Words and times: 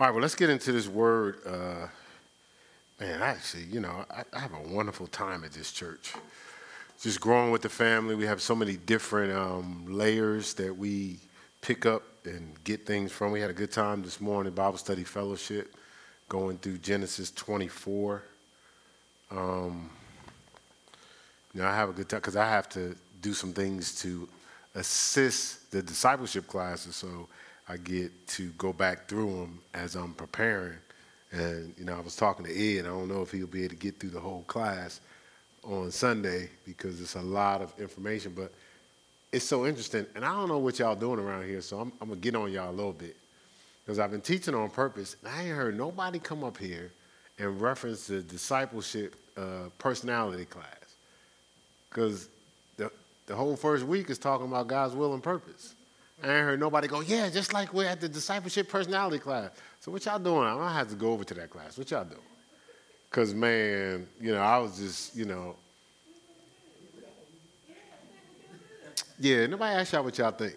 All 0.00 0.08
right, 0.08 0.12
well, 0.12 0.22
let's 0.22 0.34
get 0.34 0.50
into 0.50 0.72
this 0.72 0.88
word. 0.88 1.38
Uh, 1.46 1.86
man, 2.98 3.22
actually, 3.22 3.62
you 3.62 3.78
know, 3.78 4.04
I, 4.10 4.24
I, 4.32 4.40
have 4.40 4.52
a 4.52 4.74
wonderful 4.74 5.06
time 5.06 5.44
at 5.44 5.52
this 5.52 5.70
church. 5.70 6.14
Just 7.00 7.20
growing 7.20 7.52
with 7.52 7.62
the 7.62 7.68
family, 7.68 8.16
we 8.16 8.26
have 8.26 8.42
so 8.42 8.56
many 8.56 8.76
different 8.76 9.32
um, 9.32 9.86
layers 9.86 10.52
that 10.54 10.76
we 10.76 11.18
pick 11.60 11.86
up 11.86 12.02
and 12.24 12.52
get 12.64 12.84
things 12.84 13.12
from. 13.12 13.30
We 13.30 13.40
had 13.40 13.50
a 13.50 13.54
good 13.54 13.70
time 13.70 14.02
this 14.02 14.20
morning, 14.20 14.52
Bible 14.52 14.78
study 14.78 15.04
fellowship, 15.04 15.72
going 16.28 16.58
through 16.58 16.78
Genesis 16.78 17.30
24. 17.30 18.20
Um, 19.30 19.90
you 21.54 21.62
know, 21.62 21.68
I 21.68 21.76
have 21.76 21.90
a 21.90 21.92
good 21.92 22.08
time 22.08 22.18
because 22.18 22.34
I 22.34 22.48
have 22.48 22.68
to 22.70 22.96
do 23.22 23.32
some 23.32 23.52
things 23.52 24.00
to 24.00 24.28
assist 24.74 25.70
the 25.70 25.80
discipleship 25.80 26.48
classes. 26.48 26.96
So 26.96 27.28
I 27.68 27.76
get 27.78 28.26
to 28.28 28.50
go 28.58 28.72
back 28.72 29.08
through 29.08 29.30
them 29.30 29.60
as 29.72 29.94
I'm 29.94 30.14
preparing. 30.14 30.76
And, 31.32 31.74
you 31.78 31.84
know, 31.84 31.96
I 31.96 32.00
was 32.00 32.16
talking 32.16 32.44
to 32.44 32.52
Ed. 32.52 32.80
I 32.80 32.88
don't 32.88 33.08
know 33.08 33.22
if 33.22 33.30
he'll 33.32 33.46
be 33.46 33.64
able 33.64 33.70
to 33.70 33.76
get 33.76 33.98
through 33.98 34.10
the 34.10 34.20
whole 34.20 34.42
class 34.42 35.00
on 35.64 35.90
Sunday 35.90 36.50
because 36.66 37.00
it's 37.00 37.14
a 37.14 37.22
lot 37.22 37.62
of 37.62 37.72
information, 37.80 38.32
but 38.36 38.52
it's 39.32 39.44
so 39.44 39.66
interesting. 39.66 40.06
And 40.14 40.24
I 40.24 40.32
don't 40.32 40.48
know 40.48 40.58
what 40.58 40.78
y'all 40.78 40.94
doing 40.94 41.18
around 41.18 41.46
here, 41.46 41.60
so 41.60 41.80
I'm, 41.80 41.92
I'm 42.00 42.08
going 42.08 42.20
to 42.20 42.24
get 42.24 42.36
on 42.36 42.52
y'all 42.52 42.70
a 42.70 42.72
little 42.72 42.92
bit. 42.92 43.16
Because 43.84 43.98
I've 43.98 44.10
been 44.10 44.20
teaching 44.20 44.54
on 44.54 44.70
purpose, 44.70 45.16
and 45.22 45.32
I 45.32 45.42
ain't 45.44 45.56
heard 45.56 45.76
nobody 45.76 46.18
come 46.18 46.44
up 46.44 46.56
here 46.56 46.92
and 47.38 47.60
reference 47.60 48.06
the 48.06 48.22
discipleship 48.22 49.16
uh, 49.36 49.68
personality 49.78 50.44
class. 50.44 50.66
Because 51.88 52.28
the, 52.76 52.90
the 53.26 53.34
whole 53.34 53.56
first 53.56 53.84
week 53.84 54.10
is 54.10 54.18
talking 54.18 54.46
about 54.46 54.68
God's 54.68 54.94
will 54.94 55.14
and 55.14 55.22
purpose. 55.22 55.74
I 56.24 56.28
ain't 56.28 56.44
heard 56.44 56.60
nobody 56.60 56.88
go, 56.88 57.00
yeah, 57.00 57.28
just 57.28 57.52
like 57.52 57.74
we're 57.74 57.86
at 57.86 58.00
the 58.00 58.08
discipleship 58.08 58.70
personality 58.70 59.18
class. 59.18 59.50
So 59.80 59.92
what 59.92 60.06
y'all 60.06 60.18
doing? 60.18 60.48
I'm 60.48 60.56
gonna 60.56 60.72
have 60.72 60.88
to 60.88 60.94
go 60.94 61.12
over 61.12 61.22
to 61.22 61.34
that 61.34 61.50
class. 61.50 61.76
What 61.76 61.90
y'all 61.90 62.04
doing? 62.04 62.20
Cause 63.10 63.34
man, 63.34 64.06
you 64.18 64.32
know, 64.32 64.40
I 64.40 64.56
was 64.56 64.78
just, 64.78 65.14
you 65.14 65.26
know, 65.26 65.56
yeah. 69.18 69.46
Nobody 69.46 69.76
asked 69.76 69.92
y'all 69.92 70.02
what 70.02 70.16
y'all 70.16 70.30
think. 70.30 70.56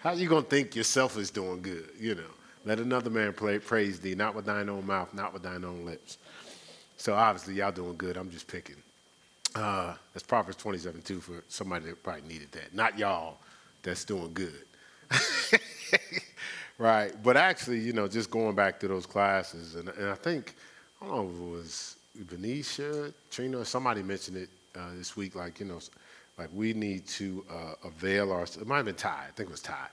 How 0.00 0.12
you 0.12 0.28
gonna 0.28 0.42
think 0.42 0.76
yourself 0.76 1.16
is 1.16 1.30
doing 1.30 1.62
good? 1.62 1.88
You 1.98 2.16
know, 2.16 2.30
let 2.66 2.80
another 2.80 3.08
man 3.08 3.32
play, 3.32 3.58
praise 3.58 3.98
thee, 3.98 4.14
not 4.14 4.34
with 4.34 4.44
thine 4.44 4.68
own 4.68 4.86
mouth, 4.86 5.14
not 5.14 5.32
with 5.32 5.42
thine 5.42 5.64
own 5.64 5.86
lips. 5.86 6.18
So 6.98 7.14
obviously 7.14 7.54
y'all 7.54 7.72
doing 7.72 7.96
good. 7.96 8.18
I'm 8.18 8.30
just 8.30 8.46
picking. 8.46 8.76
Uh, 9.54 9.94
that's 10.12 10.22
Proverbs 10.22 10.58
27 10.58 11.00
too 11.00 11.20
for 11.20 11.42
somebody 11.48 11.86
that 11.86 12.02
probably 12.02 12.28
needed 12.28 12.52
that. 12.52 12.74
Not 12.74 12.98
y'all 12.98 13.38
that's 13.82 14.04
doing 14.04 14.32
good. 14.32 14.64
right. 16.78 17.12
But 17.22 17.36
actually, 17.36 17.80
you 17.80 17.92
know, 17.92 18.08
just 18.08 18.30
going 18.30 18.54
back 18.54 18.80
to 18.80 18.88
those 18.88 19.06
classes, 19.06 19.74
and, 19.76 19.88
and 19.88 20.08
I 20.08 20.14
think, 20.14 20.54
I 21.00 21.06
don't 21.06 21.16
know 21.16 21.30
if 21.30 21.36
it 21.36 21.56
was 21.56 21.96
Venetia, 22.14 23.12
Trina, 23.30 23.64
somebody 23.64 24.02
mentioned 24.02 24.36
it 24.36 24.48
uh, 24.76 24.90
this 24.96 25.16
week, 25.16 25.34
like, 25.34 25.60
you 25.60 25.66
know, 25.66 25.80
like 26.38 26.48
we 26.54 26.72
need 26.72 27.06
to 27.06 27.44
uh, 27.50 27.74
avail 27.88 28.32
ourselves. 28.32 28.62
it 28.62 28.66
might 28.66 28.78
have 28.78 28.86
been 28.86 28.94
Ty, 28.94 29.26
I 29.28 29.30
think 29.32 29.48
it 29.48 29.52
was 29.52 29.62
Ty. 29.62 29.86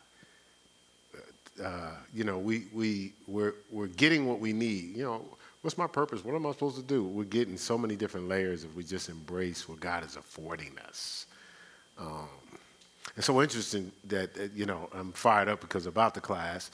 Uh, 1.64 1.92
you 2.14 2.24
know, 2.24 2.38
we, 2.38 2.66
we, 2.74 3.14
we're, 3.28 3.56
we're 3.72 3.88
getting 3.88 4.28
what 4.28 4.40
we 4.40 4.54
need. 4.54 4.96
You 4.96 5.04
know, 5.04 5.26
what's 5.62 5.78
my 5.78 5.88
purpose? 5.88 6.24
What 6.24 6.36
am 6.36 6.46
I 6.46 6.52
supposed 6.52 6.76
to 6.76 6.84
do? 6.84 7.04
We're 7.04 7.24
getting 7.24 7.58
so 7.58 7.78
many 7.78 7.96
different 7.96 8.28
layers 8.28 8.64
if 8.64 8.76
we 8.76 8.84
just 8.84 9.10
embrace 9.10 9.68
what 9.68 9.80
God 9.80 10.06
is 10.06 10.16
affording 10.16 10.78
us. 10.88 11.26
Um, 11.98 12.30
it's 13.18 13.26
so 13.26 13.42
interesting 13.42 13.92
that, 14.06 14.30
you 14.56 14.68
know, 14.68 14.90
I'm 14.94 15.12
fired 15.12 15.50
up 15.50 15.60
because 15.60 15.88
about 15.88 16.14
the 16.14 16.22
class, 16.22 16.70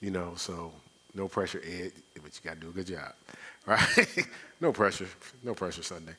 you 0.00 0.12
know, 0.12 0.32
so 0.36 0.72
no 1.14 1.26
pressure, 1.26 1.60
Ed, 1.64 1.92
but 2.22 2.32
you 2.34 2.48
got 2.48 2.54
to 2.54 2.60
do 2.60 2.68
a 2.68 2.72
good 2.72 2.86
job, 2.86 3.12
right? 3.66 4.28
no 4.60 4.72
pressure, 4.72 5.08
no 5.42 5.54
pressure 5.54 5.82
Sunday. 5.82 6.14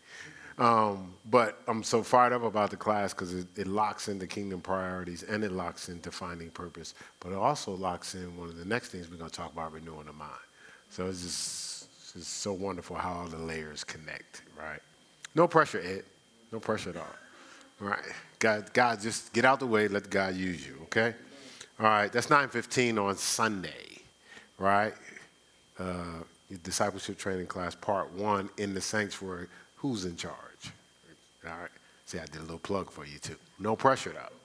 Um, 0.57 1.13
but 1.29 1.61
I'm 1.69 1.83
so 1.83 2.03
fired 2.03 2.33
up 2.33 2.43
about 2.43 2.69
the 2.69 2.75
class 2.75 3.13
because 3.13 3.33
it, 3.33 3.47
it, 3.55 3.65
locks 3.65 4.09
into 4.09 4.27
kingdom 4.27 4.59
priorities 4.59 5.23
and 5.23 5.41
it 5.45 5.53
locks 5.53 5.87
into 5.87 6.11
finding 6.11 6.49
purpose, 6.49 6.95
but 7.21 7.31
it 7.31 7.35
also 7.35 7.73
locks 7.73 8.13
in 8.13 8.35
one 8.35 8.49
of 8.49 8.57
the 8.57 8.65
next 8.65 8.89
things 8.89 9.09
we're 9.09 9.15
going 9.15 9.29
to 9.29 9.35
talk 9.35 9.53
about 9.53 9.71
renewing 9.71 10.07
the 10.07 10.11
mind. 10.11 10.31
So 10.89 11.07
it's 11.07 11.21
just, 11.21 11.87
it's 12.01 12.11
just 12.11 12.39
so 12.41 12.51
wonderful 12.51 12.97
how 12.97 13.13
all 13.13 13.27
the 13.27 13.37
layers 13.37 13.85
connect, 13.85 14.41
right? 14.59 14.81
No 15.33 15.47
pressure, 15.47 15.79
Ed. 15.79 16.03
No 16.51 16.59
pressure 16.59 16.89
at 16.89 16.97
all. 16.97 17.15
Right. 17.79 17.99
God, 18.39 18.73
God, 18.73 19.01
just 19.01 19.33
get 19.33 19.45
out 19.45 19.59
the 19.59 19.67
way. 19.67 19.87
Let 19.87 20.09
God 20.09 20.35
use 20.35 20.65
you. 20.65 20.77
Okay. 20.83 21.13
All 21.79 21.85
right. 21.85 22.11
That's 22.11 22.27
9:15 22.27 22.97
on 22.97 23.15
Sunday, 23.17 24.01
right? 24.57 24.93
Uh, 25.77 26.23
discipleship 26.63 27.17
training 27.17 27.47
class, 27.47 27.75
part 27.75 28.11
one 28.11 28.49
in 28.57 28.73
the 28.73 28.81
sanctuary. 28.81 29.47
Who's 29.77 30.05
in 30.05 30.17
charge? 30.17 30.35
All 31.45 31.51
right. 31.51 31.69
See, 32.05 32.19
I 32.19 32.25
did 32.25 32.37
a 32.37 32.41
little 32.41 32.59
plug 32.59 32.91
for 32.91 33.05
you 33.05 33.19
too. 33.19 33.35
No 33.59 33.75
pressure 33.75 34.13
though. 34.13 34.39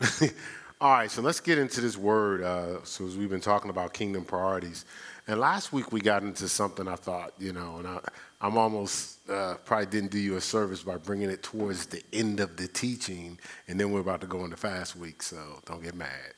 All 0.80 0.92
right, 0.92 1.10
so 1.10 1.22
let's 1.22 1.40
get 1.40 1.56
into 1.56 1.80
this 1.80 1.96
word. 1.96 2.42
Uh, 2.42 2.84
so 2.84 3.06
as 3.06 3.16
we've 3.16 3.30
been 3.30 3.40
talking 3.40 3.70
about 3.70 3.94
kingdom 3.94 4.24
priorities, 4.24 4.84
and 5.26 5.40
last 5.40 5.72
week 5.72 5.90
we 5.90 6.00
got 6.00 6.22
into 6.22 6.48
something 6.48 6.86
I 6.86 6.96
thought, 6.96 7.32
you 7.38 7.54
know, 7.54 7.76
and 7.78 7.88
I, 7.88 8.00
I'm 8.42 8.58
almost 8.58 9.15
uh, 9.28 9.54
probably 9.64 9.86
didn't 9.86 10.10
do 10.10 10.18
you 10.18 10.36
a 10.36 10.40
service 10.40 10.82
by 10.82 10.96
bringing 10.96 11.30
it 11.30 11.42
towards 11.42 11.86
the 11.86 12.02
end 12.12 12.40
of 12.40 12.56
the 12.56 12.68
teaching, 12.68 13.38
and 13.68 13.78
then 13.78 13.90
we're 13.90 14.00
about 14.00 14.20
to 14.20 14.26
go 14.26 14.44
into 14.44 14.56
fast 14.56 14.96
week, 14.96 15.22
so 15.22 15.60
don't 15.66 15.82
get 15.82 15.94
mad. 15.94 16.34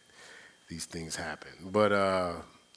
These 0.69 0.87
things 0.87 1.16
happen. 1.16 1.50
But 1.66 1.93
uh, 1.93 2.32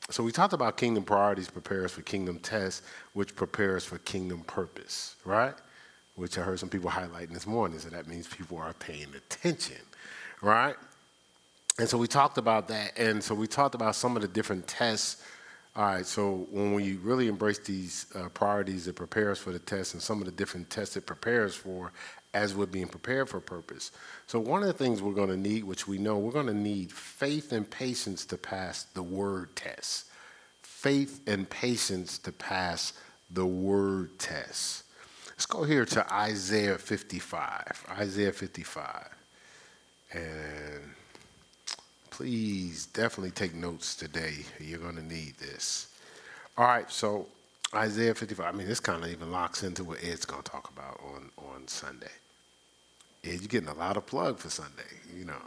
so 0.10 0.24
we 0.24 0.32
talked 0.32 0.54
about 0.54 0.78
kingdom 0.78 1.04
priorities 1.04 1.50
prepares 1.50 1.92
for 1.92 2.02
kingdom 2.02 2.40
tests, 2.40 2.82
which 3.14 3.36
prepares 3.36 3.86
for 3.86 3.98
kingdom 4.00 4.42
purpose, 4.42 5.16
right? 5.26 5.56
Which 6.16 6.38
I 6.38 6.42
heard 6.42 6.60
some 6.60 6.70
people 6.70 6.90
highlighting 6.90 7.34
this 7.34 7.48
morning, 7.48 7.80
so 7.80 7.90
that 7.90 8.08
means 8.08 8.28
people 8.28 8.58
are 8.58 8.74
paying 8.74 9.08
attention, 9.16 9.82
right? 10.42 10.76
And 11.80 11.88
so 11.88 11.98
we 11.98 12.08
talked 12.08 12.38
about 12.38 12.68
that, 12.68 12.98
and 12.98 13.24
so 13.24 13.34
we 13.34 13.48
talked 13.48 13.76
about 13.76 13.96
some 13.96 14.16
of 14.16 14.22
the 14.22 14.28
different 14.28 14.68
tests 14.68 15.24
all 15.74 15.86
right, 15.86 16.06
so 16.06 16.48
when 16.52 16.74
we 16.74 16.98
really 16.98 17.30
embrace 17.30 17.59
these 17.59 18.06
uh, 18.14 18.28
priorities, 18.30 18.90
it 18.90 18.96
prepares 18.96 19.40
for 19.40 19.54
the 19.54 19.59
test 19.59 19.94
and 19.94 20.04
some 20.04 20.20
of 20.20 20.26
the 20.26 20.32
different 20.32 20.70
tests 20.70 20.98
it 20.98 21.06
prepares 21.06 21.56
for 21.56 21.94
as 22.34 22.54
we're 22.54 22.66
being 22.66 22.88
prepared 22.88 23.30
for 23.30 23.40
purpose. 23.40 23.92
So, 24.28 24.38
one 24.38 24.62
of 24.62 24.68
the 24.68 24.74
things 24.74 25.02
we're 25.02 25.14
going 25.14 25.30
to 25.30 25.38
need, 25.38 25.64
which 25.64 25.88
we 25.88 25.98
know, 25.98 26.18
we're 26.18 26.34
going 26.34 26.48
to 26.48 26.54
need 26.54 26.92
faith 26.92 27.54
and 27.54 27.70
patience 27.70 28.26
to 28.26 28.38
pass 28.38 28.84
the 28.84 29.04
word 29.04 29.56
test. 29.56 30.08
Faith 30.62 31.22
and 31.26 31.50
patience 31.50 32.18
to 32.20 32.34
pass 32.34 32.92
the 33.30 33.46
word 33.46 34.20
test. 34.20 34.84
Let's 35.30 35.46
go 35.46 35.64
here 35.64 35.86
to 35.86 36.14
Isaiah 36.14 36.78
55. 36.78 37.86
Isaiah 37.98 38.34
55. 38.34 39.10
And 40.14 40.81
please 42.12 42.86
definitely 42.88 43.32
take 43.32 43.56
notes 43.56 43.96
today. 43.96 44.36
You're 44.60 44.80
going 44.80 44.98
to 44.98 45.04
need 45.04 45.38
this. 45.40 45.88
All 46.58 46.66
right, 46.66 46.92
so 46.92 47.28
Isaiah 47.74 48.14
55. 48.14 48.54
I 48.54 48.56
mean, 48.56 48.68
this 48.68 48.80
kind 48.80 49.04
of 49.04 49.10
even 49.10 49.32
locks 49.32 49.64
into 49.64 49.84
what 49.84 50.04
Ed's 50.04 50.26
going 50.26 50.44
to 50.44 50.52
talk 50.52 50.70
about 50.70 51.00
on, 51.04 51.32
on 51.38 51.68
Sunday. 51.68 52.12
Ed, 53.24 53.40
you're 53.40 53.48
getting 53.48 53.70
a 53.70 53.74
lot 53.74 53.98
of 53.98 54.06
plug 54.06 54.38
for 54.38 54.50
Sunday, 54.50 54.84
you 55.18 55.26
know. 55.26 55.42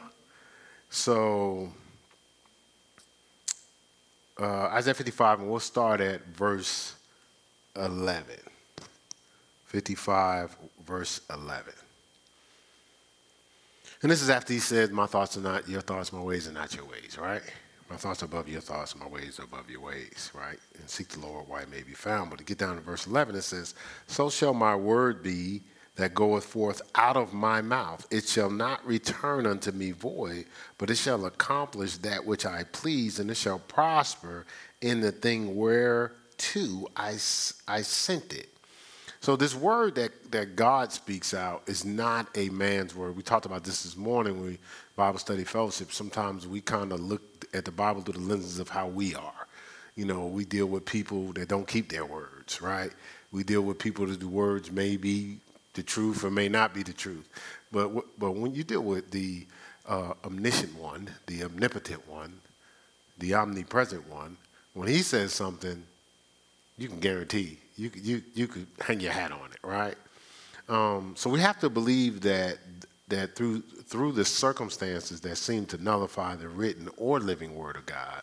So, 0.90 1.70
uh, 4.40 4.66
Isaiah 4.72 4.94
55, 4.94 5.40
and 5.40 5.50
we'll 5.50 5.60
start 5.60 6.00
at 6.00 6.24
verse 6.26 6.94
11. 7.76 8.24
55, 9.66 10.56
verse 10.86 11.20
11. 11.30 11.72
And 14.04 14.10
this 14.10 14.20
is 14.20 14.28
after 14.28 14.52
he 14.52 14.58
said, 14.58 14.92
My 14.92 15.06
thoughts 15.06 15.38
are 15.38 15.40
not 15.40 15.66
your 15.66 15.80
thoughts, 15.80 16.12
my 16.12 16.20
ways 16.20 16.46
are 16.46 16.52
not 16.52 16.76
your 16.76 16.84
ways, 16.84 17.16
right? 17.18 17.40
My 17.88 17.96
thoughts 17.96 18.22
are 18.22 18.26
above 18.26 18.50
your 18.50 18.60
thoughts, 18.60 18.94
my 18.94 19.08
ways 19.08 19.40
are 19.40 19.44
above 19.44 19.70
your 19.70 19.80
ways, 19.80 20.30
right? 20.34 20.58
And 20.78 20.90
seek 20.90 21.08
the 21.08 21.20
Lord 21.20 21.48
while 21.48 21.62
it 21.62 21.70
may 21.70 21.82
be 21.82 21.94
found. 21.94 22.28
But 22.28 22.40
to 22.40 22.44
get 22.44 22.58
down 22.58 22.74
to 22.76 22.82
verse 22.82 23.06
11, 23.06 23.34
it 23.34 23.40
says, 23.40 23.74
So 24.06 24.28
shall 24.28 24.52
my 24.52 24.76
word 24.76 25.22
be 25.22 25.62
that 25.96 26.12
goeth 26.12 26.44
forth 26.44 26.82
out 26.96 27.16
of 27.16 27.32
my 27.32 27.62
mouth. 27.62 28.06
It 28.10 28.28
shall 28.28 28.50
not 28.50 28.86
return 28.86 29.46
unto 29.46 29.72
me 29.72 29.92
void, 29.92 30.44
but 30.76 30.90
it 30.90 30.98
shall 30.98 31.24
accomplish 31.24 31.96
that 31.98 32.26
which 32.26 32.44
I 32.44 32.64
please, 32.72 33.20
and 33.20 33.30
it 33.30 33.38
shall 33.38 33.58
prosper 33.58 34.44
in 34.82 35.00
the 35.00 35.12
thing 35.12 35.56
whereto 35.56 36.88
I, 36.94 37.12
I 37.66 37.80
sent 37.80 38.34
it. 38.34 38.53
So 39.24 39.36
this 39.36 39.54
word 39.54 39.94
that, 39.94 40.32
that 40.32 40.54
God 40.54 40.92
speaks 40.92 41.32
out 41.32 41.62
is 41.66 41.82
not 41.82 42.28
a 42.36 42.50
man's 42.50 42.94
word. 42.94 43.16
We 43.16 43.22
talked 43.22 43.46
about 43.46 43.64
this 43.64 43.82
this 43.82 43.96
morning 43.96 44.38
when 44.38 44.50
we 44.50 44.58
Bible 44.96 45.18
study 45.18 45.44
fellowship. 45.44 45.92
Sometimes 45.92 46.46
we 46.46 46.60
kind 46.60 46.92
of 46.92 47.00
look 47.00 47.22
at 47.54 47.64
the 47.64 47.70
Bible 47.70 48.02
through 48.02 48.20
the 48.22 48.28
lenses 48.28 48.58
of 48.58 48.68
how 48.68 48.86
we 48.86 49.14
are. 49.14 49.46
You 49.96 50.04
know, 50.04 50.26
we 50.26 50.44
deal 50.44 50.66
with 50.66 50.84
people 50.84 51.32
that 51.32 51.48
don't 51.48 51.66
keep 51.66 51.88
their 51.88 52.04
words, 52.04 52.60
right? 52.60 52.90
We 53.32 53.44
deal 53.44 53.62
with 53.62 53.78
people 53.78 54.06
that 54.08 54.20
the 54.20 54.28
words 54.28 54.70
may 54.70 54.98
be 54.98 55.38
the 55.72 55.82
truth 55.82 56.22
or 56.22 56.30
may 56.30 56.50
not 56.50 56.74
be 56.74 56.82
the 56.82 56.92
truth. 56.92 57.26
But 57.72 58.18
but 58.18 58.32
when 58.32 58.54
you 58.54 58.62
deal 58.62 58.82
with 58.82 59.10
the 59.10 59.46
uh, 59.88 60.12
omniscient 60.22 60.78
one, 60.78 61.08
the 61.28 61.44
omnipotent 61.44 62.06
one, 62.06 62.42
the 63.20 63.32
omnipresent 63.32 64.06
one, 64.06 64.36
when 64.74 64.88
he 64.88 64.98
says 64.98 65.32
something, 65.32 65.82
you 66.76 66.88
can 66.88 67.00
guarantee 67.00 67.58
you 67.76 67.90
you 67.94 68.22
you 68.34 68.46
could 68.46 68.66
hang 68.80 69.00
your 69.00 69.12
hat 69.12 69.32
on 69.32 69.50
it, 69.50 69.66
right? 69.66 69.96
Um, 70.68 71.14
so 71.16 71.28
we 71.28 71.40
have 71.40 71.58
to 71.60 71.68
believe 71.68 72.20
that 72.22 72.58
that 73.08 73.36
through 73.36 73.60
through 73.60 74.12
the 74.12 74.24
circumstances 74.24 75.20
that 75.20 75.36
seem 75.36 75.66
to 75.66 75.82
nullify 75.82 76.36
the 76.36 76.48
written 76.48 76.88
or 76.96 77.20
living 77.20 77.54
word 77.54 77.76
of 77.76 77.86
God, 77.86 78.22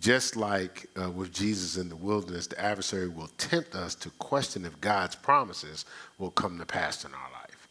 just 0.00 0.36
like 0.36 0.86
uh, 1.00 1.10
with 1.10 1.32
Jesus 1.32 1.76
in 1.76 1.88
the 1.88 1.96
wilderness, 1.96 2.46
the 2.46 2.60
adversary 2.60 3.08
will 3.08 3.30
tempt 3.38 3.74
us 3.74 3.94
to 3.96 4.10
question 4.10 4.64
if 4.64 4.80
God's 4.80 5.16
promises 5.16 5.84
will 6.18 6.30
come 6.30 6.58
to 6.58 6.66
pass 6.66 7.04
in 7.04 7.12
our 7.12 7.30
life. 7.32 7.68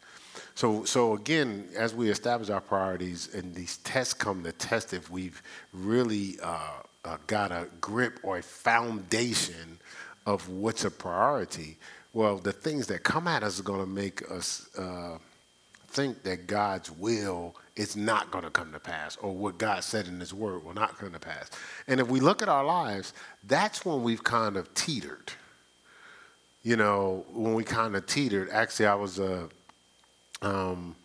So, 0.55 0.85
so 0.85 1.13
again, 1.13 1.67
as 1.77 1.93
we 1.93 2.09
establish 2.09 2.49
our 2.49 2.61
priorities 2.61 3.33
and 3.35 3.53
these 3.53 3.77
tests 3.77 4.13
come 4.13 4.43
to 4.43 4.53
test 4.53 4.93
if 4.93 5.11
we've 5.11 5.41
really 5.73 6.37
uh, 6.41 6.79
uh, 7.05 7.17
got 7.27 7.51
a 7.51 7.67
grip 7.79 8.19
or 8.23 8.37
a 8.37 8.43
foundation 8.43 9.79
of 10.25 10.49
what's 10.49 10.83
a 10.83 10.91
priority, 10.91 11.77
well, 12.13 12.37
the 12.37 12.51
things 12.51 12.87
that 12.87 13.03
come 13.03 13.27
at 13.27 13.43
us 13.43 13.59
are 13.59 13.63
going 13.63 13.81
to 13.81 13.85
make 13.85 14.29
us 14.31 14.69
uh, 14.77 15.17
think 15.87 16.23
that 16.23 16.47
God's 16.47 16.91
will 16.91 17.55
is 17.75 17.95
not 17.95 18.31
going 18.31 18.43
to 18.43 18.49
come 18.49 18.71
to 18.71 18.79
pass 18.79 19.17
or 19.17 19.33
what 19.33 19.57
God 19.57 19.83
said 19.83 20.07
in 20.07 20.19
His 20.19 20.33
Word 20.33 20.63
will 20.63 20.73
not 20.73 20.97
come 20.97 21.11
to 21.11 21.19
pass. 21.19 21.51
And 21.87 21.99
if 21.99 22.07
we 22.07 22.19
look 22.19 22.41
at 22.41 22.49
our 22.49 22.65
lives, 22.65 23.13
that's 23.43 23.85
when 23.85 24.01
we've 24.01 24.23
kind 24.23 24.57
of 24.57 24.73
teetered. 24.73 25.31
You 26.63 26.77
know, 26.77 27.25
when 27.31 27.53
we 27.53 27.63
kind 27.63 27.95
of 27.95 28.07
teetered. 28.07 28.49
Actually, 28.49 28.87
I 28.87 28.95
was, 28.95 29.19
uh, 29.19 29.47
um, 30.41 30.95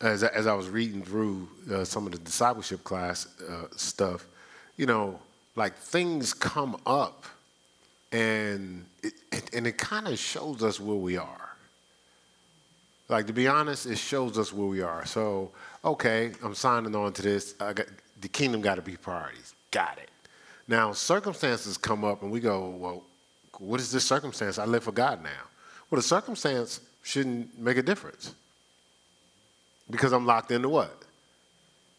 as, 0.00 0.22
as 0.22 0.46
I 0.46 0.54
was 0.54 0.68
reading 0.68 1.02
through 1.02 1.48
uh, 1.72 1.84
some 1.84 2.04
of 2.04 2.12
the 2.12 2.18
discipleship 2.18 2.84
class 2.84 3.26
uh, 3.48 3.68
stuff, 3.74 4.26
you 4.82 4.86
know, 4.86 5.16
like 5.54 5.76
things 5.76 6.34
come 6.34 6.76
up 6.86 7.24
and 8.10 8.84
it, 9.04 9.14
and 9.54 9.64
it 9.64 9.78
kind 9.78 10.08
of 10.08 10.18
shows 10.18 10.60
us 10.64 10.80
where 10.80 10.96
we 10.96 11.16
are. 11.16 11.56
Like 13.08 13.28
to 13.28 13.32
be 13.32 13.46
honest, 13.46 13.86
it 13.86 13.96
shows 13.96 14.36
us 14.38 14.52
where 14.52 14.66
we 14.66 14.82
are. 14.82 15.06
So, 15.06 15.52
okay, 15.84 16.32
I'm 16.42 16.56
signing 16.56 16.96
on 16.96 17.12
to 17.12 17.22
this. 17.22 17.52
Got, 17.52 17.78
the 18.20 18.26
kingdom 18.26 18.60
got 18.60 18.74
to 18.74 18.82
be 18.82 18.96
priorities. 18.96 19.54
Got 19.70 19.98
it. 19.98 20.10
Now, 20.66 20.90
circumstances 20.90 21.78
come 21.78 22.04
up, 22.04 22.24
and 22.24 22.32
we 22.32 22.40
go, 22.40 22.70
well, 22.70 23.04
what 23.60 23.78
is 23.78 23.92
this 23.92 24.04
circumstance? 24.04 24.58
I 24.58 24.64
live 24.64 24.82
for 24.82 24.90
God 24.90 25.22
now. 25.22 25.44
Well, 25.90 26.00
the 26.00 26.02
circumstance 26.02 26.80
shouldn't 27.04 27.56
make 27.56 27.76
a 27.76 27.84
difference 27.84 28.34
because 29.88 30.10
I'm 30.10 30.26
locked 30.26 30.50
into 30.50 30.68
what? 30.68 31.04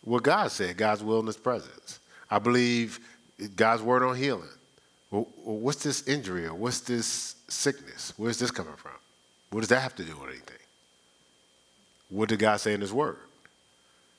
What 0.04 0.24
God 0.24 0.52
said, 0.52 0.76
God's 0.76 1.02
will 1.02 1.22
in 1.22 1.28
His 1.28 1.38
presence. 1.38 2.02
I 2.34 2.40
believe 2.40 3.00
God's 3.56 3.84
word 3.84 4.02
on 4.02 4.16
healing. 4.16 4.50
Well, 5.12 5.28
what's 5.44 5.84
this 5.84 6.08
injury 6.08 6.48
or 6.48 6.56
what's 6.56 6.80
this 6.80 7.36
sickness? 7.48 8.12
Where's 8.18 8.40
this 8.40 8.50
coming 8.50 8.74
from? 8.76 8.94
What 9.52 9.60
does 9.60 9.70
that 9.70 9.82
have 9.82 9.94
to 9.98 10.04
do 10.04 10.18
with 10.18 10.30
anything? 10.32 10.58
What 12.10 12.30
did 12.30 12.40
God 12.40 12.60
say 12.60 12.74
in 12.74 12.82
His 12.82 12.92
Word? 12.92 13.18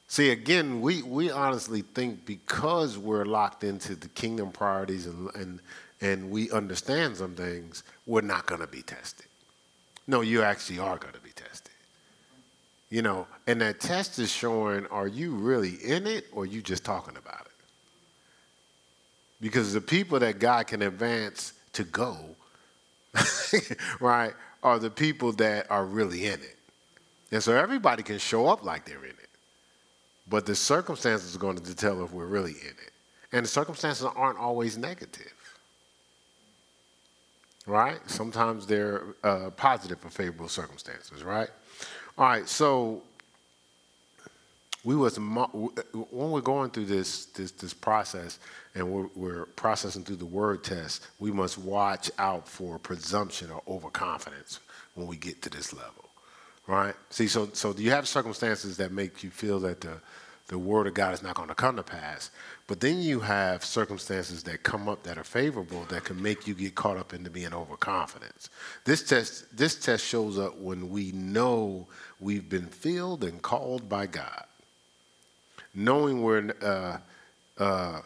See, 0.07 0.31
again, 0.31 0.81
we, 0.81 1.03
we 1.03 1.33
honestly 1.33 1.83
think 1.83 2.25
because 2.25 2.97
we're 2.97 3.25
locked 3.25 3.65
into 3.65 3.97
the 3.97 4.07
kingdom 4.11 4.53
priorities 4.53 5.07
and, 5.07 5.35
and, 5.35 5.61
and 6.01 6.31
we 6.31 6.53
understand 6.53 7.17
some 7.17 7.35
things, 7.35 7.83
we're 8.07 8.21
not 8.21 8.47
going 8.47 8.61
to 8.61 8.69
be 8.69 8.83
tested. 8.83 9.27
No, 10.07 10.21
you 10.21 10.45
actually 10.45 10.79
are 10.79 10.99
going 10.99 11.15
to 11.15 11.21
be 11.21 11.31
tested. 11.31 11.73
You 12.91 13.03
know, 13.03 13.27
and 13.49 13.61
that 13.61 13.81
test 13.81 14.21
is 14.21 14.31
showing 14.31 14.87
are 14.87 15.09
you 15.09 15.35
really 15.35 15.75
in 15.85 16.07
it 16.07 16.27
or 16.31 16.47
you 16.47 16.63
just 16.63 16.85
talking 16.85 17.17
about 17.17 17.41
it? 17.44 17.44
Because 19.45 19.75
the 19.75 19.81
people 19.83 20.19
that 20.21 20.39
God 20.39 20.69
can 20.69 20.81
advance 20.81 21.53
to 21.75 21.85
go, 21.85 22.17
right, 24.01 24.33
are 24.63 24.79
the 24.79 24.89
people 24.89 25.33
that 25.33 25.71
are 25.71 25.85
really 25.85 26.25
in 26.25 26.41
it. 26.41 26.57
And 27.31 27.43
so 27.43 27.55
everybody 27.55 28.03
can 28.03 28.17
show 28.17 28.47
up 28.47 28.65
like 28.65 28.87
they're 28.87 29.05
in 29.05 29.11
it. 29.11 29.29
But 30.31 30.47
the 30.47 30.55
circumstances 30.55 31.37
are 31.37 31.39
going 31.39 31.59
to 31.59 31.75
tell 31.75 32.03
if 32.03 32.11
we're 32.11 32.25
really 32.25 32.53
in 32.53 32.69
it. 32.69 32.93
And 33.33 33.45
the 33.45 33.49
circumstances 33.51 34.07
aren't 34.17 34.39
always 34.39 34.79
negative. 34.79 35.35
Right? 37.67 37.99
Sometimes 38.07 38.67
they're 38.67 39.03
uh, 39.23 39.51
positive 39.51 40.03
or 40.07 40.09
favorable 40.09 40.49
circumstances, 40.49 41.23
right? 41.23 41.51
All 42.17 42.25
right, 42.25 42.49
so 42.49 43.03
we 44.85 44.95
was 44.95 45.19
when 45.19 46.31
we're 46.31 46.41
going 46.41 46.71
through 46.71 46.85
this 46.85 47.27
this, 47.27 47.51
this 47.53 47.75
process 47.75 48.39
and 48.75 48.89
we're, 48.89 49.09
we're, 49.15 49.47
processing 49.57 50.05
through 50.05 50.17
the 50.17 50.27
word 50.27 50.63
test 50.63 51.07
we 51.19 51.33
must 51.33 51.59
watch 51.59 52.11
out 52.19 52.49
for 52.49 52.79
presumption 52.79 53.51
or 53.51 53.63
overconfidence 53.67 54.61
when 54.95 55.07
we 55.07 55.17
get 55.17 55.43
to 55.43 55.51
this 55.51 55.73
level 55.73 56.05
right? 56.67 56.95
See 57.11 57.27
so 57.27 57.49
so 57.53 57.73
do 57.73 57.83
you 57.83 57.91
have 57.91 58.07
circumstances 58.07 58.77
that 58.77 58.93
make 58.93 59.23
you 59.23 59.31
feel 59.31 59.59
that 59.61 59.81
the 59.81 60.01
the 60.49 60.59
word 60.59 60.87
of 60.87 60.93
god 60.93 61.15
is 61.15 61.23
not 61.23 61.35
going 61.35 61.49
to 61.49 61.55
come 61.55 61.77
to 61.77 61.83
pass 61.83 62.31
but 62.67 62.81
then 62.81 63.01
you 63.01 63.21
have 63.21 63.65
circumstances 63.65 64.43
that 64.45 64.63
come 64.63 64.89
up 64.89 65.03
that 65.05 65.17
are 65.19 65.25
favorable 65.25 65.85
that 65.89 66.05
can 66.05 66.23
make 66.23 66.47
you 66.47 66.55
get 66.55 66.75
caught 66.75 66.97
up 66.97 67.13
into 67.13 67.29
being 67.31 67.53
overconfident. 67.53 68.49
This 68.85 69.03
test 69.03 69.55
this 69.57 69.75
test 69.75 70.05
shows 70.05 70.39
up 70.39 70.59
when 70.59 70.91
we 70.91 71.13
know 71.13 71.87
we've 72.21 72.49
been 72.49 72.67
filled 72.67 73.25
and 73.25 73.41
called 73.41 73.89
by 73.89 74.07
god 74.07 74.45
knowing 75.75 76.23
we're, 76.23 76.53
uh, 76.63 76.99
uh, 77.63 78.01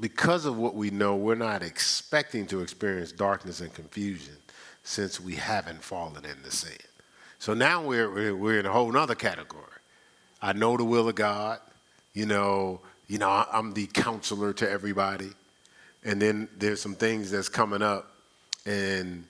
because 0.00 0.46
of 0.46 0.56
what 0.56 0.74
we 0.74 0.90
know, 0.90 1.16
we're 1.16 1.34
not 1.34 1.62
expecting 1.62 2.46
to 2.48 2.60
experience 2.60 3.12
darkness 3.12 3.60
and 3.60 3.72
confusion 3.72 4.34
since 4.82 5.20
we 5.20 5.34
haven't 5.34 5.82
fallen 5.82 6.24
into 6.24 6.50
sin. 6.50 6.72
So 7.38 7.54
now 7.54 7.82
we're, 7.82 8.34
we're 8.34 8.60
in 8.60 8.66
a 8.66 8.72
whole 8.72 8.94
other 8.96 9.14
category. 9.14 9.64
I 10.42 10.52
know 10.52 10.76
the 10.76 10.84
will 10.84 11.08
of 11.08 11.14
God. 11.14 11.60
You 12.12 12.26
know, 12.26 12.80
you 13.06 13.18
know, 13.18 13.46
I'm 13.52 13.72
the 13.72 13.86
counselor 13.86 14.52
to 14.54 14.68
everybody. 14.68 15.30
And 16.04 16.20
then 16.20 16.48
there's 16.58 16.80
some 16.80 16.94
things 16.94 17.30
that's 17.30 17.48
coming 17.48 17.82
up 17.82 18.10
and 18.66 19.24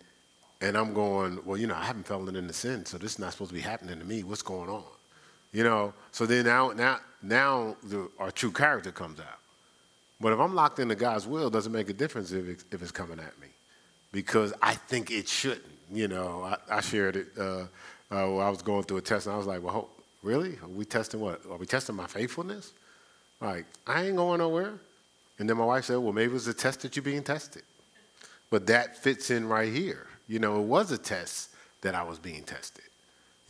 and 0.63 0.77
I'm 0.77 0.93
going, 0.93 1.41
well, 1.47 1.57
you 1.57 1.67
know, 1.67 1.75
I 1.75 1.85
haven't 1.85 2.07
fallen 2.07 2.37
into 2.37 2.53
sin, 2.53 2.85
so 2.85 2.99
this 2.99 3.13
is 3.13 3.19
not 3.19 3.33
supposed 3.33 3.49
to 3.49 3.55
be 3.55 3.63
happening 3.63 3.99
to 3.99 4.05
me. 4.05 4.23
What's 4.23 4.43
going 4.43 4.69
on? 4.69 4.85
You 5.53 5.65
know, 5.65 5.93
so 6.13 6.27
then 6.27 6.45
now, 6.45 6.71
now, 6.71 6.99
now 7.23 7.77
the, 7.83 8.09
our 8.19 8.31
true 8.31 8.53
character 8.53 8.93
comes 8.93 9.19
out. 9.19 9.27
But 10.21 10.33
if 10.33 10.39
I'm 10.39 10.55
locked 10.55 10.79
into 10.79 10.95
God's 10.95 11.27
will, 11.27 11.49
it 11.49 11.53
doesn't 11.53 11.73
make 11.73 11.89
a 11.89 11.93
difference 11.93 12.31
if, 12.31 12.47
it, 12.47 12.65
if 12.71 12.83
it's 12.83 12.91
coming 12.91 13.19
at 13.19 13.41
me, 13.41 13.49
because 14.13 14.53
I 14.61 14.75
think 14.75 15.11
it 15.11 15.29
shouldn't. 15.29 15.65
You 15.93 16.09
know, 16.09 16.43
I, 16.45 16.77
I 16.77 16.81
shared 16.81 17.17
it. 17.17 17.29
Uh, 17.39 17.65
uh, 18.13 18.37
I 18.37 18.51
was 18.51 18.63
going 18.63 18.85
through 18.85 18.99
a 18.99 19.03
test, 19.03 19.27
and 19.27 19.35
I 19.35 19.39
was 19.39 19.47
like, 19.47 19.63
"Well, 19.63 19.89
really? 20.23 20.57
Are 20.63 20.69
we 20.69 20.85
testing 20.85 21.21
what? 21.21 21.41
Are 21.51 21.57
we 21.57 21.67
testing 21.67 21.97
my 21.97 22.07
faithfulness? 22.07 22.73
Like, 23.41 23.67
I 23.87 24.07
ain't 24.07 24.17
going 24.17 24.39
nowhere." 24.39 24.75
And 25.39 25.49
then 25.49 25.57
my 25.57 25.65
wife 25.65 25.87
said, 25.87 25.97
"Well, 25.97 26.13
maybe 26.13 26.31
it 26.31 26.35
was 26.35 26.47
a 26.47 26.55
test 26.55 26.83
that 26.83 26.95
you're 26.95 27.03
being 27.03 27.25
tested." 27.25 27.63
But 28.51 28.67
that 28.67 28.99
fits 28.99 29.31
in 29.31 29.49
right 29.49 29.73
here. 29.73 30.07
You 30.29 30.39
know, 30.39 30.61
it 30.61 30.67
was 30.67 30.93
a 30.93 30.99
test 30.99 31.51
that 31.81 31.95
I 31.95 32.03
was 32.03 32.19
being 32.19 32.43
tested. 32.43 32.85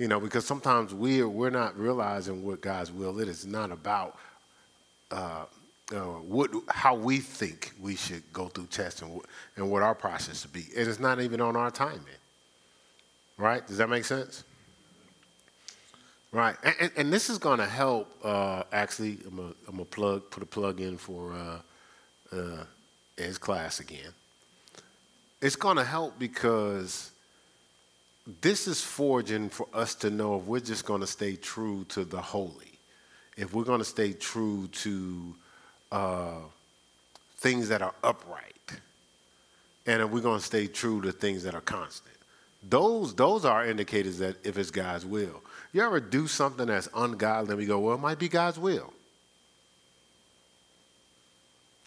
You 0.00 0.08
know, 0.08 0.18
because 0.18 0.46
sometimes 0.46 0.94
we're, 0.94 1.28
we're 1.28 1.50
not 1.50 1.78
realizing 1.78 2.42
what 2.42 2.62
God's 2.62 2.90
will 2.90 3.20
is. 3.20 3.28
It's 3.28 3.44
not 3.44 3.70
about 3.70 4.16
uh, 5.10 5.44
uh, 5.92 5.96
what, 5.98 6.50
how 6.70 6.94
we 6.94 7.18
think 7.18 7.74
we 7.78 7.96
should 7.96 8.22
go 8.32 8.48
through 8.48 8.68
tests 8.68 9.02
and, 9.02 9.20
and 9.56 9.70
what 9.70 9.82
our 9.82 9.94
process 9.94 10.40
should 10.40 10.54
be. 10.54 10.64
And 10.74 10.88
it's 10.88 11.00
not 11.00 11.20
even 11.20 11.42
on 11.42 11.54
our 11.54 11.70
timing. 11.70 12.00
Right? 13.36 13.66
Does 13.66 13.76
that 13.76 13.90
make 13.90 14.06
sense? 14.06 14.44
Right. 16.32 16.56
And, 16.64 16.74
and, 16.80 16.92
and 16.96 17.12
this 17.12 17.28
is 17.28 17.36
going 17.36 17.58
to 17.58 17.66
help, 17.66 18.10
uh, 18.24 18.62
actually, 18.72 19.18
I'm 19.26 19.36
going 19.36 19.54
to 19.76 19.84
plug, 19.84 20.30
put 20.30 20.42
a 20.42 20.46
plug 20.46 20.80
in 20.80 20.96
for 20.96 21.34
uh, 21.34 21.58
uh, 22.34 22.64
his 23.18 23.36
class 23.36 23.80
again. 23.80 24.14
It's 25.42 25.56
going 25.56 25.76
to 25.76 25.84
help 25.84 26.18
because 26.18 27.09
this 28.40 28.66
is 28.66 28.82
forging 28.82 29.48
for 29.48 29.66
us 29.72 29.94
to 29.96 30.10
know 30.10 30.38
if 30.38 30.44
we're 30.44 30.60
just 30.60 30.84
going 30.84 31.00
to 31.00 31.06
stay 31.06 31.36
true 31.36 31.84
to 31.90 32.04
the 32.04 32.20
holy, 32.20 32.78
if 33.36 33.54
we're 33.54 33.64
going 33.64 33.78
to 33.78 33.84
stay 33.84 34.12
true 34.12 34.68
to 34.68 35.34
uh, 35.92 36.38
things 37.38 37.68
that 37.68 37.82
are 37.82 37.94
upright, 38.04 38.44
and 39.86 40.02
if 40.02 40.10
we're 40.10 40.20
going 40.20 40.38
to 40.38 40.44
stay 40.44 40.66
true 40.66 41.00
to 41.00 41.12
things 41.12 41.42
that 41.44 41.54
are 41.54 41.60
constant. 41.62 42.16
Those, 42.68 43.14
those 43.14 43.44
are 43.44 43.66
indicators 43.66 44.18
that 44.18 44.36
if 44.44 44.58
it's 44.58 44.70
God's 44.70 45.06
will. 45.06 45.42
You 45.72 45.82
ever 45.82 46.00
do 46.00 46.26
something 46.26 46.66
that's 46.66 46.88
ungodly 46.94 47.50
and 47.50 47.58
we 47.58 47.66
go, 47.66 47.78
well, 47.78 47.94
it 47.94 48.00
might 48.00 48.18
be 48.18 48.28
God's 48.28 48.58
will. 48.58 48.92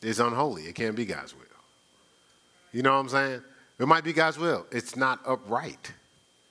It's 0.02 0.20
unholy. 0.20 0.64
It 0.64 0.76
can't 0.76 0.96
be 0.96 1.06
God's 1.06 1.36
will. 1.36 1.44
You 2.72 2.82
know 2.82 2.94
what 2.94 3.00
I'm 3.00 3.10
saying? 3.10 3.42
It 3.80 3.88
might 3.88 4.04
be 4.04 4.14
God's 4.14 4.38
will. 4.38 4.66
It's 4.72 4.96
not 4.96 5.20
upright. 5.26 5.94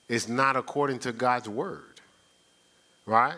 It's 0.09 0.27
not 0.27 0.55
according 0.55 0.99
to 0.99 1.11
God's 1.11 1.49
word. 1.49 2.01
Right? 3.05 3.37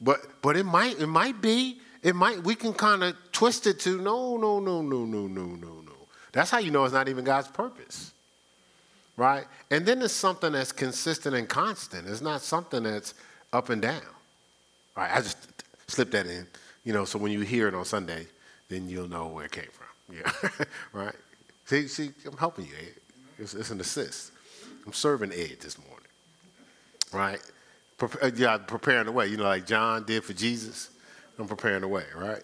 But 0.00 0.20
but 0.42 0.56
it 0.56 0.64
might 0.64 0.98
it 0.98 1.06
might 1.06 1.40
be, 1.40 1.78
it 2.02 2.14
might, 2.14 2.42
we 2.42 2.54
can 2.54 2.74
kind 2.74 3.02
of 3.02 3.16
twist 3.32 3.66
it 3.66 3.80
to 3.80 4.00
no, 4.00 4.36
no, 4.36 4.60
no, 4.60 4.82
no, 4.82 5.04
no, 5.06 5.26
no, 5.26 5.46
no, 5.46 5.80
no. 5.80 5.92
That's 6.32 6.50
how 6.50 6.58
you 6.58 6.70
know 6.70 6.84
it's 6.84 6.92
not 6.92 7.08
even 7.08 7.24
God's 7.24 7.48
purpose. 7.48 8.12
Right? 9.16 9.44
And 9.70 9.86
then 9.86 10.02
it's 10.02 10.12
something 10.12 10.52
that's 10.52 10.72
consistent 10.72 11.34
and 11.34 11.48
constant. 11.48 12.08
It's 12.08 12.20
not 12.20 12.42
something 12.42 12.82
that's 12.82 13.14
up 13.52 13.70
and 13.70 13.80
down. 13.80 14.02
Right? 14.96 15.10
I 15.12 15.20
just 15.20 15.38
slip 15.86 16.10
that 16.10 16.26
in, 16.26 16.46
you 16.84 16.92
know, 16.92 17.04
so 17.04 17.18
when 17.18 17.32
you 17.32 17.40
hear 17.40 17.68
it 17.68 17.74
on 17.74 17.84
Sunday, 17.84 18.26
then 18.68 18.88
you'll 18.88 19.08
know 19.08 19.28
where 19.28 19.46
it 19.46 19.52
came 19.52 19.64
from. 19.72 19.86
Yeah. 20.14 20.30
right? 20.92 21.14
See, 21.64 21.88
see, 21.88 22.10
I'm 22.26 22.36
helping 22.36 22.66
you, 22.66 22.72
It's, 23.38 23.54
it's 23.54 23.70
an 23.70 23.80
assist. 23.80 24.32
I'm 24.86 24.92
serving 24.92 25.32
Ed 25.32 25.58
this 25.60 25.78
morning. 25.78 26.06
Right? 27.12 27.40
Pre- 27.98 28.20
uh, 28.20 28.30
yeah, 28.34 28.58
preparing 28.58 29.06
the 29.06 29.12
way. 29.12 29.28
You 29.28 29.36
know, 29.36 29.44
like 29.44 29.66
John 29.66 30.04
did 30.04 30.24
for 30.24 30.32
Jesus. 30.32 30.90
I'm 31.38 31.48
preparing 31.48 31.80
the 31.80 31.88
way, 31.88 32.04
right? 32.14 32.42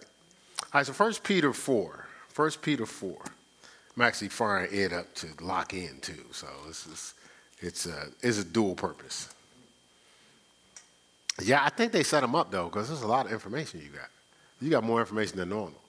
All 0.63 0.79
right, 0.79 0.85
so 0.85 0.93
1 0.93 1.13
Peter 1.23 1.53
4. 1.53 2.07
1 2.35 2.51
Peter 2.61 2.85
4. 2.85 3.17
I'm 3.95 4.01
actually 4.01 4.29
firing 4.29 4.73
Ed 4.73 4.93
up 4.93 5.13
to 5.15 5.27
lock 5.41 5.73
in 5.73 5.99
too, 6.01 6.25
so 6.31 6.47
this 6.67 6.87
is 6.87 7.13
it's 7.59 7.85
a, 7.85 8.07
it's 8.21 8.39
a 8.39 8.43
dual 8.43 8.73
purpose. 8.73 9.29
Yeah, 11.41 11.63
I 11.63 11.69
think 11.69 11.91
they 11.91 12.03
set 12.03 12.21
them 12.21 12.35
up 12.35 12.51
though, 12.51 12.65
because 12.65 12.87
there's 12.87 13.01
a 13.01 13.07
lot 13.07 13.25
of 13.25 13.31
information 13.31 13.81
you 13.81 13.89
got. 13.89 14.09
You 14.61 14.69
got 14.69 14.83
more 14.83 14.99
information 14.99 15.37
than 15.37 15.49
normal. 15.49 15.79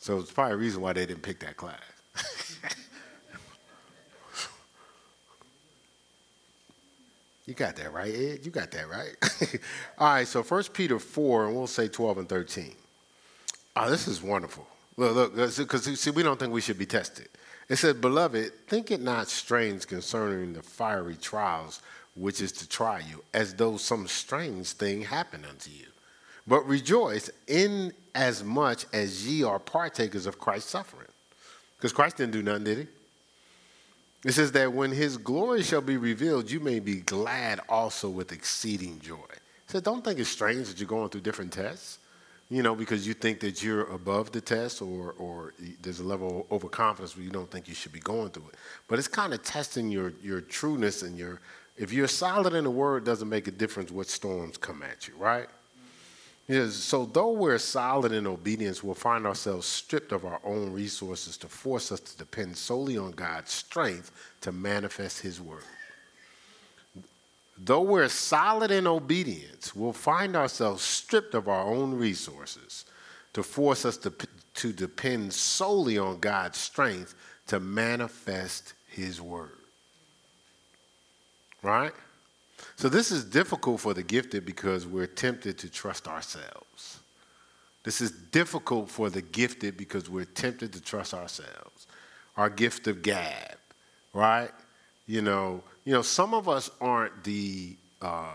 So 0.00 0.18
it's 0.18 0.32
probably 0.32 0.54
a 0.54 0.56
reason 0.58 0.82
why 0.82 0.92
they 0.92 1.06
didn't 1.06 1.22
pick 1.22 1.40
that 1.40 1.56
class. 1.56 1.80
you 7.46 7.54
got 7.54 7.76
that 7.76 7.92
right, 7.92 8.14
Ed? 8.14 8.40
You 8.42 8.50
got 8.50 8.70
that 8.70 8.88
right. 8.88 9.16
All 9.98 10.08
right, 10.14 10.26
so 10.26 10.42
1 10.42 10.64
Peter 10.72 10.98
4, 10.98 11.46
and 11.46 11.56
we'll 11.56 11.66
say 11.66 11.88
12 11.88 12.18
and 12.18 12.28
13. 12.28 12.72
Oh, 13.76 13.90
this 13.90 14.08
is 14.08 14.22
wonderful. 14.22 14.66
Look, 14.96 15.34
look, 15.34 15.56
because 15.56 16.00
see, 16.00 16.10
we 16.10 16.22
don't 16.22 16.38
think 16.38 16.52
we 16.52 16.60
should 16.60 16.78
be 16.78 16.86
tested. 16.86 17.28
It 17.68 17.76
says, 17.76 17.94
Beloved, 17.94 18.52
think 18.68 18.90
it 18.90 19.00
not 19.00 19.28
strange 19.28 19.86
concerning 19.86 20.52
the 20.52 20.62
fiery 20.62 21.16
trials 21.16 21.80
which 22.16 22.40
is 22.40 22.52
to 22.52 22.68
try 22.68 23.00
you, 23.00 23.22
as 23.32 23.54
though 23.54 23.76
some 23.76 24.06
strange 24.06 24.72
thing 24.72 25.02
happened 25.02 25.44
unto 25.48 25.70
you. 25.70 25.86
But 26.46 26.66
rejoice 26.66 27.30
in 27.46 27.92
as 28.14 28.44
much 28.44 28.86
as 28.92 29.26
ye 29.26 29.42
are 29.42 29.58
partakers 29.58 30.26
of 30.26 30.38
Christ's 30.38 30.70
suffering. 30.70 31.08
Because 31.76 31.92
Christ 31.92 32.18
didn't 32.18 32.32
do 32.32 32.42
nothing, 32.42 32.64
did 32.64 32.78
he? 32.78 32.86
It 34.24 34.32
says 34.32 34.52
that 34.52 34.72
when 34.72 34.90
his 34.90 35.18
glory 35.18 35.62
shall 35.62 35.82
be 35.82 35.98
revealed, 35.98 36.50
you 36.50 36.58
may 36.58 36.80
be 36.80 36.96
glad 36.96 37.60
also 37.68 38.08
with 38.08 38.32
exceeding 38.32 38.98
joy. 39.00 39.16
So 39.66 39.80
don't 39.80 40.02
think 40.02 40.18
it's 40.18 40.30
strange 40.30 40.68
that 40.68 40.80
you're 40.80 40.88
going 40.88 41.10
through 41.10 41.20
different 41.20 41.52
tests, 41.52 41.98
you 42.48 42.62
know, 42.62 42.74
because 42.74 43.06
you 43.06 43.12
think 43.12 43.40
that 43.40 43.62
you're 43.62 43.84
above 43.92 44.32
the 44.32 44.40
test 44.40 44.80
or, 44.80 45.12
or 45.18 45.52
there's 45.82 46.00
a 46.00 46.04
level 46.04 46.40
of 46.40 46.52
overconfidence 46.52 47.16
where 47.16 47.24
you 47.24 47.30
don't 47.30 47.50
think 47.50 47.68
you 47.68 47.74
should 47.74 47.92
be 47.92 48.00
going 48.00 48.30
through 48.30 48.48
it. 48.48 48.54
But 48.88 48.98
it's 48.98 49.08
kind 49.08 49.34
of 49.34 49.42
testing 49.42 49.90
your, 49.90 50.14
your 50.22 50.40
trueness 50.40 51.02
and 51.02 51.18
your, 51.18 51.40
if 51.76 51.92
you're 51.92 52.08
solid 52.08 52.54
in 52.54 52.64
the 52.64 52.70
word, 52.70 53.02
it 53.02 53.06
doesn't 53.06 53.28
make 53.28 53.46
a 53.46 53.50
difference 53.50 53.90
what 53.90 54.06
storms 54.06 54.56
come 54.56 54.82
at 54.82 55.06
you, 55.06 55.14
right? 55.18 55.48
Yes, 56.46 56.74
so 56.74 57.06
though 57.06 57.32
we're 57.32 57.58
solid 57.58 58.12
in 58.12 58.26
obedience, 58.26 58.82
we'll 58.84 58.94
find 58.94 59.26
ourselves 59.26 59.66
stripped 59.66 60.12
of 60.12 60.26
our 60.26 60.40
own 60.44 60.72
resources 60.72 61.38
to 61.38 61.48
force 61.48 61.90
us 61.90 62.00
to 62.00 62.18
depend 62.18 62.56
solely 62.56 62.98
on 62.98 63.12
God's 63.12 63.50
strength 63.50 64.10
to 64.42 64.52
manifest 64.52 65.22
His 65.22 65.40
word. 65.40 65.64
Though 67.56 67.82
we're 67.82 68.08
solid 68.08 68.70
in 68.70 68.86
obedience, 68.86 69.74
we'll 69.74 69.94
find 69.94 70.36
ourselves 70.36 70.82
stripped 70.82 71.34
of 71.34 71.48
our 71.48 71.66
own 71.66 71.94
resources 71.94 72.84
to 73.32 73.42
force 73.42 73.86
us 73.86 73.96
to, 73.98 74.12
to 74.54 74.72
depend 74.72 75.32
solely 75.32 75.96
on 75.96 76.20
God's 76.20 76.58
strength 76.58 77.14
to 77.46 77.58
manifest 77.58 78.74
His 78.88 79.18
word. 79.20 79.56
Right? 81.62 81.94
So 82.76 82.88
this 82.88 83.10
is 83.10 83.24
difficult 83.24 83.80
for 83.80 83.94
the 83.94 84.02
gifted 84.02 84.44
because 84.44 84.86
we're 84.86 85.06
tempted 85.06 85.58
to 85.58 85.70
trust 85.70 86.08
ourselves. 86.08 86.98
This 87.84 88.00
is 88.00 88.10
difficult 88.10 88.88
for 88.88 89.10
the 89.10 89.22
gifted 89.22 89.76
because 89.76 90.08
we're 90.08 90.24
tempted 90.24 90.72
to 90.72 90.80
trust 90.80 91.14
ourselves. 91.14 91.86
Our 92.36 92.50
gift 92.50 92.86
of 92.88 93.02
gab, 93.02 93.56
right? 94.12 94.50
You 95.06 95.22
know, 95.22 95.62
you 95.84 95.92
know, 95.92 96.02
some 96.02 96.34
of 96.34 96.48
us 96.48 96.70
aren't 96.80 97.24
the 97.24 97.76
uh, 98.00 98.32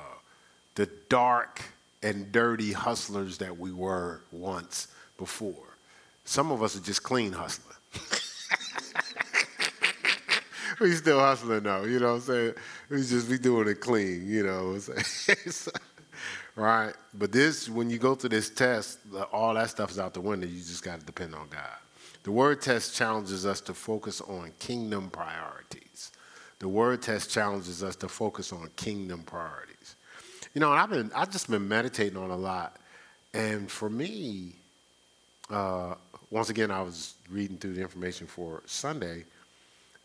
the 0.76 0.90
dark 1.10 1.62
and 2.02 2.32
dirty 2.32 2.72
hustlers 2.72 3.38
that 3.40 3.58
we 3.58 3.72
were 3.72 4.22
once 4.32 4.88
before. 5.18 5.54
Some 6.24 6.52
of 6.52 6.64
us 6.64 6.78
are 6.78 6.82
just 6.82 7.04
clean 7.04 7.34
hustling. 7.34 7.76
we 10.82 10.92
still 10.94 11.20
hustling 11.20 11.64
though, 11.64 11.84
you 11.84 12.00
know 12.00 12.14
what 12.14 12.16
I'm 12.16 12.22
saying? 12.22 12.54
We 12.90 12.98
just 12.98 13.30
be 13.30 13.38
doing 13.38 13.68
it 13.68 13.82
clean, 13.82 14.28
you 14.28 14.46
know 14.46 14.68
what 14.68 14.90
I'm 14.90 15.04
saying? 15.04 15.74
right? 16.56 16.94
But 17.14 17.32
this, 17.32 17.68
when 17.68 17.90
you 17.90 17.98
go 17.98 18.16
through 18.16 18.30
this 18.30 18.50
test, 18.50 19.00
all 19.32 19.54
that 19.56 19.70
stuff 19.70 19.92
is 19.92 20.00
out 20.00 20.14
the 20.14 20.22
window. 20.22 20.48
You 20.48 20.58
just 20.58 20.84
got 20.84 21.00
to 21.00 21.06
depend 21.06 21.36
on 21.36 21.48
God. 21.50 21.78
The 22.24 22.32
word 22.32 22.62
test 22.62 22.96
challenges 22.96 23.46
us 23.46 23.62
to 23.62 23.74
focus 23.74 24.22
on 24.22 24.52
kingdom 24.60 25.10
priorities. 25.10 26.12
The 26.60 26.68
word 26.68 27.02
test 27.02 27.32
challenges 27.32 27.84
us 27.84 27.96
to 27.98 28.08
focus 28.08 28.52
on 28.52 28.70
kingdom 28.76 29.24
priorities. 29.24 29.96
You 30.54 30.62
know, 30.62 30.72
I've 30.72 30.90
been 30.90 31.12
I've 31.16 31.32
just 31.32 31.50
been 31.50 31.68
meditating 31.68 32.18
on 32.18 32.32
a 32.32 32.36
lot, 32.36 32.78
and 33.34 33.70
for 33.72 33.90
me, 33.90 34.56
uh, 35.50 35.96
once 36.32 36.50
again, 36.50 36.72
I 36.72 36.82
was 36.82 37.14
reading 37.30 37.58
through 37.58 37.76
the 37.76 37.82
information 37.82 38.28
for 38.28 38.64
Sunday 38.66 39.26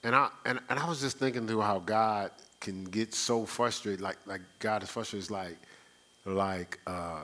and 0.05 0.15
I 0.15 0.29
and, 0.45 0.61
and 0.69 0.79
I 0.79 0.87
was 0.89 1.01
just 1.01 1.19
thinking 1.19 1.47
through 1.49 1.63
how 1.63 1.81
God 1.81 2.31
can 2.61 2.85
get 2.85 3.15
so 3.15 3.45
frustrated, 3.45 4.01
like 4.01 4.19
like 4.27 4.43
God 4.59 4.83
is 4.83 4.91
frustrated, 4.91 5.31
like 5.31 5.57
like 6.27 6.79
uh, 6.87 7.23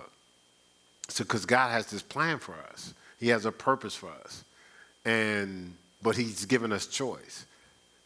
so 1.08 1.22
because 1.24 1.44
God 1.44 1.70
has 1.70 1.86
this 1.86 2.02
plan 2.02 2.38
for 2.38 2.54
us. 2.72 2.94
He 3.18 3.28
has 3.28 3.44
a 3.44 3.52
purpose 3.52 3.94
for 3.94 4.10
us, 4.24 4.44
and 5.04 5.74
but 6.02 6.16
He's 6.16 6.46
given 6.46 6.72
us 6.72 6.86
choice. 6.86 7.44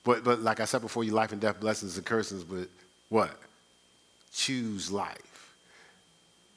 But 0.02 0.24
but 0.24 0.40
like 0.40 0.58
I 0.58 0.64
said 0.64 0.82
before, 0.82 1.04
you 1.04 1.12
life 1.12 1.32
and 1.32 1.40
death, 1.40 1.60
blessings 1.60 1.96
and 1.96 2.04
curses. 2.04 2.42
But 2.42 2.68
what? 3.08 3.30
Choose 4.32 4.90
life. 4.90 5.54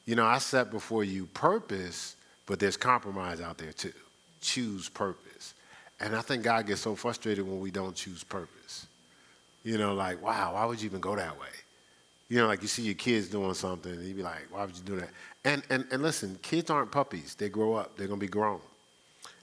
You 0.05 0.15
know, 0.15 0.25
I 0.25 0.39
set 0.39 0.71
before 0.71 1.03
you 1.03 1.27
purpose, 1.27 2.15
but 2.47 2.59
there's 2.59 2.77
compromise 2.77 3.41
out 3.41 3.59
there 3.59 3.73
too. 3.73 3.93
Choose 4.41 4.89
purpose. 4.89 5.26
And 5.99 6.15
I 6.15 6.21
think 6.21 6.43
God 6.43 6.67
gets 6.67 6.81
so 6.81 6.95
frustrated 6.95 7.45
when 7.45 7.59
we 7.59 7.71
don't 7.71 7.95
choose 7.95 8.23
purpose. 8.23 8.87
You 9.63 9.77
know, 9.77 9.93
like, 9.93 10.21
wow, 10.21 10.53
why 10.53 10.65
would 10.65 10.81
you 10.81 10.87
even 10.87 11.01
go 11.01 11.15
that 11.15 11.39
way? 11.39 11.47
You 12.29 12.37
know, 12.37 12.47
like 12.47 12.61
you 12.61 12.67
see 12.67 12.83
your 12.83 12.95
kids 12.95 13.29
doing 13.29 13.53
something, 13.53 13.91
and 13.91 14.03
you 14.03 14.13
be 14.13 14.23
like, 14.23 14.47
why 14.51 14.65
would 14.65 14.75
you 14.75 14.83
do 14.83 14.95
that? 14.97 15.09
And, 15.43 15.63
and, 15.69 15.85
and 15.91 16.03
listen, 16.03 16.37
kids 16.41 16.69
aren't 16.69 16.91
puppies. 16.91 17.35
They 17.35 17.49
grow 17.49 17.75
up, 17.75 17.97
they're 17.97 18.07
going 18.07 18.19
to 18.19 18.25
be 18.25 18.29
grown. 18.29 18.59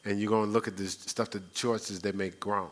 And 0.04 0.20
you're 0.20 0.28
going 0.28 0.46
to 0.46 0.52
look 0.52 0.68
at 0.68 0.76
this 0.76 0.92
stuff, 0.92 1.30
the 1.30 1.42
choices 1.54 2.00
they 2.00 2.12
make 2.12 2.38
grown. 2.38 2.68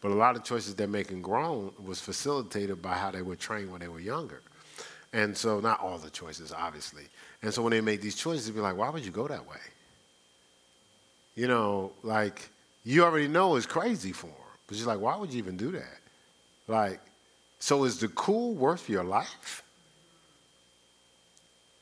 But 0.00 0.12
a 0.12 0.14
lot 0.14 0.36
of 0.36 0.44
choices 0.44 0.74
they're 0.74 0.86
making 0.86 1.22
grown 1.22 1.72
was 1.84 2.00
facilitated 2.00 2.80
by 2.80 2.94
how 2.94 3.10
they 3.10 3.22
were 3.22 3.34
trained 3.34 3.72
when 3.72 3.80
they 3.80 3.88
were 3.88 4.00
younger. 4.00 4.40
And 5.12 5.36
so, 5.36 5.60
not 5.60 5.80
all 5.80 5.98
the 5.98 6.10
choices, 6.10 6.52
obviously. 6.52 7.04
And 7.42 7.52
so, 7.52 7.62
when 7.62 7.72
they 7.72 7.80
make 7.80 8.02
these 8.02 8.14
choices, 8.14 8.50
be 8.50 8.60
like, 8.60 8.76
why 8.76 8.90
would 8.90 9.04
you 9.04 9.10
go 9.10 9.26
that 9.26 9.48
way? 9.48 9.56
You 11.34 11.48
know, 11.48 11.92
like, 12.02 12.48
you 12.86 13.02
already 13.02 13.26
know 13.26 13.56
it's 13.56 13.66
crazy 13.66 14.12
for 14.12 14.28
them. 14.28 14.36
But 14.68 14.76
you're 14.76 14.86
like, 14.86 15.00
why 15.00 15.16
would 15.16 15.32
you 15.32 15.38
even 15.38 15.56
do 15.56 15.72
that? 15.72 15.98
Like, 16.68 17.00
so 17.58 17.82
is 17.82 17.98
the 17.98 18.08
cool 18.08 18.54
worth 18.54 18.88
your 18.88 19.02
life? 19.02 19.64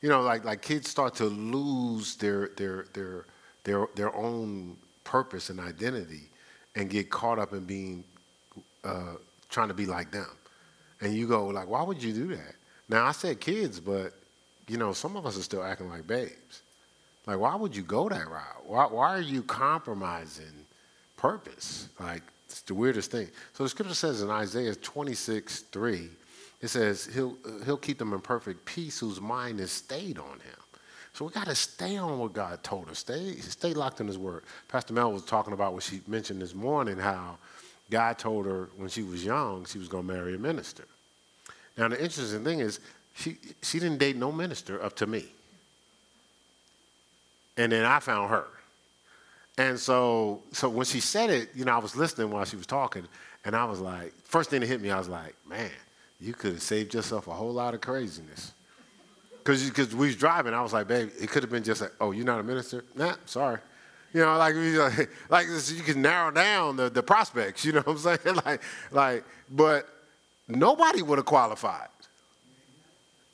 You 0.01 0.09
know, 0.09 0.21
like 0.21 0.43
like 0.43 0.63
kids 0.63 0.89
start 0.89 1.13
to 1.15 1.25
lose 1.25 2.15
their 2.15 2.49
their 2.57 2.85
their 2.93 3.25
their 3.63 3.87
their 3.95 4.15
own 4.15 4.77
purpose 5.03 5.51
and 5.51 5.59
identity 5.59 6.23
and 6.75 6.89
get 6.89 7.11
caught 7.11 7.37
up 7.37 7.53
in 7.53 7.65
being 7.65 8.03
uh, 8.83 9.13
trying 9.49 9.67
to 9.67 9.73
be 9.75 9.85
like 9.85 10.11
them. 10.11 10.29
And 11.01 11.13
you 11.13 11.27
go 11.27 11.47
like, 11.47 11.69
why 11.69 11.83
would 11.83 12.01
you 12.01 12.13
do 12.13 12.27
that? 12.35 12.55
Now 12.89 13.05
I 13.05 13.11
said 13.11 13.39
kids, 13.39 13.79
but 13.79 14.13
you 14.67 14.77
know, 14.77 14.91
some 14.91 15.15
of 15.17 15.27
us 15.27 15.37
are 15.37 15.43
still 15.43 15.63
acting 15.63 15.87
like 15.87 16.07
babes. 16.07 16.61
Like, 17.27 17.37
why 17.37 17.55
would 17.55 17.75
you 17.75 17.83
go 17.83 18.09
that 18.09 18.27
route? 18.27 18.65
Why, 18.65 18.85
why 18.85 19.09
are 19.15 19.21
you 19.21 19.43
compromising 19.43 20.64
purpose. 21.29 21.89
Like, 21.99 22.21
it's 22.45 22.61
the 22.61 22.75
weirdest 22.75 23.11
thing. 23.11 23.27
So 23.53 23.63
the 23.63 23.69
scripture 23.69 23.95
says 23.95 24.21
in 24.21 24.29
Isaiah 24.29 24.75
26, 24.75 25.61
3, 25.61 26.09
it 26.61 26.67
says, 26.67 27.09
he'll, 27.13 27.35
he'll 27.65 27.77
keep 27.77 27.97
them 27.97 28.13
in 28.13 28.21
perfect 28.21 28.65
peace 28.65 28.99
whose 28.99 29.19
mind 29.19 29.59
is 29.59 29.71
stayed 29.71 30.19
on 30.19 30.39
him. 30.39 30.59
So 31.13 31.25
we 31.25 31.31
got 31.31 31.47
to 31.47 31.55
stay 31.55 31.97
on 31.97 32.19
what 32.19 32.33
God 32.33 32.61
told 32.63 32.89
us. 32.89 32.99
Stay, 32.99 33.35
stay 33.37 33.73
locked 33.73 34.01
in 34.01 34.07
His 34.07 34.17
Word. 34.17 34.43
Pastor 34.67 34.93
Mel 34.93 35.13
was 35.13 35.23
talking 35.23 35.53
about 35.53 35.73
what 35.73 35.83
she 35.83 36.01
mentioned 36.07 36.41
this 36.41 36.53
morning, 36.53 36.97
how 36.97 37.37
God 37.89 38.17
told 38.17 38.45
her 38.45 38.69
when 38.75 38.89
she 38.89 39.01
was 39.01 39.23
young 39.23 39.65
she 39.65 39.79
was 39.79 39.87
going 39.87 40.05
to 40.05 40.13
marry 40.13 40.35
a 40.35 40.37
minister. 40.37 40.83
Now 41.77 41.87
the 41.87 42.03
interesting 42.03 42.43
thing 42.43 42.59
is, 42.59 42.81
she 43.15 43.37
she 43.61 43.79
didn't 43.79 43.97
date 43.97 44.17
no 44.17 44.31
minister 44.31 44.83
up 44.83 44.95
to 44.97 45.07
me. 45.07 45.25
and 47.55 47.71
then 47.71 47.85
I 47.85 47.99
found 48.01 48.29
her. 48.29 48.47
And 49.57 49.79
so, 49.79 50.41
so 50.51 50.67
when 50.69 50.85
she 50.85 50.99
said 50.99 51.29
it, 51.29 51.49
you 51.55 51.65
know, 51.65 51.73
I 51.73 51.77
was 51.77 51.95
listening 51.95 52.29
while 52.29 52.43
she 52.45 52.57
was 52.57 52.65
talking, 52.65 53.07
and 53.45 53.55
I 53.55 53.65
was 53.65 53.79
like, 53.79 54.13
first 54.23 54.49
thing 54.49 54.61
that 54.61 54.67
hit 54.67 54.81
me, 54.81 54.91
I 54.91 54.97
was 54.97 55.07
like, 55.07 55.35
man, 55.47 55.71
you 56.19 56.33
could 56.33 56.53
have 56.53 56.61
saved 56.61 56.93
yourself 56.93 57.27
a 57.27 57.31
whole 57.31 57.53
lot 57.53 57.73
of 57.73 57.81
craziness. 57.81 58.53
Because 59.43 59.95
we 59.95 60.07
was 60.07 60.15
driving, 60.15 60.53
I 60.53 60.61
was 60.61 60.73
like, 60.73 60.87
babe, 60.87 61.11
it 61.19 61.29
could 61.29 61.43
have 61.43 61.51
been 61.51 61.63
just 61.63 61.79
like, 61.79 61.91
oh, 62.01 62.11
you're 62.11 62.25
not 62.25 62.39
a 62.39 62.43
minister? 62.43 62.83
Nah, 62.95 63.15
sorry. 63.25 63.59
You 64.11 64.21
know, 64.21 64.37
like, 64.37 64.55
like, 64.55 65.09
like 65.29 65.47
you 65.69 65.83
can 65.83 66.01
narrow 66.01 66.31
down 66.31 66.77
the, 66.77 66.89
the 66.89 67.03
prospects, 67.03 67.63
you 67.63 67.73
know 67.73 67.81
what 67.81 68.07
I'm 68.07 68.19
saying? 68.19 68.35
like, 68.45 68.61
like, 68.91 69.23
but 69.51 69.87
nobody 70.47 71.01
would 71.01 71.19
have 71.19 71.25
qualified. 71.25 71.87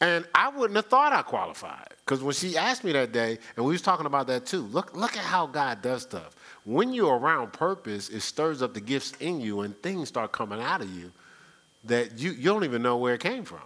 And 0.02 0.26
I 0.34 0.50
wouldn't 0.50 0.76
have 0.76 0.88
thought 0.88 1.14
I 1.14 1.22
qualified. 1.22 1.88
Because 2.04 2.24
when 2.24 2.34
she 2.34 2.58
asked 2.58 2.84
me 2.84 2.92
that 2.94 3.12
day, 3.12 3.38
and 3.56 3.64
we 3.64 3.72
was 3.72 3.84
talking 3.84 4.08
about 4.08 4.26
that 4.28 4.48
too, 4.48 4.62
look, 4.62 4.96
look 4.96 5.16
at 5.16 5.24
how 5.24 5.46
God 5.46 5.84
does 5.84 6.02
stuff. 6.02 6.36
When 6.66 6.92
you're 6.92 7.18
around 7.18 7.54
purpose, 7.54 8.10
it 8.10 8.22
stirs 8.22 8.64
up 8.64 8.74
the 8.74 8.82
gifts 8.82 9.14
in 9.20 9.40
you 9.40 9.62
and 9.62 9.80
things 9.82 10.10
start 10.10 10.32
coming 10.32 10.60
out 10.60 10.82
of 10.82 10.92
you 10.92 11.12
that 11.86 12.20
you, 12.20 12.32
you 12.32 12.46
don't 12.46 12.64
even 12.64 12.82
know 12.82 12.98
where 12.98 13.14
it 13.14 13.22
came 13.22 13.46
from. 13.46 13.62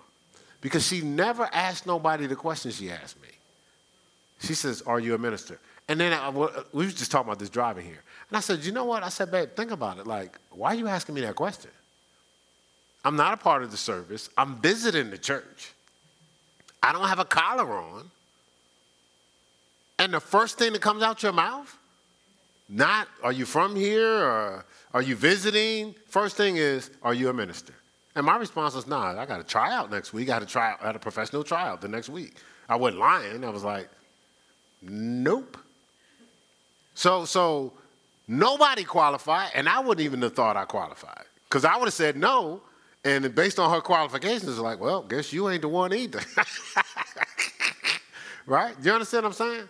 Because 0.59 0.85
she 0.85 1.01
never 1.01 1.49
asked 1.53 1.87
nobody 1.87 2.27
the 2.27 2.35
question 2.35 2.71
she 2.71 2.89
asked 2.91 3.21
me. 3.21 3.29
She 4.41 4.53
says, 4.53 4.81
Are 4.81 4.99
you 4.99 5.15
a 5.15 5.17
minister? 5.17 5.59
And 5.87 5.99
then 5.99 6.11
I, 6.11 6.29
we 6.29 6.85
was 6.85 6.95
just 6.95 7.11
talking 7.11 7.27
about 7.29 7.39
this 7.39 7.49
driving 7.49 7.85
here. 7.85 8.01
And 8.29 8.37
I 8.37 8.39
said, 8.39 8.65
You 8.65 8.71
know 8.71 8.85
what? 8.85 9.03
I 9.03 9.09
said, 9.09 9.31
Babe, 9.31 9.49
think 9.55 9.71
about 9.71 9.99
it. 9.99 10.07
Like, 10.07 10.37
why 10.49 10.71
are 10.71 10.75
you 10.75 10.87
asking 10.87 11.15
me 11.15 11.21
that 11.21 11.35
question? 11.35 11.71
I'm 13.03 13.15
not 13.15 13.33
a 13.33 13.37
part 13.37 13.61
of 13.61 13.71
the 13.71 13.77
service, 13.77 14.29
I'm 14.37 14.55
visiting 14.57 15.11
the 15.11 15.17
church. 15.17 15.74
I 16.85 16.91
don't 16.93 17.07
have 17.07 17.19
a 17.19 17.25
collar 17.25 17.79
on. 17.79 18.11
And 19.97 20.13
the 20.13 20.19
first 20.19 20.59
thing 20.59 20.73
that 20.73 20.83
comes 20.83 21.01
out 21.01 21.23
your 21.23 21.31
mouth, 21.31 21.75
not 22.69 23.07
are 23.23 23.31
you 23.31 23.45
from 23.45 23.75
here 23.75 24.23
or 24.23 24.65
are 24.93 25.01
you 25.01 25.15
visiting? 25.15 25.95
First 26.07 26.37
thing 26.37 26.57
is, 26.57 26.91
are 27.01 27.13
you 27.13 27.29
a 27.29 27.33
minister? 27.33 27.73
And 28.15 28.23
my 28.23 28.37
response 28.37 28.75
was, 28.75 28.85
nah, 28.85 29.19
I 29.19 29.25
got 29.25 29.37
to 29.37 29.43
try 29.43 29.73
out 29.73 29.89
next 29.89 30.13
week. 30.13 30.29
I 30.29 30.35
had 30.35 30.39
to 30.39 30.45
try 30.45 30.71
out, 30.73 30.77
I 30.83 30.87
had 30.87 30.95
a 30.95 30.99
professional 30.99 31.43
tryout 31.43 31.81
the 31.81 31.87
next 31.87 32.09
week. 32.09 32.35
I 32.69 32.75
wasn't 32.75 32.99
lying. 32.99 33.43
I 33.43 33.49
was 33.49 33.63
like, 33.63 33.89
nope. 34.83 35.57
So, 36.93 37.25
so 37.25 37.73
nobody 38.27 38.83
qualified, 38.83 39.51
and 39.55 39.67
I 39.67 39.79
wouldn't 39.79 40.05
even 40.05 40.21
have 40.21 40.33
thought 40.33 40.55
I 40.55 40.65
qualified. 40.65 41.25
Because 41.49 41.65
I 41.65 41.77
would 41.77 41.85
have 41.85 41.93
said 41.93 42.15
no, 42.15 42.61
and 43.05 43.33
based 43.35 43.59
on 43.59 43.69
her 43.69 43.81
qualifications, 43.81 44.57
like, 44.57 44.79
well, 44.79 45.03
guess 45.03 45.31
you 45.31 45.47
ain't 45.47 45.61
the 45.61 45.67
one 45.67 45.93
either. 45.93 46.19
right? 48.47 48.75
Do 48.81 48.89
you 48.89 48.93
understand 48.93 49.23
what 49.23 49.29
I'm 49.29 49.33
saying? 49.33 49.69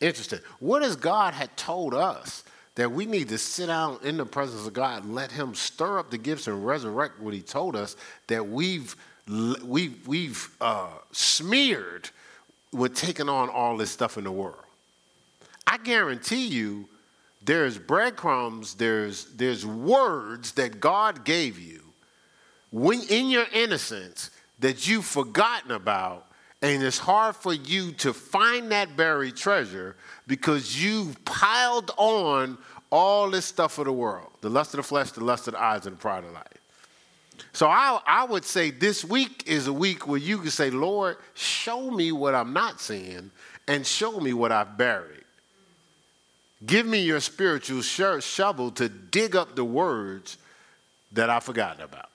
Interesting. 0.00 0.38
What 0.60 0.82
has 0.82 0.96
God 0.96 1.34
had 1.34 1.54
told 1.58 1.92
us 1.92 2.42
that 2.76 2.90
we 2.90 3.04
need 3.04 3.28
to 3.28 3.36
sit 3.36 3.66
down 3.66 3.98
in 4.02 4.16
the 4.16 4.24
presence 4.24 4.66
of 4.66 4.72
God 4.72 5.04
and 5.04 5.14
let 5.14 5.30
Him 5.30 5.54
stir 5.54 5.98
up 5.98 6.10
the 6.10 6.16
gifts 6.16 6.46
and 6.46 6.66
resurrect 6.66 7.20
what 7.20 7.34
He 7.34 7.42
told 7.42 7.76
us 7.76 7.96
that 8.28 8.48
we've 8.48 8.96
we've 9.62 10.08
we've 10.08 10.50
uh, 10.62 10.88
smeared 11.12 12.08
with 12.72 12.96
taking 12.96 13.28
on 13.28 13.50
all 13.50 13.76
this 13.76 13.90
stuff 13.90 14.16
in 14.16 14.24
the 14.24 14.32
world. 14.32 14.64
I 15.66 15.76
guarantee 15.76 16.46
you, 16.46 16.88
there's 17.44 17.76
breadcrumbs, 17.76 18.74
there's 18.74 19.26
there's 19.26 19.66
words 19.66 20.52
that 20.52 20.80
God 20.80 21.26
gave 21.26 21.58
you 21.58 21.82
when 22.70 23.02
in 23.08 23.30
your 23.30 23.46
innocence 23.52 24.30
that 24.60 24.86
you've 24.86 25.04
forgotten 25.04 25.72
about 25.72 26.26
and 26.62 26.82
it's 26.82 26.98
hard 26.98 27.34
for 27.34 27.54
you 27.54 27.92
to 27.92 28.12
find 28.12 28.70
that 28.70 28.96
buried 28.96 29.36
treasure 29.36 29.96
because 30.26 30.82
you've 30.82 31.22
piled 31.24 31.90
on 31.96 32.58
all 32.90 33.30
this 33.30 33.46
stuff 33.46 33.78
of 33.78 33.86
the 33.86 33.92
world 33.92 34.30
the 34.40 34.50
lust 34.50 34.74
of 34.74 34.78
the 34.78 34.82
flesh, 34.82 35.10
the 35.12 35.24
lust 35.24 35.48
of 35.48 35.54
the 35.54 35.62
eyes, 35.62 35.86
and 35.86 35.96
the 35.96 36.00
pride 36.00 36.24
of 36.24 36.32
life. 36.32 36.46
So 37.52 37.66
I, 37.66 38.00
I 38.06 38.24
would 38.24 38.44
say 38.44 38.70
this 38.70 39.04
week 39.04 39.44
is 39.46 39.66
a 39.66 39.72
week 39.72 40.06
where 40.06 40.18
you 40.18 40.38
can 40.38 40.50
say, 40.50 40.70
Lord, 40.70 41.16
show 41.34 41.90
me 41.90 42.12
what 42.12 42.34
I'm 42.34 42.52
not 42.52 42.80
seeing 42.80 43.30
and 43.66 43.86
show 43.86 44.20
me 44.20 44.32
what 44.32 44.52
I've 44.52 44.76
buried. 44.76 45.24
Give 46.64 46.86
me 46.86 47.02
your 47.02 47.20
spiritual 47.20 47.82
shovel 47.82 48.70
to 48.72 48.88
dig 48.88 49.34
up 49.34 49.56
the 49.56 49.64
words 49.64 50.36
that 51.12 51.30
I've 51.30 51.42
forgotten 51.42 51.82
about. 51.82 52.09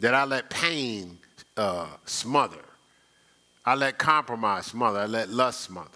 That 0.00 0.14
I 0.14 0.24
let 0.24 0.48
pain 0.48 1.18
uh, 1.56 1.88
smother. 2.04 2.64
I 3.64 3.74
let 3.74 3.98
compromise 3.98 4.66
smother. 4.66 5.00
I 5.00 5.06
let 5.06 5.28
lust 5.28 5.60
smother. 5.60 5.90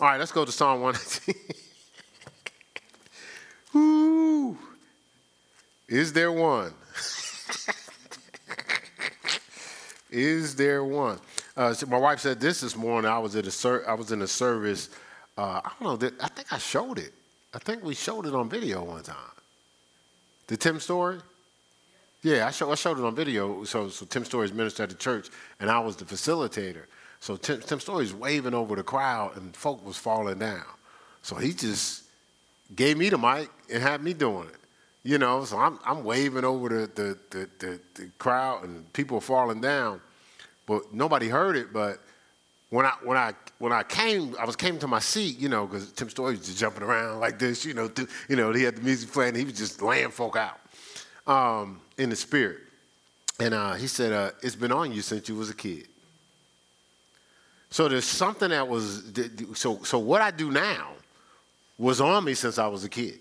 All 0.00 0.08
right, 0.08 0.18
let's 0.18 0.32
go 0.32 0.44
to 0.44 0.50
Psalm 0.50 0.80
119. 0.80 1.34
Ooh, 3.76 4.58
is 5.88 6.12
there 6.12 6.32
one? 6.32 6.74
is 10.10 10.56
there 10.56 10.84
one? 10.84 11.18
Uh, 11.56 11.72
so 11.72 11.86
my 11.86 11.98
wife 11.98 12.20
said 12.20 12.40
this 12.40 12.60
this 12.60 12.76
morning. 12.76 13.10
I 13.10 13.18
was 13.18 13.36
at 13.36 13.46
a 13.46 13.50
ser- 13.50 13.88
I 13.88 13.94
was 13.94 14.12
in 14.12 14.22
a 14.22 14.26
service. 14.26 14.90
Uh, 15.38 15.60
I 15.64 15.70
don't 15.80 16.02
know. 16.02 16.10
I 16.20 16.28
think 16.28 16.52
I 16.52 16.58
showed 16.58 16.98
it. 16.98 17.12
I 17.54 17.58
think 17.58 17.84
we 17.84 17.94
showed 17.94 18.26
it 18.26 18.34
on 18.34 18.48
video 18.48 18.82
one 18.82 19.02
time. 19.02 19.16
The 20.48 20.56
Tim 20.56 20.80
Storey. 20.80 21.18
Yeah, 22.22 22.46
I, 22.46 22.50
show, 22.52 22.70
I 22.70 22.76
showed 22.76 22.98
it 22.98 23.04
on 23.04 23.14
video. 23.14 23.64
So, 23.64 23.88
so 23.88 24.06
Tim 24.06 24.24
Storey's 24.24 24.52
minister 24.52 24.84
at 24.84 24.90
the 24.90 24.94
church, 24.94 25.28
and 25.58 25.68
I 25.68 25.80
was 25.80 25.96
the 25.96 26.04
facilitator. 26.04 26.84
So 27.18 27.36
Tim, 27.36 27.60
Tim 27.60 27.80
Storey's 27.80 28.14
waving 28.14 28.54
over 28.54 28.76
the 28.76 28.82
crowd, 28.82 29.36
and 29.36 29.54
folk 29.56 29.84
was 29.84 29.96
falling 29.96 30.38
down. 30.38 30.64
So 31.22 31.36
he 31.36 31.52
just 31.52 32.04
gave 32.74 32.96
me 32.96 33.08
the 33.08 33.18
mic 33.18 33.48
and 33.72 33.82
had 33.82 34.02
me 34.02 34.14
doing 34.14 34.48
it. 34.48 34.56
You 35.04 35.18
know, 35.18 35.44
so 35.44 35.58
I'm, 35.58 35.80
I'm 35.84 36.04
waving 36.04 36.44
over 36.44 36.68
the, 36.68 36.86
the, 36.94 37.18
the, 37.30 37.48
the, 37.58 37.80
the 37.94 38.10
crowd, 38.18 38.64
and 38.64 38.92
people 38.92 39.18
are 39.18 39.22
falling 39.22 39.60
down. 39.60 40.00
But 40.66 40.94
nobody 40.94 41.28
heard 41.28 41.56
it. 41.56 41.72
But 41.72 41.98
when 42.70 42.86
I 42.86 42.92
when 43.02 43.18
I 43.18 43.34
when 43.58 43.72
I 43.72 43.82
came, 43.82 44.36
I 44.38 44.44
was 44.44 44.54
came 44.54 44.78
to 44.78 44.86
my 44.86 45.00
seat, 45.00 45.38
you 45.40 45.48
know, 45.48 45.66
because 45.66 45.90
Tim 45.92 46.08
Storey 46.08 46.36
was 46.36 46.46
just 46.46 46.58
jumping 46.58 46.84
around 46.84 47.18
like 47.18 47.40
this, 47.40 47.64
you 47.64 47.74
know, 47.74 47.88
th- 47.88 48.08
you 48.28 48.36
know, 48.36 48.52
he 48.52 48.62
had 48.62 48.76
the 48.76 48.80
music 48.80 49.10
playing, 49.12 49.34
he 49.34 49.44
was 49.44 49.54
just 49.54 49.82
laying 49.82 50.10
folk 50.10 50.36
out. 50.36 50.60
Um, 51.26 51.80
in 51.98 52.10
the 52.10 52.16
spirit. 52.16 52.58
And 53.40 53.54
uh, 53.54 53.74
he 53.74 53.86
said, 53.86 54.12
uh, 54.12 54.30
It's 54.42 54.56
been 54.56 54.72
on 54.72 54.92
you 54.92 55.02
since 55.02 55.28
you 55.28 55.34
was 55.34 55.50
a 55.50 55.54
kid. 55.54 55.88
So 57.70 57.88
there's 57.88 58.04
something 58.04 58.50
that 58.50 58.68
was, 58.68 59.12
so, 59.54 59.82
so 59.82 59.98
what 59.98 60.20
I 60.20 60.30
do 60.30 60.50
now 60.50 60.90
was 61.78 62.00
on 62.00 62.24
me 62.24 62.34
since 62.34 62.58
I 62.58 62.66
was 62.66 62.84
a 62.84 62.88
kid. 62.88 63.18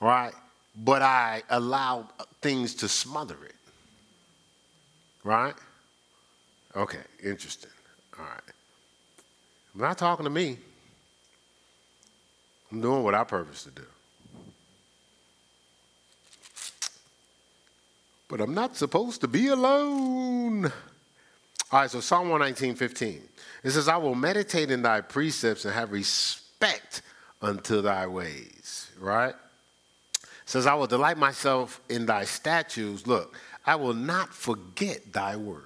Right? 0.00 0.32
But 0.74 1.02
I 1.02 1.42
allowed 1.50 2.06
things 2.40 2.74
to 2.76 2.88
smother 2.88 3.36
it. 3.44 3.54
Right? 5.22 5.54
Okay, 6.74 7.02
interesting. 7.22 7.70
All 8.18 8.24
right. 8.24 8.40
I'm 9.74 9.80
not 9.80 9.98
talking 9.98 10.24
to 10.24 10.30
me. 10.30 10.56
I'm 12.72 12.80
doing 12.80 13.02
what 13.02 13.14
I 13.14 13.24
purpose 13.24 13.64
to 13.64 13.70
do. 13.70 13.86
But 18.30 18.40
I'm 18.40 18.54
not 18.54 18.76
supposed 18.76 19.20
to 19.22 19.28
be 19.28 19.48
alone. 19.48 20.66
All 21.72 21.80
right, 21.80 21.90
so 21.90 22.00
Psalm 22.00 22.28
119, 22.28 22.76
15. 22.76 23.22
It 23.64 23.70
says, 23.72 23.88
I 23.88 23.96
will 23.96 24.14
meditate 24.14 24.70
in 24.70 24.82
thy 24.82 25.00
precepts 25.00 25.64
and 25.64 25.74
have 25.74 25.90
respect 25.90 27.02
unto 27.42 27.82
thy 27.82 28.06
ways, 28.06 28.90
right? 29.00 29.34
It 29.34 30.28
says, 30.46 30.66
I 30.66 30.74
will 30.74 30.86
delight 30.86 31.18
myself 31.18 31.80
in 31.88 32.06
thy 32.06 32.24
statutes. 32.24 33.06
Look, 33.06 33.36
I 33.66 33.74
will 33.74 33.94
not 33.94 34.32
forget 34.32 35.12
thy 35.12 35.36
word. 35.36 35.64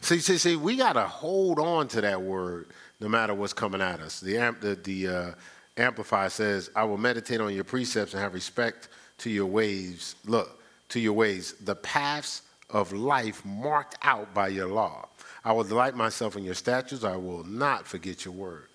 See, 0.00 0.18
see, 0.18 0.38
see, 0.38 0.56
we 0.56 0.76
got 0.76 0.92
to 0.92 1.02
hold 1.02 1.58
on 1.58 1.88
to 1.88 2.02
that 2.02 2.20
word 2.20 2.68
no 3.00 3.08
matter 3.08 3.34
what's 3.34 3.52
coming 3.52 3.80
at 3.80 4.00
us. 4.00 4.20
The, 4.20 4.54
the, 4.60 4.74
the 4.74 5.08
uh, 5.08 5.32
Amplified 5.76 6.32
says, 6.32 6.70
I 6.76 6.84
will 6.84 6.98
meditate 6.98 7.40
on 7.40 7.54
your 7.54 7.64
precepts 7.64 8.12
and 8.12 8.22
have 8.22 8.34
respect 8.34 8.88
to 9.18 9.30
your 9.30 9.46
ways. 9.46 10.14
Look, 10.24 10.57
to 10.90 11.00
your 11.00 11.12
ways, 11.12 11.54
the 11.60 11.74
paths 11.74 12.42
of 12.70 12.92
life 12.92 13.44
marked 13.44 13.96
out 14.02 14.32
by 14.34 14.48
your 14.48 14.68
law. 14.68 15.08
I 15.44 15.52
will 15.52 15.64
delight 15.64 15.94
myself 15.94 16.36
in 16.36 16.44
your 16.44 16.54
statutes. 16.54 17.04
I 17.04 17.16
will 17.16 17.44
not 17.44 17.86
forget 17.86 18.24
your 18.24 18.34
word. 18.34 18.66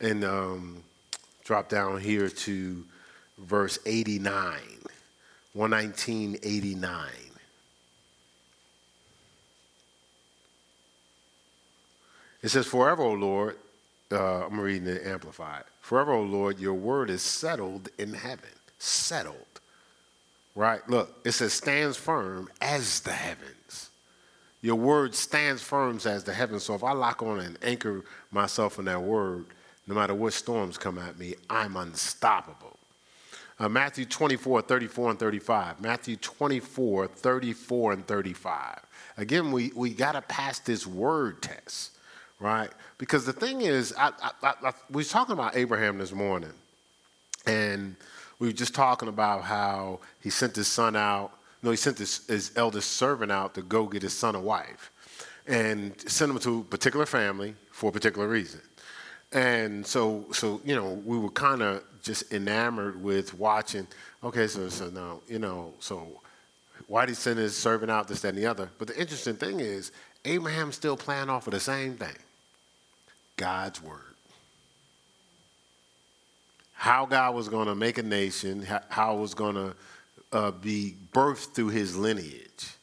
And 0.00 0.24
um, 0.24 0.82
drop 1.44 1.68
down 1.68 2.00
here 2.00 2.28
to 2.28 2.84
verse 3.38 3.78
89, 3.86 4.58
11989. 5.52 7.08
It 12.40 12.48
says, 12.50 12.66
Forever, 12.66 13.02
O 13.02 13.12
Lord, 13.12 13.56
uh, 14.12 14.46
I'm 14.46 14.60
reading 14.60 14.88
it 14.88 15.06
amplified. 15.06 15.64
Forever, 15.80 16.12
O 16.12 16.22
Lord, 16.22 16.58
your 16.58 16.74
word 16.74 17.10
is 17.10 17.22
settled 17.22 17.88
in 17.98 18.14
heaven. 18.14 18.50
Settled 18.78 19.57
right? 20.58 20.86
Look, 20.88 21.20
it 21.24 21.32
says 21.32 21.52
stands 21.52 21.96
firm 21.96 22.48
as 22.60 22.98
the 23.00 23.12
heavens. 23.12 23.90
Your 24.60 24.74
word 24.74 25.14
stands 25.14 25.62
firm 25.62 26.00
as 26.04 26.24
the 26.24 26.34
heavens. 26.34 26.64
So 26.64 26.74
if 26.74 26.82
I 26.82 26.90
lock 26.90 27.22
on 27.22 27.38
and 27.38 27.56
anchor 27.62 28.04
myself 28.32 28.80
in 28.80 28.86
that 28.86 29.00
word, 29.00 29.46
no 29.86 29.94
matter 29.94 30.14
what 30.14 30.32
storms 30.32 30.76
come 30.76 30.98
at 30.98 31.16
me, 31.16 31.36
I'm 31.48 31.76
unstoppable. 31.76 32.76
Uh, 33.60 33.68
Matthew 33.68 34.04
24, 34.04 34.62
34, 34.62 35.10
and 35.10 35.18
35. 35.20 35.80
Matthew 35.80 36.16
24, 36.16 37.06
34, 37.06 37.92
and 37.92 38.06
35. 38.06 38.80
Again, 39.16 39.52
we, 39.52 39.70
we 39.76 39.90
got 39.90 40.12
to 40.12 40.22
pass 40.22 40.58
this 40.58 40.88
word 40.88 41.40
test, 41.40 41.92
right? 42.40 42.70
Because 42.98 43.24
the 43.24 43.32
thing 43.32 43.60
is, 43.60 43.94
I, 43.96 44.10
I, 44.42 44.54
I, 44.64 44.72
we 44.90 45.02
were 45.02 45.04
talking 45.04 45.34
about 45.34 45.56
Abraham 45.56 45.98
this 45.98 46.12
morning, 46.12 46.52
and 47.46 47.94
we 48.38 48.48
were 48.48 48.52
just 48.52 48.74
talking 48.74 49.08
about 49.08 49.44
how 49.44 50.00
he 50.20 50.30
sent 50.30 50.56
his 50.56 50.68
son 50.68 50.96
out. 50.96 51.32
No, 51.62 51.70
he 51.70 51.76
sent 51.76 51.98
his, 51.98 52.26
his 52.26 52.52
eldest 52.56 52.92
servant 52.92 53.32
out 53.32 53.54
to 53.54 53.62
go 53.62 53.86
get 53.86 54.02
his 54.02 54.12
son 54.12 54.34
a 54.34 54.40
wife 54.40 54.92
and 55.46 55.98
sent 56.08 56.30
him 56.30 56.38
to 56.38 56.60
a 56.60 56.64
particular 56.64 57.06
family 57.06 57.54
for 57.72 57.90
a 57.90 57.92
particular 57.92 58.28
reason. 58.28 58.60
And 59.32 59.84
so, 59.84 60.26
so 60.32 60.60
you 60.64 60.74
know, 60.74 61.02
we 61.04 61.18
were 61.18 61.30
kind 61.30 61.62
of 61.62 61.82
just 62.02 62.32
enamored 62.32 63.02
with 63.02 63.34
watching. 63.34 63.86
Okay, 64.22 64.46
so 64.46 64.68
so 64.68 64.88
now 64.88 65.20
you 65.26 65.38
know, 65.38 65.74
so 65.80 66.20
why 66.86 67.02
did 67.04 67.10
he 67.10 67.14
send 67.16 67.38
his 67.38 67.56
servant 67.56 67.90
out, 67.90 68.08
this, 68.08 68.20
that, 68.20 68.30
and 68.30 68.38
the 68.38 68.46
other? 68.46 68.70
But 68.78 68.88
the 68.88 68.98
interesting 68.98 69.34
thing 69.34 69.60
is, 69.60 69.92
Abraham's 70.24 70.76
still 70.76 70.96
playing 70.96 71.28
off 71.28 71.46
of 71.46 71.52
the 71.52 71.60
same 71.60 71.96
thing 71.96 72.16
God's 73.36 73.82
word. 73.82 74.07
How 76.78 77.06
God 77.06 77.34
was 77.34 77.48
going 77.48 77.66
to 77.66 77.74
make 77.74 77.98
a 77.98 78.02
nation, 78.04 78.64
how 78.88 79.16
it 79.16 79.20
was 79.20 79.34
going 79.34 79.56
to 79.56 79.74
uh, 80.32 80.52
be 80.52 80.94
birthed 81.12 81.52
through 81.52 81.70
his 81.70 81.96
lineage. 81.96 82.76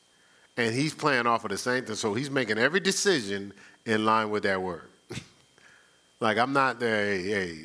And 0.58 0.76
he's 0.76 0.94
playing 0.94 1.28
off 1.28 1.46
of 1.46 1.52
the 1.52 1.58
same 1.58 1.86
thing. 1.86 1.96
So 1.96 2.14
he's 2.14 2.30
making 2.30 2.58
every 2.58 2.82
decision 2.82 3.54
in 3.86 4.04
line 4.04 4.30
with 4.30 4.44
that 4.44 4.62
word. 4.62 4.90
like, 6.20 6.38
I'm 6.38 6.52
not 6.52 6.80
there, 6.80 7.06
hey, 7.06 7.24
hey, 7.24 7.58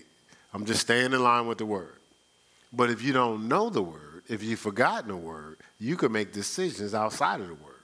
I'm 0.55 0.64
just 0.64 0.83
staying 0.83 1.12
in 1.12 1.21
line 1.21 1.47
with 1.49 1.59
the 1.59 1.66
word. 1.66 1.97
But 2.73 2.90
if 2.90 3.03
you 3.03 3.12
don't 3.12 3.49
know 3.49 3.69
the 3.69 3.83
word, 3.83 4.23
if 4.29 4.43
you've 4.43 4.61
forgotten 4.61 5.09
the 5.09 5.16
word, 5.16 5.57
you 5.81 5.97
can 5.97 6.12
make 6.12 6.33
decisions 6.33 6.95
outside 6.95 7.40
of 7.40 7.49
the 7.49 7.55
word. 7.55 7.75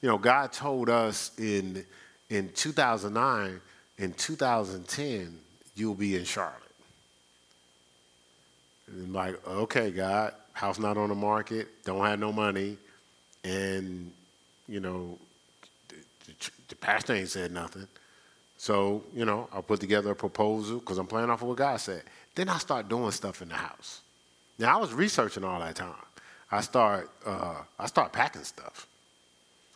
You 0.00 0.08
know, 0.08 0.16
God 0.16 0.50
told 0.50 0.88
us 0.88 1.30
in 1.38 1.84
in 2.28 2.48
2009, 2.54 3.60
in 3.98 4.12
2010, 4.14 5.38
you'll 5.76 5.94
be 5.94 6.16
in 6.16 6.24
Charlotte. 6.24 6.65
And 8.88 9.12
like, 9.12 9.46
okay, 9.46 9.90
God, 9.90 10.34
house 10.52 10.78
not 10.78 10.96
on 10.96 11.08
the 11.08 11.14
market, 11.14 11.68
don't 11.84 12.04
have 12.04 12.18
no 12.18 12.32
money, 12.32 12.78
and 13.44 14.12
you 14.68 14.80
know, 14.80 15.18
the, 15.88 15.96
the, 16.26 16.50
the 16.68 16.76
pastor 16.76 17.14
ain't 17.14 17.28
said 17.28 17.52
nothing. 17.52 17.86
So, 18.58 19.04
you 19.14 19.24
know, 19.24 19.48
I 19.52 19.60
put 19.60 19.80
together 19.80 20.10
a 20.10 20.16
proposal 20.16 20.78
because 20.78 20.98
I'm 20.98 21.06
playing 21.06 21.30
off 21.30 21.42
of 21.42 21.48
what 21.48 21.58
God 21.58 21.76
said. 21.76 22.02
Then 22.34 22.48
I 22.48 22.58
start 22.58 22.88
doing 22.88 23.10
stuff 23.10 23.42
in 23.42 23.48
the 23.48 23.54
house. 23.54 24.00
Now 24.58 24.76
I 24.76 24.80
was 24.80 24.94
researching 24.94 25.44
all 25.44 25.60
that 25.60 25.76
time. 25.76 25.94
I 26.50 26.60
start 26.60 27.10
uh, 27.24 27.62
I 27.78 27.86
start 27.86 28.12
packing 28.12 28.44
stuff. 28.44 28.86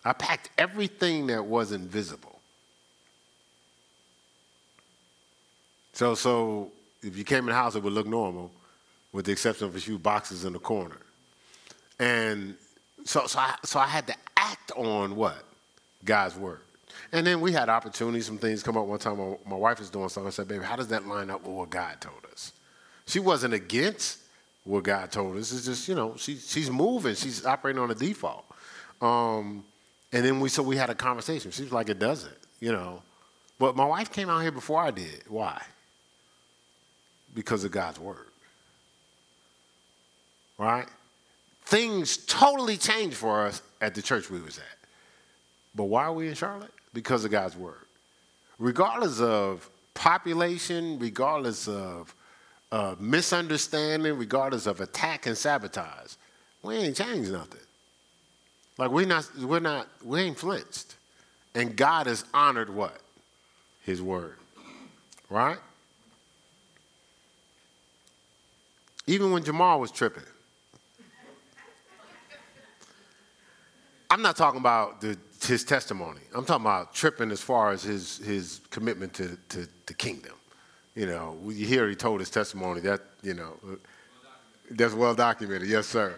I 0.05 0.13
packed 0.13 0.51
everything 0.57 1.27
that 1.27 1.45
wasn't 1.45 1.91
visible. 1.91 2.39
So 5.93 6.15
so 6.15 6.71
if 7.03 7.17
you 7.17 7.25
came 7.25 7.41
in 7.41 7.47
the 7.47 7.55
house, 7.55 7.75
it 7.75 7.83
would 7.83 7.93
look 7.93 8.07
normal, 8.07 8.51
with 9.13 9.27
the 9.27 9.33
exception 9.33 9.67
of 9.67 9.75
a 9.77 9.81
few 9.81 9.99
boxes 9.99 10.45
in 10.45 10.53
the 10.53 10.59
corner. 10.59 10.99
And 11.99 12.55
so 13.05 13.27
so 13.27 13.39
I, 13.39 13.55
so 13.65 13.79
I 13.79 13.87
had 13.87 14.07
to 14.07 14.15
act 14.37 14.73
on 14.77 15.17
what 15.17 15.45
God's 16.05 16.37
word. 16.37 16.61
And 17.13 17.27
then 17.27 17.41
we 17.41 17.53
had 17.53 17.69
opportunities, 17.69 18.27
some 18.27 18.39
things 18.39 18.63
come 18.63 18.77
up 18.77 18.87
one 18.87 18.99
time. 18.99 19.19
My, 19.19 19.37
my 19.47 19.57
wife 19.57 19.79
was 19.79 19.91
doing 19.91 20.09
something. 20.09 20.29
I 20.29 20.31
said, 20.31 20.49
baby, 20.49 20.65
how 20.65 20.77
does 20.77 20.89
that 20.89 21.07
line 21.07 21.31
up 21.31 21.43
with 21.43 21.55
what 21.55 21.71
God 21.71 22.01
told 22.01 22.25
us? 22.33 22.53
She 23.07 23.19
wasn't 23.19 23.55
against 23.55 24.19
what 24.65 24.85
God 24.85 25.11
told 25.11 25.37
us. 25.37 25.53
It's 25.53 25.67
just, 25.67 25.89
you 25.89 25.95
know, 25.95 26.15
she, 26.17 26.37
she's 26.37 26.71
moving. 26.71 27.15
She's 27.15 27.45
operating 27.45 27.83
on 27.83 27.91
a 27.91 27.95
default. 27.95 28.45
Um, 29.01 29.65
and 30.13 30.25
then 30.25 30.41
we, 30.41 30.49
so 30.49 30.63
we 30.63 30.77
had 30.77 30.91
a 30.91 30.95
conversation. 30.95 31.51
She 31.51 31.63
was 31.63 31.73
like, 31.73 31.89
it 31.89 31.99
doesn't, 31.99 32.37
you 32.61 32.73
know. 32.73 33.03
But 33.59 33.77
my 33.77 33.85
wife 33.85 34.13
came 34.13 34.31
out 34.31 34.41
here 34.41 34.53
before 34.53 34.81
I 34.81 34.91
did. 34.91 35.25
Why? 35.29 35.61
Because 37.35 37.65
of 37.65 37.73
God's 37.73 37.99
word. 37.99 38.27
Right? 40.61 40.87
Things 41.65 42.19
totally 42.19 42.77
changed 42.77 43.17
for 43.17 43.47
us 43.47 43.63
at 43.81 43.97
the 43.97 44.03
church 44.03 44.31
we 44.31 44.41
was 44.41 44.59
at. 44.59 44.65
But 45.75 45.85
why 45.85 46.05
are 46.05 46.13
we 46.13 46.29
in 46.29 46.35
Charlotte? 46.35 46.71
because 46.93 47.25
of 47.25 47.31
God's 47.31 47.57
word. 47.57 47.87
Regardless 48.59 49.21
of 49.21 49.69
population, 49.95 50.99
regardless 50.99 51.69
of 51.69 52.15
uh, 52.73 52.95
misunderstanding, 52.99 54.17
regardless 54.17 54.67
of 54.67 54.81
attack 54.81 55.27
and 55.27 55.37
sabotage, 55.37 56.15
we 56.63 56.77
ain't 56.77 56.97
changed 56.97 57.33
nothing. 57.33 57.61
Like 58.79 58.91
we're 58.91 59.07
not, 59.07 59.29
we're 59.39 59.61
not, 59.61 59.89
we 60.05 60.21
ain't 60.21 60.39
flinched. 60.39 60.97
And 61.55 61.77
God 61.77 62.07
has 62.07 62.25
honored 62.33 62.73
what? 62.73 63.01
His 63.85 64.01
word. 64.01 64.37
Right? 65.29 65.59
Even 69.07 69.33
when 69.33 69.43
Jamal 69.43 69.81
was 69.81 69.91
tripping. 69.91 70.23
I'm 74.11 74.23
not 74.23 74.37
talking 74.37 74.59
about 74.59 75.01
the 75.01 75.17
his 75.47 75.65
testimony. 75.65 76.21
I'm 76.35 76.45
talking 76.45 76.67
about 76.67 76.93
tripping 76.93 77.31
as 77.31 77.41
far 77.41 77.71
as 77.71 77.83
his, 77.83 78.19
his 78.19 78.61
commitment 78.71 79.15
to, 79.15 79.39
to 79.51 79.67
the 79.87 79.95
kingdom. 79.95 80.35
You 80.95 81.07
know, 81.07 81.39
you 81.47 81.67
hear 81.67 81.89
he 81.89 81.95
told 81.95 82.21
his 82.21 82.31
testimony 82.31 82.81
that, 82.83 83.01
you 83.23 83.35
know, 83.35 83.55
well 83.63 83.79
that's 84.71 84.95
well 84.95 85.15
documented. 85.15 85.69
Yes, 85.69 85.87
sir. 85.87 86.15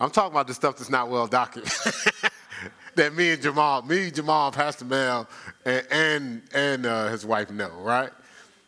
I'm 0.00 0.10
talking 0.10 0.32
about 0.32 0.46
the 0.46 0.54
stuff 0.54 0.76
that's 0.76 0.90
not 0.90 1.08
well 1.08 1.26
documented. 1.26 1.92
that 2.94 3.14
me 3.14 3.30
and 3.30 3.42
Jamal, 3.42 3.82
me, 3.82 4.10
Jamal, 4.10 4.50
Pastor 4.50 4.84
Mel, 4.84 5.28
and 5.64 5.86
and, 5.90 6.42
and 6.54 6.86
uh, 6.86 7.08
his 7.08 7.24
wife 7.24 7.50
know, 7.50 7.70
right? 7.80 8.10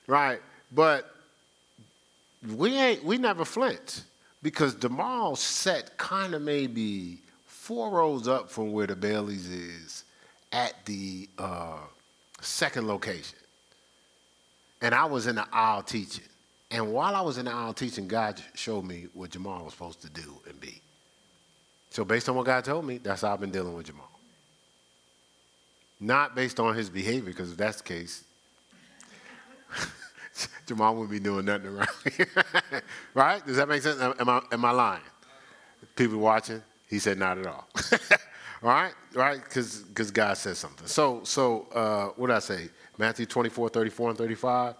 Right. 0.07 0.41
But 0.73 1.15
we 2.57 2.77
ain't 2.77 3.05
we 3.05 3.19
never 3.19 3.45
flinched 3.45 4.03
because 4.43 4.75
Jamal 4.75 5.37
set 5.37 5.97
kind 5.99 6.35
of 6.35 6.43
maybe 6.43 7.19
four 7.71 7.89
rows 7.89 8.27
up 8.27 8.51
from 8.51 8.73
where 8.73 8.89
the 8.89 8.97
Baileys 8.97 9.49
is 9.49 10.03
at 10.51 10.75
the 10.87 11.29
uh, 11.39 11.79
second 12.41 12.89
location. 12.89 13.39
And 14.83 14.93
I 14.93 15.05
was 15.05 15.29
in 15.29 15.37
the 15.37 15.47
aisle 15.53 15.85
teaching. 15.85 16.25
And 16.73 16.93
while 16.93 17.15
I 17.15 17.21
was 17.21 17.39
in 17.39 17.45
the 17.45 17.53
aisle 17.53 17.73
teaching, 17.73 18.09
God 18.09 18.43
showed 18.57 18.85
me 18.85 19.07
what 19.15 19.31
Jamal 19.31 19.63
was 19.63 19.75
supposed 19.75 20.03
to 20.03 20.11
do 20.11 20.41
and 20.49 20.61
be. 20.61 20.83
So, 21.91 22.05
based 22.05 22.29
on 22.29 22.35
what 22.35 22.47
God 22.47 22.65
told 22.65 22.85
me, 22.85 22.99
that's 22.99 23.23
how 23.23 23.35
I've 23.35 23.41
been 23.41 23.53
dealing 23.53 23.75
with 23.75 23.87
Jamal. 23.87 24.11
Not 26.01 26.35
based 26.35 26.59
on 26.59 26.75
his 26.75 26.91
behavior, 26.91 27.31
because 27.31 27.53
if 27.53 27.57
that's 27.57 27.77
the 27.77 27.85
case, 27.85 28.25
Jamal 30.67 30.95
wouldn't 30.95 31.13
be 31.13 31.21
doing 31.21 31.45
nothing 31.45 31.69
around 31.69 31.89
here. 32.17 32.45
right? 33.15 33.47
Does 33.47 33.59
that 33.59 33.69
make 33.69 33.83
sense? 33.83 34.01
Am 34.01 34.29
I, 34.29 34.43
am 34.51 34.65
I 34.65 34.73
lying? 34.73 35.03
People 35.95 36.19
watching? 36.19 36.65
He 36.91 36.99
said, 36.99 37.19
not 37.19 37.39
at 37.39 37.47
all. 37.47 37.69
all 38.63 38.69
right, 38.69 38.93
right? 39.15 39.41
Because 39.43 40.11
God 40.11 40.37
says 40.37 40.59
something. 40.59 40.89
So, 40.89 41.21
so 41.23 41.69
uh, 41.73 42.07
what 42.17 42.27
did 42.27 42.37
I 42.37 42.41
say? 42.41 42.69
Matthew 42.99 43.25
24, 43.25 43.69
34, 43.71 44.11
and 44.11 44.19
35. 44.19 44.75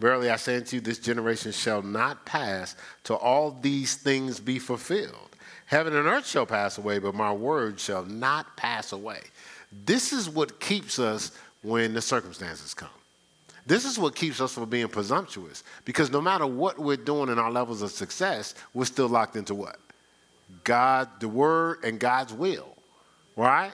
Verily 0.00 0.30
I 0.30 0.36
say 0.36 0.56
unto 0.56 0.76
you, 0.76 0.80
this 0.80 0.98
generation 0.98 1.52
shall 1.52 1.82
not 1.82 2.24
pass 2.26 2.74
till 3.04 3.16
all 3.16 3.56
these 3.60 3.94
things 3.94 4.40
be 4.40 4.58
fulfilled. 4.58 5.36
Heaven 5.66 5.94
and 5.94 6.06
earth 6.06 6.26
shall 6.26 6.44
pass 6.46 6.78
away, 6.78 6.98
but 6.98 7.14
my 7.14 7.32
word 7.32 7.78
shall 7.78 8.04
not 8.04 8.56
pass 8.56 8.92
away. 8.92 9.20
This 9.84 10.12
is 10.12 10.28
what 10.28 10.60
keeps 10.60 10.98
us 10.98 11.32
when 11.62 11.94
the 11.94 12.02
circumstances 12.02 12.74
come. 12.74 12.90
This 13.64 13.84
is 13.84 13.98
what 13.98 14.14
keeps 14.16 14.40
us 14.40 14.54
from 14.54 14.68
being 14.68 14.88
presumptuous 14.88 15.62
because 15.84 16.10
no 16.10 16.20
matter 16.20 16.46
what 16.46 16.78
we're 16.78 16.96
doing 16.96 17.28
in 17.28 17.38
our 17.38 17.50
levels 17.50 17.80
of 17.80 17.92
success, 17.92 18.54
we're 18.74 18.84
still 18.84 19.08
locked 19.08 19.36
into 19.36 19.54
what? 19.54 19.78
God, 20.64 21.08
the 21.20 21.28
word, 21.28 21.78
and 21.84 21.98
God's 21.98 22.32
will, 22.32 22.76
right? 23.36 23.72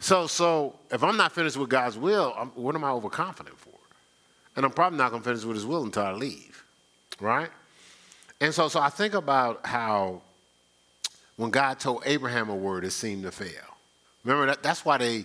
So, 0.00 0.26
so 0.26 0.76
if 0.90 1.02
I'm 1.02 1.16
not 1.16 1.32
finished 1.32 1.56
with 1.56 1.68
God's 1.68 1.98
will, 1.98 2.34
I'm, 2.36 2.48
what 2.50 2.74
am 2.74 2.84
I 2.84 2.90
overconfident 2.90 3.58
for? 3.58 3.70
And 4.56 4.64
I'm 4.64 4.72
probably 4.72 4.98
not 4.98 5.10
going 5.10 5.22
to 5.22 5.28
finish 5.28 5.44
with 5.44 5.56
His 5.56 5.66
will 5.66 5.84
until 5.84 6.02
I 6.02 6.12
leave, 6.12 6.64
right? 7.20 7.50
And 8.40 8.54
so, 8.54 8.68
so 8.68 8.80
I 8.80 8.88
think 8.88 9.14
about 9.14 9.66
how 9.66 10.22
when 11.36 11.50
God 11.50 11.78
told 11.78 12.02
Abraham 12.06 12.48
a 12.48 12.56
word, 12.56 12.84
it 12.84 12.90
seemed 12.90 13.24
to 13.24 13.32
fail. 13.32 13.76
Remember 14.24 14.46
that? 14.46 14.62
That's 14.62 14.84
why 14.84 14.98
they. 14.98 15.24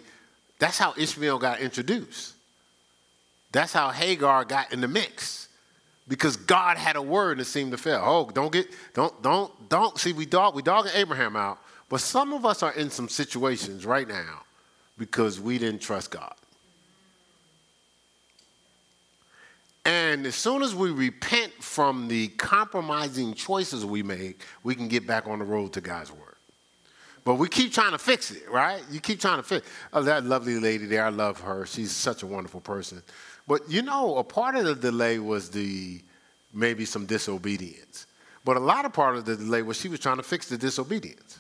That's 0.59 0.77
how 0.77 0.93
Ishmael 0.97 1.39
got 1.39 1.59
introduced. 1.59 2.35
That's 3.51 3.73
how 3.73 3.89
Hagar 3.89 4.45
got 4.45 4.71
in 4.71 4.81
the 4.81 4.87
mix 4.87 5.49
because 6.07 6.35
God 6.35 6.77
had 6.77 6.95
a 6.95 7.01
word 7.01 7.33
and 7.33 7.41
it 7.41 7.45
seemed 7.45 7.71
to 7.71 7.77
fail. 7.77 8.01
Oh, 8.03 8.29
don't 8.29 8.51
get, 8.51 8.67
don't, 8.93 9.21
don't, 9.21 9.69
don't. 9.69 9.97
See, 9.97 10.13
we 10.13 10.25
dog, 10.25 10.55
we 10.55 10.61
dogging 10.61 10.91
Abraham 10.95 11.35
out, 11.35 11.59
but 11.89 12.01
some 12.01 12.33
of 12.33 12.45
us 12.45 12.63
are 12.63 12.73
in 12.73 12.89
some 12.89 13.07
situations 13.07 13.85
right 13.85 14.07
now 14.07 14.43
because 14.97 15.39
we 15.39 15.57
didn't 15.57 15.81
trust 15.81 16.11
God. 16.11 16.33
And 19.85 20.25
as 20.25 20.35
soon 20.35 20.61
as 20.63 20.73
we 20.73 20.91
repent 20.91 21.51
from 21.61 22.07
the 22.07 22.29
compromising 22.29 23.33
choices 23.33 23.85
we 23.85 24.01
make, 24.01 24.41
we 24.63 24.75
can 24.75 24.87
get 24.87 25.05
back 25.05 25.27
on 25.27 25.39
the 25.39 25.45
road 25.45 25.73
to 25.73 25.81
God's 25.81 26.11
word. 26.11 26.35
But 27.25 27.35
we 27.35 27.47
keep 27.47 27.71
trying 27.71 27.91
to 27.91 27.97
fix 27.97 28.31
it, 28.31 28.49
right? 28.49 28.81
You 28.91 28.99
keep 28.99 29.19
trying 29.19 29.37
to 29.37 29.43
fix. 29.43 29.67
Oh, 29.93 30.03
that 30.03 30.25
lovely 30.25 30.59
lady 30.59 30.85
there, 30.85 31.05
I 31.05 31.09
love 31.09 31.39
her. 31.41 31.65
She's 31.65 31.91
such 31.91 32.23
a 32.23 32.27
wonderful 32.27 32.61
person. 32.61 33.01
But 33.47 33.69
you 33.69 33.81
know, 33.81 34.17
a 34.17 34.23
part 34.23 34.55
of 34.55 34.65
the 34.65 34.75
delay 34.75 35.19
was 35.19 35.49
the 35.49 36.01
maybe 36.53 36.85
some 36.85 37.05
disobedience. 37.05 38.07
But 38.45 38.57
a 38.57 38.59
lot 38.59 38.85
of 38.85 38.93
part 38.93 39.15
of 39.15 39.25
the 39.25 39.35
delay 39.35 39.61
was 39.61 39.77
she 39.77 39.87
was 39.87 39.99
trying 39.99 40.17
to 40.17 40.23
fix 40.23 40.47
the 40.49 40.57
disobedience. 40.57 41.39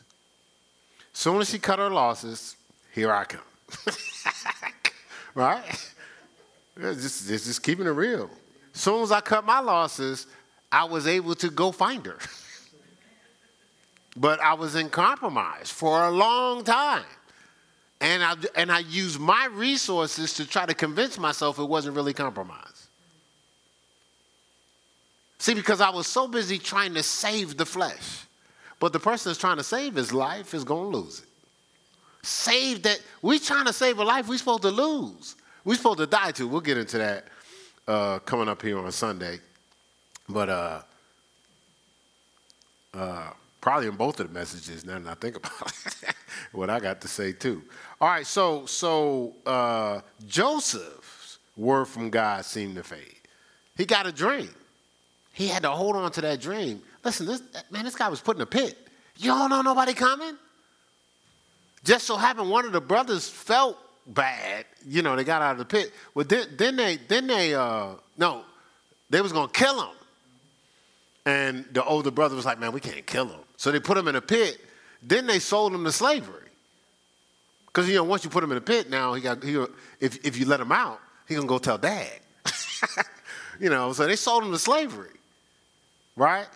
Soon 1.11 1.41
as 1.41 1.49
she 1.49 1.59
cut 1.59 1.79
her 1.79 1.89
losses, 1.89 2.55
here 2.93 3.11
I 3.11 3.25
come. 3.25 3.41
right? 5.35 5.93
It's 6.75 7.01
just, 7.01 7.27
just 7.27 7.63
keeping 7.63 7.85
it 7.85 7.91
real. 7.91 8.29
Soon 8.73 9.03
as 9.03 9.11
I 9.11 9.21
cut 9.21 9.45
my 9.45 9.59
losses, 9.59 10.25
I 10.71 10.85
was 10.85 11.05
able 11.05 11.35
to 11.35 11.49
go 11.51 11.71
find 11.71 12.05
her. 12.05 12.17
but 14.17 14.39
I 14.39 14.55
was 14.55 14.75
in 14.75 14.89
compromise 14.89 15.69
for 15.69 16.05
a 16.05 16.11
long 16.11 16.63
time. 16.63 17.03
And 18.03 18.21
I, 18.21 18.35
and 18.55 18.69
I 18.69 18.79
used 18.79 19.17
my 19.17 19.47
resources 19.53 20.33
to 20.33 20.45
try 20.45 20.65
to 20.65 20.73
convince 20.73 21.17
myself 21.17 21.57
it 21.57 21.63
wasn't 21.63 21.95
really 21.95 22.13
compromise. 22.13 22.89
See, 25.39 25.53
because 25.53 25.79
I 25.79 25.89
was 25.89 26.05
so 26.05 26.27
busy 26.27 26.59
trying 26.59 26.93
to 26.95 27.03
save 27.03 27.55
the 27.55 27.65
flesh. 27.65 28.25
But 28.81 28.91
the 28.91 28.99
person 28.99 29.29
that's 29.29 29.39
trying 29.39 29.55
to 29.55 29.63
save 29.63 29.95
his 29.95 30.11
life 30.11 30.53
is 30.53 30.65
going 30.65 30.91
to 30.91 30.97
lose 30.97 31.19
it. 31.19 31.25
Save 32.23 32.83
that. 32.83 33.01
We're 33.21 33.39
trying 33.39 33.67
to 33.67 33.73
save 33.73 33.97
a 33.99 34.03
life 34.03 34.27
we're 34.27 34.37
supposed 34.37 34.63
to 34.63 34.71
lose. 34.71 35.37
We're 35.63 35.75
supposed 35.75 35.99
to 35.99 36.05
die 36.05 36.31
to. 36.31 36.45
We'll 36.45 36.59
get 36.59 36.77
into 36.77 36.97
that 36.97 37.27
uh, 37.87 38.19
coming 38.19 38.49
up 38.49 38.61
here 38.61 38.77
on 38.77 38.91
Sunday. 38.91 39.39
But 40.27 40.49
uh, 40.49 40.81
uh, 42.93 43.29
probably 43.63 43.87
in 43.87 43.95
both 43.95 44.19
of 44.19 44.27
the 44.27 44.33
messages, 44.33 44.85
now 44.85 44.99
that 44.99 45.09
I 45.09 45.13
think 45.13 45.37
about 45.37 45.71
it, 45.85 46.15
what 46.51 46.69
I 46.69 46.81
got 46.81 46.99
to 46.99 47.07
say 47.07 47.31
too. 47.31 47.63
All 48.01 48.09
right, 48.09 48.27
so 48.27 48.65
so 48.65 49.33
uh, 49.45 50.01
Joseph's 50.27 51.39
word 51.55 51.85
from 51.85 52.09
God 52.09 52.43
seemed 52.43 52.75
to 52.75 52.83
fade. 52.83 53.21
He 53.77 53.85
got 53.85 54.05
a 54.05 54.11
dream. 54.11 54.49
He 55.31 55.47
had 55.47 55.63
to 55.63 55.69
hold 55.69 55.95
on 55.95 56.11
to 56.11 56.21
that 56.21 56.41
dream. 56.41 56.81
Listen, 57.05 57.25
this 57.25 57.41
man, 57.71 57.85
this 57.85 57.95
guy 57.95 58.09
was 58.09 58.19
put 58.19 58.35
in 58.35 58.41
a 58.41 58.45
pit. 58.45 58.77
You 59.15 59.29
don't 59.29 59.49
know 59.49 59.61
nobody 59.61 59.93
coming. 59.93 60.37
Just 61.85 62.05
so 62.05 62.17
happened 62.17 62.49
one 62.49 62.65
of 62.65 62.73
the 62.73 62.81
brothers 62.81 63.29
felt 63.29 63.77
bad. 64.07 64.65
You 64.85 65.03
know, 65.03 65.15
they 65.15 65.23
got 65.23 65.41
out 65.41 65.53
of 65.53 65.59
the 65.59 65.65
pit. 65.65 65.93
Well, 66.13 66.25
then, 66.25 66.47
then 66.57 66.75
they, 66.75 66.97
then 66.97 67.27
they, 67.27 67.55
uh, 67.55 67.91
no, 68.17 68.43
they 69.09 69.21
was 69.21 69.31
gonna 69.31 69.47
kill 69.53 69.81
him. 69.83 69.95
And 71.25 71.65
the 71.71 71.83
older 71.85 72.11
brother 72.11 72.35
was 72.35 72.45
like, 72.45 72.59
man, 72.59 72.73
we 72.73 72.81
can't 72.81 73.05
kill 73.05 73.27
him. 73.27 73.39
So 73.63 73.71
they 73.71 73.79
put 73.79 73.97
him 73.97 74.09
in 74.09 74.17
a 74.17 74.21
pit. 74.21 74.59
Then 75.01 75.25
they 75.25 75.39
sold 75.39 75.73
him 75.73 75.85
to 75.85 75.91
slavery. 75.93 76.49
Because 77.65 77.87
you 77.87 77.95
know, 77.95 78.03
once 78.03 78.25
you 78.25 78.29
put 78.29 78.43
him 78.43 78.51
in 78.51 78.57
a 78.57 78.61
pit, 78.61 78.89
now 78.89 79.13
he 79.13 79.21
got 79.21 79.41
he, 79.41 79.55
if 80.01 80.17
if 80.25 80.37
you 80.37 80.45
let 80.45 80.59
him 80.59 80.73
out, 80.73 80.99
he 81.29 81.35
gonna 81.35 81.47
go 81.47 81.59
tell 81.59 81.77
dad. 81.77 82.11
you 83.61 83.69
know, 83.69 83.93
so 83.93 84.05
they 84.05 84.17
sold 84.17 84.43
him 84.43 84.51
to 84.51 84.59
slavery, 84.59 85.15
right? 86.17 86.49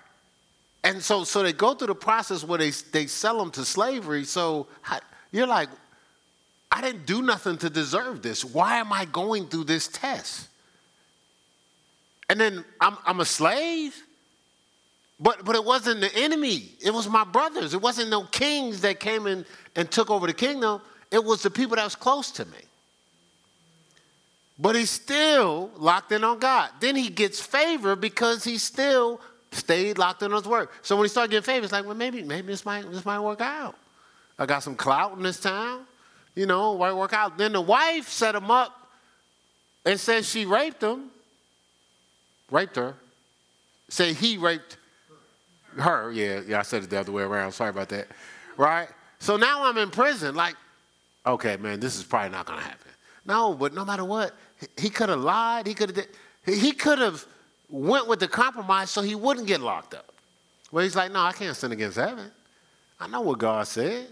And 0.83 1.01
so 1.01 1.23
so 1.23 1.43
they 1.43 1.53
go 1.53 1.75
through 1.75 1.87
the 1.87 1.95
process 1.95 2.43
where 2.43 2.57
they 2.57 2.71
they 2.91 3.07
sell 3.07 3.41
him 3.41 3.51
to 3.51 3.63
slavery. 3.63 4.25
So 4.25 4.67
you're 5.31 5.47
like, 5.47 5.69
I 6.69 6.81
didn't 6.81 7.05
do 7.05 7.21
nothing 7.21 7.57
to 7.59 7.69
deserve 7.69 8.21
this. 8.21 8.43
Why 8.43 8.79
am 8.79 8.91
I 8.91 9.05
going 9.05 9.47
through 9.47 9.63
this 9.63 9.87
test? 9.87 10.49
And 12.29 12.37
then 12.37 12.65
I'm, 12.81 12.97
I'm 13.05 13.21
a 13.21 13.25
slave. 13.25 13.95
But, 15.19 15.45
but 15.45 15.55
it 15.55 15.63
wasn't 15.63 16.01
the 16.01 16.15
enemy. 16.15 16.69
It 16.79 16.93
was 16.93 17.09
my 17.09 17.23
brothers. 17.23 17.73
It 17.73 17.81
wasn't 17.81 18.09
no 18.09 18.23
kings 18.23 18.81
that 18.81 18.99
came 18.99 19.25
in 19.25 19.45
and 19.75 19.89
took 19.89 20.11
over 20.11 20.27
the 20.27 20.33
kingdom. 20.33 20.81
It 21.11 21.23
was 21.23 21.41
the 21.41 21.49
people 21.49 21.75
that 21.75 21.83
was 21.83 21.95
close 21.95 22.29
to 22.31 22.45
me. 22.45 22.57
But 24.59 24.75
he's 24.75 24.89
still 24.89 25.71
locked 25.77 26.11
in 26.11 26.23
on 26.23 26.39
God. 26.39 26.69
Then 26.79 26.95
he 26.95 27.09
gets 27.09 27.39
favor 27.39 27.95
because 27.95 28.43
he 28.43 28.57
still 28.57 29.19
stayed 29.51 29.97
locked 29.97 30.21
in 30.21 30.31
on 30.31 30.37
his 30.37 30.47
word. 30.47 30.69
So 30.81 30.95
when 30.95 31.05
he 31.05 31.09
started 31.09 31.31
getting 31.31 31.45
favor, 31.45 31.63
it's 31.63 31.73
like, 31.73 31.85
well, 31.85 31.95
maybe, 31.95 32.23
maybe 32.23 32.47
this 32.47 32.65
might, 32.65 32.89
this 32.91 33.05
might 33.05 33.19
work 33.19 33.41
out. 33.41 33.75
I 34.37 34.45
got 34.45 34.61
some 34.61 34.75
clout 34.75 35.17
in 35.17 35.23
this 35.23 35.39
town 35.39 35.85
you 36.37 36.45
know, 36.45 36.73
why 36.73 36.93
work 36.93 37.13
out? 37.13 37.39
Then 37.39 37.53
the 37.53 37.61
wife 37.61 38.09
set 38.09 38.35
him 38.35 38.51
up 38.51 38.71
and 39.83 39.99
said 39.99 40.23
she 40.23 40.45
raped 40.45 40.83
him, 40.83 41.09
raped 42.51 42.75
her. 42.75 42.93
Say 43.89 44.13
he 44.13 44.37
raped 44.37 44.76
her. 45.79 46.11
Yeah, 46.11 46.41
yeah, 46.47 46.59
I 46.59 46.61
said 46.63 46.83
it 46.83 46.89
the 46.89 46.99
other 46.99 47.11
way 47.11 47.23
around. 47.23 47.51
Sorry 47.51 47.69
about 47.69 47.89
that. 47.89 48.07
Right? 48.57 48.89
So 49.19 49.37
now 49.37 49.63
I'm 49.63 49.77
in 49.77 49.89
prison. 49.89 50.35
Like, 50.35 50.55
okay, 51.25 51.57
man, 51.57 51.79
this 51.79 51.97
is 51.97 52.03
probably 52.03 52.29
not 52.31 52.45
going 52.45 52.59
to 52.59 52.65
happen. 52.65 52.91
No, 53.25 53.53
but 53.53 53.73
no 53.73 53.83
matter 53.83 54.05
what, 54.05 54.33
he 54.77 54.89
could 54.89 55.09
have 55.09 55.19
lied. 55.19 55.67
He 55.67 55.73
could 55.73 55.95
have. 55.95 56.07
He 56.45 56.71
could 56.71 56.99
have 56.99 57.25
went 57.69 58.07
with 58.07 58.21
the 58.21 58.27
compromise 58.27 58.89
so 58.89 59.01
he 59.01 59.15
wouldn't 59.15 59.47
get 59.47 59.59
locked 59.59 59.93
up. 59.93 60.13
Well, 60.71 60.83
he's 60.83 60.95
like, 60.95 61.11
no, 61.11 61.19
I 61.19 61.33
can't 61.33 61.55
sin 61.55 61.73
against 61.73 61.97
heaven. 61.97 62.31
I 62.99 63.07
know 63.07 63.21
what 63.21 63.37
God 63.37 63.67
said. 63.67 64.07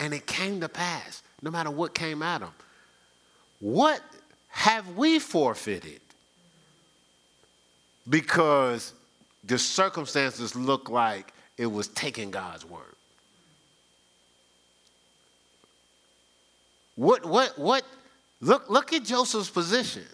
And 0.00 0.12
it 0.12 0.26
came 0.26 0.60
to 0.60 0.68
pass, 0.68 1.22
no 1.42 1.50
matter 1.50 1.70
what 1.70 1.94
came 1.94 2.22
at 2.22 2.40
them. 2.40 2.50
What 3.60 4.00
have 4.48 4.96
we 4.96 5.18
forfeited? 5.18 6.00
Because 8.08 8.94
the 9.44 9.58
circumstances 9.58 10.54
look 10.54 10.88
like 10.90 11.32
it 11.56 11.66
was 11.66 11.88
taking 11.88 12.30
God's 12.30 12.64
word. 12.64 12.82
What, 16.96 17.24
what, 17.24 17.58
what, 17.58 17.84
look, 18.40 18.68
look 18.68 18.92
at 18.92 19.04
Joseph's 19.04 19.50
position. 19.50 20.04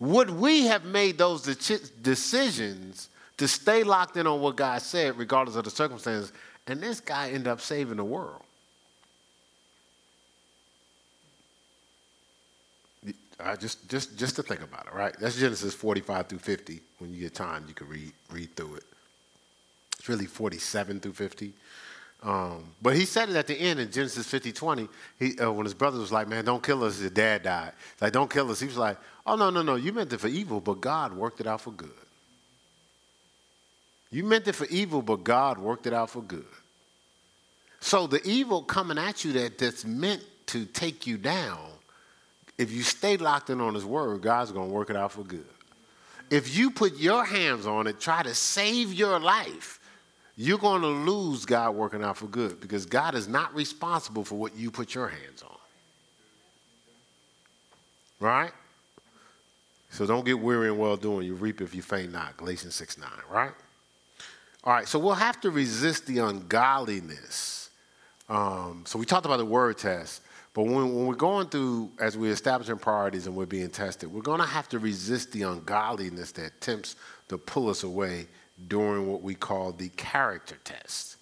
Would 0.00 0.30
we 0.30 0.66
have 0.66 0.84
made 0.84 1.18
those 1.18 1.42
decisions 1.42 3.10
to 3.40 3.48
stay 3.48 3.82
locked 3.84 4.18
in 4.18 4.26
on 4.26 4.40
what 4.40 4.56
God 4.56 4.82
said, 4.82 5.16
regardless 5.16 5.56
of 5.56 5.64
the 5.64 5.70
circumstances, 5.70 6.30
and 6.66 6.78
this 6.78 7.00
guy 7.00 7.28
ended 7.28 7.48
up 7.48 7.62
saving 7.62 7.96
the 7.96 8.04
world. 8.04 8.42
Just, 13.58 13.88
just, 13.88 14.18
just 14.18 14.36
to 14.36 14.42
think 14.42 14.62
about 14.62 14.86
it, 14.86 14.94
right? 14.94 15.14
That's 15.18 15.36
Genesis 15.36 15.74
45 15.74 16.28
through 16.28 16.38
50. 16.38 16.80
When 16.98 17.12
you 17.12 17.20
get 17.20 17.34
time, 17.34 17.64
you 17.68 17.74
can 17.74 17.88
read, 17.88 18.12
read 18.30 18.54
through 18.56 18.76
it. 18.76 18.84
It's 19.98 20.08
really 20.08 20.26
47 20.26 21.00
through 21.00 21.12
50. 21.12 21.52
Um, 22.22 22.64
but 22.82 22.96
he 22.96 23.06
said 23.06 23.30
it 23.30 23.36
at 23.36 23.46
the 23.46 23.54
end 23.54 23.80
in 23.80 23.90
Genesis 23.90 24.26
50, 24.26 24.52
20. 24.52 24.88
He, 25.18 25.38
uh, 25.38 25.50
when 25.52 25.64
his 25.64 25.74
brother 25.74 25.98
was 25.98 26.12
like, 26.12 26.28
man, 26.28 26.44
don't 26.44 26.62
kill 26.62 26.84
us, 26.84 26.98
his 26.98 27.10
dad 27.10 27.42
died. 27.42 27.72
Like, 28.00 28.12
don't 28.12 28.30
kill 28.30 28.50
us. 28.50 28.60
He 28.60 28.66
was 28.66 28.76
like, 28.76 28.98
oh, 29.26 29.36
no, 29.36 29.50
no, 29.50 29.62
no, 29.62 29.76
you 29.76 29.92
meant 29.92 30.12
it 30.12 30.18
for 30.18 30.28
evil, 30.28 30.60
but 30.60 30.80
God 30.80 31.14
worked 31.14 31.40
it 31.40 31.46
out 31.46 31.62
for 31.62 31.72
good. 31.72 31.90
You 34.10 34.24
meant 34.24 34.48
it 34.48 34.54
for 34.54 34.66
evil, 34.66 35.02
but 35.02 35.24
God 35.24 35.58
worked 35.58 35.86
it 35.86 35.94
out 35.94 36.10
for 36.10 36.20
good. 36.20 36.44
So 37.80 38.06
the 38.06 38.22
evil 38.26 38.62
coming 38.62 38.98
at 38.98 39.24
you 39.24 39.32
that, 39.34 39.56
that's 39.56 39.84
meant 39.84 40.22
to 40.46 40.66
take 40.66 41.06
you 41.06 41.16
down, 41.16 41.58
if 42.60 42.70
you 42.70 42.82
stay 42.82 43.16
locked 43.16 43.48
in 43.48 43.58
on 43.58 43.74
his 43.74 43.86
word, 43.86 44.20
God's 44.20 44.52
going 44.52 44.68
to 44.68 44.74
work 44.74 44.90
it 44.90 44.96
out 44.96 45.12
for 45.12 45.22
good. 45.22 45.46
If 46.30 46.54
you 46.54 46.70
put 46.70 46.98
your 46.98 47.24
hands 47.24 47.66
on 47.66 47.86
it, 47.86 47.98
try 47.98 48.22
to 48.22 48.34
save 48.34 48.92
your 48.92 49.18
life, 49.18 49.80
you're 50.36 50.58
going 50.58 50.82
to 50.82 50.88
lose 50.88 51.46
God 51.46 51.74
working 51.74 52.04
out 52.04 52.18
for 52.18 52.26
good 52.26 52.60
because 52.60 52.84
God 52.84 53.14
is 53.14 53.28
not 53.28 53.54
responsible 53.54 54.24
for 54.24 54.34
what 54.34 54.54
you 54.54 54.70
put 54.70 54.94
your 54.94 55.08
hands 55.08 55.42
on. 55.42 55.56
Right? 58.20 58.52
So 59.88 60.04
don't 60.04 60.26
get 60.26 60.38
weary 60.38 60.68
in 60.68 60.76
well 60.76 60.98
doing. 60.98 61.26
You 61.26 61.34
reap 61.34 61.62
if 61.62 61.74
you 61.74 61.80
faint 61.80 62.12
not. 62.12 62.36
Galatians 62.36 62.74
6 62.74 62.98
9, 62.98 63.08
right? 63.30 63.52
All 64.64 64.74
right, 64.74 64.86
so 64.86 64.98
we'll 64.98 65.14
have 65.14 65.40
to 65.40 65.50
resist 65.50 66.06
the 66.06 66.18
ungodliness. 66.18 67.70
Um, 68.28 68.84
so 68.86 68.98
we 68.98 69.06
talked 69.06 69.24
about 69.24 69.38
the 69.38 69.46
word 69.46 69.78
test, 69.78 70.20
but 70.52 70.64
when, 70.64 70.94
when 70.94 71.06
we're 71.06 71.14
going 71.14 71.48
through, 71.48 71.90
as 72.00 72.16
we're 72.16 72.32
establishing 72.32 72.78
priorities 72.78 73.26
and 73.26 73.36
we're 73.36 73.46
being 73.46 73.70
tested, 73.70 74.12
we're 74.12 74.22
going 74.22 74.40
to 74.40 74.46
have 74.46 74.68
to 74.70 74.78
resist 74.78 75.32
the 75.32 75.42
ungodliness 75.42 76.32
that 76.32 76.46
attempts 76.46 76.96
to 77.28 77.38
pull 77.38 77.68
us 77.68 77.84
away 77.84 78.26
during 78.68 79.06
what 79.06 79.22
we 79.22 79.34
call 79.34 79.72
the 79.72 79.88
character 79.90 80.56
test. 80.64 81.16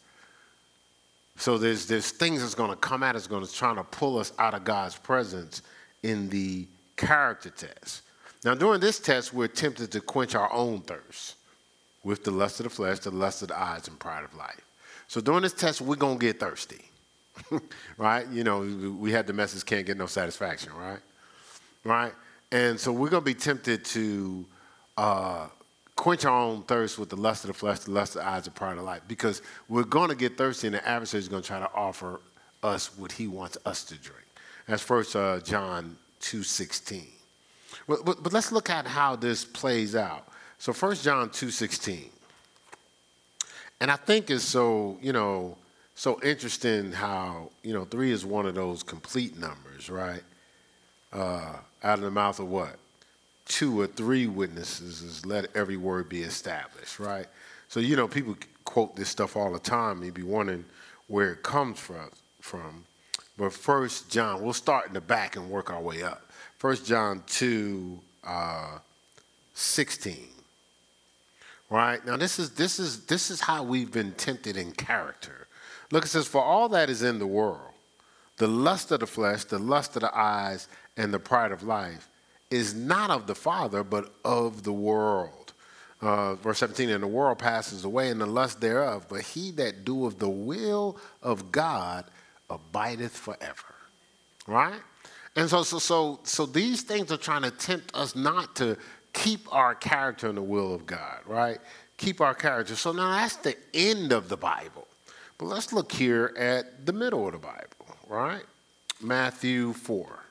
So 1.37 1.57
there's, 1.57 1.87
there's 1.87 2.11
things 2.11 2.41
that's 2.41 2.55
going 2.55 2.71
to 2.71 2.77
come 2.77 3.03
at 3.03 3.15
us, 3.15 3.27
going 3.27 3.47
to 3.47 3.53
try 3.53 3.75
to 3.75 3.85
pull 3.85 4.19
us 4.19 4.33
out 4.39 4.55
of 4.55 4.65
God's 4.65 4.97
presence 4.97 5.63
in 6.03 6.29
the 6.31 6.67
character 6.97 7.51
test. 7.51 8.03
Now, 8.45 8.55
during 8.55 8.81
this 8.81 8.99
test, 8.99 9.35
we're 9.35 9.49
tempted 9.49 9.93
to 9.93 10.01
quench 10.01 10.35
our 10.35 10.53
own 10.53 10.81
thirst 10.81 11.37
with 12.03 12.25
the 12.25 12.31
lust 12.31 12.61
of 12.61 12.65
the 12.65 12.71
flesh, 12.71 13.01
the 13.01 13.11
lust 13.11 13.43
of 13.43 13.49
the 13.49 13.59
eyes, 13.59 13.89
and 13.89 13.99
pride 13.99 14.25
of 14.25 14.35
life. 14.35 14.61
So 15.07 15.21
during 15.21 15.43
this 15.43 15.53
test, 15.53 15.81
we're 15.81 15.97
going 15.97 16.19
to 16.19 16.27
get 16.27 16.41
thirsty, 16.41 16.88
right? 17.99 18.27
You 18.29 18.45
know, 18.45 18.61
we 18.99 19.13
had 19.13 19.27
the 19.27 19.33
message 19.33 19.65
can't 19.65 19.87
get 19.87 19.97
no 19.97 20.07
satisfaction, 20.07 20.73
right? 20.75 21.01
Right? 21.85 22.13
And 22.51 22.79
so 22.79 22.93
we're 22.93 23.11
going 23.11 23.23
to 23.23 23.27
be 23.27 23.35
tempted 23.35 23.85
to 23.87 24.47
uh, 24.97 25.49
quench 25.97 26.25
our 26.25 26.41
own 26.41 26.63
thirst 26.63 26.99
with 26.99 27.11
the 27.11 27.17
lust 27.17 27.45
of 27.45 27.49
the 27.49 27.55
flesh, 27.55 27.81
the 27.81 27.91
lust 27.91 28.17
of 28.17 28.23
the 28.23 28.29
eyes, 28.29 28.45
the 28.45 28.51
pride 28.51 28.79
of 28.79 28.85
life, 28.85 29.03
because 29.09 29.43
we're 29.69 29.85
going 29.85 30.09
to 30.09 30.17
get 30.17 30.39
thirsty, 30.39 30.69
and 30.69 30.75
the 30.75 30.89
adversary 30.89 31.19
is 31.19 31.29
going 31.29 31.43
to 31.43 31.47
try 31.47 31.59
to 31.59 31.71
offer 31.75 32.21
us 32.63 32.97
what 32.97 33.13
he 33.13 33.27
wants 33.27 33.59
us 33.67 33.85
to 33.85 33.95
drink. 33.97 34.25
That's 34.67 34.83
First 34.83 35.17
uh, 35.17 35.41
John 35.41 35.97
two 36.21 36.43
sixteen. 36.43 37.07
But, 37.87 38.05
but, 38.05 38.23
but 38.23 38.33
let's 38.33 38.53
look 38.53 38.71
at 38.71 38.87
how 38.87 39.17
this 39.17 39.45
plays 39.45 39.95
out. 39.97 40.29
So 40.59 40.73
First 40.73 41.05
John 41.05 41.31
two 41.31 41.51
sixteen, 41.51 42.11
and 43.81 43.91
I 43.91 43.97
think 43.97 44.31
it's 44.31 44.45
so 44.45 44.99
you 45.01 45.13
know 45.13 45.57
so 45.99 46.21
interesting 46.23 46.93
how 46.93 47.51
you 47.65 47.73
know 47.73 47.85
three 47.85 48.13
is 48.13 48.25
one 48.25 48.47
of 48.47 48.55
those 48.55 48.85
complete 48.85 49.37
numbers, 49.37 49.91
right? 49.91 50.23
Uh, 51.13 51.57
out 51.83 51.99
of 51.99 52.03
the 52.03 52.11
mouth 52.11 52.39
of 52.39 52.49
what? 52.49 52.77
Two 53.47 53.81
or 53.81 53.89
three 53.89 54.29
witnesses 54.29 55.03
is 55.03 55.27
let 55.27 55.49
every 55.57 55.77
word 55.77 56.09
be 56.09 56.23
established, 56.23 57.01
right? 57.01 57.27
So, 57.67 57.81
you 57.81 57.97
know, 57.97 58.07
people 58.07 58.37
quote 58.65 58.95
this 58.95 59.09
stuff 59.09 59.37
all 59.37 59.53
the 59.53 59.59
time. 59.59 60.05
You'd 60.05 60.15
be 60.15 60.23
wondering 60.23 60.65
where 61.09 61.33
it 61.33 61.43
comes 61.43 61.81
from. 61.81 62.11
from. 62.41 62.85
But 63.37 63.53
First 63.53 64.09
John, 64.09 64.41
we'll 64.43 64.53
start 64.53 64.87
in 64.87 64.93
the 64.93 65.01
back 65.01 65.35
and 65.35 65.51
work 65.51 65.73
our 65.73 65.81
way 65.81 66.05
up. 66.05 66.31
First 66.59 66.87
John 66.87 67.25
2, 67.27 67.99
uh, 68.25 68.79
16. 69.55 70.29
Right? 71.71 72.07
Now 72.07 72.17
this 72.17 72.39
is 72.39 72.51
this 72.51 72.79
is 72.79 73.05
this 73.07 73.31
is 73.31 73.41
how 73.41 73.65
we've 73.65 73.91
been 73.91 74.13
tempted 74.13 74.57
in 74.57 74.71
character. 74.73 75.48
Look, 75.91 76.05
it 76.05 76.09
says, 76.09 76.27
For 76.27 76.43
all 76.43 76.69
that 76.71 76.91
is 76.91 77.03
in 77.03 77.19
the 77.19 77.27
world, 77.27 77.73
the 78.37 78.47
lust 78.49 78.91
of 78.91 79.01
the 79.01 79.07
flesh, 79.07 79.45
the 79.45 79.59
lust 79.59 79.97
of 79.97 80.03
the 80.03 80.17
eyes, 80.17 80.69
and 80.97 81.13
the 81.13 81.19
pride 81.19 81.53
of 81.53 81.63
life 81.63 82.09
is 82.51 82.75
not 82.75 83.11
of 83.11 83.27
the 83.27 83.35
Father, 83.35 83.85
but 83.85 84.13
of 84.25 84.63
the 84.63 84.73
world. 84.73 85.53
Uh, 86.01 86.35
verse 86.37 86.59
17, 86.59 86.91
and 86.91 87.03
the 87.03 87.09
world 87.09 87.39
passes 87.39 87.85
away 87.85 88.11
and 88.11 88.21
the 88.21 88.27
lust 88.27 88.61
thereof, 88.61 89.07
but 89.09 89.21
he 89.23 89.51
that 89.53 89.85
doeth 89.85 90.19
the 90.19 90.29
will 90.29 90.97
of 91.23 91.51
God 91.51 92.05
abideth 92.49 93.17
forever. 93.17 93.75
Right? 94.47 94.81
And 95.37 95.49
so, 95.49 95.63
so, 95.63 95.79
so, 95.79 96.21
so 96.25 96.47
these 96.47 96.83
things 96.83 97.13
are 97.13 97.17
trying 97.17 97.43
to 97.43 97.51
tempt 97.53 97.95
us 97.95 98.17
not 98.17 98.57
to 98.57 98.77
keep 99.13 99.53
our 99.55 99.75
character 99.75 100.29
in 100.29 100.35
the 100.35 100.43
will 100.43 100.75
of 100.75 100.85
God, 100.85 101.21
right? 101.27 101.59
Keep 101.97 102.21
our 102.21 102.35
character. 102.35 102.75
So 102.75 102.93
now 102.93 103.11
that's 103.11 103.37
the 103.37 103.57
end 103.73 104.13
of 104.13 104.29
the 104.29 104.37
Bible. 104.37 104.88
But 105.39 105.47
let's 105.47 105.73
look 105.73 105.93
here 105.93 106.35
at 106.37 106.85
the 106.85 106.93
middle 106.93 107.27
of 107.27 107.33
the 107.33 107.39
Bible, 107.39 107.97
right? 108.09 108.43
Matthew 109.01 109.73
4. 109.73 110.25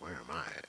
Where 0.00 0.12
am 0.12 0.18
I? 0.30 0.60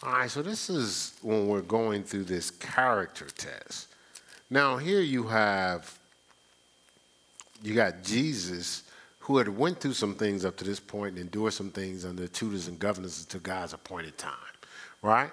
All 0.00 0.12
right, 0.12 0.30
so 0.30 0.42
this 0.42 0.70
is 0.70 1.14
when 1.22 1.48
we're 1.48 1.60
going 1.60 2.04
through 2.04 2.24
this 2.24 2.50
character 2.50 3.26
test. 3.36 3.88
Now 4.48 4.76
here 4.76 5.00
you 5.00 5.24
have 5.24 5.97
you 7.62 7.74
got 7.74 8.02
Jesus 8.02 8.84
who 9.20 9.38
had 9.38 9.48
went 9.48 9.80
through 9.80 9.92
some 9.92 10.14
things 10.14 10.44
up 10.44 10.56
to 10.56 10.64
this 10.64 10.80
point 10.80 11.10
and 11.10 11.18
endured 11.18 11.52
some 11.52 11.70
things 11.70 12.04
under 12.04 12.26
tutors 12.26 12.68
and 12.68 12.78
governors 12.78 13.20
until 13.20 13.40
God's 13.40 13.72
appointed 13.72 14.16
time. 14.16 14.32
Right? 15.02 15.30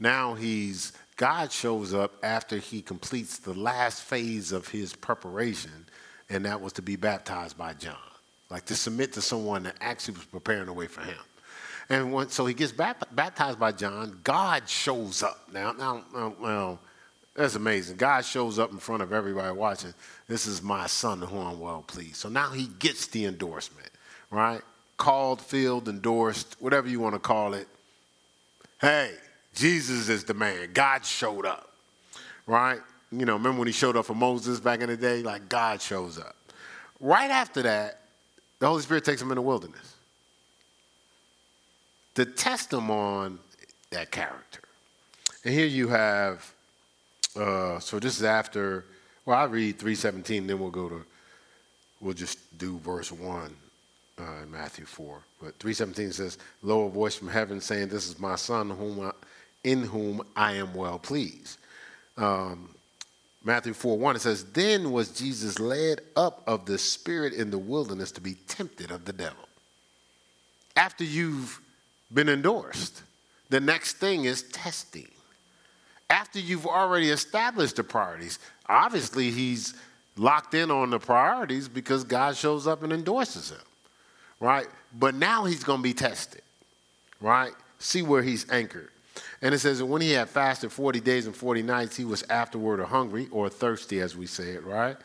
Now 0.00 0.34
he's 0.34 0.92
God 1.16 1.50
shows 1.50 1.94
up 1.94 2.14
after 2.22 2.58
he 2.58 2.82
completes 2.82 3.38
the 3.38 3.54
last 3.54 4.02
phase 4.02 4.52
of 4.52 4.68
his 4.68 4.94
preparation, 4.94 5.86
and 6.28 6.44
that 6.44 6.60
was 6.60 6.74
to 6.74 6.82
be 6.82 6.96
baptized 6.96 7.56
by 7.56 7.72
John. 7.72 7.96
Like 8.50 8.66
to 8.66 8.76
submit 8.76 9.12
to 9.14 9.22
someone 9.22 9.62
that 9.64 9.76
actually 9.80 10.14
was 10.14 10.26
preparing 10.26 10.66
the 10.66 10.72
way 10.72 10.86
for 10.86 11.00
him. 11.00 11.18
And 11.88 12.12
when, 12.12 12.28
so 12.28 12.46
he 12.46 12.54
gets 12.54 12.72
baptized 12.72 13.58
by 13.58 13.72
John. 13.72 14.20
God 14.24 14.68
shows 14.68 15.22
up. 15.22 15.48
Now, 15.52 15.72
now, 15.72 16.02
now, 16.14 16.78
that's 17.36 17.54
amazing. 17.54 17.96
God 17.96 18.24
shows 18.24 18.58
up 18.58 18.72
in 18.72 18.78
front 18.78 19.02
of 19.02 19.12
everybody 19.12 19.54
watching. 19.56 19.92
This 20.26 20.46
is 20.46 20.62
my 20.62 20.86
son 20.86 21.20
who 21.20 21.38
I'm 21.38 21.60
well 21.60 21.84
pleased. 21.86 22.16
So 22.16 22.28
now 22.28 22.50
he 22.50 22.68
gets 22.78 23.06
the 23.06 23.26
endorsement, 23.26 23.90
right? 24.30 24.62
Called, 24.96 25.42
filled, 25.42 25.88
endorsed, 25.88 26.56
whatever 26.58 26.88
you 26.88 26.98
want 26.98 27.14
to 27.14 27.18
call 27.18 27.54
it. 27.54 27.68
Hey, 28.80 29.12
Jesus 29.54 30.08
is 30.08 30.24
the 30.24 30.34
man. 30.34 30.70
God 30.72 31.04
showed 31.04 31.46
up, 31.46 31.72
right? 32.46 32.80
You 33.12 33.24
know, 33.26 33.34
remember 33.34 33.60
when 33.60 33.68
he 33.68 33.72
showed 33.72 33.96
up 33.96 34.06
for 34.06 34.14
Moses 34.14 34.58
back 34.58 34.80
in 34.80 34.88
the 34.88 34.96
day? 34.96 35.22
Like 35.22 35.48
God 35.48 35.80
shows 35.80 36.18
up. 36.18 36.34
Right 37.00 37.30
after 37.30 37.62
that, 37.62 38.00
the 38.58 38.66
Holy 38.66 38.82
Spirit 38.82 39.04
takes 39.04 39.20
him 39.20 39.30
in 39.30 39.36
the 39.36 39.42
wilderness 39.42 39.96
to 42.14 42.24
test 42.24 42.72
him 42.72 42.90
on 42.90 43.38
that 43.90 44.10
character. 44.10 44.60
And 45.44 45.54
here 45.54 45.66
you 45.66 45.88
have, 45.88 46.52
uh, 47.36 47.78
so 47.78 47.98
this 47.98 48.16
is 48.16 48.24
after, 48.24 48.84
well, 49.24 49.38
I 49.38 49.44
read 49.44 49.78
317, 49.78 50.46
then 50.46 50.58
we'll 50.58 50.70
go 50.70 50.88
to, 50.88 51.04
we'll 52.00 52.14
just 52.14 52.58
do 52.58 52.78
verse 52.78 53.12
1 53.12 53.56
uh, 54.18 54.22
in 54.42 54.50
Matthew 54.50 54.84
4. 54.84 55.18
But 55.40 55.58
317 55.58 56.12
says, 56.12 56.38
Lo, 56.62 56.86
a 56.86 56.90
voice 56.90 57.14
from 57.14 57.28
heaven 57.28 57.60
saying, 57.60 57.88
This 57.88 58.08
is 58.08 58.18
my 58.18 58.36
son 58.36 58.70
whom 58.70 59.00
I, 59.00 59.12
in 59.64 59.82
whom 59.82 60.22
I 60.34 60.52
am 60.52 60.74
well 60.74 60.98
pleased. 60.98 61.58
Um, 62.16 62.70
Matthew 63.44 63.74
4 63.74 63.98
1, 63.98 64.16
it 64.16 64.22
says, 64.22 64.44
Then 64.44 64.90
was 64.90 65.10
Jesus 65.10 65.58
led 65.58 66.00
up 66.16 66.42
of 66.46 66.66
the 66.66 66.78
Spirit 66.78 67.32
in 67.34 67.50
the 67.50 67.58
wilderness 67.58 68.10
to 68.12 68.20
be 68.20 68.34
tempted 68.48 68.90
of 68.90 69.04
the 69.04 69.12
devil. 69.12 69.48
After 70.76 71.04
you've 71.04 71.60
been 72.12 72.28
endorsed. 72.28 73.02
The 73.48 73.60
next 73.60 73.94
thing 73.94 74.24
is 74.24 74.42
testing. 74.44 75.08
After 76.08 76.38
you've 76.38 76.66
already 76.66 77.10
established 77.10 77.76
the 77.76 77.84
priorities, 77.84 78.38
obviously 78.68 79.30
he's 79.30 79.74
locked 80.16 80.54
in 80.54 80.70
on 80.70 80.90
the 80.90 80.98
priorities 80.98 81.68
because 81.68 82.04
God 82.04 82.36
shows 82.36 82.66
up 82.66 82.82
and 82.82 82.92
endorses 82.92 83.50
him, 83.50 83.58
right? 84.40 84.66
But 84.98 85.14
now 85.14 85.44
he's 85.44 85.64
going 85.64 85.80
to 85.80 85.82
be 85.82 85.94
tested, 85.94 86.42
right? 87.20 87.52
See 87.78 88.02
where 88.02 88.22
he's 88.22 88.50
anchored. 88.50 88.90
And 89.42 89.54
it 89.54 89.58
says 89.58 89.78
that 89.78 89.86
when 89.86 90.02
he 90.02 90.12
had 90.12 90.28
fasted 90.28 90.72
40 90.72 91.00
days 91.00 91.26
and 91.26 91.34
40 91.34 91.62
nights, 91.62 91.96
he 91.96 92.04
was 92.04 92.22
afterward 92.30 92.82
hungry 92.84 93.28
or 93.30 93.48
thirsty, 93.48 94.00
as 94.00 94.16
we 94.16 94.26
say 94.26 94.50
it, 94.50 94.64
right? 94.64 94.96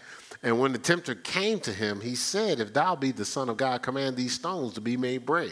And 0.43 0.59
when 0.59 0.71
the 0.71 0.79
tempter 0.79 1.15
came 1.15 1.59
to 1.61 1.73
him, 1.73 2.01
he 2.01 2.15
said, 2.15 2.59
If 2.59 2.73
thou 2.73 2.95
be 2.95 3.11
the 3.11 3.25
Son 3.25 3.49
of 3.49 3.57
God, 3.57 3.81
command 3.81 4.15
these 4.15 4.33
stones 4.33 4.73
to 4.73 4.81
be 4.81 4.97
made 4.97 5.25
bread, 5.25 5.51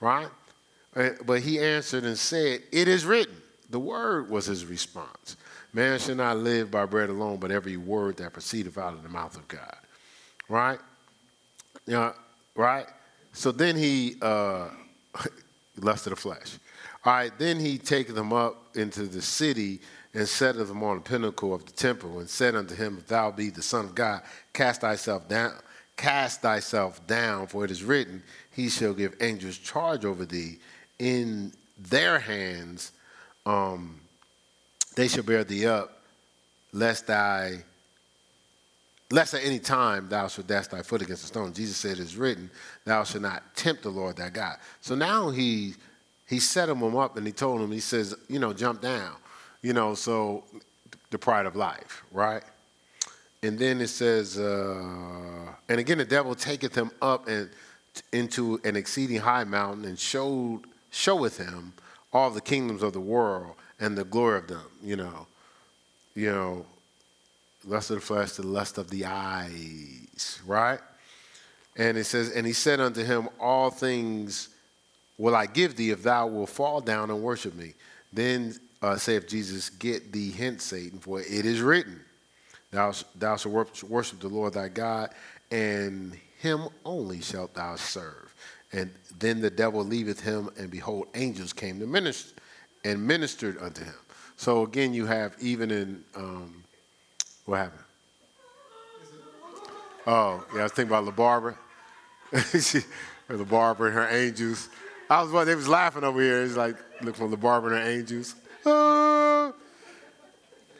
right? 0.00 0.28
Uh, 0.94 1.10
but 1.24 1.40
he 1.40 1.58
answered 1.58 2.04
and 2.04 2.18
said, 2.18 2.60
It 2.70 2.88
is 2.88 3.04
written. 3.04 3.39
The 3.70 3.80
word 3.80 4.28
was 4.28 4.46
his 4.46 4.66
response. 4.66 5.36
Man 5.72 5.98
shall 5.98 6.16
not 6.16 6.38
live 6.38 6.70
by 6.70 6.84
bread 6.86 7.08
alone, 7.08 7.38
but 7.38 7.50
every 7.50 7.76
word 7.76 8.16
that 8.18 8.32
proceedeth 8.32 8.76
out 8.76 8.94
of 8.94 9.02
the 9.02 9.08
mouth 9.08 9.36
of 9.36 9.46
God. 9.46 9.76
Right? 10.48 10.80
Yeah, 11.86 12.12
right? 12.56 12.86
So 13.32 13.52
then 13.52 13.76
he 13.76 14.16
uh 14.20 14.68
lust 15.76 16.06
of 16.06 16.10
the 16.10 16.16
flesh. 16.16 16.58
All 17.04 17.14
right, 17.14 17.32
then 17.38 17.58
he 17.58 17.78
taketh 17.78 18.14
them 18.14 18.32
up 18.32 18.76
into 18.76 19.04
the 19.04 19.22
city 19.22 19.80
and 20.12 20.28
setteth 20.28 20.68
them 20.68 20.82
on 20.82 20.96
the 20.96 21.02
pinnacle 21.02 21.54
of 21.54 21.64
the 21.64 21.72
temple 21.72 22.18
and 22.18 22.28
said 22.28 22.54
unto 22.54 22.74
him, 22.74 22.98
If 22.98 23.06
thou 23.06 23.30
be 23.30 23.48
the 23.48 23.62
Son 23.62 23.86
of 23.86 23.94
God, 23.94 24.22
cast 24.52 24.82
thyself 24.82 25.28
down, 25.28 25.52
cast 25.96 26.42
thyself 26.42 27.06
down, 27.06 27.46
for 27.46 27.64
it 27.64 27.70
is 27.70 27.84
written, 27.84 28.22
He 28.50 28.68
shall 28.68 28.92
give 28.92 29.16
angels 29.20 29.56
charge 29.56 30.04
over 30.04 30.26
thee, 30.26 30.58
in 30.98 31.52
their 31.78 32.18
hands, 32.18 32.92
um, 33.46 34.00
they 34.96 35.08
shall 35.08 35.22
bear 35.22 35.44
thee 35.44 35.66
up, 35.66 36.02
lest 36.72 37.06
thy 37.06 37.64
lest 39.12 39.34
at 39.34 39.42
any 39.42 39.58
time 39.58 40.08
thou 40.08 40.28
should 40.28 40.46
dash 40.46 40.68
thy 40.68 40.82
foot 40.82 41.02
against 41.02 41.24
a 41.24 41.26
stone. 41.26 41.52
Jesus 41.52 41.76
said, 41.76 41.92
"It 41.92 42.00
is 42.00 42.16
written, 42.16 42.50
Thou 42.84 43.02
shalt 43.04 43.22
not 43.22 43.42
tempt 43.56 43.82
the 43.82 43.90
Lord 43.90 44.16
thy 44.16 44.30
God." 44.30 44.56
So 44.80 44.94
now 44.94 45.30
he 45.30 45.74
he 46.30 46.38
set 46.38 46.68
him 46.68 46.96
up 46.96 47.16
and 47.16 47.26
he 47.26 47.32
told 47.32 47.60
him, 47.60 47.72
he 47.72 47.80
says, 47.80 48.14
you 48.28 48.38
know, 48.38 48.52
jump 48.52 48.80
down, 48.80 49.16
you 49.62 49.72
know, 49.72 49.94
so 49.94 50.44
the 51.10 51.18
pride 51.18 51.44
of 51.44 51.56
life, 51.56 52.04
right? 52.12 52.44
And 53.42 53.58
then 53.58 53.80
it 53.80 53.88
says, 53.88 54.38
uh, 54.38 55.52
and 55.68 55.80
again 55.80 55.98
the 55.98 56.04
devil 56.04 56.36
taketh 56.36 56.72
him 56.72 56.92
up 57.02 57.26
and 57.26 57.50
into 58.12 58.60
an 58.62 58.76
exceeding 58.76 59.16
high 59.16 59.42
mountain 59.42 59.84
and 59.84 59.98
showed 59.98 60.60
showeth 60.92 61.36
him 61.36 61.72
all 62.12 62.30
the 62.30 62.40
kingdoms 62.40 62.82
of 62.82 62.92
the 62.92 63.00
world 63.00 63.54
and 63.78 63.96
the 63.96 64.04
glory 64.04 64.38
of 64.38 64.48
them, 64.48 64.62
you 64.82 64.96
know. 64.96 65.26
You 66.14 66.32
know, 66.32 66.66
lust 67.64 67.90
of 67.90 67.96
the 67.96 68.02
flesh, 68.02 68.32
the 68.32 68.46
lust 68.46 68.78
of 68.78 68.90
the 68.90 69.04
eyes, 69.06 70.40
right? 70.46 70.80
And 71.76 71.96
it 71.96 72.04
says, 72.04 72.30
And 72.30 72.46
he 72.46 72.52
said 72.52 72.80
unto 72.80 73.04
him, 73.04 73.28
All 73.38 73.70
things 73.70 74.48
will 75.18 75.36
I 75.36 75.46
give 75.46 75.76
thee 75.76 75.90
if 75.90 76.02
thou 76.02 76.26
wilt 76.26 76.50
fall 76.50 76.80
down 76.80 77.10
and 77.10 77.22
worship 77.22 77.54
me. 77.54 77.74
Then 78.12 78.54
uh, 78.82 78.96
saith 78.96 79.28
Jesus, 79.28 79.70
Get 79.70 80.12
thee 80.12 80.30
hence, 80.30 80.64
Satan, 80.64 80.98
for 80.98 81.20
it 81.20 81.46
is 81.46 81.60
written, 81.60 82.00
Thou, 82.70 82.92
thou 83.14 83.36
shalt 83.36 83.82
worship 83.84 84.20
the 84.20 84.28
Lord 84.28 84.54
thy 84.54 84.68
God, 84.68 85.10
and 85.50 86.16
him 86.38 86.68
only 86.84 87.20
shalt 87.20 87.54
thou 87.54 87.76
serve. 87.76 88.34
And 88.72 88.90
then 89.18 89.40
the 89.40 89.50
devil 89.50 89.84
leaveth 89.84 90.20
him, 90.20 90.48
and 90.56 90.70
behold, 90.70 91.08
angels 91.14 91.52
came 91.52 91.80
to 91.80 91.86
minister 91.86 92.40
and 92.84 93.04
ministered 93.04 93.58
unto 93.60 93.84
him. 93.84 93.94
So 94.36 94.62
again, 94.62 94.94
you 94.94 95.06
have 95.06 95.34
even 95.40 95.70
in 95.70 96.04
um, 96.14 96.64
what 97.44 97.56
happened? 97.56 97.84
Oh, 100.06 100.44
yeah, 100.54 100.60
I 100.60 100.62
was 100.64 100.72
thinking 100.72 100.90
about 100.92 101.04
La 101.04 101.10
Barbara. 101.10 101.58
and 103.88 103.96
her 103.96 104.08
angels. 104.08 104.68
I 105.08 105.22
was 105.22 105.46
they 105.46 105.54
was 105.54 105.68
laughing 105.68 106.04
over 106.04 106.20
here. 106.20 106.42
It's 106.42 106.56
like 106.56 106.76
look 107.02 107.16
for 107.16 107.26
La 107.26 107.36
Barbara 107.36 107.76
and 107.76 107.84
her 107.84 107.90
angels. 107.90 108.34
Oh. 108.64 109.54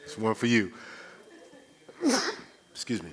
It's 0.05 0.16
one 0.16 0.34
for 0.34 0.47
you. 0.47 0.72
Excuse 2.72 3.03
me. 3.03 3.11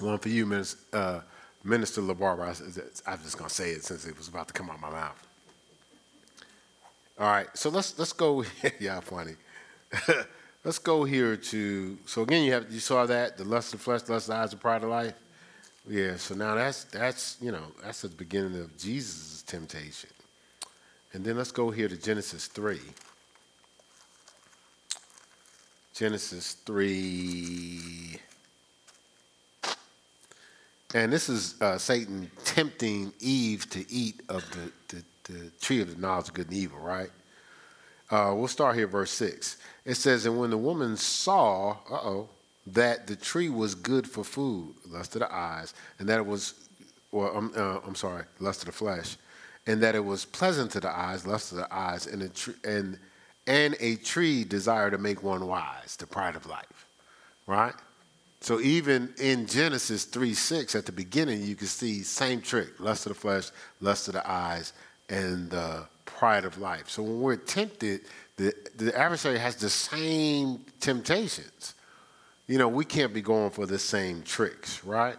One 0.00 0.18
for 0.18 0.28
you, 0.28 0.46
Miss. 0.46 0.76
uh, 0.92 1.20
Minister 1.62 2.00
La 2.00 2.14
Barbara. 2.14 2.54
I, 2.54 3.12
I'm 3.12 3.22
just 3.22 3.36
gonna 3.36 3.50
say 3.50 3.70
it 3.70 3.84
since 3.84 4.06
it 4.06 4.16
was 4.16 4.28
about 4.28 4.48
to 4.48 4.54
come 4.54 4.70
out 4.70 4.76
of 4.76 4.82
my 4.82 4.90
mouth. 4.90 5.26
All 7.18 7.26
right, 7.26 7.48
so 7.54 7.68
let's 7.68 7.98
let's 7.98 8.12
go. 8.14 8.44
yeah, 8.80 9.00
funny. 9.00 9.34
let's 10.64 10.78
go 10.78 11.04
here 11.04 11.36
to. 11.36 11.98
So 12.06 12.22
again, 12.22 12.44
you 12.44 12.52
have 12.52 12.70
you 12.72 12.80
saw 12.80 13.04
that 13.06 13.36
the 13.36 13.44
lust 13.44 13.74
of 13.74 13.80
the 13.80 13.84
flesh, 13.84 14.08
lust 14.08 14.28
of 14.28 14.34
the 14.34 14.40
eyes, 14.40 14.50
the 14.52 14.56
pride 14.56 14.82
of 14.82 14.90
life. 14.90 15.14
Yeah. 15.86 16.16
So 16.16 16.34
now 16.34 16.54
that's 16.54 16.84
that's 16.84 17.36
you 17.40 17.52
know 17.52 17.64
that's 17.82 18.00
the 18.02 18.08
beginning 18.08 18.58
of 18.58 18.76
Jesus' 18.78 19.42
temptation, 19.42 20.10
and 21.12 21.22
then 21.22 21.36
let's 21.36 21.52
go 21.52 21.70
here 21.70 21.88
to 21.88 21.96
Genesis 21.96 22.46
three. 22.46 22.80
Genesis 25.92 26.54
three. 26.64 28.18
And 30.94 31.12
this 31.12 31.28
is 31.28 31.60
uh, 31.60 31.78
Satan 31.78 32.30
tempting 32.44 33.12
Eve 33.20 33.68
to 33.70 33.90
eat 33.92 34.20
of 34.28 34.44
the, 34.50 34.72
the 34.94 35.04
the 35.30 35.50
tree 35.60 35.80
of 35.80 35.94
the 35.94 36.00
knowledge 36.00 36.28
of 36.28 36.34
good 36.34 36.48
and 36.48 36.56
evil, 36.56 36.78
right? 36.78 37.10
Uh, 38.10 38.32
we'll 38.34 38.48
start 38.48 38.76
here, 38.76 38.86
verse 38.86 39.10
6. 39.12 39.56
It 39.84 39.94
says, 39.94 40.26
And 40.26 40.38
when 40.38 40.50
the 40.50 40.58
woman 40.58 40.96
saw, 40.96 41.76
uh 41.90 42.00
oh, 42.02 42.28
that 42.66 43.06
the 43.06 43.16
tree 43.16 43.48
was 43.48 43.74
good 43.74 44.08
for 44.08 44.24
food, 44.24 44.74
lust 44.88 45.14
of 45.16 45.20
the 45.20 45.32
eyes, 45.32 45.74
and 45.98 46.08
that 46.08 46.18
it 46.18 46.26
was, 46.26 46.54
well, 47.12 47.36
um, 47.36 47.52
uh, 47.56 47.78
I'm 47.86 47.94
sorry, 47.94 48.24
lust 48.38 48.62
of 48.62 48.66
the 48.66 48.72
flesh, 48.72 49.16
and 49.66 49.80
that 49.82 49.94
it 49.94 50.04
was 50.04 50.24
pleasant 50.24 50.72
to 50.72 50.80
the 50.80 50.90
eyes, 50.90 51.26
lust 51.26 51.52
of 51.52 51.58
the 51.58 51.72
eyes, 51.74 52.06
and 52.06 52.22
a, 52.22 52.28
tr- 52.28 52.50
and, 52.64 52.98
and 53.46 53.76
a 53.80 53.96
tree 53.96 54.44
desire 54.44 54.90
to 54.90 54.98
make 54.98 55.22
one 55.22 55.46
wise, 55.46 55.96
the 55.96 56.06
pride 56.06 56.36
of 56.36 56.46
life, 56.46 56.86
right? 57.46 57.74
So 58.40 58.58
even 58.60 59.12
in 59.18 59.46
Genesis 59.46 60.04
3 60.04 60.32
6, 60.32 60.74
at 60.74 60.86
the 60.86 60.92
beginning, 60.92 61.42
you 61.42 61.54
can 61.54 61.66
see 61.66 62.02
same 62.02 62.40
trick 62.40 62.80
lust 62.80 63.06
of 63.06 63.12
the 63.12 63.18
flesh, 63.18 63.50
lust 63.80 64.08
of 64.08 64.14
the 64.14 64.28
eyes, 64.28 64.72
and 65.08 65.50
the 65.50 65.84
pride 66.06 66.44
of 66.44 66.58
life. 66.58 66.88
So 66.88 67.02
when 67.02 67.20
we're 67.20 67.36
tempted, 67.36 68.02
the, 68.36 68.54
the 68.76 68.96
adversary 68.98 69.38
has 69.38 69.56
the 69.56 69.68
same 69.68 70.64
temptations. 70.80 71.74
You 72.46 72.58
know, 72.58 72.68
we 72.68 72.84
can't 72.84 73.12
be 73.12 73.20
going 73.20 73.50
for 73.50 73.66
the 73.66 73.78
same 73.78 74.22
tricks, 74.22 74.82
right? 74.84 75.16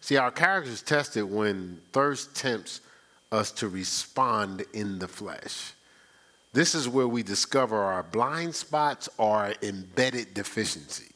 See, 0.00 0.16
our 0.16 0.30
character 0.30 0.70
is 0.70 0.82
tested 0.82 1.24
when 1.24 1.80
thirst 1.92 2.36
tempts 2.36 2.80
us 3.32 3.50
to 3.52 3.68
respond 3.68 4.64
in 4.72 4.98
the 4.98 5.08
flesh. 5.08 5.72
This 6.52 6.74
is 6.74 6.88
where 6.88 7.08
we 7.08 7.24
discover 7.24 7.76
our 7.76 8.04
blind 8.04 8.54
spots 8.54 9.08
or 9.18 9.54
embedded 9.62 10.34
deficiencies. 10.34 11.13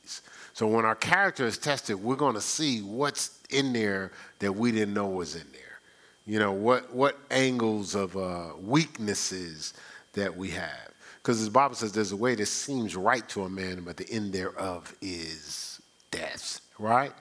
So 0.59 0.67
when 0.67 0.85
our 0.85 0.97
character 0.97 1.47
is 1.47 1.57
tested, 1.57 2.03
we're 2.03 2.17
going 2.17 2.35
to 2.35 2.41
see 2.41 2.81
what's 2.81 3.39
in 3.49 3.73
there 3.73 4.11
that 4.41 4.51
we 4.51 4.73
didn't 4.73 4.93
know 4.93 5.07
was 5.07 5.37
in 5.37 5.47
there. 5.53 5.79
You 6.27 6.41
know, 6.41 6.51
what, 6.51 6.93
what 6.93 7.17
angles 7.31 7.95
of 7.95 8.17
uh, 8.17 8.55
weaknesses 8.61 9.75
that 10.15 10.37
we 10.37 10.51
have. 10.51 10.91
Because 11.23 11.45
the 11.45 11.51
Bible 11.53 11.77
says 11.77 11.93
there's 11.93 12.11
a 12.11 12.17
way 12.17 12.35
that 12.35 12.47
seems 12.47 12.97
right 12.97 13.27
to 13.29 13.45
a 13.45 13.49
man, 13.49 13.85
but 13.85 13.99
the 13.99 14.11
end 14.11 14.33
thereof 14.33 14.93
is 15.01 15.81
death, 16.11 16.61
right? 16.81 17.13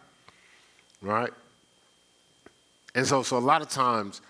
Right? 1.03 1.31
And 2.95 3.05
so, 3.05 3.21
so 3.21 3.37
a 3.37 3.39
lot 3.39 3.61
of 3.61 3.69
times 3.69 4.21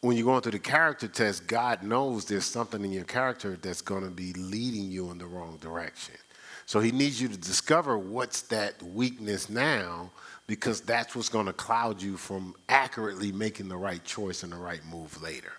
when 0.00 0.16
you're 0.16 0.26
going 0.26 0.40
through 0.40 0.50
the 0.50 0.58
character 0.58 1.06
test, 1.06 1.46
God 1.46 1.84
knows 1.84 2.24
there's 2.24 2.44
something 2.44 2.84
in 2.84 2.90
your 2.90 3.04
character 3.04 3.56
that's 3.62 3.82
going 3.82 4.02
to 4.02 4.10
be 4.10 4.32
leading 4.32 4.90
you 4.90 5.12
in 5.12 5.18
the 5.18 5.26
wrong 5.26 5.58
direction. 5.60 6.16
So 6.66 6.80
he 6.80 6.92
needs 6.92 7.20
you 7.20 7.28
to 7.28 7.36
discover 7.36 7.98
what's 7.98 8.42
that 8.42 8.82
weakness 8.82 9.50
now 9.50 10.10
because 10.46 10.80
that's 10.80 11.14
what's 11.14 11.28
going 11.28 11.46
to 11.46 11.52
cloud 11.52 12.00
you 12.00 12.16
from 12.16 12.54
accurately 12.68 13.32
making 13.32 13.68
the 13.68 13.76
right 13.76 14.02
choice 14.04 14.42
and 14.42 14.52
the 14.52 14.56
right 14.56 14.84
move 14.86 15.20
later. 15.22 15.52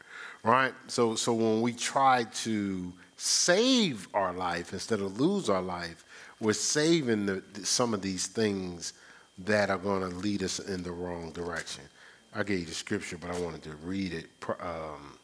Right? 0.43 0.73
So 0.87 1.15
so 1.15 1.33
when 1.33 1.61
we 1.61 1.73
try 1.73 2.25
to 2.43 2.93
save 3.17 4.07
our 4.13 4.33
life 4.33 4.73
instead 4.73 4.99
of 4.99 5.19
lose 5.19 5.49
our 5.49 5.61
life, 5.61 6.03
we're 6.39 6.53
saving 6.53 7.25
the, 7.25 7.43
some 7.63 7.93
of 7.93 8.01
these 8.01 8.27
things 8.27 8.93
that 9.39 9.69
are 9.69 9.77
going 9.77 10.01
to 10.01 10.15
lead 10.17 10.43
us 10.43 10.59
in 10.59 10.83
the 10.83 10.91
wrong 10.91 11.31
direction. 11.31 11.83
I 12.35 12.43
gave 12.43 12.59
you 12.59 12.65
the 12.65 12.73
scripture, 12.73 13.17
but 13.17 13.31
I 13.31 13.39
wanted 13.39 13.63
to 13.63 13.75
read 13.75 14.13
it. 14.13 14.25
Um, 14.59 15.17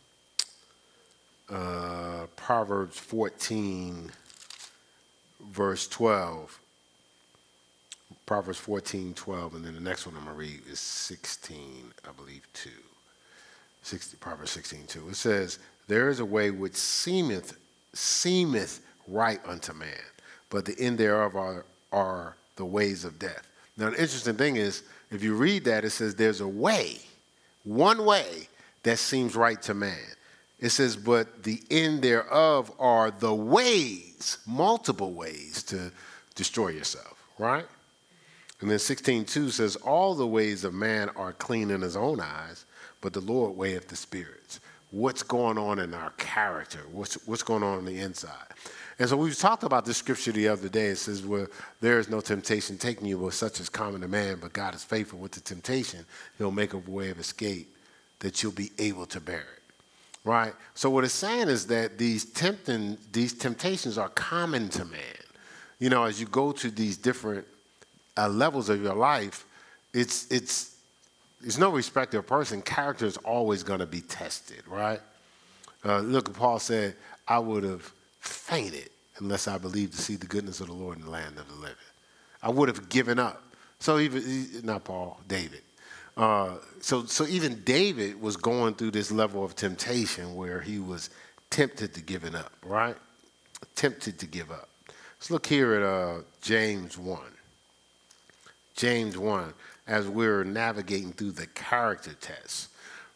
uh, 1.51 2.27
Proverbs 2.35 2.97
14 2.99 4.11
verse 5.41 5.87
12. 5.87 6.59
Proverbs 8.25 8.59
14, 8.59 9.13
12, 9.15 9.55
and 9.55 9.65
then 9.65 9.73
the 9.73 9.79
next 9.79 10.05
one 10.05 10.15
I'm 10.15 10.23
going 10.23 10.35
to 10.35 10.39
read 10.39 10.61
is 10.69 10.79
16, 10.79 11.57
I 12.07 12.11
believe, 12.11 12.45
2. 12.53 12.69
60, 13.81 14.17
Proverbs 14.17 14.51
16, 14.51 14.85
2. 14.87 15.09
It 15.09 15.15
says, 15.15 15.57
There 15.87 16.09
is 16.09 16.19
a 16.19 16.25
way 16.25 16.51
which 16.51 16.75
seemeth, 16.75 17.57
seemeth 17.93 18.81
right 19.07 19.39
unto 19.47 19.73
man, 19.73 19.89
but 20.49 20.65
the 20.65 20.75
end 20.79 20.99
thereof 20.99 21.35
are, 21.35 21.65
are 21.91 22.35
the 22.55 22.65
ways 22.65 23.03
of 23.03 23.17
death. 23.17 23.47
Now, 23.77 23.89
the 23.89 23.99
interesting 23.99 24.35
thing 24.35 24.57
is, 24.57 24.83
if 25.09 25.23
you 25.23 25.33
read 25.33 25.63
that, 25.65 25.85
it 25.85 25.89
says 25.89 26.13
there's 26.13 26.41
a 26.41 26.47
way, 26.47 26.97
one 27.63 28.05
way 28.05 28.47
that 28.83 28.99
seems 28.99 29.35
right 29.35 29.59
to 29.63 29.73
man. 29.73 29.97
It 30.59 30.69
says, 30.69 30.95
but 30.95 31.43
the 31.43 31.63
end 31.71 32.01
thereof 32.01 32.71
are 32.79 33.11
the 33.11 33.33
ways, 33.33 34.08
multiple 34.45 35.13
ways 35.13 35.63
to 35.63 35.91
destroy 36.35 36.69
yourself, 36.69 37.23
right? 37.37 37.65
And 38.61 38.69
then 38.69 38.77
16.2 38.77 39.51
says, 39.51 39.75
all 39.77 40.15
the 40.15 40.27
ways 40.27 40.63
of 40.63 40.73
man 40.73 41.09
are 41.15 41.33
clean 41.33 41.71
in 41.71 41.81
his 41.81 41.95
own 41.95 42.19
eyes, 42.19 42.65
but 43.01 43.13
the 43.13 43.21
Lord 43.21 43.55
weigheth 43.55 43.87
the 43.87 43.95
spirits. 43.95 44.59
What's 44.91 45.23
going 45.23 45.57
on 45.57 45.79
in 45.79 45.93
our 45.93 46.09
character? 46.11 46.79
What's, 46.91 47.15
what's 47.27 47.43
going 47.43 47.63
on 47.63 47.77
on 47.77 47.85
the 47.85 47.99
inside? 47.99 48.47
And 48.97 49.07
so 49.07 49.15
we've 49.15 49.37
talked 49.37 49.63
about 49.63 49.85
this 49.85 49.97
scripture 49.97 50.33
the 50.33 50.49
other 50.49 50.67
day. 50.67 50.87
It 50.87 50.97
says, 50.97 51.23
well, 51.23 51.47
there 51.79 51.99
is 51.99 52.09
no 52.09 52.19
temptation 52.19 52.77
taking 52.77 53.07
you, 53.07 53.17
but 53.17 53.33
such 53.33 53.61
as 53.61 53.69
common 53.69 54.01
to 54.01 54.09
man, 54.09 54.39
but 54.41 54.51
God 54.51 54.75
is 54.75 54.83
faithful 54.83 55.19
with 55.19 55.31
the 55.31 55.41
temptation. 55.41 56.05
He'll 56.37 56.51
make 56.51 56.73
a 56.73 56.77
way 56.79 57.11
of 57.11 57.19
escape 57.19 57.73
that 58.19 58.43
you'll 58.43 58.51
be 58.51 58.71
able 58.77 59.05
to 59.05 59.21
bear 59.21 59.45
it 59.55 59.58
right? 60.23 60.53
So 60.73 60.89
what 60.89 61.03
it's 61.03 61.13
saying 61.13 61.47
is 61.47 61.67
that 61.67 61.97
these 61.97 62.25
tempting, 62.25 62.97
these 63.11 63.33
temptations 63.33 63.97
are 63.97 64.09
common 64.09 64.69
to 64.69 64.85
man. 64.85 65.01
You 65.79 65.89
know, 65.89 66.03
as 66.03 66.19
you 66.19 66.27
go 66.27 66.51
to 66.51 66.69
these 66.69 66.97
different 66.97 67.47
uh, 68.17 68.27
levels 68.29 68.69
of 68.69 68.81
your 68.81 68.95
life, 68.95 69.45
it's 69.93 70.29
it's 70.31 70.75
it's 71.43 71.57
no 71.57 71.69
respect 71.69 72.13
of 72.13 72.27
person. 72.27 72.61
Character 72.61 73.05
is 73.05 73.17
always 73.17 73.63
going 73.63 73.79
to 73.79 73.85
be 73.85 74.01
tested, 74.01 74.61
right? 74.67 74.99
Uh, 75.85 75.99
look, 75.99 76.33
Paul 76.33 76.59
said, 76.59 76.95
"I 77.27 77.39
would 77.39 77.63
have 77.63 77.91
fainted 78.19 78.89
unless 79.19 79.47
I 79.47 79.57
believed 79.57 79.93
to 79.93 80.01
see 80.01 80.15
the 80.15 80.27
goodness 80.27 80.59
of 80.59 80.67
the 80.67 80.73
Lord 80.73 80.97
in 80.97 81.05
the 81.05 81.09
land 81.09 81.37
of 81.37 81.47
the 81.47 81.55
living. 81.55 81.75
I 82.43 82.49
would 82.49 82.67
have 82.67 82.89
given 82.89 83.19
up." 83.19 83.41
So 83.79 83.99
even 83.99 84.61
not 84.63 84.83
Paul, 84.83 85.21
David. 85.27 85.61
Uh, 86.19 86.57
so, 86.81 87.05
so 87.05 87.25
even 87.27 87.61
David 87.63 88.21
was 88.21 88.35
going 88.35 88.75
through 88.75 88.91
this 88.91 89.09
level 89.09 89.41
of 89.41 89.55
temptation 89.55 90.35
where 90.35 90.59
he 90.59 90.77
was 90.77 91.09
tempted 91.49 91.93
to 91.93 92.01
give 92.01 92.25
it 92.25 92.35
up, 92.35 92.51
right? 92.61 92.97
Tempted 93.75 94.19
to 94.19 94.27
give 94.27 94.51
up. 94.51 94.67
Let's 95.17 95.31
look 95.31 95.45
here 95.45 95.75
at 95.75 95.81
uh, 95.81 96.23
James 96.41 96.97
1. 96.97 97.21
James 98.75 99.17
1, 99.17 99.53
as 99.87 100.09
we're 100.09 100.43
navigating 100.43 101.13
through 101.13 101.31
the 101.31 101.47
character 101.47 102.13
test, 102.19 102.67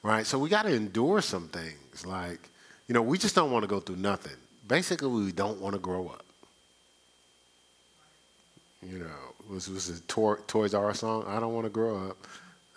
right? 0.02 0.26
So 0.26 0.40
we 0.40 0.48
got 0.48 0.64
to 0.64 0.74
endure 0.74 1.20
some 1.20 1.50
things. 1.50 2.06
Like, 2.06 2.50
you 2.88 2.94
know, 2.94 3.02
we 3.02 3.18
just 3.18 3.36
don't 3.36 3.52
want 3.52 3.64
to 3.64 3.68
go 3.68 3.82
through 3.82 3.98
nothing. 3.98 4.38
Basically, 4.66 5.10
we 5.10 5.34
don't 5.34 5.60
want 5.60 5.74
to 5.74 5.80
grow 5.80 6.08
up. 6.08 6.24
You 8.82 9.00
know, 9.00 9.54
was 9.54 9.70
was 9.70 9.90
it 9.90 10.08
Toys 10.08 10.74
R 10.74 10.90
Us 10.90 11.00
song? 11.00 11.26
I 11.28 11.42
don't 11.42 11.54
want 11.54 11.66
to 11.66 11.70
grow 11.70 12.10
up. 12.10 12.18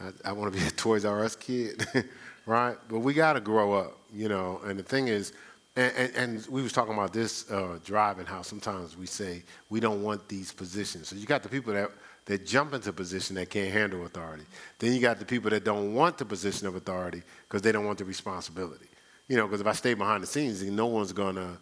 I, 0.01 0.31
I 0.31 0.33
want 0.33 0.53
to 0.53 0.59
be 0.59 0.67
a 0.69 0.71
Toys 0.71 1.05
R 1.05 1.25
Us 1.25 1.37
kid, 1.37 1.87
right? 2.47 2.77
But 2.89 3.01
we 3.01 3.15
got 3.15 3.35
to 3.35 3.41
grow 3.41 3.75
up, 3.75 3.99
you 4.13 4.29
know. 4.29 4.61
And 4.65 4.79
the 4.79 4.83
thing 4.83 5.09
is, 5.09 5.33
and, 5.77 5.93
and, 5.97 6.17
and 6.17 6.47
we 6.49 6.63
was 6.63 6.73
talking 6.73 6.95
about 6.95 7.13
this 7.13 7.51
uh, 7.51 7.79
driving 7.85 8.27
how 8.27 8.43
sometimes 8.43 8.97
we 8.97 9.07
say 9.07 9.43
we 9.69 9.81
don't 9.81 10.03
want 10.03 10.27
these 10.29 10.53
positions. 10.53 11.09
So 11.09 11.17
you 11.17 11.27
got 11.27 11.43
the 11.43 11.49
people 11.49 11.73
that 11.75 11.91
that 12.27 12.45
jump 12.45 12.75
into 12.75 12.93
position 12.93 13.37
that 13.37 13.51
can't 13.51 13.73
handle 13.73 14.05
authority. 14.05 14.43
Then 14.81 14.93
you 14.93 15.01
got 15.01 15.21
the 15.21 15.25
people 15.25 15.49
that 15.51 15.65
don't 15.65 15.95
want 15.95 16.19
the 16.19 16.25
position 16.25 16.67
of 16.67 16.75
authority 16.75 17.23
because 17.47 17.63
they 17.63 17.71
don't 17.71 17.87
want 17.87 17.99
the 17.99 18.05
responsibility. 18.05 18.89
You 19.29 19.37
know, 19.37 19.47
because 19.47 19.61
if 19.61 19.67
I 19.67 19.73
stay 19.73 19.95
behind 19.95 20.23
the 20.23 20.27
scenes, 20.27 20.63
no 20.63 20.87
one's 20.87 21.13
gonna. 21.13 21.59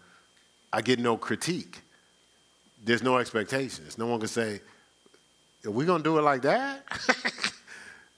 I 0.72 0.80
get 0.80 0.99
no 0.99 1.16
critique. 1.16 1.80
There's 2.82 3.03
no 3.03 3.18
expectations. 3.18 3.97
No 3.99 4.07
one 4.07 4.18
can 4.20 4.28
say, 4.28 4.61
"Are 5.64 5.70
we 5.70 5.85
gonna 5.85 6.03
do 6.03 6.18
it 6.18 6.22
like 6.22 6.43
that?" 6.43 6.85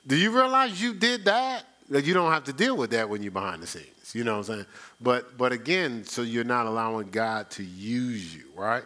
do 0.06 0.16
you 0.16 0.30
realize 0.30 0.80
you 0.80 0.94
did 0.94 1.24
that? 1.24 1.64
That 1.88 2.04
you 2.04 2.14
don't 2.14 2.32
have 2.32 2.44
to 2.44 2.52
deal 2.52 2.76
with 2.76 2.90
that 2.90 3.08
when 3.08 3.22
you're 3.22 3.32
behind 3.32 3.62
the 3.62 3.66
scenes. 3.66 4.14
You 4.14 4.24
know 4.24 4.38
what 4.38 4.48
I'm 4.48 4.54
saying? 4.54 4.66
But 5.00 5.36
but 5.36 5.52
again, 5.52 6.04
so 6.04 6.22
you're 6.22 6.44
not 6.44 6.66
allowing 6.66 7.10
God 7.10 7.50
to 7.50 7.64
use 7.64 8.34
you, 8.34 8.44
right? 8.54 8.84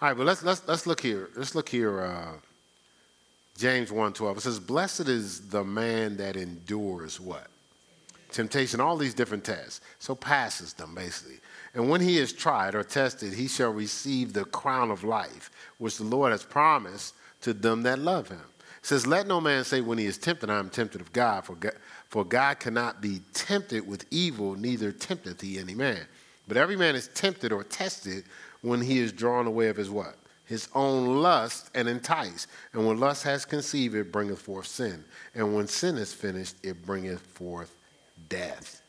All 0.00 0.08
right, 0.08 0.16
but 0.16 0.26
let's 0.26 0.42
let's 0.42 0.66
let's 0.66 0.86
look 0.86 1.00
here. 1.00 1.30
Let's 1.36 1.54
look 1.54 1.68
here. 1.68 2.02
Uh, 2.02 2.32
James 3.56 3.90
1:12. 3.90 4.36
It 4.36 4.40
says, 4.42 4.60
"Blessed 4.60 5.08
is 5.08 5.48
the 5.48 5.64
man 5.64 6.16
that 6.18 6.36
endures 6.36 7.18
what? 7.18 7.48
Temptation, 8.30 8.80
all 8.80 8.96
these 8.96 9.14
different 9.14 9.44
tests. 9.44 9.80
So 9.98 10.14
passes 10.14 10.74
them 10.74 10.94
basically. 10.94 11.40
And 11.72 11.88
when 11.88 12.00
he 12.00 12.18
is 12.18 12.32
tried 12.32 12.74
or 12.74 12.82
tested, 12.82 13.34
he 13.34 13.48
shall 13.48 13.70
receive 13.72 14.32
the 14.32 14.44
crown 14.44 14.90
of 14.90 15.04
life, 15.04 15.50
which 15.78 15.96
the 15.98 16.04
Lord 16.04 16.32
has 16.32 16.44
promised 16.44 17.14
to 17.42 17.52
them 17.52 17.82
that 17.82 17.98
love 17.98 18.28
him." 18.28 18.44
Says, 18.86 19.04
"Let 19.04 19.26
no 19.26 19.40
man 19.40 19.64
say 19.64 19.80
when 19.80 19.98
he 19.98 20.06
is 20.06 20.16
tempted, 20.16 20.48
I 20.48 20.60
am 20.60 20.70
tempted 20.70 21.00
of 21.00 21.12
God, 21.12 21.44
for 21.44 21.56
God, 21.56 21.74
for 22.08 22.24
God 22.24 22.60
cannot 22.60 23.00
be 23.00 23.20
tempted 23.34 23.84
with 23.84 24.04
evil, 24.12 24.54
neither 24.54 24.92
tempteth 24.92 25.40
he 25.40 25.58
any 25.58 25.74
man. 25.74 26.06
But 26.46 26.56
every 26.56 26.76
man 26.76 26.94
is 26.94 27.08
tempted 27.08 27.50
or 27.50 27.64
tested 27.64 28.24
when 28.62 28.80
he 28.80 29.00
is 29.00 29.10
drawn 29.10 29.48
away 29.48 29.68
of 29.68 29.76
his 29.76 29.90
what? 29.90 30.16
his 30.44 30.68
own 30.76 31.20
lust 31.22 31.70
and 31.74 31.88
entice. 31.88 32.46
And 32.72 32.86
when 32.86 33.00
lust 33.00 33.24
has 33.24 33.44
conceived, 33.44 33.96
it 33.96 34.12
bringeth 34.12 34.40
forth 34.40 34.68
sin. 34.68 35.04
And 35.34 35.56
when 35.56 35.66
sin 35.66 35.96
is 35.96 36.12
finished, 36.12 36.54
it 36.62 36.86
bringeth 36.86 37.20
forth 37.20 37.76
death. 38.28 38.80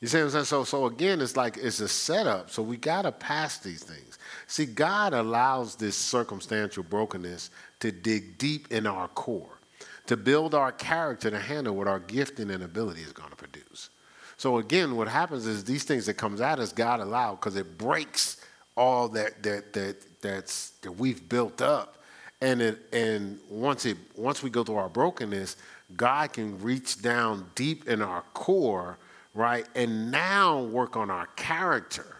You 0.00 0.08
see 0.08 0.16
what 0.16 0.24
I'm 0.24 0.30
saying? 0.30 0.44
So, 0.46 0.64
so 0.64 0.86
again, 0.86 1.20
it's 1.20 1.36
like 1.36 1.58
it's 1.58 1.80
a 1.80 1.88
setup. 1.88 2.50
So 2.50 2.62
we 2.62 2.78
got 2.78 3.02
to 3.02 3.12
pass 3.12 3.58
these 3.58 3.82
things. 3.82 4.18
See, 4.46 4.66
God 4.66 5.14
allows 5.14 5.76
this 5.76 5.96
circumstantial 5.96 6.82
brokenness 6.82 7.50
to 7.80 7.90
dig 7.90 8.38
deep 8.38 8.70
in 8.70 8.86
our 8.86 9.08
core, 9.08 9.58
to 10.06 10.16
build 10.16 10.54
our 10.54 10.72
character 10.72 11.30
to 11.30 11.38
handle 11.38 11.74
what 11.74 11.88
our 11.88 12.00
gifting 12.00 12.50
and 12.50 12.62
ability 12.62 13.02
is 13.02 13.12
going 13.12 13.30
to 13.30 13.36
produce. 13.36 13.90
So 14.36 14.58
again, 14.58 14.96
what 14.96 15.08
happens 15.08 15.46
is 15.46 15.64
these 15.64 15.84
things 15.84 16.06
that 16.06 16.14
comes 16.14 16.40
at 16.40 16.58
us, 16.58 16.72
God 16.72 17.00
allowed 17.00 17.36
because 17.36 17.56
it 17.56 17.78
breaks 17.78 18.38
all 18.76 19.08
that 19.10 19.42
that 19.42 19.72
that 19.72 20.20
that's 20.20 20.70
that 20.82 20.92
we've 20.92 21.28
built 21.28 21.62
up. 21.62 21.98
And 22.40 22.60
it, 22.60 22.78
and 22.92 23.38
once 23.48 23.86
it 23.86 23.96
once 24.16 24.42
we 24.42 24.50
go 24.50 24.64
through 24.64 24.76
our 24.76 24.88
brokenness, 24.88 25.56
God 25.96 26.32
can 26.32 26.60
reach 26.60 27.00
down 27.00 27.50
deep 27.54 27.88
in 27.88 28.02
our 28.02 28.22
core, 28.34 28.98
right? 29.34 29.66
And 29.74 30.10
now 30.10 30.62
work 30.64 30.96
on 30.96 31.10
our 31.10 31.26
character, 31.36 32.16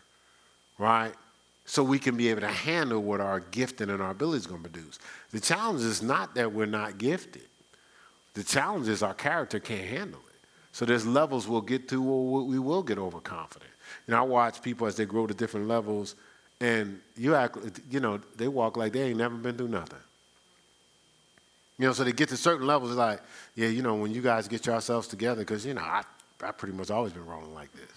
right? 0.79 1.15
So 1.67 1.83
we 1.83 1.99
can 1.99 2.17
be 2.17 2.29
able 2.29 2.43
to 2.43 2.49
handle 2.49 3.03
what 3.03 3.21
our 3.21 3.41
gifting 3.41 3.91
and 3.91 4.03
our 4.03 4.11
ability 4.11 4.39
is 4.39 4.47
going 4.47 4.63
to 4.63 4.69
produce. 4.69 4.99
The 5.31 5.41
challenge 5.41 5.81
is 5.81 6.03
not 6.03 6.35
that 6.35 6.53
we're 6.53 6.67
not 6.67 6.99
gifted. 6.99 7.47
The 8.35 8.45
challenge 8.45 8.89
is 8.89 9.03
our 9.03 9.15
character 9.15 9.61
can't 9.61 9.89
handle 9.89 10.21
it. 10.29 10.35
So 10.73 10.85
there's 10.85 11.07
levels 11.07 11.49
we'll 11.49 11.61
get 11.61 11.89
to 11.91 12.03
where 12.03 12.43
we 12.43 12.59
will 12.59 12.83
get 12.83 12.99
overconfident. 12.99 13.71
You 14.07 14.13
know, 14.13 14.19
I 14.19 14.23
watch 14.23 14.61
people 14.61 14.87
as 14.87 14.97
they 14.97 15.07
grow 15.07 15.27
to 15.27 15.33
different 15.33 15.69
levels 15.69 16.17
and 16.61 17.01
you 17.17 17.35
act, 17.35 17.59
you 17.91 18.01
know, 18.01 18.21
they 18.37 18.49
walk 18.49 18.77
like 18.77 18.93
they 18.93 19.03
ain't 19.03 19.19
never 19.19 19.35
been 19.35 19.57
through 19.57 19.69
nothing. 19.69 19.99
You 21.79 21.87
know, 21.87 21.93
so 21.93 22.05
they 22.05 22.13
get 22.13 22.29
to 22.29 22.37
certain 22.37 22.67
levels, 22.67 22.91
it's 22.91 22.99
like, 22.99 23.21
yeah, 23.57 23.69
you 23.69 23.83
know, 23.83 23.95
when 23.97 24.13
you 24.13 24.23
guys 24.23 24.47
get 24.47 24.67
yourselves 24.67 25.09
together, 25.09 25.43
because, 25.43 25.67
you 25.67 25.75
know, 25.75 25.83
I, 25.83 26.03
I 26.43 26.53
pretty 26.53 26.77
much 26.77 26.91
always 26.91 27.13
been 27.13 27.27
rolling 27.27 27.53
like 27.55 27.73
this. 27.73 27.91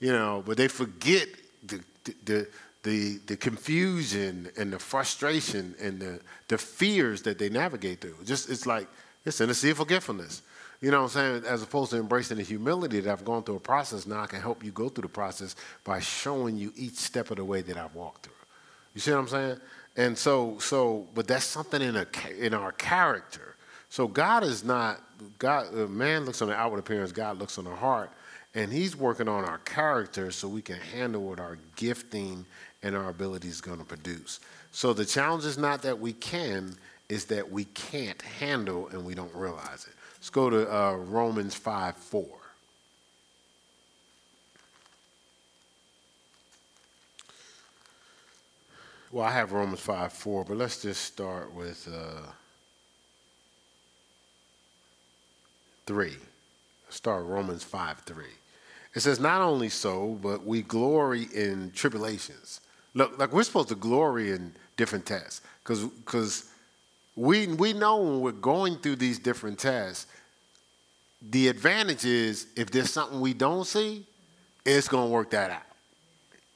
You 0.00 0.12
know, 0.12 0.42
but 0.46 0.56
they 0.56 0.68
forget 0.68 1.28
the, 1.66 1.80
the, 2.04 2.14
the, 2.24 2.48
the 2.86 3.18
the 3.26 3.36
confusion 3.36 4.48
and 4.56 4.72
the 4.72 4.78
frustration 4.78 5.74
and 5.80 6.00
the, 6.00 6.20
the 6.46 6.56
fears 6.56 7.22
that 7.22 7.36
they 7.36 7.48
navigate 7.48 8.00
through. 8.00 8.16
Just, 8.24 8.48
it's 8.48 8.64
like, 8.64 8.86
it's 9.24 9.40
in 9.40 9.50
a 9.50 9.54
sea 9.54 9.70
of 9.70 9.78
forgetfulness. 9.78 10.42
You 10.80 10.92
know 10.92 11.02
what 11.02 11.16
I'm 11.16 11.42
saying? 11.42 11.44
As 11.46 11.62
opposed 11.62 11.90
to 11.90 11.96
embracing 11.96 12.36
the 12.36 12.44
humility 12.44 13.00
that 13.00 13.10
I've 13.10 13.24
gone 13.24 13.42
through 13.42 13.56
a 13.56 13.60
process, 13.60 14.06
now 14.06 14.20
I 14.20 14.26
can 14.26 14.40
help 14.40 14.62
you 14.62 14.70
go 14.70 14.88
through 14.88 15.02
the 15.02 15.08
process 15.08 15.56
by 15.82 15.98
showing 15.98 16.56
you 16.56 16.72
each 16.76 16.94
step 16.94 17.30
of 17.30 17.38
the 17.38 17.44
way 17.44 17.60
that 17.62 17.76
I've 17.76 17.94
walked 17.94 18.26
through. 18.26 18.34
You 18.94 19.00
see 19.00 19.10
what 19.10 19.18
I'm 19.18 19.28
saying? 19.28 19.60
And 19.96 20.16
so, 20.16 20.58
so, 20.60 21.08
but 21.14 21.26
that's 21.26 21.44
something 21.44 21.82
in 21.82 21.96
a 21.96 22.06
in 22.38 22.54
our 22.54 22.70
character. 22.72 23.56
So 23.88 24.06
God 24.06 24.44
is 24.44 24.62
not 24.62 25.02
God. 25.38 25.72
Man 25.90 26.24
looks 26.24 26.40
on 26.40 26.48
the 26.48 26.54
outward 26.54 26.78
appearance. 26.78 27.10
God 27.10 27.38
looks 27.38 27.58
on 27.58 27.64
the 27.64 27.74
heart, 27.74 28.10
and 28.54 28.70
He's 28.70 28.94
working 28.94 29.26
on 29.26 29.44
our 29.44 29.58
character 29.58 30.30
so 30.30 30.46
we 30.46 30.62
can 30.62 30.76
handle 30.76 31.22
what 31.22 31.40
our 31.40 31.58
gifting 31.76 32.44
and 32.86 32.94
our 32.94 33.08
ability 33.08 33.48
is 33.48 33.60
going 33.60 33.78
to 33.78 33.84
produce. 33.84 34.38
So 34.70 34.92
the 34.92 35.04
challenge 35.04 35.44
is 35.44 35.58
not 35.58 35.82
that 35.82 35.98
we 35.98 36.12
can, 36.12 36.76
is 37.08 37.24
that 37.26 37.50
we 37.50 37.64
can't 37.64 38.22
handle 38.22 38.86
and 38.88 39.04
we 39.04 39.12
don't 39.12 39.34
realize 39.34 39.86
it. 39.88 39.94
Let's 40.14 40.30
go 40.30 40.48
to 40.48 40.72
uh, 40.72 40.92
Romans 40.94 41.56
5 41.56 41.96
4. 41.96 42.24
Well, 49.10 49.24
I 49.24 49.32
have 49.32 49.50
Romans 49.50 49.80
5 49.80 50.12
4, 50.12 50.44
but 50.44 50.56
let's 50.56 50.82
just 50.82 51.02
start 51.02 51.52
with 51.52 51.88
uh, 51.92 52.30
3. 55.86 56.12
Start 56.90 57.24
Romans 57.24 57.64
5 57.64 57.98
3. 57.98 58.24
It 58.94 59.00
says, 59.00 59.18
Not 59.18 59.40
only 59.40 59.70
so, 59.70 60.18
but 60.22 60.46
we 60.46 60.62
glory 60.62 61.26
in 61.34 61.72
tribulations. 61.74 62.60
Look, 62.96 63.18
like 63.18 63.30
we're 63.30 63.42
supposed 63.42 63.68
to 63.68 63.74
glory 63.74 64.32
in 64.32 64.54
different 64.78 65.04
tests 65.04 65.42
because 65.62 66.50
we, 67.14 67.46
we 67.46 67.74
know 67.74 67.98
when 67.98 68.20
we're 68.22 68.32
going 68.32 68.78
through 68.78 68.96
these 68.96 69.18
different 69.18 69.58
tests, 69.58 70.06
the 71.20 71.48
advantage 71.48 72.06
is 72.06 72.46
if 72.56 72.70
there's 72.70 72.90
something 72.90 73.20
we 73.20 73.34
don't 73.34 73.66
see, 73.66 74.06
it's 74.64 74.88
going 74.88 75.08
to 75.08 75.12
work 75.12 75.30
that 75.32 75.50
out. 75.50 75.62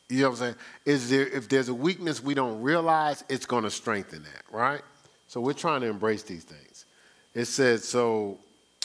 You 0.09 0.23
know 0.23 0.31
what 0.31 0.33
I'm 0.33 0.39
saying? 0.39 0.55
Is 0.87 1.11
there 1.11 1.27
if 1.27 1.47
there's 1.47 1.69
a 1.69 1.75
weakness 1.75 2.25
we 2.25 2.33
don't 2.33 2.63
realize, 2.63 3.23
it's 3.29 3.45
going 3.45 3.65
to 3.65 3.71
strengthen 3.71 4.23
that, 4.23 4.43
right? 4.51 4.81
So 5.29 5.43
we're 5.43 5.53
trying 5.53 5.83
to 5.83 5.89
embrace 5.89 6.23
these 6.23 6.45
things. 6.45 6.87
It 7.35 7.45
says 7.45 7.85
so. 7.85 8.39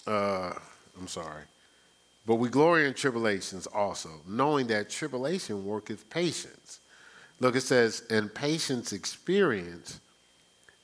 Uh, 0.05 0.51
I'm 0.99 1.07
sorry, 1.07 1.43
but 2.27 2.35
we 2.35 2.49
glory 2.49 2.85
in 2.85 2.93
tribulations 2.93 3.65
also, 3.65 4.09
knowing 4.27 4.67
that 4.67 4.89
tribulation 4.89 5.65
worketh 5.65 6.09
patience. 6.09 6.81
Look, 7.39 7.55
it 7.55 7.61
says, 7.61 8.03
and 8.09 8.33
patience 8.33 8.93
experience, 8.93 9.99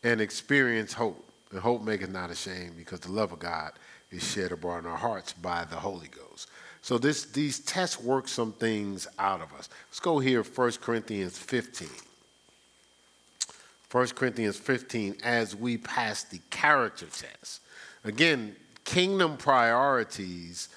and 0.03 0.19
experience 0.19 0.93
hope. 0.93 1.25
And 1.51 1.59
hope 1.59 1.83
maketh 1.83 2.09
not 2.09 2.29
ashamed, 2.29 2.77
because 2.77 3.01
the 3.01 3.11
love 3.11 3.31
of 3.31 3.39
God 3.39 3.71
is 4.11 4.23
shed 4.23 4.51
abroad 4.51 4.79
in 4.79 4.85
our 4.85 4.97
hearts 4.97 5.33
by 5.33 5.65
the 5.65 5.75
Holy 5.75 6.07
Ghost. 6.07 6.49
So 6.81 6.97
this, 6.97 7.25
these 7.25 7.59
tests 7.59 8.01
work 8.01 8.27
some 8.27 8.53
things 8.53 9.07
out 9.19 9.41
of 9.41 9.53
us. 9.53 9.69
Let's 9.89 9.99
go 9.99 10.19
here, 10.19 10.43
1 10.43 10.71
Corinthians 10.81 11.37
15. 11.37 11.87
1 13.91 14.07
Corinthians 14.09 14.57
15, 14.57 15.17
as 15.23 15.55
we 15.55 15.77
pass 15.77 16.23
the 16.23 16.39
character 16.49 17.05
test. 17.05 17.61
Again, 18.03 18.55
kingdom 18.83 19.37
priorities 19.37 20.69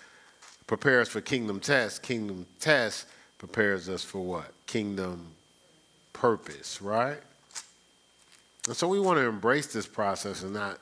prepare 0.67 1.01
us 1.01 1.09
for 1.09 1.21
kingdom 1.21 1.61
tests. 1.61 1.99
Kingdom 1.99 2.47
tests 2.59 3.07
prepares 3.39 3.89
us 3.89 4.03
for 4.03 4.21
what? 4.21 4.53
Kingdom 4.67 5.27
purpose, 6.25 6.81
right? 6.81 7.19
And 8.67 8.75
so 8.75 8.89
we 8.89 8.99
want 8.99 9.19
to 9.19 9.27
embrace 9.27 9.67
this 9.67 9.87
process 9.87 10.43
and 10.43 10.55
not 10.55 10.79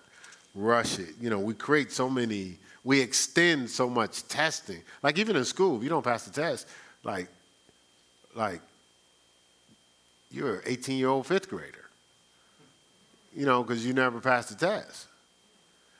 rush 0.55 1.01
it. 1.01 1.17
You 1.21 1.31
know, 1.31 1.41
we 1.41 1.53
create 1.53 1.91
so 1.91 2.09
many, 2.09 2.59
we 2.85 3.01
extend 3.01 3.69
so 3.69 3.91
much 3.91 4.29
testing. 4.29 4.81
Like 5.03 5.19
even 5.19 5.35
in 5.35 5.45
school, 5.45 5.77
if 5.77 5.83
you 5.83 5.89
don't 5.89 6.05
pass 6.05 6.27
the 6.27 6.31
test, 6.31 6.69
like, 7.03 7.27
like 8.37 8.61
you're 10.31 10.59
an 10.59 10.63
18 10.65 10.97
year 10.97 11.09
old 11.09 11.27
fifth 11.27 11.51
grader. 11.51 11.87
You 13.35 13.45
know, 13.45 13.65
because 13.65 13.85
you 13.85 13.95
never 13.95 14.21
passed 14.21 14.51
the 14.51 14.55
test. 14.55 15.09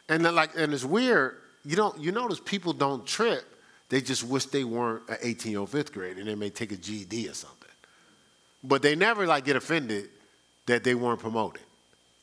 And 0.09 0.23
like, 0.23 0.51
and 0.57 0.73
it's 0.73 0.85
weird. 0.85 1.39
You 1.65 1.75
don't. 1.75 1.99
You 1.99 2.13
notice 2.13 2.39
people 2.39 2.75
don't 2.75 3.05
trip. 3.05 3.43
They 3.89 4.03
just 4.03 4.23
wish 4.23 4.47
they 4.47 4.63
weren't 4.63 5.09
an 5.09 5.17
18 5.21 5.51
year 5.51 5.59
old 5.59 5.71
fifth 5.71 5.93
grader 5.93 6.21
and 6.21 6.29
they 6.29 6.37
may 6.37 6.51
take 6.51 6.71
a 6.71 6.77
GED 6.77 7.29
or 7.29 7.35
something. 7.35 7.62
But 8.65 8.83
they 8.83 8.95
never 8.95 9.27
like 9.27 9.45
get 9.45 9.57
offended 9.57 10.09
that 10.67 10.85
they 10.85 10.95
weren't 10.95 11.21
promoted. 11.21 11.63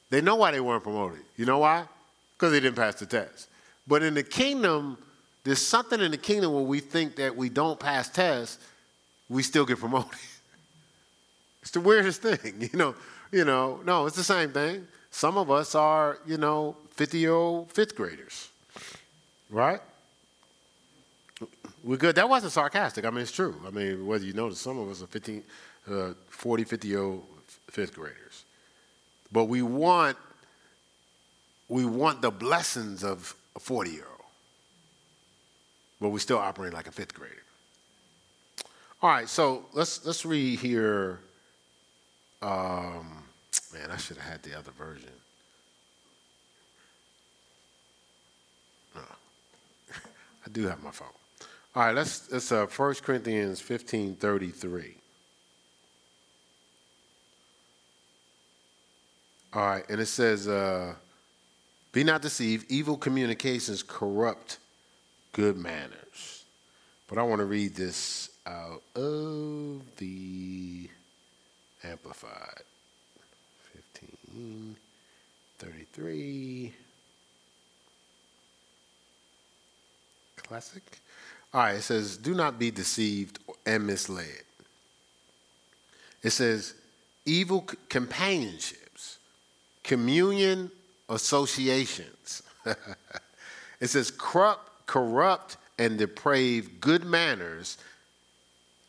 They 0.09 0.21
know 0.21 0.35
why 0.35 0.51
they 0.51 0.59
weren't 0.59 0.83
promoted. 0.83 1.19
You 1.37 1.45
know 1.45 1.59
why? 1.59 1.85
because 2.39 2.53
they 2.53 2.61
didn't 2.61 2.77
pass 2.77 2.95
the 2.95 3.05
test. 3.05 3.49
But 3.85 4.01
in 4.01 4.13
the 4.13 4.23
kingdom, 4.23 4.97
there's 5.43 5.65
something 5.65 5.99
in 5.99 6.11
the 6.11 6.17
kingdom 6.17 6.53
where 6.53 6.63
we 6.63 6.79
think 6.79 7.17
that 7.17 7.35
we 7.35 7.49
don't 7.49 7.77
pass 7.77 8.07
tests, 8.07 8.59
we 9.27 9.43
still 9.43 9.65
get 9.65 9.77
promoted. 9.77 10.17
it's 11.61 11.71
the 11.71 11.81
weirdest 11.81 12.21
thing, 12.21 12.69
you 12.71 12.77
know. 12.77 12.95
You 13.31 13.45
know, 13.45 13.79
no, 13.85 14.07
it's 14.07 14.15
the 14.15 14.23
same 14.23 14.51
thing. 14.51 14.87
Some 15.11 15.37
of 15.37 15.51
us 15.51 15.75
are, 15.75 16.17
you 16.25 16.37
know, 16.37 16.75
50 16.95 17.19
year 17.19 17.33
old 17.33 17.71
fifth 17.71 17.95
graders, 17.95 18.49
right? 19.51 19.79
We're 21.83 21.97
good. 21.97 22.15
That 22.15 22.27
wasn't 22.27 22.53
sarcastic. 22.53 23.05
I 23.05 23.11
mean, 23.11 23.21
it's 23.21 23.31
true. 23.31 23.55
I 23.67 23.69
mean, 23.69 24.07
whether 24.07 24.25
you 24.25 24.33
notice, 24.33 24.59
some 24.59 24.79
of 24.79 24.89
us 24.89 25.03
are 25.03 25.07
15, 25.07 25.43
uh, 25.89 26.13
40, 26.29 26.63
50 26.63 26.87
year 26.87 27.01
old 27.01 27.25
fifth 27.69 27.93
graders. 27.95 28.45
But 29.31 29.45
we 29.45 29.61
want, 29.61 30.17
we 31.67 31.85
want 31.85 32.21
the 32.21 32.31
blessings 32.31 33.03
of 33.03 33.35
a 33.55 33.59
40 33.59 33.91
year 33.91 34.05
old. 34.09 34.19
But 36.01 36.09
we 36.09 36.19
still 36.19 36.37
operate 36.37 36.73
like 36.73 36.87
a 36.87 36.91
fifth 36.91 37.13
grader. 37.13 37.35
All 39.01 39.09
right, 39.09 39.29
so 39.29 39.65
let's 39.73 40.05
let's 40.05 40.25
read 40.25 40.59
here. 40.59 41.19
Um, 42.41 43.23
man, 43.73 43.91
I 43.91 43.97
should 43.97 44.17
have 44.17 44.29
had 44.29 44.43
the 44.43 44.57
other 44.57 44.71
version. 44.71 45.09
No. 48.95 49.01
I 49.95 50.49
do 50.51 50.67
have 50.67 50.83
my 50.83 50.91
phone. 50.91 51.07
All 51.75 51.83
right, 51.83 51.95
let's, 51.95 52.31
let's 52.31 52.51
uh, 52.51 52.65
1 52.65 52.95
Corinthians 52.95 53.61
15 53.61 54.15
33. 54.15 54.98
All 59.53 59.65
right, 59.65 59.83
and 59.89 59.99
it 59.99 60.05
says, 60.05 60.47
uh, 60.47 60.93
Be 61.91 62.03
not 62.03 62.21
deceived, 62.21 62.69
evil 62.69 62.97
communications 62.97 63.83
corrupt 63.83 64.59
good 65.33 65.57
manners. 65.57 66.43
But 67.07 67.17
I 67.17 67.23
want 67.23 67.39
to 67.39 67.45
read 67.45 67.75
this 67.75 68.29
out 68.45 68.83
of 68.95 69.81
the 69.97 70.89
Amplified. 71.83 72.63
15 73.93 74.75
33. 75.57 76.73
Classic. 80.37 80.83
All 81.53 81.61
right, 81.61 81.75
it 81.75 81.81
says, 81.81 82.17
do 82.17 82.33
not 82.33 82.59
be 82.59 82.69
deceived 82.69 83.39
and 83.65 83.85
misled. 83.87 84.43
It 86.21 86.29
says, 86.31 86.75
evil 87.25 87.67
companionships, 87.87 88.88
communion 89.89 90.69
associations. 91.09 92.43
it 93.79 93.87
says, 93.87 94.11
corrupt, 94.11 94.85
corrupt 94.85 95.57
and 95.79 95.97
depraved 95.97 96.79
good 96.79 97.03
manners 97.03 97.79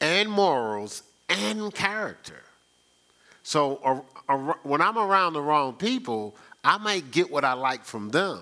and 0.03 0.31
morals 0.31 1.03
and 1.31 1.73
character. 1.73 2.43
So 3.43 4.05
when 4.63 4.83
I'm 4.83 4.99
around 4.99 5.33
the 5.33 5.41
wrong 5.41 5.73
people, 5.73 6.37
I 6.63 6.77
might 6.77 7.11
get 7.11 7.31
what 7.31 7.47
I 7.47 7.55
like 7.55 7.83
from 7.83 8.11
them, 8.11 8.41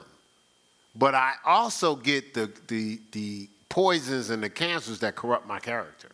but 0.97 1.15
I 1.15 1.35
also 1.47 1.95
get 1.95 2.35
the, 2.35 2.51
the, 2.67 2.99
the 3.13 3.49
poisons 3.69 4.31
and 4.31 4.43
the 4.43 4.51
cancers 4.51 4.99
that 4.99 5.15
corrupt 5.15 5.47
my 5.47 5.61
character. 5.61 6.09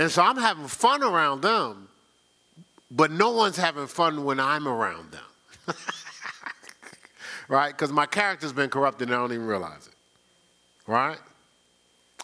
And 0.00 0.10
so 0.10 0.20
I'm 0.20 0.36
having 0.36 0.66
fun 0.66 1.04
around 1.04 1.42
them, 1.42 1.88
but 2.90 3.10
no 3.10 3.30
one's 3.30 3.56
having 3.56 3.86
fun 3.86 4.24
when 4.24 4.40
I'm 4.40 4.68
around 4.68 5.12
them. 5.12 5.76
right? 7.48 7.72
Because 7.72 7.92
my 7.92 8.06
character's 8.06 8.52
been 8.52 8.70
corrupted 8.70 9.08
and 9.08 9.14
I 9.14 9.18
don't 9.18 9.32
even 9.32 9.46
realize 9.46 9.86
it. 9.86 9.94
Right? 10.86 11.18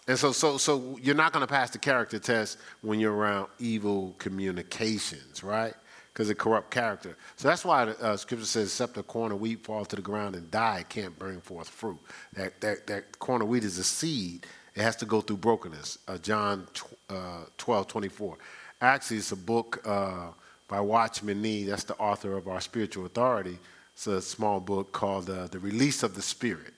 And 0.07 0.17
so, 0.17 0.31
so, 0.31 0.57
so 0.57 0.97
you're 1.01 1.15
not 1.15 1.31
going 1.33 1.45
to 1.45 1.51
pass 1.51 1.69
the 1.69 1.77
character 1.77 2.19
test 2.19 2.57
when 2.81 2.99
you're 2.99 3.13
around 3.13 3.47
evil 3.59 4.15
communications, 4.17 5.43
right? 5.43 5.73
because 6.13 6.29
it 6.29 6.37
corrupt 6.37 6.71
character. 6.71 7.17
So 7.37 7.47
that's 7.47 7.63
why 7.63 7.85
the 7.85 8.03
uh, 8.03 8.17
scripture 8.17 8.45
says, 8.45 8.67
except 8.67 8.97
a 8.97 9.03
corn 9.03 9.31
of 9.31 9.39
wheat 9.39 9.63
fall 9.63 9.85
to 9.85 9.95
the 9.95 10.01
ground 10.01 10.35
and 10.35 10.49
die, 10.51 10.79
it 10.79 10.89
can't 10.89 11.17
bring 11.17 11.39
forth 11.41 11.69
fruit. 11.69 11.99
That, 12.33 12.59
that, 12.61 12.87
that 12.87 13.19
corn 13.19 13.41
of 13.41 13.47
wheat 13.47 13.63
is 13.63 13.77
a 13.77 13.83
seed. 13.83 14.45
It 14.75 14.81
has 14.81 14.95
to 14.97 15.05
go 15.05 15.21
through 15.21 15.37
brokenness. 15.37 15.99
Uh, 16.07 16.17
John 16.17 16.67
uh, 17.09 17.45
12, 17.57 17.87
24. 17.87 18.37
Actually, 18.81 19.17
it's 19.17 19.31
a 19.31 19.35
book 19.35 19.81
uh, 19.85 20.27
by 20.71 20.79
Watchman 20.79 21.41
Nee. 21.41 21.65
That's 21.65 21.83
the 21.83 21.97
author 21.97 22.37
of 22.37 22.47
Our 22.47 22.61
Spiritual 22.61 23.05
Authority. 23.05 23.59
It's 23.93 24.07
a 24.07 24.21
small 24.21 24.61
book 24.61 24.93
called 24.93 25.29
uh, 25.29 25.47
The 25.47 25.59
Release 25.59 26.01
of 26.01 26.15
the 26.15 26.21
Spirit. 26.21 26.73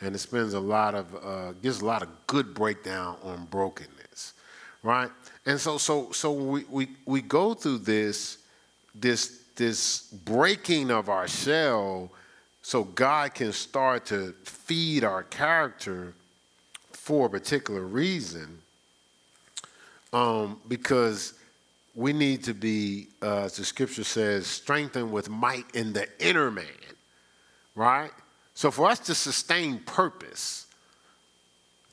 And 0.00 0.14
it 0.14 0.18
spends 0.18 0.54
a 0.54 0.60
lot 0.60 0.94
of, 0.94 1.14
uh, 1.14 1.52
gives 1.52 1.82
a 1.82 1.84
lot 1.84 2.02
of 2.02 2.08
good 2.26 2.54
breakdown 2.54 3.18
on 3.22 3.44
brokenness, 3.44 4.32
right? 4.82 5.10
And 5.44 5.60
so, 5.60 5.76
so, 5.76 6.10
so 6.10 6.32
we, 6.32 6.64
we, 6.70 6.88
we 7.04 7.20
go 7.20 7.52
through 7.52 7.78
this 7.78 8.38
this, 8.94 9.42
this 9.54 10.02
breaking 10.24 10.90
of 10.90 11.08
our 11.08 11.28
shell 11.28 12.10
so 12.62 12.82
God 12.82 13.34
can 13.34 13.52
start 13.52 14.06
to 14.06 14.34
feed 14.44 15.04
our 15.04 15.22
character 15.22 16.14
for 16.92 17.26
a 17.26 17.30
particular 17.30 17.82
reason. 17.82 18.58
Um, 20.12 20.58
because 20.66 21.34
we 21.98 22.12
need 22.12 22.44
to 22.44 22.54
be, 22.54 23.08
uh, 23.20 23.46
as 23.46 23.56
the 23.56 23.64
scripture 23.64 24.04
says, 24.04 24.46
strengthened 24.46 25.10
with 25.10 25.28
might 25.28 25.64
in 25.74 25.92
the 25.92 26.06
inner 26.20 26.48
man, 26.48 26.64
right? 27.74 28.12
So 28.54 28.70
for 28.70 28.88
us 28.88 29.00
to 29.00 29.16
sustain 29.16 29.80
purpose, 29.80 30.66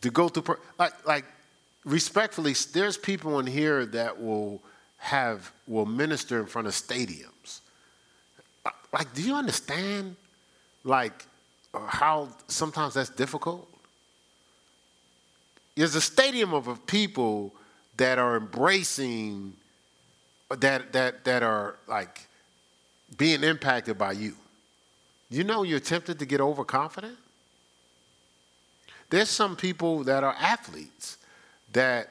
to 0.01 0.11
go 0.11 0.29
through, 0.29 0.43
pur- 0.43 0.59
like, 0.77 1.07
like 1.07 1.25
respectfully, 1.85 2.53
there's 2.71 2.97
people 2.97 3.39
in 3.39 3.47
here 3.47 3.83
that 3.87 4.21
will 4.21 4.61
have 4.97 5.51
will 5.67 5.87
minister 5.87 6.39
in 6.39 6.45
front 6.45 6.67
of 6.67 6.75
stadiums. 6.75 7.61
Like, 8.93 9.11
do 9.15 9.23
you 9.23 9.33
understand? 9.33 10.17
Like, 10.83 11.25
how 11.73 12.29
sometimes 12.47 12.93
that's 12.93 13.09
difficult. 13.09 13.67
There's 15.75 15.95
a 15.95 16.01
stadium 16.01 16.53
of 16.53 16.85
people 16.85 17.55
that 17.97 18.19
are 18.19 18.37
embracing 18.37 19.53
that 20.49 20.93
that 20.93 21.25
that 21.25 21.43
are 21.43 21.77
like 21.87 22.27
being 23.17 23.43
impacted 23.43 23.97
by 23.97 24.13
you. 24.13 24.33
You 25.29 25.43
know 25.43 25.63
you're 25.63 25.79
tempted 25.79 26.19
to 26.19 26.25
get 26.25 26.41
overconfident. 26.41 27.17
There's 29.09 29.29
some 29.29 29.55
people 29.55 30.03
that 30.05 30.23
are 30.23 30.35
athletes 30.39 31.17
that 31.73 32.09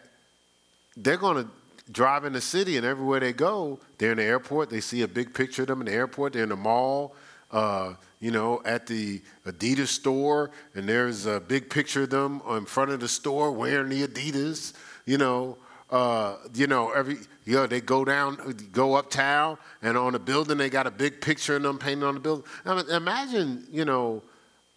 they're 0.97 1.16
going 1.16 1.45
to 1.45 1.51
drive 1.91 2.24
in 2.24 2.32
the 2.32 2.41
city 2.41 2.76
and 2.76 2.87
everywhere 2.87 3.20
they 3.20 3.32
go, 3.32 3.78
they're 3.99 4.12
in 4.12 4.18
the 4.18 4.24
airport, 4.24 4.70
they 4.70 4.80
see 4.80 5.03
a 5.03 5.09
big 5.09 5.35
picture 5.35 5.62
of 5.62 5.68
them 5.68 5.80
in 5.80 5.87
the 5.87 5.93
airport, 5.93 6.32
they're 6.32 6.45
in 6.45 6.49
the 6.49 6.57
mall, 6.57 7.14
uh, 7.51 7.95
you 8.20 8.30
know, 8.30 8.62
at 8.64 8.87
the 8.87 9.20
Adidas 9.47 9.89
store, 9.89 10.51
and 10.74 10.89
there's 10.89 11.26
a 11.26 11.41
big 11.41 11.68
picture 11.68 12.05
of 12.05 12.11
them 12.11 12.41
in 12.51 12.64
front 12.64 12.91
of 12.91 13.01
the 13.01 13.09
store 13.09 13.53
wearing 13.53 13.91
the 13.91 14.07
Adidas, 14.07 14.72
you 15.05 15.18
know. 15.18 15.59
Uh, 15.91 16.37
you 16.55 16.66
know, 16.66 16.91
every 16.91 17.18
know, 17.53 17.66
they 17.66 17.82
go 17.82 18.07
down, 18.07 18.57
go 18.72 18.95
uptown, 18.95 19.59
and 19.82 19.99
on 19.99 20.14
the 20.14 20.18
building 20.18 20.57
they 20.57 20.70
got 20.70 20.86
a 20.86 20.90
big 20.90 21.20
picture 21.20 21.57
of 21.57 21.62
them 21.62 21.78
painted 21.78 22.07
on 22.07 22.14
the 22.14 22.20
building. 22.20 22.45
I 22.64 22.74
mean, 22.74 22.88
imagine, 22.88 23.66
you 23.70 23.84
know, 23.84 24.22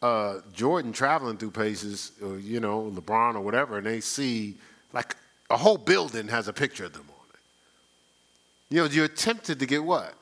uh, 0.01 0.39
Jordan 0.53 0.91
traveling 0.91 1.37
through 1.37 1.51
places, 1.51 2.11
or, 2.21 2.37
you 2.37 2.59
know, 2.59 2.91
LeBron 2.93 3.35
or 3.35 3.41
whatever, 3.41 3.77
and 3.77 3.87
they 3.87 4.01
see 4.01 4.57
like 4.91 5.15
a 5.49 5.55
whole 5.57 5.77
building 5.77 6.27
has 6.27 6.49
a 6.49 6.53
picture 6.53 6.85
of 6.85 6.93
them 6.93 7.05
on 7.07 7.25
it. 7.33 8.75
You 8.75 8.83
know, 8.83 8.89
you're 8.89 9.07
tempted 9.07 9.59
to 9.59 9.65
get 9.65 9.83
what? 9.83 10.13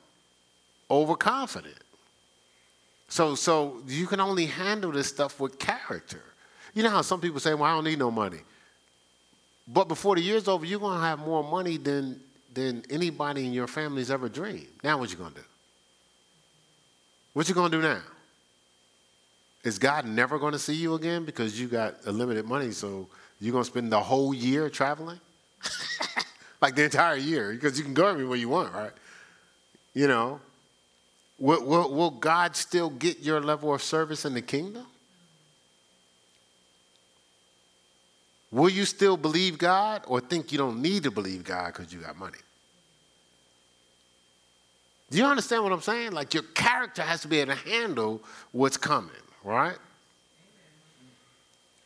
Overconfident. 0.91 1.75
So, 3.09 3.35
so 3.35 3.81
you 3.87 4.07
can 4.07 4.19
only 4.19 4.45
handle 4.45 4.91
this 4.91 5.07
stuff 5.07 5.39
with 5.39 5.57
character. 5.57 6.21
You 6.73 6.83
know 6.83 6.89
how 6.89 7.01
some 7.01 7.21
people 7.21 7.39
say, 7.39 7.53
well, 7.53 7.63
I 7.63 7.73
don't 7.75 7.85
need 7.85 7.99
no 7.99 8.11
money. 8.11 8.39
But 9.67 9.87
before 9.87 10.15
the 10.15 10.21
year's 10.21 10.47
over, 10.47 10.65
you're 10.65 10.79
to 10.79 10.99
have 10.99 11.19
more 11.19 11.43
money 11.43 11.77
than, 11.77 12.21
than 12.55 12.83
anybody 12.89 13.45
in 13.45 13.53
your 13.53 13.67
family's 13.67 14.09
ever 14.09 14.27
dreamed. 14.27 14.67
Now 14.83 14.97
what 14.97 15.11
you 15.11 15.17
to 15.35 15.41
do? 15.41 15.47
What 17.33 17.47
you 17.47 17.53
to 17.69 17.77
do 17.77 17.83
now? 17.83 18.01
Is 19.63 19.77
God 19.77 20.05
never 20.05 20.39
to 20.53 20.59
see 20.59 20.75
you 20.75 20.93
again 20.93 21.25
because 21.25 21.59
you 21.59 21.67
got 21.67 21.95
a 22.05 22.11
limited 22.11 22.45
money, 22.45 22.71
so 22.71 23.07
you're 23.39 23.51
to 23.63 23.69
spend 23.69 23.91
the 23.91 23.99
whole 23.99 24.33
year 24.33 24.69
traveling? 24.69 25.19
like 26.61 26.75
the 26.75 26.83
entire 26.83 27.17
year, 27.17 27.51
because 27.51 27.77
you 27.77 27.83
can 27.83 27.93
go 27.93 28.07
everywhere 28.07 28.37
you 28.37 28.47
want, 28.47 28.73
right? 28.73 28.91
You 29.93 30.07
know, 30.07 30.39
will, 31.39 31.65
will, 31.65 31.93
will 31.93 32.11
God 32.11 32.55
still 32.55 32.89
get 32.89 33.19
your 33.19 33.41
level 33.41 33.73
of 33.73 33.81
service 33.81 34.23
in 34.23 34.33
the 34.33 34.41
kingdom? 34.41 34.85
Will 38.51 38.69
you 38.69 38.85
still 38.85 39.17
believe 39.17 39.57
God 39.57 40.03
or 40.07 40.21
think 40.21 40.51
you 40.51 40.57
don't 40.57 40.81
need 40.81 41.03
to 41.03 41.11
believe 41.11 41.43
God 41.43 41.73
because 41.73 41.91
you 41.91 41.99
got 41.99 42.17
money? 42.17 42.37
Do 45.09 45.17
you 45.17 45.25
understand 45.25 45.63
what 45.63 45.71
I'm 45.71 45.81
saying? 45.81 46.11
Like 46.11 46.33
your 46.33 46.43
character 46.43 47.01
has 47.01 47.21
to 47.21 47.27
be 47.27 47.39
able 47.39 47.53
to 47.53 47.69
handle 47.69 48.21
what's 48.51 48.77
coming, 48.77 49.11
right? 49.43 49.77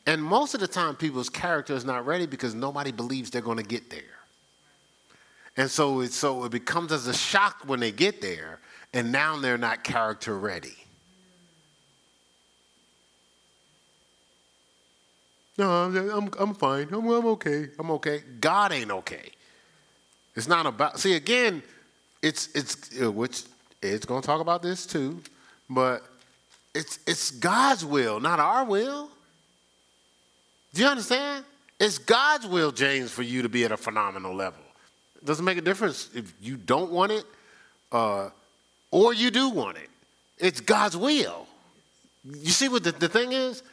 And 0.06 0.24
most 0.24 0.54
of 0.54 0.60
the 0.60 0.68
time, 0.68 0.96
people's 0.96 1.30
character 1.30 1.74
is 1.74 1.86
not 1.86 2.06
ready 2.06 2.26
because 2.26 2.56
nobody 2.56 2.92
believes 2.92 3.30
they're 3.30 3.42
going 3.42 3.58
to 3.58 3.64
get 3.64 3.90
there. 3.90 4.02
And 5.58 5.70
so 5.70 6.00
it, 6.00 6.14
so 6.14 6.46
it 6.46 6.52
becomes 6.52 6.92
as 6.92 7.08
a 7.08 7.14
shock 7.14 7.64
when 7.66 7.80
they 7.80 7.92
get 7.92 8.22
there, 8.22 8.60
and 8.94 9.12
now 9.12 9.38
they're 9.38 9.58
not 9.58 9.84
character 9.84 10.38
ready. 10.38 10.76
No, 15.58 15.70
I'm, 15.70 15.96
I'm, 15.96 16.30
I'm 16.40 16.54
fine. 16.56 16.88
I'm, 16.94 17.08
I'm 17.08 17.26
okay. 17.28 17.68
I'm 17.78 17.92
okay. 17.92 18.24
God 18.40 18.72
ain't 18.72 18.92
okay. 18.92 19.32
It's 20.36 20.48
not 20.48 20.66
about, 20.66 21.00
see, 21.00 21.16
again, 21.16 21.62
it's, 22.22 22.50
it's, 22.54 23.00
which 23.00 23.44
going 23.82 24.22
to 24.22 24.26
talk 24.26 24.42
about 24.42 24.62
this 24.62 24.86
too, 24.86 25.22
but 25.70 26.04
it's, 26.76 27.00
it's 27.08 27.32
God's 27.32 27.86
will, 27.86 28.20
not 28.20 28.40
our 28.40 28.66
will. 28.66 29.10
Do 30.74 30.82
you 30.82 30.88
understand? 30.88 31.46
It's 31.80 31.98
God's 31.98 32.46
will, 32.46 32.72
James, 32.72 33.12
for 33.12 33.24
you 33.24 33.42
to 33.42 33.50
be 33.50 33.64
at 33.64 33.72
a 33.72 33.78
phenomenal 33.78 34.36
level. 34.36 34.62
It 35.16 35.26
doesn't 35.26 35.46
make 35.46 35.58
a 35.58 35.62
difference 35.62 36.10
if 36.14 36.34
you 36.42 36.58
don't 36.58 36.92
want 36.92 37.12
it 37.12 37.24
uh, 37.92 38.30
or 38.92 39.14
you 39.14 39.32
do 39.32 39.50
want 39.50 39.78
it. 39.78 39.90
It's 40.38 40.62
God's 40.62 40.96
will. 40.96 41.48
You 42.24 42.52
see 42.52 42.70
what 42.70 42.84
the, 42.84 42.92
the 42.92 43.10
thing 43.10 43.32
is? 43.32 43.64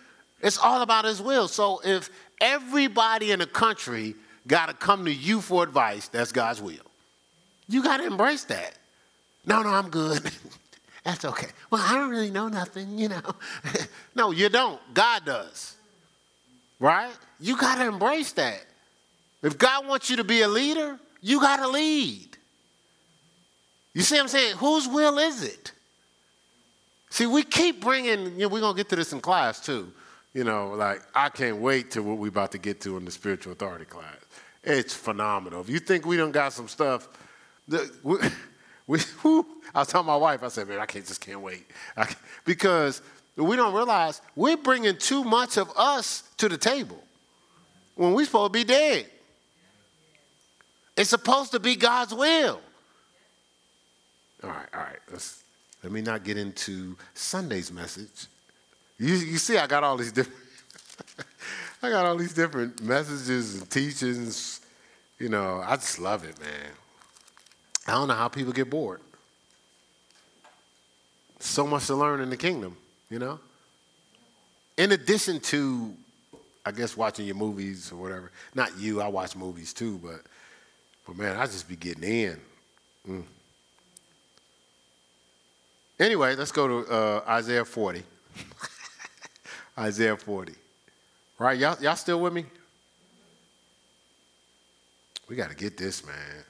It's 0.41 0.59
all 0.59 0.83
about 0.83 1.05
His 1.05 1.21
will. 1.21 1.49
So 1.49 1.81
if 1.85 2.11
everybody 2.41 3.33
in 3.33 3.41
the 3.41 3.47
country 3.47 4.15
got 4.47 4.67
to 4.67 4.75
come 4.75 5.05
to 5.05 5.13
you 5.13 5.41
for 5.41 5.63
advice, 5.63 6.09
that's 6.09 6.33
God's 6.33 6.61
will. 6.61 6.86
You 7.69 7.83
got 7.83 7.99
to 7.99 8.07
embrace 8.07 8.45
that. 8.45 8.75
No, 9.45 9.63
no, 9.63 9.69
I'm 9.71 9.89
good. 9.91 10.23
that's 11.05 11.25
okay. 11.25 11.49
Well, 11.71 11.83
I 11.85 11.95
don't 11.95 12.11
really 12.11 12.31
know 12.31 12.49
nothing, 12.49 12.99
you 12.99 13.09
know. 13.09 13.23
no, 14.15 14.31
you 14.31 14.49
don't. 14.49 14.81
God 14.95 15.25
does. 15.25 15.77
Right? 16.79 17.13
You 17.41 17.57
got 17.57 17.77
to 17.77 17.87
embrace 17.87 18.33
that. 18.33 18.65
If 19.43 19.59
God 19.59 19.87
wants 19.87 20.11
you 20.11 20.17
to 20.17 20.25
be 20.25 20.43
a 20.43 20.49
leader, 20.49 20.99
you 21.21 21.41
got 21.41 21.59
to 21.59 21.69
lead. 21.69 22.37
You 23.95 24.03
see 24.03 24.17
what 24.17 24.23
I'm 24.23 24.29
saying? 24.29 24.57
Whose 24.57 24.87
will 24.89 25.19
is 25.19 25.43
it? 25.43 25.73
See, 27.11 27.27
we 27.27 27.43
keep 27.43 27.81
bringing, 27.81 28.33
you 28.33 28.41
know, 28.41 28.49
we're 28.49 28.61
going 28.61 28.75
to 28.75 28.77
get 28.77 28.91
to 28.91 28.97
this 28.97 29.13
in 29.13 29.21
class 29.21 29.61
too. 29.61 29.91
You 30.35 30.45
know, 30.45 30.73
like, 30.73 31.01
I 31.15 31.31
can't 31.31 31.57
wait 31.57 31.93
to 31.93 32.03
what 32.03 32.19
we're 32.19 32.29
about 32.29 32.53
to 32.53 32.59
get 32.59 32.81
to 32.83 32.99
in 32.99 33.07
the 33.07 33.11
spiritual 33.11 33.53
authority 33.53 33.87
class. 33.87 34.17
It's 34.63 34.93
phenomenal. 34.93 35.63
If 35.63 35.71
you 35.71 35.79
think 35.79 36.05
we 36.05 36.19
don't 36.19 36.33
got 36.33 36.53
some 36.53 36.69
stuff, 36.69 37.09
we, 38.03 38.17
we, 38.87 39.01
I 39.75 39.81
was 39.81 39.89
telling 39.89 40.07
my 40.07 40.17
wife, 40.17 40.43
I 40.43 40.49
said, 40.49 40.69
man, 40.69 40.81
I 40.81 40.87
can't, 40.87 41.07
just 41.07 41.21
can't 41.21 41.41
wait. 41.41 41.67
Can't, 41.97 42.17
because 42.45 43.03
we 43.37 43.57
don't 43.57 43.75
realize 43.75 44.23
we're 44.35 44.57
bringing 44.57 44.97
too 44.97 45.25
much 45.25 45.59
of 45.59 45.71
us 45.77 46.23
to 46.39 46.49
the 46.49 46.57
table 46.57 47.03
when 47.95 48.15
we're 48.15 48.25
supposed 48.25 48.53
to 48.53 48.59
be 48.59 48.65
dead. 48.65 49.07
It's 50.97 51.11
supposed 51.11 51.53
to 51.53 51.61
be 51.61 51.77
God's 51.77 52.15
will. 52.15 52.61
All 54.43 54.51
right, 54.51 54.69
all 54.73 54.81
right. 54.81 54.99
Let's, 55.11 55.43
let 55.83 55.93
me 55.93 56.01
not 56.01 56.25
get 56.25 56.39
into 56.39 56.97
Sunday's 57.15 57.71
message. 57.71 58.27
You, 58.99 59.15
you 59.15 59.39
see, 59.39 59.59
I 59.59 59.67
got 59.67 59.85
all 59.85 59.97
these 59.97 60.13
different. 60.13 60.41
I 61.83 61.91
got 61.91 62.07
all 62.07 62.17
these 62.17 62.33
different 62.33 62.83
messages 62.83 63.57
and 63.57 63.71
teachings. 63.71 64.61
You 65.19 65.29
know, 65.29 65.63
I 65.65 65.77
just 65.77 65.99
love 65.99 66.25
it, 66.25 66.39
man. 66.41 66.71
I 67.87 67.93
don't 67.93 68.09
know 68.09 68.15
how 68.15 68.29
people 68.29 68.53
get 68.53 68.69
bored. 68.69 69.01
So 71.39 71.67
much 71.67 71.87
to 71.87 71.95
learn 71.95 72.21
in 72.21 72.31
the 72.31 72.37
kingdom, 72.37 72.77
you 73.11 73.19
know? 73.19 73.39
In 74.77 74.93
addition 74.93 75.41
to, 75.41 75.95
I 76.65 76.73
guess, 76.73 76.97
watching 76.97 77.27
your 77.27 77.37
movies 77.37 77.93
or 77.93 77.97
whatever. 77.97 78.33
Not 78.55 78.77
you, 78.79 79.01
I 79.01 79.09
watch 79.09 79.37
movies 79.37 79.73
too, 79.73 79.99
but, 80.03 80.23
but 81.07 81.17
man, 81.17 81.37
I 81.37 81.47
just 81.47 81.69
be 81.69 81.77
getting 81.77 82.05
in. 82.05 82.41
Mm. 83.09 83.25
Anyway, 85.99 86.35
let's 86.35 86.53
go 86.53 86.83
to 86.83 86.93
uh, 86.93 87.25
Isaiah 87.29 87.65
40. 87.65 88.03
Isaiah 89.79 90.17
40. 90.17 90.55
Right? 91.39 91.59
Y'all, 91.59 91.77
y'all 91.81 91.97
still 91.97 92.21
with 92.21 92.33
me? 92.33 92.45
We 95.29 95.37
got 95.37 95.51
to 95.51 95.57
get 95.57 95.77
this, 95.77 96.07
man. 96.07 96.45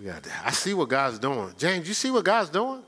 We 0.00 0.06
got. 0.06 0.26
I 0.44 0.50
see 0.50 0.72
what 0.72 0.88
God's 0.88 1.18
doing. 1.18 1.52
James, 1.58 1.86
you 1.86 1.94
see 1.94 2.10
what 2.10 2.24
God's 2.24 2.48
doing? 2.48 2.82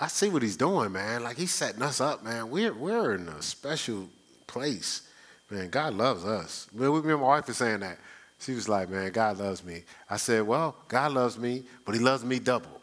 I 0.00 0.08
see 0.08 0.30
what 0.30 0.42
He's 0.42 0.56
doing, 0.56 0.90
man. 0.90 1.22
Like 1.22 1.36
He's 1.36 1.52
setting 1.52 1.82
us 1.82 2.00
up, 2.00 2.24
man. 2.24 2.50
We're 2.50 2.72
we're 2.72 3.14
in 3.16 3.28
a 3.28 3.42
special 3.42 4.08
place, 4.46 5.02
man. 5.50 5.68
God 5.68 5.94
loves 5.94 6.24
us. 6.24 6.66
Remember, 6.72 7.18
my 7.18 7.22
wife 7.22 7.46
was 7.46 7.58
saying 7.58 7.80
that. 7.80 7.98
She 8.40 8.52
was 8.52 8.68
like, 8.68 8.88
"Man, 8.88 9.12
God 9.12 9.38
loves 9.38 9.62
me." 9.62 9.82
I 10.08 10.16
said, 10.16 10.46
"Well, 10.46 10.74
God 10.88 11.12
loves 11.12 11.38
me, 11.38 11.62
but 11.84 11.94
He 11.94 12.00
loves 12.00 12.24
me 12.24 12.38
double." 12.38 12.80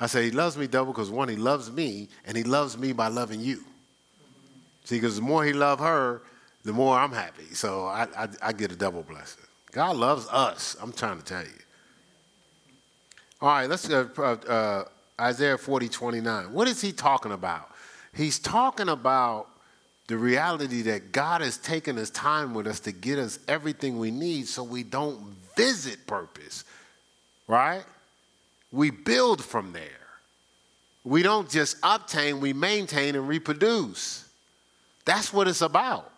I 0.00 0.06
said, 0.06 0.24
He 0.24 0.30
loves 0.30 0.56
me 0.56 0.66
double 0.66 0.92
because 0.92 1.10
one, 1.10 1.28
He 1.28 1.36
loves 1.36 1.70
me, 1.70 2.08
and 2.26 2.36
He 2.36 2.42
loves 2.42 2.76
me 2.76 2.92
by 2.92 3.08
loving 3.08 3.40
you. 3.40 3.62
See, 4.84 4.96
because 4.96 5.16
the 5.16 5.22
more 5.22 5.44
He 5.44 5.52
loves 5.52 5.80
her, 5.80 6.22
the 6.64 6.72
more 6.72 6.98
I'm 6.98 7.12
happy. 7.12 7.54
So 7.54 7.86
I, 7.86 8.08
I, 8.16 8.28
I 8.42 8.52
get 8.52 8.72
a 8.72 8.76
double 8.76 9.02
blessing. 9.02 9.44
God 9.70 9.96
loves 9.96 10.26
us. 10.30 10.76
I'm 10.80 10.92
trying 10.92 11.18
to 11.18 11.24
tell 11.24 11.42
you. 11.42 11.63
All 13.44 13.50
right, 13.50 13.68
let's 13.68 13.86
go 13.86 14.08
uh, 14.16 14.22
uh, 14.22 14.84
Isaiah 15.20 15.58
40, 15.58 15.90
29. 15.90 16.50
What 16.54 16.66
is 16.66 16.80
he 16.80 16.92
talking 16.92 17.30
about? 17.30 17.68
He's 18.14 18.38
talking 18.38 18.88
about 18.88 19.48
the 20.06 20.16
reality 20.16 20.80
that 20.80 21.12
God 21.12 21.42
has 21.42 21.58
taken 21.58 21.98
his 21.98 22.08
time 22.08 22.54
with 22.54 22.66
us 22.66 22.80
to 22.80 22.92
get 22.92 23.18
us 23.18 23.38
everything 23.46 23.98
we 23.98 24.10
need 24.10 24.48
so 24.48 24.62
we 24.62 24.82
don't 24.82 25.36
visit 25.58 26.06
purpose, 26.06 26.64
right? 27.46 27.84
We 28.72 28.88
build 28.88 29.44
from 29.44 29.74
there. 29.74 29.82
We 31.04 31.22
don't 31.22 31.50
just 31.50 31.76
obtain, 31.82 32.40
we 32.40 32.54
maintain 32.54 33.14
and 33.14 33.28
reproduce. 33.28 34.26
That's 35.04 35.34
what 35.34 35.48
it's 35.48 35.60
about. 35.60 36.10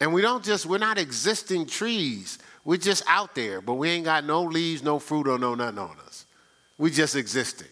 And 0.00 0.12
we 0.12 0.22
don't 0.22 0.42
just, 0.42 0.66
we're 0.66 0.78
not 0.78 0.98
existing 0.98 1.66
trees. 1.66 2.40
We're 2.70 2.76
just 2.76 3.02
out 3.08 3.34
there, 3.34 3.60
but 3.60 3.74
we 3.74 3.90
ain't 3.90 4.04
got 4.04 4.24
no 4.24 4.44
leaves, 4.44 4.84
no 4.84 5.00
fruit, 5.00 5.26
or 5.26 5.40
no 5.40 5.56
nothing 5.56 5.80
on 5.80 5.96
us. 6.06 6.24
We 6.78 6.92
just 6.92 7.16
existing. 7.16 7.66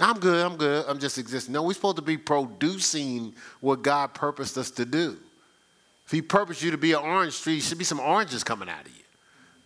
I'm 0.00 0.18
good, 0.18 0.44
I'm 0.44 0.56
good, 0.56 0.86
I'm 0.88 0.98
just 0.98 1.18
existing. 1.18 1.52
No, 1.52 1.62
we're 1.62 1.74
supposed 1.74 1.94
to 1.94 2.02
be 2.02 2.16
producing 2.16 3.32
what 3.60 3.82
God 3.82 4.12
purposed 4.12 4.58
us 4.58 4.72
to 4.72 4.84
do. 4.84 5.16
If 6.04 6.10
He 6.10 6.20
purposed 6.20 6.64
you 6.64 6.72
to 6.72 6.76
be 6.76 6.94
an 6.94 6.98
orange 6.98 7.40
tree, 7.40 7.60
should 7.60 7.78
be 7.78 7.84
some 7.84 8.00
oranges 8.00 8.42
coming 8.42 8.68
out 8.68 8.80
of 8.80 8.88
you. 8.88 9.04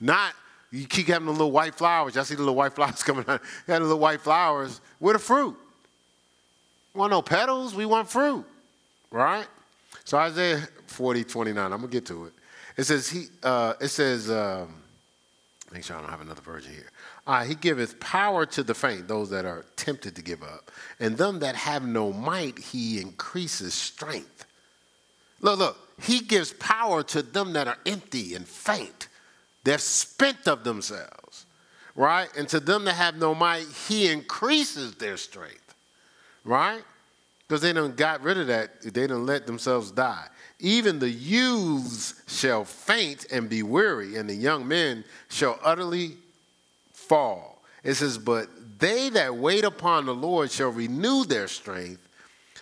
Not 0.03 0.35
you 0.71 0.87
keep 0.87 1.07
having 1.07 1.25
the 1.25 1.33
little 1.33 1.51
white 1.51 1.75
flowers. 1.75 2.15
Y'all 2.15 2.25
see 2.25 2.35
the 2.35 2.43
little 2.43 2.55
white 2.55 2.75
flowers 2.75 3.03
coming 3.03 3.25
out. 3.27 3.41
You 3.67 3.73
have 3.73 3.81
the 3.81 3.89
little 3.89 3.99
white 4.01 4.21
flowers. 4.21 4.83
Where 4.99 5.15
the 5.15 5.19
fruit? 5.19 5.57
We 6.93 6.99
want 6.99 7.11
no 7.11 7.23
petals, 7.23 7.75
we 7.75 7.87
want 7.87 8.07
fruit. 8.11 8.45
Right? 9.11 9.47
So 10.05 10.19
Isaiah 10.19 10.61
40, 10.89 11.25
29, 11.25 11.65
I'm 11.65 11.71
gonna 11.71 11.89
get 11.91 12.05
to 12.05 12.27
it. 12.27 12.35
It 12.81 12.85
says 12.85 13.11
he 13.11 13.27
uh, 13.43 13.75
it 13.79 13.89
says 13.89 14.31
um, 14.31 14.75
make 15.71 15.85
sure 15.85 15.97
I 15.97 16.01
don't 16.01 16.09
have 16.09 16.23
another 16.23 16.41
version 16.41 16.73
here. 16.73 16.91
Uh, 17.27 17.45
he 17.45 17.55
giveth 17.55 18.01
power 18.01 18.47
to 18.47 18.63
the 18.63 18.73
faint, 18.73 19.07
those 19.07 19.29
that 19.29 19.45
are 19.45 19.67
tempted 19.77 20.17
to 20.17 20.23
give 20.23 20.43
up, 20.43 20.71
and 20.99 21.19
them 21.19 21.41
that 21.41 21.57
have 21.57 21.87
no 21.87 22.11
might, 22.11 22.59
he 22.59 22.99
increases 22.99 23.75
strength. 23.75 24.47
Look, 25.43 25.59
look, 25.59 25.77
he 26.01 26.21
gives 26.21 26.55
power 26.55 27.03
to 27.03 27.21
them 27.21 27.53
that 27.53 27.69
are 27.69 27.77
empty 27.85 28.35
and 28.35 28.49
faint. 28.49 29.09
They're 29.65 29.77
spent 29.77 30.49
of 30.49 30.65
themselves, 30.65 31.45
right? 31.95 32.31
And 32.35 32.49
to 32.49 32.61
them 32.61 32.87
that 32.87 32.95
have 32.95 33.17
no 33.17 33.35
might, 33.35 33.67
he 33.89 34.09
increases 34.09 34.95
their 34.95 35.19
strength, 35.19 35.75
right? 36.45 36.83
Because 37.47 37.61
they 37.61 37.75
done 37.75 37.95
got 37.95 38.23
rid 38.23 38.39
of 38.39 38.47
that. 38.47 38.81
They 38.81 39.07
done 39.07 39.27
let 39.27 39.47
themselves 39.47 39.91
die. 39.91 40.29
Even 40.61 40.99
the 40.99 41.11
youths 41.11 42.15
shall 42.27 42.65
faint 42.65 43.27
and 43.33 43.49
be 43.49 43.63
weary, 43.63 44.17
and 44.17 44.29
the 44.29 44.35
young 44.35 44.67
men 44.69 45.05
shall 45.29 45.59
utterly 45.65 46.17
fall. 46.93 47.63
It 47.83 47.95
says, 47.95 48.19
But 48.19 48.49
they 48.79 49.09
that 49.11 49.37
wait 49.37 49.65
upon 49.65 50.07
the 50.07 50.15
Lord 50.15 50.51
shall 50.51 50.71
renew 50.71 51.25
their 51.25 51.49
strength, 51.49 52.07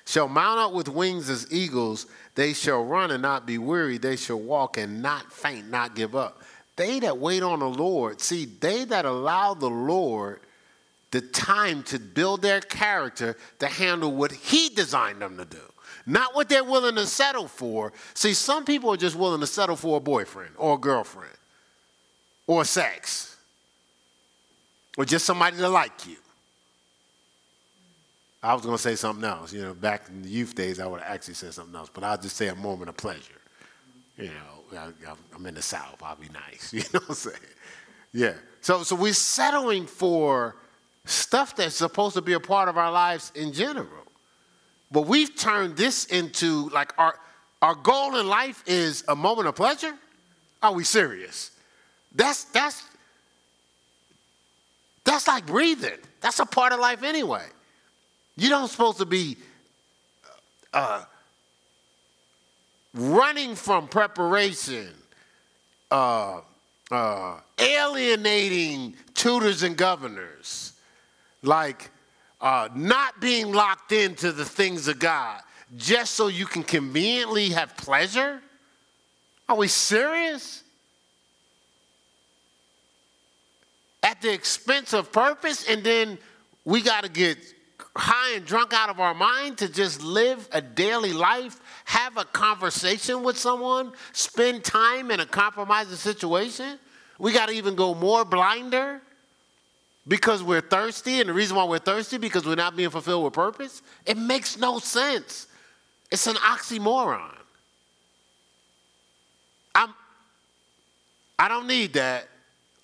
shall 0.05 0.28
mount 0.28 0.61
up 0.61 0.72
with 0.72 0.88
wings 0.88 1.28
as 1.28 1.53
eagles. 1.53 2.07
They 2.34 2.53
shall 2.53 2.84
run 2.84 3.11
and 3.11 3.22
not 3.22 3.46
be 3.46 3.59
weary. 3.59 3.99
They 3.99 4.16
shall 4.16 4.40
walk 4.40 4.78
and 4.78 5.03
not 5.03 5.32
faint, 5.32 5.70
not 5.70 5.94
give 5.94 6.14
up. 6.14 6.42
They 6.76 7.01
that 7.01 7.18
wait 7.18 7.42
on 7.42 7.59
the 7.59 7.68
Lord, 7.68 8.20
see, 8.20 8.44
they 8.44 8.84
that 8.84 9.05
allow 9.05 9.55
the 9.55 9.68
Lord 9.68 10.40
the 11.11 11.20
time 11.20 11.82
to 11.84 11.99
build 11.99 12.42
their 12.42 12.61
character 12.61 13.36
to 13.59 13.66
handle 13.66 14.12
what 14.12 14.30
He 14.30 14.68
designed 14.68 15.20
them 15.20 15.36
to 15.38 15.44
do, 15.44 15.67
not 16.09 16.34
what 16.34 16.48
they're 16.48 16.64
willing 16.64 16.96
to 16.96 17.06
settle 17.06 17.46
for. 17.46 17.92
See, 18.14 18.34
some 18.34 18.64
people 18.64 18.92
are 18.92 18.96
just 18.96 19.14
willing 19.14 19.40
to 19.40 19.46
settle 19.46 19.76
for 19.76 19.98
a 19.98 20.00
boyfriend 20.00 20.54
or 20.56 20.74
a 20.74 20.78
girlfriend. 20.78 21.32
or 22.46 22.64
sex 22.64 23.36
or 24.96 25.04
just 25.04 25.24
somebody 25.24 25.56
to 25.59 25.68
like 25.68 26.06
you. 26.06 26.16
I 28.42 28.54
was 28.54 28.62
going 28.62 28.76
to 28.76 28.82
say 28.82 28.94
something 28.96 29.24
else. 29.24 29.52
You 29.52 29.62
know, 29.62 29.74
back 29.74 30.09
in 30.09 30.22
the 30.22 30.28
youth 30.28 30.54
days, 30.54 30.80
I 30.80 30.86
would 30.86 31.00
have 31.00 31.12
actually 31.12 31.34
said 31.34 31.54
something 31.54 31.74
else, 31.74 31.90
but 31.92 32.04
I'll 32.04 32.18
just 32.18 32.36
say 32.36 32.48
a 32.48 32.54
moment 32.54 32.88
of 32.88 32.96
pleasure. 32.96 33.40
You 34.16 34.30
know, 34.72 34.78
I, 34.78 35.12
I'm 35.34 35.46
in 35.46 35.54
the 35.54 35.62
South. 35.62 36.02
I'll 36.02 36.16
be 36.16 36.28
nice. 36.28 36.72
You 36.72 36.80
know 36.92 37.00
what 37.00 37.11
I'm 37.11 37.14
saying? 37.14 37.36
Yeah. 38.12 38.34
So, 38.61 38.82
so 38.82 38.96
we're 38.96 39.12
settling 39.12 39.86
for 39.86 40.56
stuff 41.04 41.54
that's 41.54 41.76
supposed 41.76 42.14
to 42.14 42.22
be 42.22 42.32
a 42.32 42.40
part 42.40 42.68
of 42.68 42.76
our 42.76 42.90
lives 42.90 43.30
in 43.34 43.52
general. 43.52 44.07
But 44.91 45.03
we've 45.03 45.34
turned 45.36 45.76
this 45.76 46.07
into 46.07 46.68
like 46.70 46.93
our, 46.99 47.14
our 47.61 47.74
goal 47.74 48.16
in 48.16 48.26
life 48.26 48.62
is 48.66 49.05
a 49.09 49.14
moment 49.14 49.49
of 49.49 49.55
pleasure. 49.55 49.95
Are 50.62 50.72
we 50.72 50.84
serious? 50.84 51.51
That's, 52.14 52.45
that's, 52.45 52.82
that's 55.05 55.28
like 55.28 55.47
breathing. 55.47 55.99
That's 56.20 56.39
a 56.39 56.47
part 56.47 56.72
of 56.72 56.80
life 56.80 57.03
anyway. 57.03 57.47
You 58.36 58.49
don't 58.49 58.68
supposed 58.68 58.99
to 58.99 59.07
be 59.07 59.36
uh, 60.72 61.05
running 62.95 63.55
from 63.55 63.89
preparation, 63.89 64.89
uh, 65.91 66.41
uh, 66.91 67.41
alienating 67.59 68.95
tutors 69.14 69.62
and 69.62 69.76
governors, 69.76 70.72
like 71.43 71.91
uh, 72.41 72.68
not 72.74 73.20
being 73.20 73.53
locked 73.53 73.93
into 73.93 74.32
the 74.32 74.45
things 74.45 74.89
of 74.89 74.99
God 74.99 75.41
just 75.76 76.14
so 76.14 76.28
you 76.28 76.47
can 76.47 76.62
conveniently 76.62 77.51
have 77.51 77.76
pleasure? 77.76 78.41
Are 79.49 79.57
we 79.57 79.68
serious? 79.68 80.62
At 84.03 84.22
the 84.22 84.32
expense 84.32 84.93
of 84.93 85.12
purpose, 85.12 85.68
and 85.68 85.82
then 85.82 86.18
we 86.64 86.82
got 86.82 87.05
to 87.05 87.11
get 87.11 87.39
high 87.97 88.36
and 88.36 88.45
drunk 88.45 88.72
out 88.72 88.89
of 88.89 89.01
our 89.01 89.14
mind 89.14 89.59
to 89.59 89.68
just 89.68 90.03
live 90.03 90.49
a 90.53 90.61
daily 90.61 91.12
life, 91.12 91.61
have 91.84 92.16
a 92.16 92.24
conversation 92.24 93.22
with 93.22 93.36
someone, 93.36 93.93
spend 94.12 94.62
time 94.64 95.11
in 95.11 95.20
a 95.20 95.26
compromising 95.26 95.97
situation. 95.97 96.78
We 97.18 97.32
got 97.32 97.49
to 97.49 97.55
even 97.55 97.74
go 97.74 97.95
more 97.95 98.24
blinder 98.24 99.03
because 100.09 100.42
we're 100.42 100.62
thirsty. 100.62 101.20
And 101.20 101.28
the 101.28 101.34
reason 101.34 101.56
why 101.56 101.64
we're 101.64 101.78
thirsty 101.78 102.18
because 102.18 102.46
we're 102.46 102.56
not 102.56 102.76
being 102.76 102.90
fulfilled 102.90 103.24
with 103.24 103.34
purpose. 103.34 103.82
It 104.06 104.16
makes 104.16 104.59
no 104.59 104.78
sense. 104.78 105.46
It's 106.11 106.26
an 106.26 106.36
oxymoron. 106.36 107.34
I'm 109.74 109.94
I 111.38 111.46
don't 111.46 111.68
need 111.68 111.92
that. 111.92 112.28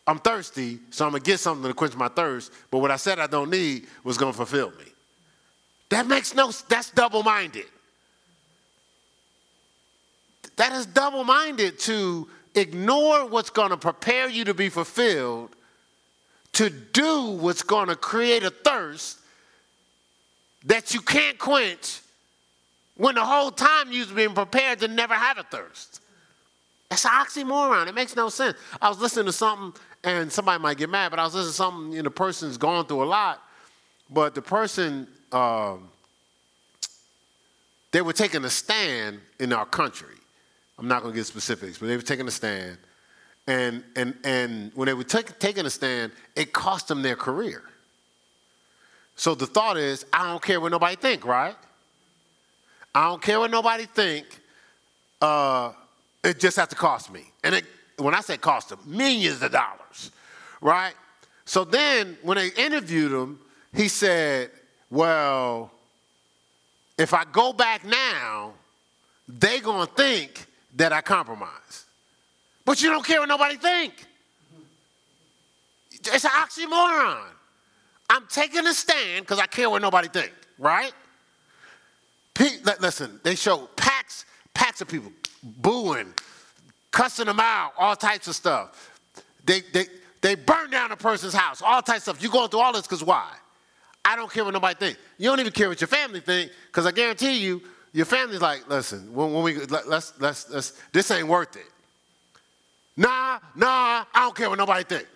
I'm 0.06 0.18
thirsty, 0.18 0.78
so 0.90 1.06
I'm 1.06 1.12
gonna 1.12 1.24
get 1.24 1.40
something 1.40 1.66
to 1.66 1.74
quench 1.74 1.96
my 1.96 2.08
thirst. 2.08 2.52
But 2.70 2.78
what 2.78 2.90
I 2.90 2.96
said 2.96 3.18
I 3.18 3.26
don't 3.26 3.50
need 3.50 3.86
was 4.04 4.18
gonna 4.18 4.34
fulfill 4.34 4.70
me. 4.72 4.84
That 5.88 6.06
makes 6.06 6.34
no, 6.34 6.52
that's 6.68 6.90
double 6.90 7.22
minded. 7.22 7.66
That 10.56 10.72
is 10.72 10.86
double 10.86 11.24
minded 11.24 11.78
to 11.80 12.28
ignore 12.54 13.26
what's 13.26 13.50
to 13.50 13.76
prepare 13.76 14.28
you 14.28 14.44
to 14.44 14.54
be 14.54 14.68
fulfilled, 14.68 15.50
to 16.54 16.70
do 16.70 17.30
what's 17.30 17.62
going 17.62 17.88
to 17.88 17.96
create 17.96 18.42
a 18.42 18.50
thirst 18.50 19.18
that 20.64 20.94
you 20.94 21.00
can't 21.00 21.38
quench 21.38 22.00
when 22.96 23.14
the 23.14 23.24
whole 23.24 23.50
time 23.50 23.92
you've 23.92 24.14
been 24.14 24.34
prepared 24.34 24.80
to 24.80 24.88
never 24.88 25.14
have 25.14 25.38
a 25.38 25.42
thirst. 25.42 26.00
That's 26.88 27.04
an 27.04 27.10
oxymoron. 27.10 27.88
It 27.88 27.94
makes 27.94 28.16
no 28.16 28.28
sense. 28.28 28.56
I 28.80 28.88
was 28.88 28.98
listening 28.98 29.26
to 29.26 29.32
something, 29.32 29.80
and 30.04 30.30
somebody 30.30 30.62
might 30.62 30.76
get 30.76 30.90
mad, 30.90 31.10
but 31.10 31.18
I 31.18 31.24
was 31.24 31.34
listening 31.34 31.50
to 31.50 31.56
something, 31.56 31.92
you 31.92 31.98
know, 31.98 32.04
the 32.04 32.10
person's 32.10 32.56
going 32.56 32.86
through 32.86 33.02
a 33.02 33.06
lot, 33.06 33.42
but 34.10 34.34
the 34.34 34.42
person 34.42 35.08
um, 35.32 35.88
they 37.94 38.02
were 38.02 38.12
taking 38.12 38.44
a 38.44 38.50
stand 38.50 39.20
in 39.38 39.52
our 39.52 39.66
country. 39.66 40.16
I'm 40.78 40.88
not 40.88 41.02
going 41.02 41.14
to 41.14 41.16
get 41.16 41.26
specifics, 41.26 41.78
but 41.78 41.86
they 41.86 41.96
were 41.96 42.02
taking 42.02 42.26
a 42.26 42.30
stand. 42.30 42.76
And, 43.46 43.84
and, 43.94 44.16
and 44.24 44.72
when 44.74 44.86
they 44.86 44.94
were 44.94 45.04
take, 45.04 45.38
taking 45.38 45.66
a 45.66 45.70
stand, 45.70 46.12
it 46.34 46.52
cost 46.52 46.88
them 46.88 47.02
their 47.02 47.16
career. 47.16 47.62
So 49.16 49.34
the 49.34 49.46
thought 49.46 49.76
is, 49.76 50.06
I 50.12 50.26
don't 50.26 50.42
care 50.42 50.60
what 50.60 50.72
nobody 50.72 50.96
think, 50.96 51.24
right? 51.24 51.54
I 52.94 53.08
don't 53.08 53.20
care 53.20 53.38
what 53.38 53.50
nobody 53.50 53.84
think. 53.84 54.26
Uh, 55.20 55.72
it 56.22 56.40
just 56.40 56.56
has 56.56 56.68
to 56.68 56.76
cost 56.76 57.12
me. 57.12 57.24
And 57.42 57.54
it, 57.54 57.64
when 57.98 58.14
I 58.14 58.20
say 58.20 58.36
cost 58.36 58.70
them, 58.70 58.80
millions 58.86 59.42
of 59.42 59.52
dollars, 59.52 60.10
right? 60.60 60.94
So 61.44 61.64
then 61.64 62.16
when 62.22 62.36
they 62.36 62.48
interviewed 62.56 63.12
him, 63.12 63.38
he 63.74 63.88
said, 63.88 64.50
well, 64.90 65.70
if 66.96 67.12
I 67.12 67.24
go 67.24 67.52
back 67.52 67.84
now, 67.84 68.54
they 69.28 69.60
gonna 69.60 69.86
think 69.86 70.46
that 70.76 70.92
I 70.92 71.00
compromise. 71.00 71.84
But 72.64 72.82
you 72.82 72.90
don't 72.90 73.04
care 73.04 73.20
what 73.20 73.28
nobody 73.28 73.56
think. 73.56 73.92
It's 75.92 76.24
an 76.24 76.30
oxymoron. 76.30 77.22
I'm 78.10 78.26
taking 78.28 78.66
a 78.66 78.74
stand 78.74 79.24
because 79.24 79.38
I 79.38 79.46
care 79.46 79.68
what 79.70 79.82
nobody 79.82 80.08
think, 80.08 80.32
right? 80.58 80.92
listen, 82.80 83.20
they 83.22 83.34
show 83.34 83.68
packs, 83.76 84.24
packs 84.52 84.80
of 84.80 84.88
people 84.88 85.12
booing, 85.42 86.12
cussing 86.90 87.26
them 87.26 87.40
out, 87.40 87.72
all 87.78 87.94
types 87.94 88.28
of 88.28 88.34
stuff. 88.34 88.98
They, 89.44 89.60
they, 89.72 89.86
they 90.20 90.34
burn 90.34 90.70
down 90.70 90.90
a 90.90 90.96
person's 90.96 91.34
house, 91.34 91.62
all 91.62 91.80
types 91.82 91.98
of 91.98 92.16
stuff. 92.16 92.22
You're 92.22 92.32
going 92.32 92.48
through 92.48 92.60
all 92.60 92.72
this 92.72 92.82
because 92.82 93.04
why? 93.04 93.30
I 94.04 94.16
don't 94.16 94.30
care 94.30 94.44
what 94.44 94.52
nobody 94.52 94.74
think. 94.74 94.98
You 95.18 95.28
don't 95.30 95.40
even 95.40 95.52
care 95.52 95.68
what 95.68 95.80
your 95.80 95.88
family 95.88 96.20
think, 96.20 96.50
because 96.66 96.86
I 96.86 96.92
guarantee 96.92 97.38
you, 97.38 97.62
your 97.92 98.06
family's 98.06 98.40
like, 98.40 98.68
listen, 98.68 99.14
when, 99.14 99.32
when 99.32 99.44
we 99.44 99.56
let, 99.66 99.88
let's 99.88 100.12
let's 100.18 100.50
let's 100.50 100.72
this 100.92 101.10
ain't 101.10 101.28
worth 101.28 101.56
it. 101.56 101.66
Nah, 102.96 103.40
nah, 103.56 104.04
I 104.14 104.20
don't 104.20 104.36
care 104.36 104.48
what 104.48 104.58
nobody 104.58 104.84
think. 104.84 105.06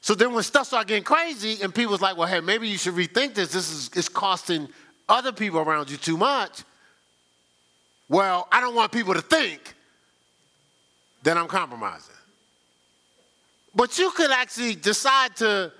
So 0.00 0.14
then 0.14 0.32
when 0.32 0.42
stuff 0.42 0.66
started 0.66 0.88
getting 0.88 1.04
crazy 1.04 1.58
and 1.62 1.74
people's 1.74 2.00
like, 2.00 2.16
well, 2.16 2.26
hey, 2.26 2.40
maybe 2.40 2.68
you 2.68 2.78
should 2.78 2.94
rethink 2.94 3.34
this. 3.34 3.52
This 3.52 3.70
is 3.70 3.90
it's 3.94 4.08
costing 4.08 4.68
other 5.08 5.32
people 5.32 5.60
around 5.60 5.90
you 5.90 5.98
too 5.98 6.16
much. 6.16 6.62
Well, 8.08 8.48
I 8.50 8.60
don't 8.60 8.74
want 8.74 8.92
people 8.92 9.14
to 9.14 9.20
think 9.20 9.74
that 11.22 11.36
I'm 11.36 11.48
compromising. 11.48 12.14
But 13.74 13.98
you 13.98 14.10
could 14.12 14.30
actually 14.30 14.74
decide 14.74 15.36
to 15.36 15.70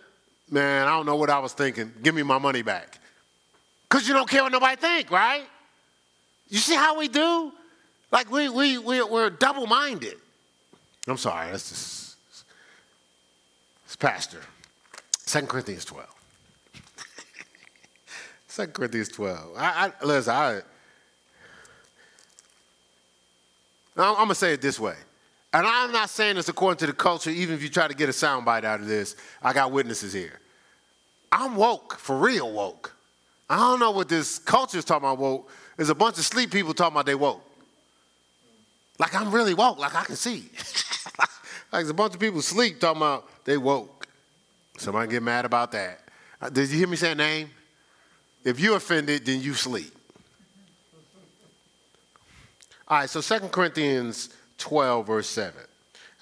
man, 0.51 0.87
I 0.87 0.91
don't 0.91 1.07
know 1.07 1.17
what 1.17 1.31
I 1.31 1.39
was 1.39 1.53
thinking. 1.53 1.93
Give 2.03 2.15
me 2.15 2.23
my 2.23 2.39
money 2.39 2.63
back. 2.63 2.99
Because 3.89 4.07
you 4.07 4.15
don't 4.15 4.29
care 4.29 4.43
what 4.43 4.53
nobody 4.53 4.77
think, 4.77 5.11
right? 5.11 5.45
You 6.49 6.59
see 6.59 6.75
how 6.75 6.99
we 6.99 7.09
do? 7.09 7.53
Like 8.13 8.31
we, 8.31 8.49
we, 8.49 8.79
we, 8.79 9.03
we're 9.03 9.31
double-minded. 9.31 10.17
I'm 11.11 11.19
sorry, 11.19 11.51
that's 11.51 11.69
just, 11.69 12.17
it's 13.85 13.97
pastor. 13.97 14.41
2 15.27 15.43
Corinthians 15.43 15.85
12. 15.85 16.07
2 18.57 18.67
Corinthians 18.69 19.09
12. 19.09 19.57
I, 19.57 19.93
I, 20.01 20.05
listen, 20.05 20.33
I, 20.33 20.61
I'm 23.97 24.15
going 24.15 24.29
to 24.29 24.35
say 24.35 24.53
it 24.55 24.63
this 24.63 24.79
way. 24.79 24.95
And 25.53 25.67
I'm 25.67 25.91
not 25.91 26.11
saying 26.11 26.37
this 26.37 26.49
according 26.49 26.79
to 26.79 26.87
the 26.87 26.93
culture, 26.93 27.31
even 27.31 27.55
if 27.55 27.63
you 27.63 27.69
try 27.69 27.89
to 27.89 27.95
get 27.95 28.09
a 28.09 28.13
soundbite 28.13 28.65
out 28.65 28.81
of 28.81 28.87
this. 28.87 29.17
I 29.43 29.53
got 29.53 29.73
witnesses 29.73 30.13
here. 30.13 30.39
I'm 31.33 31.57
woke, 31.57 31.97
for 31.99 32.17
real 32.17 32.53
woke. 32.53 32.95
I 33.49 33.57
don't 33.57 33.81
know 33.81 33.91
what 33.91 34.09
this 34.09 34.39
culture 34.39 34.79
is 34.79 34.85
talking 34.85 35.09
about 35.09 35.19
woke. 35.19 35.51
There's 35.77 35.89
a 35.89 35.95
bunch 35.95 36.19
of 36.19 36.25
sleep 36.25 36.53
people 36.53 36.73
talking 36.73 36.95
about 36.95 37.07
they 37.07 37.17
woke. 37.17 37.45
Like 39.01 39.15
I'm 39.15 39.33
really 39.33 39.55
woke, 39.55 39.79
like 39.79 39.95
I 39.95 40.05
can 40.05 40.15
see. 40.15 40.51
like 41.19 41.31
there's 41.73 41.89
a 41.89 41.95
bunch 41.95 42.13
of 42.13 42.21
people 42.21 42.43
sleep 42.43 42.79
talking 42.79 42.99
about 43.01 43.27
they 43.47 43.57
woke. 43.57 44.07
Somebody 44.77 45.11
get 45.11 45.23
mad 45.23 45.47
about 45.47 45.73
that. 45.73 46.01
Uh, 46.39 46.51
did 46.51 46.69
you 46.69 46.77
hear 46.77 46.87
me 46.87 46.97
say 46.97 47.09
that 47.09 47.17
name? 47.17 47.49
If 48.45 48.61
you're 48.61 48.77
offended, 48.77 49.25
then 49.25 49.41
you 49.41 49.55
sleep. 49.55 49.95
All 52.89 52.99
right, 52.99 53.09
so 53.09 53.23
2 53.23 53.49
Corinthians 53.49 54.35
12, 54.59 55.07
verse 55.07 55.29
7. 55.29 55.55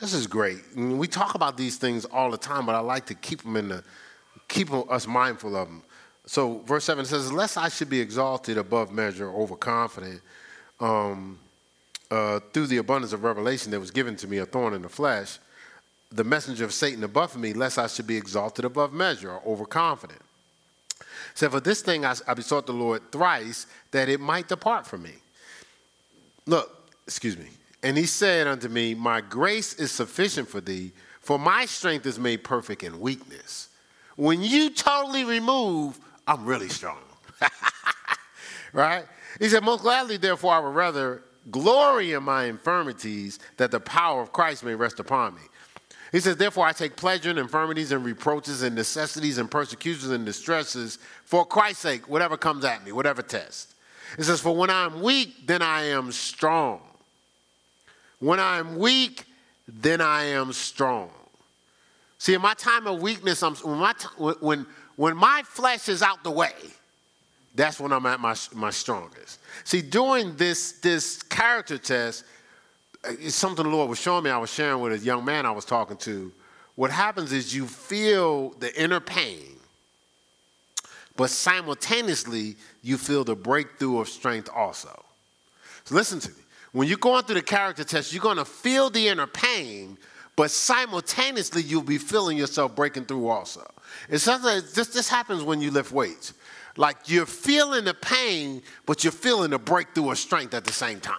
This 0.00 0.14
is 0.14 0.28
great. 0.28 0.58
we 0.76 1.08
talk 1.08 1.34
about 1.34 1.56
these 1.56 1.78
things 1.78 2.04
all 2.04 2.30
the 2.30 2.38
time, 2.38 2.64
but 2.64 2.76
I 2.76 2.78
like 2.78 3.06
to 3.06 3.14
keep 3.14 3.42
them 3.42 3.56
in 3.56 3.68
the 3.68 3.82
keep 4.46 4.72
us 4.72 5.08
mindful 5.08 5.56
of 5.56 5.66
them. 5.66 5.82
So, 6.26 6.58
verse 6.60 6.84
7 6.84 7.04
says, 7.04 7.32
Lest 7.32 7.58
I 7.58 7.70
should 7.70 7.90
be 7.90 8.00
exalted 8.00 8.56
above 8.56 8.92
measure, 8.92 9.30
overconfident, 9.30 10.20
um, 10.78 11.38
uh, 12.10 12.40
through 12.52 12.66
the 12.66 12.78
abundance 12.78 13.12
of 13.12 13.22
revelation 13.22 13.70
that 13.70 13.80
was 13.80 13.90
given 13.90 14.16
to 14.16 14.26
me, 14.26 14.38
a 14.38 14.46
thorn 14.46 14.74
in 14.74 14.82
the 14.82 14.88
flesh, 14.88 15.38
the 16.10 16.24
messenger 16.24 16.64
of 16.64 16.72
Satan 16.72 17.04
above 17.04 17.36
me, 17.36 17.52
lest 17.52 17.78
I 17.78 17.86
should 17.86 18.06
be 18.06 18.16
exalted 18.16 18.64
above 18.64 18.92
measure 18.92 19.30
or 19.30 19.42
overconfident. 19.46 20.20
Said, 21.34 21.50
For 21.50 21.60
this 21.60 21.82
thing 21.82 22.04
I, 22.04 22.14
I 22.26 22.34
besought 22.34 22.66
the 22.66 22.72
Lord 22.72 23.12
thrice 23.12 23.66
that 23.90 24.08
it 24.08 24.20
might 24.20 24.48
depart 24.48 24.86
from 24.86 25.02
me. 25.02 25.14
Look, 26.46 26.70
excuse 27.06 27.36
me. 27.36 27.48
And 27.82 27.96
he 27.96 28.06
said 28.06 28.46
unto 28.46 28.68
me, 28.68 28.94
My 28.94 29.20
grace 29.20 29.74
is 29.74 29.92
sufficient 29.92 30.48
for 30.48 30.60
thee 30.60 30.92
For 31.20 31.38
my 31.38 31.66
strength 31.66 32.06
is 32.06 32.18
made 32.18 32.42
perfect 32.42 32.82
in 32.82 33.00
weakness. 33.00 33.68
When 34.16 34.42
you 34.42 34.70
totally 34.70 35.24
remove, 35.24 35.98
I'm 36.26 36.44
really 36.44 36.68
strong. 36.68 36.98
right? 38.72 39.04
He 39.38 39.48
said, 39.48 39.62
Most 39.62 39.82
gladly, 39.82 40.16
therefore, 40.16 40.54
I 40.54 40.58
would 40.58 40.74
rather 40.74 41.22
glory 41.50 42.12
in 42.12 42.22
my 42.22 42.44
infirmities 42.44 43.38
that 43.56 43.70
the 43.70 43.80
power 43.80 44.22
of 44.22 44.32
Christ 44.32 44.64
may 44.64 44.74
rest 44.74 45.00
upon 45.00 45.34
me. 45.34 45.42
He 46.12 46.20
says, 46.20 46.36
Therefore, 46.36 46.66
I 46.66 46.72
take 46.72 46.96
pleasure 46.96 47.30
in 47.30 47.38
infirmities 47.38 47.92
and 47.92 48.04
reproaches 48.04 48.62
and 48.62 48.74
necessities 48.74 49.38
and 49.38 49.50
persecutions 49.50 50.10
and 50.10 50.24
distresses 50.24 50.98
for 51.24 51.44
Christ's 51.44 51.82
sake, 51.82 52.08
whatever 52.08 52.36
comes 52.36 52.64
at 52.64 52.84
me, 52.84 52.92
whatever 52.92 53.22
test. 53.22 53.74
It 54.16 54.24
says, 54.24 54.40
For 54.40 54.54
when 54.54 54.70
I'm 54.70 55.02
weak, 55.02 55.46
then 55.46 55.60
I 55.60 55.84
am 55.84 56.12
strong. 56.12 56.80
When 58.20 58.40
I'm 58.40 58.78
weak, 58.78 59.24
then 59.66 60.00
I 60.00 60.24
am 60.24 60.52
strong. 60.52 61.10
See, 62.18 62.34
in 62.34 62.40
my 62.40 62.54
time 62.54 62.86
of 62.86 63.00
weakness, 63.00 63.42
I'm, 63.42 63.54
when, 63.56 63.78
my 63.78 63.94
when, 64.40 64.66
when 64.96 65.16
my 65.16 65.42
flesh 65.44 65.88
is 65.88 66.02
out 66.02 66.24
the 66.24 66.30
way, 66.30 66.52
that's 67.58 67.80
when 67.80 67.92
I'm 67.92 68.06
at 68.06 68.20
my, 68.20 68.36
my 68.54 68.70
strongest. 68.70 69.40
See, 69.64 69.82
during 69.82 70.36
this, 70.36 70.72
this 70.72 71.22
character 71.24 71.76
test, 71.76 72.24
uh, 73.04 73.10
it's 73.18 73.34
something 73.34 73.64
the 73.64 73.70
Lord 73.70 73.90
was 73.90 74.00
showing 74.00 74.24
me. 74.24 74.30
I 74.30 74.38
was 74.38 74.52
sharing 74.52 74.80
with 74.80 74.92
a 74.92 74.98
young 74.98 75.24
man 75.24 75.44
I 75.44 75.50
was 75.50 75.64
talking 75.64 75.96
to. 75.98 76.32
What 76.76 76.92
happens 76.92 77.32
is 77.32 77.52
you 77.52 77.66
feel 77.66 78.50
the 78.50 78.80
inner 78.80 79.00
pain, 79.00 79.56
but 81.16 81.30
simultaneously 81.30 82.54
you 82.82 82.96
feel 82.96 83.24
the 83.24 83.34
breakthrough 83.34 83.98
of 83.98 84.08
strength 84.08 84.48
also. 84.54 85.04
So 85.82 85.96
listen 85.96 86.20
to 86.20 86.30
me. 86.30 86.36
When 86.70 86.86
you're 86.86 86.98
going 86.98 87.24
through 87.24 87.36
the 87.36 87.42
character 87.42 87.82
test, 87.82 88.12
you're 88.12 88.22
going 88.22 88.36
to 88.36 88.44
feel 88.44 88.88
the 88.88 89.08
inner 89.08 89.26
pain, 89.26 89.98
but 90.36 90.52
simultaneously 90.52 91.62
you'll 91.62 91.82
be 91.82 91.98
feeling 91.98 92.38
yourself 92.38 92.76
breaking 92.76 93.06
through 93.06 93.26
also. 93.26 93.68
It's 94.08 94.22
something 94.22 94.62
this, 94.74 94.88
this 94.88 95.08
happens 95.08 95.42
when 95.42 95.60
you 95.60 95.72
lift 95.72 95.90
weights. 95.90 96.34
Like 96.78 97.10
you're 97.10 97.26
feeling 97.26 97.84
the 97.84 97.92
pain, 97.92 98.62
but 98.86 99.02
you're 99.02 99.12
feeling 99.12 99.50
the 99.50 99.58
breakthrough 99.58 100.12
of 100.12 100.18
strength 100.18 100.54
at 100.54 100.64
the 100.64 100.72
same 100.72 101.00
time. 101.00 101.18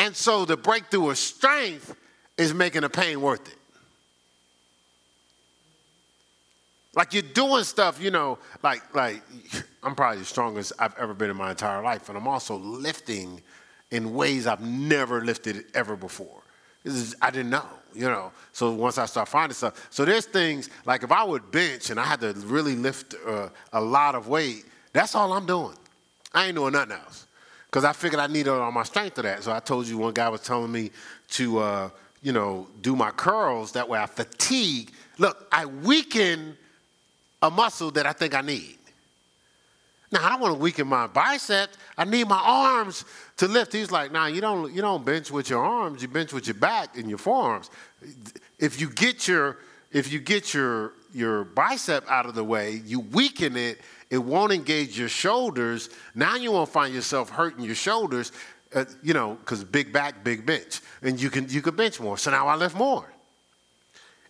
And 0.00 0.14
so 0.14 0.44
the 0.44 0.56
breakthrough 0.56 1.10
of 1.10 1.18
strength 1.18 1.94
is 2.36 2.52
making 2.52 2.80
the 2.80 2.90
pain 2.90 3.20
worth 3.20 3.46
it. 3.46 3.54
Like 6.96 7.14
you're 7.14 7.22
doing 7.22 7.62
stuff, 7.62 8.02
you 8.02 8.10
know, 8.10 8.38
like 8.64 8.92
like 8.92 9.22
I'm 9.84 9.94
probably 9.94 10.18
the 10.18 10.24
strongest 10.24 10.72
I've 10.80 10.98
ever 10.98 11.14
been 11.14 11.30
in 11.30 11.36
my 11.36 11.50
entire 11.50 11.80
life, 11.80 12.08
and 12.08 12.18
I'm 12.18 12.26
also 12.26 12.58
lifting 12.58 13.40
in 13.92 14.14
ways 14.14 14.48
I've 14.48 14.60
never 14.60 15.24
lifted 15.24 15.64
ever 15.74 15.94
before. 15.94 16.42
Is, 16.82 17.14
I 17.22 17.30
didn't 17.30 17.50
know, 17.50 17.68
you 17.94 18.06
know. 18.06 18.32
So 18.52 18.72
once 18.72 18.98
I 18.98 19.06
start 19.06 19.28
finding 19.28 19.54
stuff, 19.54 19.88
so 19.90 20.04
there's 20.04 20.26
things 20.26 20.68
like 20.84 21.02
if 21.02 21.12
I 21.12 21.24
would 21.24 21.50
bench 21.50 21.90
and 21.90 21.98
I 21.98 22.04
had 22.04 22.20
to 22.20 22.32
really 22.44 22.74
lift 22.74 23.14
uh, 23.26 23.48
a 23.72 23.80
lot 23.80 24.14
of 24.14 24.28
weight, 24.28 24.64
that's 24.92 25.14
all 25.14 25.32
I'm 25.32 25.46
doing. 25.46 25.76
I 26.32 26.46
ain't 26.46 26.56
doing 26.56 26.72
nothing 26.72 26.92
else 26.92 27.26
because 27.66 27.84
I 27.84 27.92
figured 27.92 28.20
I 28.20 28.26
needed 28.26 28.50
all 28.50 28.72
my 28.72 28.82
strength 28.82 29.18
of 29.18 29.24
that. 29.24 29.42
So 29.42 29.52
I 29.52 29.60
told 29.60 29.86
you 29.86 29.98
one 29.98 30.14
guy 30.14 30.28
was 30.28 30.42
telling 30.42 30.72
me 30.72 30.90
to, 31.30 31.58
uh, 31.58 31.90
you 32.22 32.32
know, 32.32 32.66
do 32.82 32.96
my 32.96 33.10
curls. 33.10 33.72
That 33.72 33.88
way 33.88 33.98
I 33.98 34.06
fatigue. 34.06 34.90
Look, 35.18 35.46
I 35.52 35.66
weaken 35.66 36.56
a 37.42 37.50
muscle 37.50 37.90
that 37.92 38.06
I 38.06 38.12
think 38.12 38.34
I 38.34 38.40
need. 38.40 38.76
Now 40.12 40.26
I 40.26 40.28
don't 40.30 40.40
want 40.40 40.54
to 40.54 40.60
weaken 40.60 40.88
my 40.88 41.06
biceps. 41.06 41.78
I 41.96 42.04
need 42.04 42.28
my 42.28 42.40
arms 42.42 43.04
to 43.36 43.46
lift. 43.46 43.72
He's 43.72 43.90
like, 43.90 44.10
nah, 44.10 44.26
you 44.26 44.40
don't 44.40 44.72
you 44.72 44.82
don't 44.82 45.04
bench 45.04 45.30
with 45.30 45.50
your 45.50 45.64
arms. 45.64 46.02
You 46.02 46.08
bench 46.08 46.32
with 46.32 46.46
your 46.46 46.54
back 46.54 46.96
and 46.96 47.08
your 47.08 47.18
forearms. 47.18 47.70
If 48.58 48.80
you 48.80 48.90
get 48.90 49.28
your 49.28 49.58
if 49.92 50.12
you 50.12 50.18
get 50.20 50.52
your 50.52 50.92
your 51.12 51.44
bicep 51.44 52.08
out 52.10 52.26
of 52.26 52.34
the 52.34 52.44
way, 52.44 52.82
you 52.84 53.00
weaken 53.00 53.56
it 53.56 53.80
it 54.10 54.18
won't 54.18 54.52
engage 54.52 54.98
your 54.98 55.08
shoulders. 55.08 55.88
Now 56.14 56.34
you 56.34 56.50
won't 56.52 56.68
find 56.68 56.92
yourself 56.92 57.30
hurting 57.30 57.64
your 57.64 57.76
shoulders, 57.76 58.32
uh, 58.74 58.84
you 59.02 59.14
know, 59.14 59.36
because 59.36 59.62
big 59.62 59.92
back, 59.92 60.24
big 60.24 60.44
bench, 60.44 60.80
and 61.02 61.20
you 61.20 61.30
can 61.30 61.48
you 61.48 61.62
can 61.62 61.76
bench 61.76 62.00
more. 62.00 62.18
So 62.18 62.32
now 62.32 62.48
I 62.48 62.56
lift 62.56 62.74
more, 62.74 63.08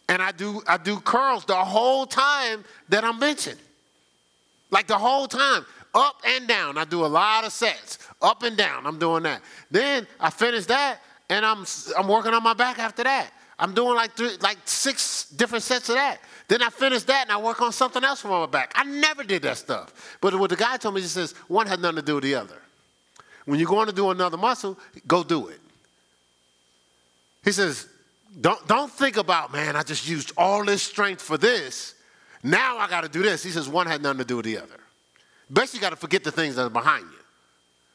and 0.08 0.20
I 0.20 0.32
do 0.32 0.62
I 0.68 0.76
do 0.76 1.00
curls 1.00 1.46
the 1.46 1.56
whole 1.56 2.04
time 2.06 2.64
that 2.90 3.04
I'm 3.04 3.18
benching, 3.18 3.56
like 4.70 4.86
the 4.86 4.98
whole 4.98 5.26
time, 5.26 5.64
up 5.94 6.16
and 6.24 6.46
down. 6.46 6.78
I 6.78 6.84
do 6.84 7.04
a 7.04 7.08
lot 7.08 7.44
of 7.44 7.52
sets, 7.52 7.98
up 8.22 8.42
and 8.42 8.56
down. 8.56 8.86
I'm 8.86 8.98
doing 8.98 9.24
that. 9.24 9.42
Then 9.70 10.06
I 10.18 10.30
finish 10.30 10.66
that, 10.66 11.00
and 11.28 11.44
I'm 11.44 11.64
I'm 11.98 12.08
working 12.08 12.34
on 12.34 12.42
my 12.42 12.54
back 12.54 12.78
after 12.78 13.04
that. 13.04 13.30
I'm 13.60 13.74
doing 13.74 13.94
like 13.94 14.12
three, 14.12 14.36
like 14.40 14.56
six 14.64 15.28
different 15.28 15.62
sets 15.62 15.90
of 15.90 15.96
that. 15.96 16.20
Then 16.48 16.62
I 16.62 16.70
finish 16.70 17.02
that 17.04 17.24
and 17.24 17.30
I 17.30 17.40
work 17.40 17.60
on 17.60 17.72
something 17.72 18.02
else 18.02 18.22
from 18.22 18.30
my 18.30 18.46
back. 18.46 18.72
I 18.74 18.84
never 18.84 19.22
did 19.22 19.42
that 19.42 19.58
stuff. 19.58 20.16
But 20.20 20.34
what 20.34 20.50
the 20.50 20.56
guy 20.56 20.78
told 20.78 20.94
me, 20.94 21.02
he 21.02 21.06
says, 21.06 21.32
one 21.46 21.66
has 21.66 21.78
nothing 21.78 21.96
to 21.96 22.02
do 22.02 22.14
with 22.14 22.24
the 22.24 22.34
other. 22.34 22.56
When 23.44 23.60
you're 23.60 23.68
going 23.68 23.86
to 23.86 23.92
do 23.92 24.10
another 24.10 24.38
muscle, 24.38 24.78
go 25.06 25.22
do 25.22 25.48
it. 25.48 25.60
He 27.44 27.52
says, 27.52 27.86
don't, 28.40 28.66
don't 28.66 28.90
think 28.90 29.16
about, 29.16 29.52
man, 29.52 29.76
I 29.76 29.82
just 29.82 30.08
used 30.08 30.32
all 30.36 30.64
this 30.64 30.82
strength 30.82 31.20
for 31.20 31.36
this. 31.36 31.94
Now 32.42 32.78
I 32.78 32.88
got 32.88 33.02
to 33.02 33.08
do 33.08 33.22
this. 33.22 33.42
He 33.42 33.50
says, 33.50 33.68
one 33.68 33.86
has 33.86 34.00
nothing 34.00 34.18
to 34.18 34.24
do 34.24 34.36
with 34.36 34.46
the 34.46 34.58
other. 34.58 34.80
Best 35.48 35.74
you 35.74 35.80
got 35.80 35.90
to 35.90 35.96
forget 35.96 36.24
the 36.24 36.32
things 36.32 36.56
that 36.56 36.66
are 36.66 36.70
behind 36.70 37.04
you. 37.04 37.18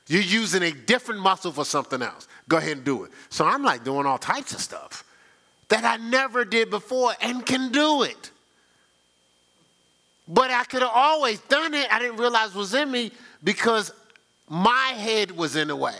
You're 0.07 0.21
using 0.21 0.61
a 0.63 0.71
different 0.71 1.21
muscle 1.21 1.51
for 1.51 1.65
something 1.65 2.01
else. 2.01 2.27
Go 2.47 2.57
ahead 2.57 2.77
and 2.77 2.85
do 2.85 3.05
it. 3.05 3.11
So 3.29 3.45
I'm 3.45 3.63
like 3.63 3.83
doing 3.83 4.05
all 4.05 4.17
types 4.17 4.53
of 4.53 4.61
stuff 4.61 5.03
that 5.69 5.83
I 5.83 5.97
never 5.97 6.45
did 6.45 6.69
before 6.69 7.13
and 7.21 7.43
can 7.45 7.71
do 7.71 8.03
it. 8.03 8.31
But 10.27 10.51
I 10.51 10.63
could 10.63 10.81
have 10.81 10.91
always 10.93 11.39
done 11.41 11.73
it. 11.73 11.91
I 11.91 11.99
didn't 11.99 12.17
realize 12.17 12.53
was 12.53 12.73
in 12.73 12.91
me 12.91 13.11
because 13.43 13.91
my 14.47 14.93
head 14.95 15.31
was 15.31 15.55
in 15.55 15.69
the 15.69 15.75
way. 15.75 15.97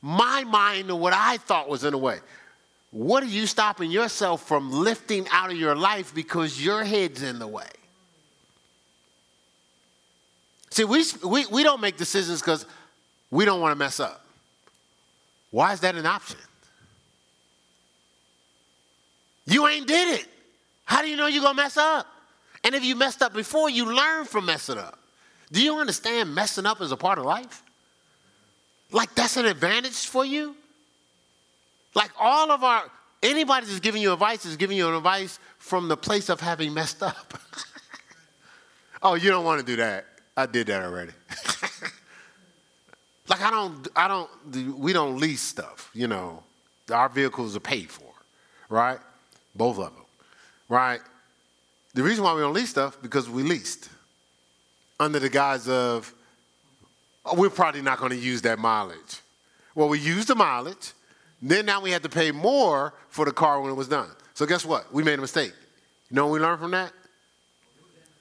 My 0.00 0.44
mind 0.44 0.90
and 0.90 1.00
what 1.00 1.12
I 1.14 1.38
thought 1.38 1.68
was 1.68 1.84
in 1.84 1.92
the 1.92 1.98
way. 1.98 2.18
What 2.94 3.24
are 3.24 3.26
you 3.26 3.48
stopping 3.48 3.90
yourself 3.90 4.46
from 4.46 4.70
lifting 4.70 5.26
out 5.32 5.50
of 5.50 5.56
your 5.56 5.74
life 5.74 6.14
because 6.14 6.64
your 6.64 6.84
head's 6.84 7.24
in 7.24 7.40
the 7.40 7.46
way? 7.48 7.66
See, 10.70 10.84
we, 10.84 11.04
we, 11.26 11.44
we 11.46 11.64
don't 11.64 11.80
make 11.80 11.96
decisions 11.96 12.40
because 12.40 12.64
we 13.32 13.44
don't 13.44 13.60
want 13.60 13.72
to 13.72 13.76
mess 13.76 13.98
up. 13.98 14.24
Why 15.50 15.72
is 15.72 15.80
that 15.80 15.96
an 15.96 16.06
option? 16.06 16.38
You 19.46 19.66
ain't 19.66 19.88
did 19.88 20.20
it. 20.20 20.28
How 20.84 21.02
do 21.02 21.08
you 21.08 21.16
know 21.16 21.26
you're 21.26 21.42
going 21.42 21.56
to 21.56 21.62
mess 21.64 21.76
up? 21.76 22.06
And 22.62 22.76
if 22.76 22.84
you 22.84 22.94
messed 22.94 23.22
up 23.22 23.34
before, 23.34 23.68
you 23.68 23.92
learn 23.92 24.24
from 24.24 24.46
messing 24.46 24.78
up. 24.78 25.00
Do 25.50 25.60
you 25.60 25.78
understand 25.80 26.32
messing 26.32 26.64
up 26.64 26.80
is 26.80 26.92
a 26.92 26.96
part 26.96 27.18
of 27.18 27.24
life? 27.24 27.64
Like 28.92 29.12
that's 29.16 29.36
an 29.36 29.46
advantage 29.46 30.06
for 30.06 30.24
you? 30.24 30.54
Like 31.94 32.10
all 32.18 32.50
of 32.50 32.64
our, 32.64 32.84
anybody 33.22 33.66
that's 33.66 33.80
giving 33.80 34.02
you 34.02 34.12
advice 34.12 34.44
is 34.44 34.56
giving 34.56 34.76
you 34.76 34.94
advice 34.94 35.38
from 35.58 35.88
the 35.88 35.96
place 35.96 36.28
of 36.28 36.40
having 36.40 36.74
messed 36.74 37.02
up. 37.02 37.34
oh, 39.02 39.14
you 39.14 39.30
don't 39.30 39.44
want 39.44 39.60
to 39.60 39.66
do 39.66 39.76
that. 39.76 40.06
I 40.36 40.46
did 40.46 40.66
that 40.66 40.82
already. 40.82 41.12
like 43.28 43.40
I 43.40 43.50
don't, 43.50 43.88
I 43.94 44.08
don't, 44.08 44.78
we 44.78 44.92
don't 44.92 45.18
lease 45.18 45.42
stuff, 45.42 45.90
you 45.94 46.08
know. 46.08 46.42
Our 46.92 47.08
vehicles 47.08 47.56
are 47.56 47.60
paid 47.60 47.90
for, 47.90 48.12
right? 48.68 48.98
Both 49.54 49.78
of 49.78 49.94
them, 49.94 50.04
right? 50.68 51.00
The 51.94 52.02
reason 52.02 52.24
why 52.24 52.34
we 52.34 52.40
don't 52.40 52.52
lease 52.52 52.70
stuff 52.70 52.98
because 53.00 53.30
we 53.30 53.42
leased 53.44 53.88
under 54.98 55.18
the 55.18 55.28
guise 55.28 55.68
of 55.68 56.12
oh, 57.24 57.36
we're 57.36 57.50
probably 57.50 57.82
not 57.82 57.98
going 57.98 58.10
to 58.10 58.18
use 58.18 58.42
that 58.42 58.58
mileage. 58.58 59.20
Well, 59.74 59.88
we 59.88 59.98
use 59.98 60.26
the 60.26 60.34
mileage. 60.34 60.92
Then 61.44 61.66
now 61.66 61.80
we 61.80 61.90
had 61.90 62.02
to 62.02 62.08
pay 62.08 62.32
more 62.32 62.94
for 63.08 63.24
the 63.24 63.32
car 63.32 63.60
when 63.60 63.70
it 63.70 63.74
was 63.74 63.88
done. 63.88 64.08
So 64.34 64.46
guess 64.46 64.64
what? 64.64 64.92
We 64.92 65.02
made 65.02 65.18
a 65.18 65.22
mistake. 65.22 65.52
You 66.10 66.16
know 66.16 66.26
what 66.26 66.32
we 66.32 66.40
learned 66.40 66.60
from 66.60 66.72
that? 66.72 66.92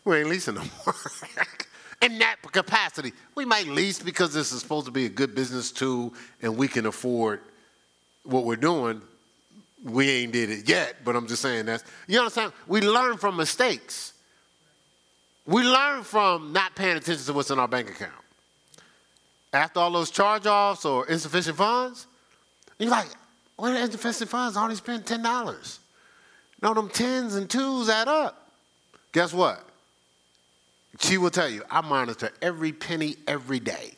We 0.05 0.17
ain't 0.17 0.29
leasing 0.29 0.55
no 0.55 0.61
more. 0.61 0.95
In 2.01 2.19
that 2.19 2.35
capacity, 2.51 3.13
we 3.33 3.45
might 3.45 3.67
lease 3.67 3.99
because 3.99 4.33
this 4.33 4.51
is 4.51 4.59
supposed 4.59 4.85
to 4.87 4.91
be 4.91 5.05
a 5.05 5.09
good 5.09 5.33
business 5.33 5.71
tool 5.71 6.13
and 6.41 6.57
we 6.57 6.67
can 6.67 6.85
afford 6.85 7.39
what 8.23 8.43
we're 8.43 8.57
doing 8.57 9.01
we 9.83 10.09
ain't 10.09 10.31
did 10.31 10.49
it 10.49 10.67
yet, 10.67 11.03
but 11.03 11.15
I'm 11.15 11.27
just 11.27 11.41
saying 11.41 11.65
that. 11.65 11.83
You 12.07 12.19
understand? 12.19 12.53
We 12.67 12.81
learn 12.81 13.17
from 13.17 13.35
mistakes. 13.35 14.13
We 15.45 15.63
learn 15.63 16.03
from 16.03 16.53
not 16.53 16.73
paying 16.75 16.95
attention 16.95 17.25
to 17.25 17.33
what's 17.33 17.51
in 17.51 17.59
our 17.59 17.67
bank 17.67 17.89
account. 17.89 18.11
After 19.51 19.81
all 19.81 19.91
those 19.91 20.09
charge 20.09 20.45
offs 20.45 20.85
or 20.85 21.05
insufficient 21.07 21.57
funds, 21.57 22.07
you're 22.79 22.89
like, 22.89 23.07
what 23.55 23.71
are 23.71 23.77
insufficient 23.77 24.29
funds? 24.29 24.57
I 24.57 24.63
only 24.63 24.75
spent 24.75 25.05
$10. 25.05 25.79
No, 26.61 26.73
them 26.73 26.89
tens 26.89 27.35
and 27.35 27.49
twos 27.49 27.89
add 27.89 28.07
up. 28.07 28.49
Guess 29.11 29.33
what? 29.33 29.63
She 30.99 31.17
will 31.17 31.29
tell 31.29 31.49
you, 31.49 31.63
I 31.69 31.81
monitor 31.81 32.31
every 32.41 32.71
penny 32.71 33.15
every 33.27 33.59
day. 33.59 33.93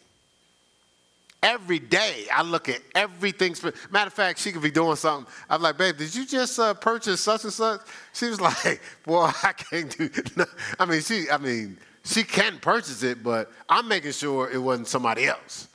every 1.44 1.78
day. 1.78 2.26
I 2.34 2.42
look 2.42 2.70
at 2.70 2.82
everything. 2.96 3.56
Matter 3.92 4.08
of 4.08 4.14
fact, 4.14 4.40
she 4.40 4.52
could 4.52 4.64
be 4.64 4.72
doing 4.72 4.96
something. 4.96 5.32
I'm 5.48 5.62
like, 5.62 5.78
babe, 5.78 5.96
did 5.96 6.14
you 6.16 6.26
just 6.26 6.58
uh, 6.60 6.74
purchase 6.74 7.22
such 7.22 7.44
and 7.44 7.54
such? 7.54 7.82
She 8.14 8.28
was 8.28 8.42
like, 8.50 8.82
boy, 9.06 9.30
I 9.44 9.54
can't 9.54 9.96
do. 9.96 10.10
No. 10.36 10.46
I 10.80 10.86
mean, 10.86 11.02
she. 11.02 11.30
I 11.30 11.38
mean, 11.38 11.78
she 12.04 12.24
can 12.24 12.58
purchase 12.60 13.04
it, 13.04 13.24
but 13.24 13.52
I'm 13.70 13.88
making 13.88 14.12
sure 14.12 14.50
it 14.52 14.58
wasn't 14.58 14.88
somebody 14.88 15.26
else. 15.26 15.68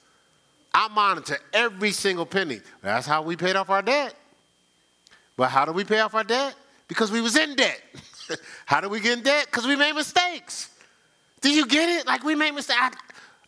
I 0.72 0.88
monitor 0.88 1.38
every 1.52 1.92
single 1.92 2.26
penny. 2.26 2.60
That's 2.82 3.06
how 3.06 3.22
we 3.22 3.36
paid 3.36 3.56
off 3.56 3.70
our 3.70 3.82
debt. 3.82 4.14
But 5.36 5.48
how 5.48 5.64
do 5.64 5.72
we 5.72 5.84
pay 5.84 6.00
off 6.00 6.14
our 6.14 6.24
debt? 6.24 6.54
Because 6.86 7.10
we 7.10 7.20
was 7.20 7.36
in 7.36 7.56
debt. 7.56 7.80
how 8.66 8.80
do 8.80 8.88
we 8.88 9.00
get 9.00 9.18
in 9.18 9.24
debt? 9.24 9.46
Because 9.46 9.66
we 9.66 9.76
made 9.76 9.94
mistakes. 9.94 10.68
Do 11.40 11.50
you 11.50 11.66
get 11.66 11.88
it? 11.88 12.06
Like 12.06 12.22
we 12.24 12.34
made 12.34 12.52
mistakes. 12.52 12.78
I, 12.80 12.92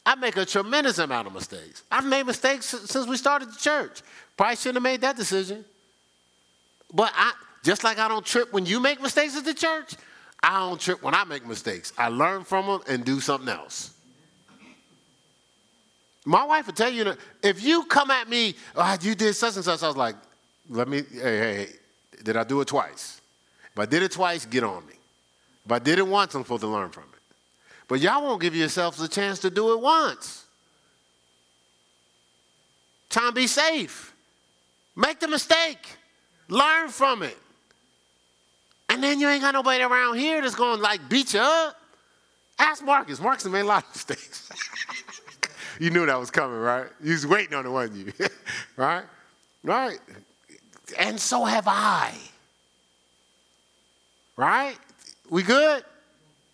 I 0.05 0.15
make 0.17 0.37
a 0.37 0.45
tremendous 0.45 0.99
amount 0.99 1.27
of 1.27 1.35
mistakes. 1.35 1.83
I've 1.91 2.05
made 2.05 2.27
mistakes 2.27 2.67
since 2.67 3.07
we 3.07 3.17
started 3.17 3.51
the 3.51 3.59
church. 3.59 4.03
Probably 4.37 4.57
shouldn't 4.57 4.77
have 4.77 4.83
made 4.83 5.03
that 5.03 5.17
decision. 5.17 5.65
But 6.93 7.13
I, 7.15 7.33
just 7.63 7.85
like 7.85 7.99
I 7.99 8.09
don't 8.09 8.27
trip 8.27 8.53
when 8.53 8.67
you 8.67 8.81
make 8.81 9.01
mistakes 9.01 9.37
at 9.37 9.45
the 9.45 9.55
church, 9.55 9.95
I 10.43 10.59
don't 10.59 10.81
trip 10.81 11.03
when 11.03 11.15
I 11.15 11.25
make 11.25 11.47
mistakes. 11.47 11.93
I 11.97 12.09
learn 12.09 12.45
from 12.45 12.67
them 12.67 12.81
and 12.89 13.05
do 13.05 13.21
something 13.21 13.49
else. 13.49 13.92
My 16.25 16.45
wife 16.45 16.67
would 16.67 16.77
tell 16.77 16.93
you 16.93 17.15
if 17.43 17.63
you 17.63 17.85
come 17.85 18.11
at 18.11 18.29
me, 18.29 18.55
oh, 18.77 18.97
you 19.01 19.15
did 19.15 19.35
such 19.35 19.57
and 19.57 19.65
such, 19.65 19.83
I 19.83 19.89
was 19.89 19.97
like, 19.97 20.15
let 20.69 20.89
me, 20.89 21.03
hey, 21.13 21.39
hey, 21.39 21.55
hey, 21.55 21.69
did 22.23 22.37
I 22.37 22.45
do 22.45 22.61
it 22.61 22.69
twice? 22.69 23.21
If 23.73 23.79
I 23.79 23.87
did 23.87 24.03
it 24.03 24.13
twice, 24.13 24.47
get 24.47 24.63
on 24.63 24.87
me. 24.87 24.95
If 25.65 25.73
I 25.73 25.79
did 25.79 25.99
it 25.99 26.07
once, 26.07 26.35
I'm 26.35 26.43
supposed 26.43 26.63
to 26.63 26.69
learn 26.69 26.91
from 26.91 27.05
it. 27.05 27.21
But 27.89 28.01
y'all 28.01 28.23
won't 28.23 28.41
give 28.41 28.55
yourselves 28.55 29.01
a 29.01 29.09
chance 29.09 29.39
to 29.41 29.51
do 29.51 29.73
it 29.73 29.81
once. 29.81 30.45
Try 33.11 33.27
and 33.27 33.35
be 33.35 33.47
safe. 33.47 34.15
Make 34.97 35.21
the 35.21 35.29
mistake. 35.29 35.87
Learn 36.49 36.89
from 36.89 37.23
it. 37.23 37.37
And 38.89 39.03
then 39.03 39.21
you 39.21 39.29
ain't 39.29 39.43
got 39.43 39.55
nobody 39.55 39.83
around 39.83 40.19
here 40.19 40.41
that's 40.41 40.55
going 40.55 40.77
to 40.77 40.83
like 40.83 41.09
beat 41.09 41.35
you 41.35 41.41
up. 41.41 41.77
Ask 42.59 42.85
Marcus. 42.85 43.21
Marcus 43.21 43.45
made 43.47 43.61
a 43.61 43.65
lot 43.65 43.85
of 43.85 43.91
mistakes. 43.91 44.51
you 45.79 45.91
knew 45.91 46.07
that 46.07 46.19
was 46.19 46.31
coming, 46.31 46.59
right? 46.59 46.87
You 47.03 47.13
was 47.13 47.27
waiting 47.27 47.55
on 47.55 47.67
it, 47.67 47.71
wasn't 47.71 48.07
you? 48.07 48.13
right? 48.77 49.05
Right? 49.63 49.99
And 50.99 51.19
so 51.19 51.45
have 51.45 51.67
I. 51.69 52.15
Right? 54.37 54.77
We 55.31 55.43
good? 55.43 55.85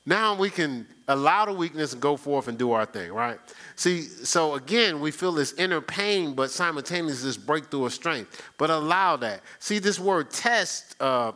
Now 0.07 0.35
we 0.35 0.51
can 0.51 0.87
allow 1.09 1.45
the 1.45 1.53
weakness 1.53 1.93
and 1.93 2.01
go 2.01 2.17
forth 2.17 2.49
and 2.49 2.59
do 2.59 2.73
our 2.73 2.87
thing, 2.87 3.13
right? 3.13 3.39
See, 3.77 4.03
so 4.03 4.55
again, 4.55 5.01
we 5.01 5.11
feel 5.11 5.33
this 5.33 5.53
inner 5.55 5.81
pain, 5.81 6.35
but 6.35 6.51
simultaneously 6.51 7.29
this 7.29 7.37
breakthrough 7.37 7.87
of 7.87 7.93
strength. 7.93 8.43
But 8.59 8.71
allow 8.71 9.17
that. 9.17 9.43
See, 9.59 9.79
this 9.79 9.99
word 9.99 10.31
test, 10.31 10.97
uh, 11.01 11.33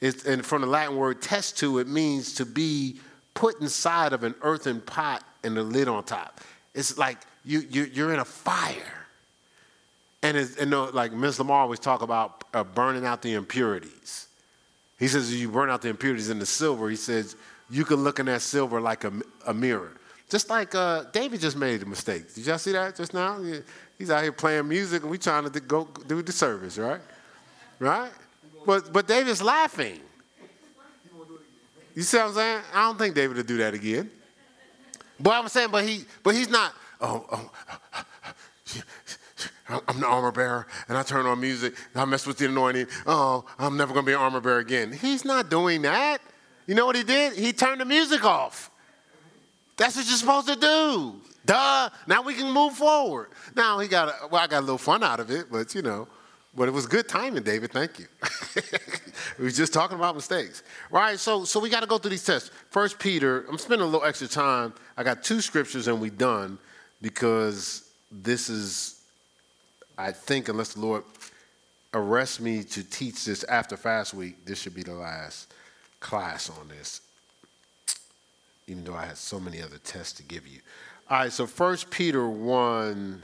is, 0.00 0.26
and 0.26 0.44
from 0.44 0.62
the 0.62 0.66
Latin 0.66 0.96
word 0.96 1.20
testu, 1.20 1.80
it 1.80 1.88
means 1.88 2.34
to 2.34 2.46
be 2.46 3.00
put 3.34 3.60
inside 3.60 4.12
of 4.12 4.24
an 4.24 4.34
earthen 4.42 4.80
pot 4.80 5.24
and 5.42 5.56
the 5.56 5.62
lid 5.62 5.88
on 5.88 6.04
top. 6.04 6.40
It's 6.74 6.98
like 6.98 7.18
you, 7.44 7.60
you, 7.70 8.06
are 8.06 8.12
in 8.12 8.18
a 8.20 8.24
fire. 8.24 9.06
And, 10.22 10.36
it's, 10.36 10.56
and 10.56 10.70
like 10.94 11.12
Ms. 11.12 11.38
Lamar 11.38 11.62
always 11.62 11.78
talk 11.78 12.02
about 12.02 12.44
uh, 12.54 12.64
burning 12.64 13.04
out 13.04 13.22
the 13.22 13.34
impurities. 13.34 14.26
He 14.98 15.08
says, 15.08 15.34
you 15.38 15.50
burn 15.50 15.70
out 15.70 15.82
the 15.82 15.88
impurities 15.88 16.30
in 16.30 16.38
the 16.38 16.46
silver. 16.46 16.88
He 16.88 16.96
says, 16.96 17.36
you 17.70 17.84
can 17.84 17.96
look 17.96 18.18
in 18.18 18.26
that 18.26 18.42
silver 18.42 18.80
like 18.80 19.04
a, 19.04 19.12
a 19.46 19.54
mirror. 19.54 19.92
Just 20.30 20.48
like 20.48 20.74
uh, 20.74 21.04
David 21.12 21.40
just 21.40 21.56
made 21.56 21.82
a 21.82 21.86
mistake. 21.86 22.34
Did 22.34 22.46
y'all 22.46 22.58
see 22.58 22.72
that 22.72 22.96
just 22.96 23.12
now? 23.12 23.38
He's 23.98 24.10
out 24.10 24.22
here 24.22 24.32
playing 24.32 24.66
music 24.68 25.02
and 25.02 25.10
we 25.10 25.18
trying 25.18 25.48
to 25.50 25.60
go 25.60 25.88
do 26.06 26.22
the 26.22 26.32
service, 26.32 26.78
right? 26.78 27.00
Right? 27.78 28.10
But, 28.66 28.92
but 28.92 29.06
David's 29.06 29.42
laughing. 29.42 30.00
You 31.94 32.02
see 32.02 32.16
what 32.16 32.28
I'm 32.28 32.34
saying? 32.34 32.60
I 32.72 32.82
don't 32.86 32.98
think 32.98 33.14
David 33.14 33.36
will 33.36 33.44
do 33.44 33.58
that 33.58 33.74
again. 33.74 34.10
But 35.20 35.30
I'm 35.32 35.48
saying, 35.48 35.68
but 35.70 35.84
he, 35.84 36.04
but 36.22 36.34
he's 36.34 36.48
not. 36.48 36.74
Oh 37.00 37.26
oh, 37.30 37.50
oh, 37.94 38.82
oh, 39.70 39.82
I'm 39.88 40.00
the 40.00 40.06
armor 40.06 40.32
bearer, 40.32 40.66
and 40.88 40.96
I 40.96 41.02
turn 41.02 41.26
on 41.26 41.40
music. 41.40 41.74
I 41.94 42.04
mess 42.04 42.26
with 42.26 42.38
the 42.38 42.46
anointing. 42.46 42.86
Oh, 43.06 43.44
I'm 43.58 43.76
never 43.76 43.94
to 43.94 44.02
be 44.02 44.12
an 44.12 44.18
armor 44.18 44.40
bearer 44.40 44.58
again. 44.58 44.92
He's 44.92 45.24
not 45.24 45.50
doing 45.50 45.82
that. 45.82 46.20
You 46.66 46.74
know 46.74 46.86
what 46.86 46.96
he 46.96 47.02
did? 47.02 47.34
He 47.34 47.52
turned 47.52 47.80
the 47.80 47.84
music 47.84 48.24
off. 48.24 48.70
That's 49.76 49.96
what 49.96 50.06
you're 50.06 50.16
supposed 50.16 50.48
to 50.48 50.56
do. 50.56 51.20
Duh. 51.44 51.90
Now 52.06 52.22
we 52.22 52.34
can 52.34 52.50
move 52.52 52.74
forward. 52.74 53.28
Now 53.54 53.78
he 53.78 53.88
got, 53.88 54.08
a, 54.08 54.28
well, 54.28 54.42
I 54.42 54.46
got 54.46 54.60
a 54.60 54.60
little 54.60 54.78
fun 54.78 55.02
out 55.02 55.20
of 55.20 55.30
it, 55.30 55.46
but 55.50 55.74
you 55.74 55.82
know, 55.82 56.08
but 56.56 56.68
it 56.68 56.70
was 56.70 56.86
good 56.86 57.08
timing, 57.08 57.42
David. 57.42 57.72
Thank 57.72 57.98
you. 57.98 58.06
we 59.38 59.44
was 59.44 59.56
just 59.56 59.72
talking 59.72 59.96
about 59.96 60.14
mistakes, 60.14 60.62
right? 60.90 61.18
So, 61.18 61.44
so 61.44 61.60
we 61.60 61.68
got 61.68 61.80
to 61.80 61.86
go 61.86 61.98
through 61.98 62.10
these 62.10 62.24
tests. 62.24 62.50
First 62.70 62.98
Peter. 62.98 63.44
I'm 63.48 63.58
spending 63.58 63.86
a 63.86 63.90
little 63.90 64.06
extra 64.06 64.28
time. 64.28 64.74
I 64.96 65.02
got 65.02 65.22
two 65.22 65.40
scriptures 65.40 65.88
and 65.88 66.00
we 66.00 66.10
done 66.10 66.58
because 67.00 67.90
this 68.10 68.48
is, 68.48 69.00
I 69.98 70.12
think, 70.12 70.48
unless 70.48 70.74
the 70.74 70.80
Lord 70.80 71.04
arrests 71.92 72.40
me 72.40 72.64
to 72.64 72.82
teach 72.82 73.24
this 73.24 73.44
after 73.44 73.76
fast 73.76 74.14
week, 74.14 74.44
this 74.44 74.60
should 74.60 74.74
be 74.74 74.82
the 74.82 74.94
last 74.94 75.52
class 76.00 76.50
on 76.50 76.68
this, 76.68 77.00
even 78.66 78.84
though 78.84 78.94
I 78.94 79.06
had 79.06 79.16
so 79.16 79.40
many 79.40 79.62
other 79.62 79.78
tests 79.78 80.12
to 80.14 80.22
give 80.22 80.46
you. 80.46 80.60
All 81.08 81.18
right, 81.18 81.32
so 81.32 81.46
First 81.46 81.90
Peter 81.90 82.28
1, 82.28 83.22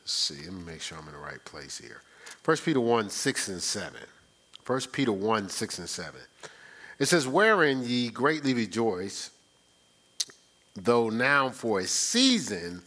let's 0.00 0.12
see, 0.12 0.44
let 0.44 0.52
me 0.52 0.62
make 0.64 0.80
sure 0.80 0.98
I'm 0.98 1.06
in 1.06 1.12
the 1.12 1.18
right 1.18 1.44
place 1.44 1.78
here. 1.78 2.02
1 2.44 2.56
Peter 2.58 2.80
1, 2.80 3.10
6 3.10 3.48
and 3.48 3.62
7. 3.62 4.00
1 4.66 4.80
Peter 4.92 5.12
1, 5.12 5.48
6 5.48 5.78
and 5.78 5.88
7. 5.88 6.20
It 6.98 7.06
says, 7.06 7.26
Wherein 7.26 7.82
ye 7.84 8.08
greatly 8.08 8.54
rejoice, 8.54 9.30
though 10.74 11.08
now 11.08 11.50
for 11.50 11.80
a 11.80 11.86
season, 11.86 12.82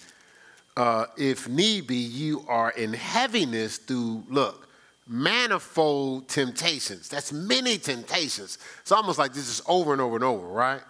uh, 0.75 1.05
if 1.17 1.47
need 1.47 1.87
be, 1.87 1.95
you 1.95 2.45
are 2.47 2.71
in 2.71 2.93
heaviness 2.93 3.77
through, 3.77 4.23
look, 4.29 4.69
manifold 5.07 6.27
temptations. 6.27 7.09
That's 7.09 7.33
many 7.33 7.77
temptations. 7.77 8.59
It's 8.81 8.91
almost 8.91 9.17
like 9.17 9.33
this 9.33 9.49
is 9.49 9.61
over 9.67 9.91
and 9.91 10.01
over 10.01 10.15
and 10.15 10.23
over, 10.23 10.47
right? 10.47 10.81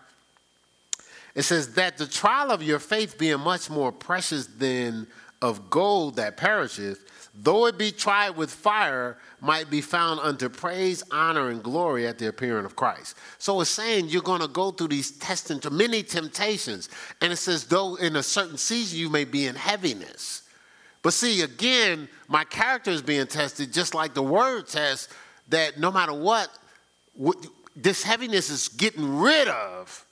It 1.36 1.44
says 1.44 1.74
that 1.76 1.98
the 1.98 2.06
trial 2.06 2.52
of 2.52 2.62
your 2.62 2.80
faith 2.80 3.18
being 3.18 3.40
much 3.40 3.70
more 3.70 3.92
precious 3.92 4.46
than 4.46 5.08
of 5.42 5.70
gold 5.70 6.18
that 6.18 6.36
perisheth, 6.36 7.00
though 7.34 7.68
it 7.68 7.78
be 7.78 7.92
tried 7.92 8.32
with 8.32 8.52
fire, 8.52 9.18
might 9.42 9.70
be 9.70 9.82
found 9.82 10.20
unto 10.20 10.50
praise, 10.50 11.04
honor, 11.12 11.50
and 11.50 11.64
glory 11.64 12.08
at 12.08 12.18
the 12.18 12.28
appearing 12.28 12.66
of 12.66 12.76
Christ. 12.76 13.16
So 13.38 13.62
it's 13.62 13.70
saying 13.70 14.10
you're 14.10 14.22
going 14.22 14.42
to 14.42 14.48
go 14.48 14.72
through 14.72 14.90
these 14.90 15.12
tests 15.12 15.52
into 15.52 15.70
many 15.70 16.04
temptations. 16.04 16.90
And 17.22 17.32
it 17.32 17.38
says, 17.38 17.66
though 17.66 17.96
in 17.96 18.16
a 18.16 18.24
certain 18.24 18.58
season 18.58 19.00
you 19.00 19.10
may 19.10 19.26
be 19.26 19.46
in 19.48 19.56
heaviness. 19.56 20.44
But 21.02 21.14
see, 21.14 21.42
again, 21.42 22.10
my 22.28 22.44
character 22.44 22.92
is 22.92 23.02
being 23.02 23.28
tested 23.28 23.72
just 23.72 23.94
like 23.94 24.14
the 24.14 24.24
word 24.24 24.68
tests 24.68 25.08
that 25.48 25.80
no 25.80 25.92
matter 25.92 26.14
what, 26.14 26.50
this 27.76 28.04
heaviness 28.04 28.50
is 28.50 28.68
getting 28.70 29.20
rid 29.20 29.48
of 29.48 30.06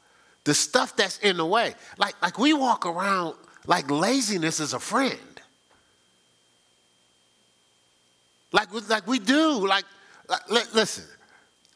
the 0.46 0.54
stuff 0.54 0.96
that's 0.96 1.20
in 1.20 1.38
the 1.38 1.46
way. 1.46 1.76
Like, 1.98 2.16
like 2.22 2.40
we 2.40 2.54
walk 2.54 2.86
around 2.86 3.36
like 3.66 3.92
laziness 3.92 4.62
is 4.62 4.74
a 4.74 4.80
friend. 4.80 5.20
Like, 8.52 8.70
like 8.90 9.08
we 9.08 9.20
do. 9.20 9.68
Like, 9.68 9.86
like 10.50 10.74
listen, 10.74 11.06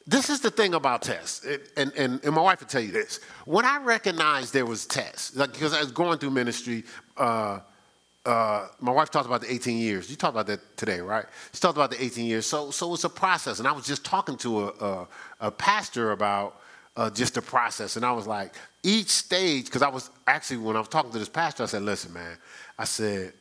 this 0.08 0.30
is 0.30 0.42
the 0.42 0.52
thing 0.52 0.74
about 0.74 1.04
tests, 1.04 1.46
and, 1.78 1.92
and, 1.96 2.20
and 2.24 2.34
my 2.34 2.42
wife 2.42 2.60
will 2.60 2.68
tell 2.68 2.82
you 2.82 2.92
this. 2.92 3.20
When 3.46 3.66
I 3.66 3.78
recognized 3.78 4.54
there 4.54 4.66
was 4.66 4.86
tests, 4.86 5.36
like, 5.36 5.54
because 5.54 5.74
I 5.74 5.80
was 5.80 5.92
going 5.92 6.18
through 6.18 6.32
ministry, 6.32 6.84
uh, 7.18 7.60
uh, 8.26 8.68
my 8.80 8.92
wife 8.92 9.10
talked 9.10 9.26
about 9.26 9.42
the 9.42 9.52
18 9.52 9.78
years. 9.78 10.10
You 10.10 10.16
talked 10.16 10.36
about 10.36 10.48
that 10.48 10.78
today, 10.78 11.00
right? 11.00 11.26
She 11.54 11.60
talked 11.60 11.78
about 11.78 11.92
the 11.92 12.04
18 12.04 12.26
years. 12.26 12.46
So, 12.46 12.72
so 12.72 12.94
it's 12.94 13.04
a 13.04 13.10
process. 13.10 13.60
And 13.60 13.68
I 13.68 13.72
was 13.72 13.86
just 13.86 14.06
talking 14.06 14.38
to 14.38 14.66
a, 14.66 14.68
a, 14.68 15.08
a 15.42 15.52
pastor 15.52 16.12
about 16.12 16.62
uh, 16.96 17.10
just 17.10 17.34
the 17.36 17.42
process. 17.42 17.96
And 17.96 18.06
I 18.06 18.12
was 18.12 18.28
like, 18.28 18.54
each 18.84 19.10
stage, 19.10 19.66
because 19.66 19.82
I 19.82 19.90
was 19.90 20.10
actually, 20.28 20.58
when 20.58 20.76
I 20.76 20.80
was 20.80 20.88
talking 20.88 21.12
to 21.12 21.20
this 21.20 21.30
pastor, 21.30 21.64
I 21.64 21.66
said, 21.66 21.82
listen, 21.82 22.14
man, 22.14 22.38
I 22.78 22.84
said, 22.84 23.34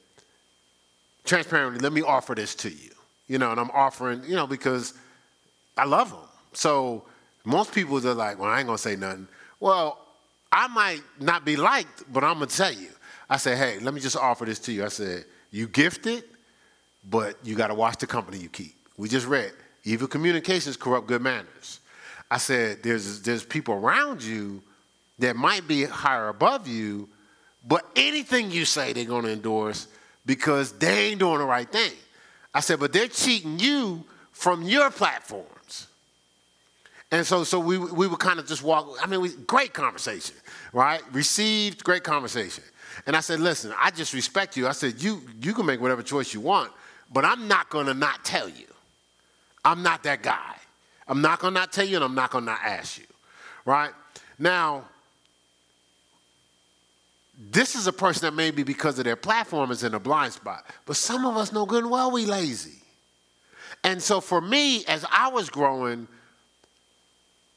transparently, 1.25 1.81
let 1.81 1.93
me 1.93 2.03
offer 2.03 2.35
this 2.35 2.55
to 2.57 2.71
you. 2.71 2.90
You 3.31 3.39
know, 3.39 3.53
and 3.53 3.61
I'm 3.61 3.71
offering, 3.71 4.25
you 4.25 4.35
know, 4.35 4.49
because 4.49 4.93
I 5.77 5.85
love 5.85 6.11
them. 6.11 6.19
So 6.53 7.05
most 7.45 7.73
people 7.73 8.05
are 8.05 8.13
like, 8.13 8.41
well, 8.41 8.51
I 8.51 8.59
ain't 8.59 8.67
to 8.77 8.83
say 8.83 8.97
nothing. 8.97 9.29
Well, 9.61 9.99
I 10.51 10.67
might 10.67 11.03
not 11.21 11.45
be 11.45 11.55
liked, 11.55 12.13
but 12.13 12.25
I'm 12.25 12.41
to 12.41 12.47
tell 12.57 12.73
you. 12.73 12.89
I 13.29 13.37
said, 13.37 13.57
hey, 13.57 13.79
let 13.79 13.95
me 13.95 14.01
just 14.01 14.17
offer 14.17 14.45
this 14.45 14.59
to 14.59 14.73
you. 14.73 14.85
I 14.85 14.89
said, 14.89 15.27
you 15.53 15.69
gifted, 15.69 16.25
but 17.09 17.37
you 17.45 17.55
got 17.55 17.69
to 17.69 17.75
watch 17.75 17.99
the 17.99 18.07
company 18.09 18.39
you 18.39 18.49
keep. 18.49 18.75
We 18.97 19.09
just 19.09 19.29
read, 19.29 19.53
evil 19.85 20.09
communications 20.09 20.77
corrupt 20.77 21.07
good 21.07 21.23
manners. 21.23 21.79
I 22.33 22.39
said, 22.39 22.83
there's, 22.83 23.23
there's 23.23 23.45
people 23.45 23.75
around 23.75 24.25
you 24.25 24.61
that 25.21 25.37
might 25.37 25.69
be 25.69 25.85
higher 25.85 26.31
above 26.31 26.67
you, 26.67 27.09
but 27.65 27.87
anything 27.95 28.51
you 28.51 28.65
say, 28.65 28.93
they're 28.93 29.05
to 29.23 29.33
endorse 29.33 29.87
because 30.27 30.73
they 30.73 31.11
ain't 31.11 31.21
doing 31.21 31.39
the 31.39 31.45
right 31.45 31.71
thing. 31.71 31.93
I 32.55 32.61
said, 32.61 32.81
but 32.81 32.93
they're 32.93 33.09
cheating 33.09 33.59
you 33.59 34.05
from 34.33 34.63
your 34.63 34.91
platforms. 34.91 35.87
And 37.13 37.27
so, 37.27 37.43
so 37.45 37.59
we, 37.59 37.77
we 37.77 38.07
would 38.07 38.19
kind 38.21 38.39
of 38.39 38.47
just 38.47 38.63
walk. 38.63 38.97
I 39.03 39.07
mean, 39.07 39.21
we, 39.21 39.31
great 39.31 39.73
conversation, 39.73 40.37
right? 40.73 41.03
Received 41.13 41.83
great 41.83 42.05
conversation. 42.05 42.63
And 43.07 43.17
I 43.17 43.21
said, 43.21 43.41
listen, 43.41 43.73
I 43.79 43.91
just 43.91 44.15
respect 44.15 44.57
you. 44.57 44.69
I 44.69 44.73
said, 44.73 45.03
you, 45.03 45.23
you 45.41 45.53
can 45.53 45.67
make 45.67 45.81
whatever 45.81 46.03
choice 46.03 46.33
you 46.33 46.41
want, 46.41 46.71
but 47.13 47.25
I'm 47.25 47.49
not 47.49 47.69
going 47.69 47.87
to 47.87 47.95
not 47.95 48.25
tell 48.25 48.49
you. 48.49 48.67
I'm 49.65 49.83
not 49.83 50.03
that 50.05 50.23
guy. 50.23 50.57
I'm 51.09 51.21
not 51.21 51.41
going 51.41 51.55
to 51.55 51.61
not 51.61 51.73
tell 51.73 51.85
you, 51.85 51.97
and 51.97 52.05
I'm 52.05 52.15
not 52.15 52.31
going 52.31 52.45
to 52.45 52.51
not 52.53 52.61
ask 52.63 52.99
you, 52.99 53.07
right? 53.65 53.91
Now, 54.39 54.85
this 57.43 57.75
is 57.75 57.87
a 57.87 57.93
person 57.93 58.27
that 58.27 58.35
maybe 58.35 58.63
because 58.63 58.99
of 58.99 59.07
their 59.07 59.17
platform 59.17 59.71
is 59.71 59.83
in 59.83 59.95
a 59.95 59.99
blind 59.99 60.35
spot, 60.35 60.67
but 60.85 60.95
some 60.95 61.25
of 61.25 61.39
us 61.39 61.53
know 61.53 61.65
good 61.65 61.85
and 61.85 61.91
well 61.91 62.11
we 62.11 62.27
lazy. 62.27 62.83
And 63.83 64.03
so 64.03 64.21
for 64.21 64.43
me, 64.43 64.85
as 64.85 65.07
I 65.11 65.29
was 65.29 65.49
growing, 65.49 66.07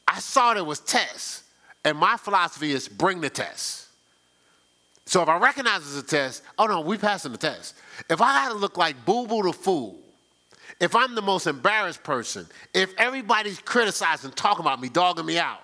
I 0.08 0.20
saw 0.20 0.54
there 0.54 0.64
was 0.64 0.80
tests, 0.80 1.42
and 1.84 1.98
my 1.98 2.16
philosophy 2.16 2.72
is 2.72 2.88
bring 2.88 3.20
the 3.20 3.28
test. 3.28 3.88
So 5.04 5.20
if 5.20 5.28
I 5.28 5.36
recognize 5.36 5.82
it's 5.82 5.98
a 5.98 6.02
test, 6.02 6.42
oh 6.58 6.64
no, 6.64 6.80
we 6.80 6.96
passing 6.96 7.32
the 7.32 7.38
test. 7.38 7.74
If 8.08 8.22
I 8.22 8.32
got 8.32 8.52
to 8.52 8.54
look 8.54 8.78
like 8.78 9.04
boo 9.04 9.26
boo 9.26 9.42
the 9.42 9.52
fool, 9.52 9.98
if 10.80 10.96
I'm 10.96 11.14
the 11.14 11.22
most 11.22 11.46
embarrassed 11.46 12.02
person, 12.02 12.46
if 12.72 12.94
everybody's 12.96 13.58
criticizing, 13.58 14.30
talking 14.30 14.64
about 14.64 14.80
me, 14.80 14.88
dogging 14.88 15.26
me 15.26 15.38
out, 15.38 15.60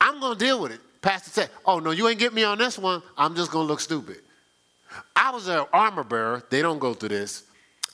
I'm 0.00 0.20
gonna 0.20 0.34
deal 0.34 0.60
with 0.60 0.72
it. 0.72 0.80
Pastor 1.04 1.28
said, 1.28 1.50
Oh, 1.66 1.80
no, 1.80 1.90
you 1.90 2.08
ain't 2.08 2.18
get 2.18 2.32
me 2.32 2.44
on 2.44 2.56
this 2.56 2.78
one. 2.78 3.02
I'm 3.18 3.36
just 3.36 3.50
going 3.50 3.66
to 3.66 3.68
look 3.70 3.80
stupid. 3.80 4.16
I 5.14 5.32
was 5.32 5.48
an 5.48 5.66
armor 5.70 6.02
bearer. 6.02 6.42
They 6.48 6.62
don't 6.62 6.78
go 6.78 6.94
through 6.94 7.10
this. 7.10 7.42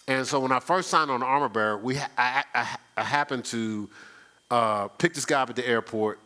And 0.06 0.24
so 0.24 0.38
when 0.38 0.52
I 0.52 0.60
first 0.60 0.90
signed 0.90 1.10
on 1.10 1.20
armor 1.20 1.48
bearer, 1.48 1.76
we, 1.76 1.98
I, 1.98 2.44
I, 2.54 2.76
I 2.96 3.02
happened 3.02 3.44
to 3.46 3.90
uh, 4.48 4.88
pick 4.88 5.14
this 5.14 5.24
guy 5.24 5.42
up 5.42 5.50
at 5.50 5.56
the 5.56 5.66
airport, 5.66 6.20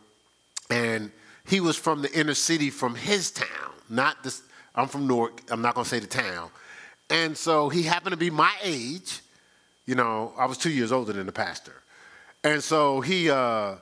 and 0.69 1.11
he 1.47 1.59
was 1.59 1.75
from 1.75 2.03
the 2.03 2.13
inner 2.17 2.35
city 2.35 2.69
from 2.69 2.93
his 2.93 3.31
town, 3.31 3.71
not 3.89 4.23
this. 4.23 4.43
I'm 4.75 4.87
from 4.87 5.07
Newark. 5.07 5.41
I'm 5.49 5.63
not 5.63 5.73
going 5.73 5.85
to 5.85 5.89
say 5.89 5.99
the 5.99 6.05
town. 6.05 6.51
And 7.09 7.35
so 7.35 7.69
he 7.69 7.81
happened 7.81 8.11
to 8.11 8.17
be 8.17 8.29
my 8.29 8.53
age. 8.61 9.21
You 9.87 9.95
know, 9.95 10.33
I 10.37 10.45
was 10.45 10.59
two 10.59 10.71
years 10.71 10.91
older 10.91 11.13
than 11.13 11.25
the 11.25 11.31
pastor. 11.31 11.81
And 12.43 12.63
so 12.63 13.01
he, 13.01 13.31
uh, 13.31 13.75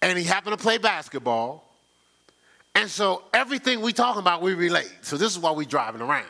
and 0.00 0.16
he 0.16 0.24
happened 0.24 0.56
to 0.56 0.62
play 0.62 0.78
basketball. 0.78 1.69
And 2.74 2.88
so 2.88 3.24
everything 3.34 3.80
we 3.80 3.92
talking 3.92 4.20
about, 4.20 4.42
we 4.42 4.54
relate. 4.54 4.92
So 5.02 5.16
this 5.16 5.32
is 5.32 5.38
why 5.38 5.52
we 5.52 5.66
driving 5.66 6.00
around. 6.00 6.26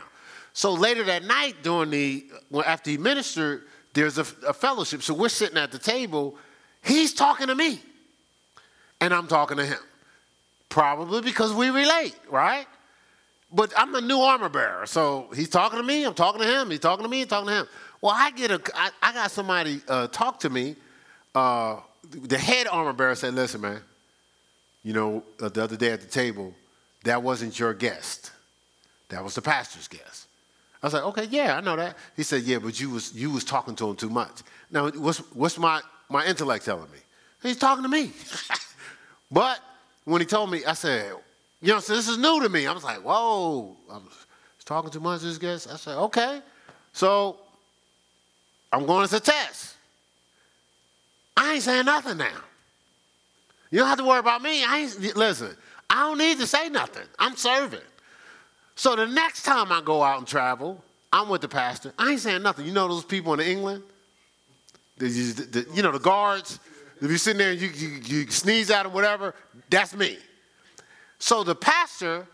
So 0.53 0.73
later 0.73 1.05
that 1.05 1.25
night, 1.25 1.57
during 1.63 1.91
the 1.91 2.27
after 2.65 2.91
he 2.91 2.99
ministered, 2.99 3.63
there's 3.95 4.19
a, 4.19 4.27
a 4.47 4.53
fellowship. 4.53 5.03
So 5.03 5.15
we're 5.15 5.29
sitting 5.29 5.59
at 5.59 5.71
the 5.71 5.79
table. 5.79 6.37
He's 6.83 7.13
talking 7.13 7.49
to 7.49 7.55
me, 7.55 7.81
and 9.01 9.13
I'm 9.13 9.27
talking 9.27 9.59
to 9.59 9.65
him. 9.65 9.79
Probably 10.69 11.21
because 11.21 11.53
we 11.53 11.71
relate, 11.71 12.15
right? 12.31 12.67
But 13.53 13.73
I'm 13.77 13.95
a 13.95 14.01
new 14.01 14.21
armor 14.21 14.49
bearer, 14.49 14.87
so 14.87 15.29
he's 15.35 15.49
talking 15.49 15.79
to 15.79 15.83
me. 15.83 16.05
I'm 16.05 16.15
talking 16.15 16.41
to 16.41 16.47
him. 16.47 16.71
He's 16.71 16.79
talking 16.79 17.03
to 17.03 17.09
me. 17.09 17.25
talking 17.25 17.49
to 17.49 17.55
him. 17.55 17.67
Well, 18.01 18.15
I 18.17 18.31
get 18.31 18.51
a. 18.51 18.61
I, 18.75 18.91
I 19.03 19.13
got 19.13 19.31
somebody 19.31 19.83
uh, 19.89 20.07
talk 20.07 20.41
to 20.41 20.51
me. 20.51 20.77
Uh, 21.35 21.77
the 22.11 22.39
head 22.39 22.67
armor 22.69 22.93
bearer 22.93 23.15
said, 23.15 23.35
"Listen, 23.35 23.61
man." 23.61 23.83
You 24.83 24.93
know, 24.93 25.23
uh, 25.41 25.49
the 25.49 25.63
other 25.63 25.77
day 25.77 25.91
at 25.91 26.01
the 26.01 26.07
table, 26.07 26.55
that 27.05 27.23
wasn't 27.23 27.59
your 27.59 27.75
guest. 27.75 28.33
That 29.09 29.23
was 29.23 29.35
the 29.35 29.43
pastor's 29.43 29.89
guest. 29.89 30.27
I 30.83 30.87
was 30.87 30.95
like, 30.95 31.03
okay, 31.05 31.25
yeah, 31.25 31.57
I 31.57 31.61
know 31.61 31.77
that. 31.77 31.97
He 32.17 32.23
said, 32.23 32.43
yeah, 32.43 32.59
but 32.59 32.81
you 32.81 32.91
was 32.91 33.15
you 33.15 33.31
was 33.31 33.45
talking 33.45 33.75
to 33.77 33.91
him 33.91 33.97
too 33.97 34.09
much. 34.09 34.43
Now, 34.71 34.89
what's 34.91 35.19
what's 35.35 35.59
my 35.59 35.81
my 36.09 36.25
intellect 36.25 36.65
telling 36.65 36.91
me? 36.91 36.99
He's 37.43 37.59
talking 37.59 37.83
to 37.83 37.89
me. 37.89 38.13
but 39.31 39.61
when 40.05 40.21
he 40.21 40.27
told 40.27 40.51
me, 40.51 40.65
I 40.65 40.73
said, 40.73 41.13
you 41.61 41.73
know, 41.73 41.81
so 41.81 41.95
this 41.95 42.09
is 42.09 42.17
new 42.17 42.41
to 42.43 42.49
me. 42.49 42.67
I 42.67 42.73
was 42.73 42.85
like, 42.85 42.99
whoa, 42.99 43.77
I 43.91 43.95
was 43.95 44.27
talking 44.65 44.91
too 44.91 45.01
much 45.01 45.21
to 45.21 45.27
this 45.27 45.39
guest. 45.39 45.69
I 45.71 45.77
said, 45.77 45.97
okay. 45.97 46.41
So 46.93 47.39
I'm 48.73 48.87
going 48.87 49.07
to 49.09 49.21
test. 49.21 49.77
I 51.37 51.55
ain't 51.55 51.63
saying 51.63 51.87
nothing 51.87 52.19
now. 52.19 52.39
You 53.71 53.79
don't 53.79 53.89
have 53.89 53.99
to 53.99 54.05
worry 54.05 54.19
about 54.19 54.43
me. 54.43 54.65
I 54.65 54.81
ain't, 54.81 55.17
listen, 55.17 55.57
I 55.89 56.01
don't 56.09 56.19
need 56.19 56.39
to 56.39 56.47
say 56.47 56.69
nothing. 56.69 57.07
I'm 57.19 57.37
serving. 57.37 57.81
So 58.75 58.97
the 58.97 59.07
next 59.07 59.43
time 59.43 59.71
I 59.71 59.81
go 59.81 60.03
out 60.03 60.19
and 60.19 60.27
travel, 60.27 60.83
I'm 61.13 61.29
with 61.29 61.41
the 61.41 61.49
pastor. 61.49 61.93
I 61.99 62.13
ain't 62.13 62.21
saying 62.21 62.43
nothing. 62.43 62.67
You 62.67 62.73
know 62.73 62.89
those 62.89 63.05
people 63.05 63.35
in 63.35 63.41
England? 63.41 63.83
The, 64.99 65.09
the, 65.09 65.67
you 65.75 65.83
know, 65.83 65.93
the 65.93 65.99
guards? 65.99 66.59
If 67.01 67.09
you're 67.09 67.19
sitting 67.19 67.39
there 67.39 67.53
and 67.53 67.61
you, 67.61 67.69
you, 67.69 67.89
you 68.05 68.31
sneeze 68.31 68.71
at 68.71 68.83
them, 68.83 68.93
whatever, 68.93 69.35
that's 69.71 69.95
me. 69.95 70.19
So 71.19 71.45
the 71.45 71.55
pastor 71.55 72.27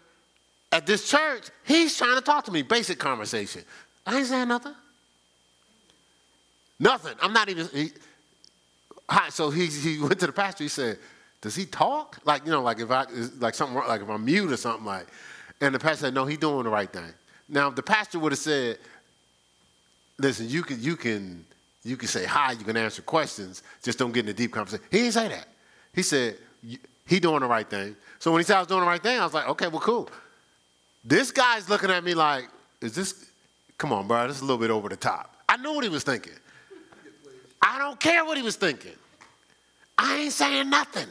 at 0.73 0.87
this 0.87 1.09
church, 1.09 1.49
he's 1.65 1.97
trying 1.97 2.17
to 2.17 2.21
talk 2.21 2.45
to 2.47 2.53
me, 2.53 2.63
basic 2.63 2.99
conversation. 2.99 3.63
I 4.07 4.19
ain't 4.19 4.27
saying 4.27 4.49
nothing. 4.49 4.75
Nothing. 6.79 7.15
I'm 7.23 7.33
not 7.33 7.49
even. 7.49 7.69
He, 7.73 7.91
so 9.31 9.51
he, 9.51 9.67
he 9.67 9.99
went 10.01 10.19
to 10.21 10.27
the 10.27 10.33
pastor. 10.33 10.65
He 10.65 10.69
said, 10.69 10.99
does 11.41 11.55
he 11.55 11.67
talk? 11.67 12.19
Like, 12.25 12.45
you 12.45 12.51
know, 12.51 12.63
like 12.63 12.81
if 12.81 12.91
I, 12.91 13.05
like 13.39 13.55
something, 13.55 13.77
like 13.77 14.01
if 14.01 14.09
I'm 14.09 14.25
mute 14.25 14.51
or 14.51 14.57
something 14.57 14.85
like. 14.85 15.07
And 15.61 15.75
the 15.75 15.79
pastor 15.79 16.07
said, 16.07 16.15
no, 16.15 16.27
he's 16.27 16.39
doing 16.39 16.65
the 16.65 16.71
right 16.71 16.93
thing. 16.93 17.13
Now, 17.49 17.69
if 17.69 17.77
the 17.77 17.83
pastor 17.83 18.19
would 18.19 18.33
have 18.33 18.39
said, 18.39 18.79
listen, 20.19 20.49
you 20.49 20.63
can, 20.63 20.83
you 20.83 20.97
can, 20.97 21.45
you 21.83 21.97
can 21.97 22.09
say 22.09 22.25
hi, 22.25 22.53
you 22.53 22.65
can 22.65 22.77
answer 22.77 23.03
questions, 23.03 23.63
just 23.83 23.99
don't 23.99 24.13
get 24.13 24.25
in 24.25 24.31
a 24.31 24.35
deep 24.35 24.53
conversation. 24.53 24.85
He 24.91 24.99
didn't 24.99 25.15
say 25.15 25.29
that. 25.29 25.47
He 25.95 26.03
said, 26.03 26.37
he 27.07 27.21
doing 27.21 27.41
the 27.41 27.47
right 27.47 27.69
thing. 27.69 27.97
So 28.19 28.33
when 28.33 28.41
he 28.41 28.45
said 28.45 28.57
I 28.57 28.59
was 28.59 28.69
doing 28.69 28.81
the 28.81 28.87
right 28.87 29.03
thing, 29.03 29.19
I 29.19 29.25
was 29.25 29.35
like, 29.35 29.49
okay, 29.51 29.69
well, 29.69 29.81
cool. 29.81 30.11
This 31.05 31.31
guy's 31.31 31.69
looking 31.69 31.91
at 31.91 32.03
me 32.03 32.15
like, 32.15 32.49
is 32.81 32.95
this, 32.95 33.31
come 33.79 33.93
on, 33.93 34.09
bro, 34.09 34.27
this 34.27 34.37
is 34.37 34.43
a 34.43 34.45
little 34.45 34.59
bit 34.59 34.71
over 34.71 34.89
the 34.89 34.97
top. 34.97 35.37
I 35.49 35.57
knew 35.57 35.73
what 35.73 35.85
he 35.85 35.91
was 35.91 36.03
thinking. 36.03 36.35
I 37.63 37.79
don't 37.79 37.99
care 37.99 38.25
what 38.25 38.37
he 38.37 38.43
was 38.43 38.57
thinking. 38.57 38.93
I 39.97 40.17
ain't 40.19 40.33
saying 40.33 40.69
nothing. 40.69 41.09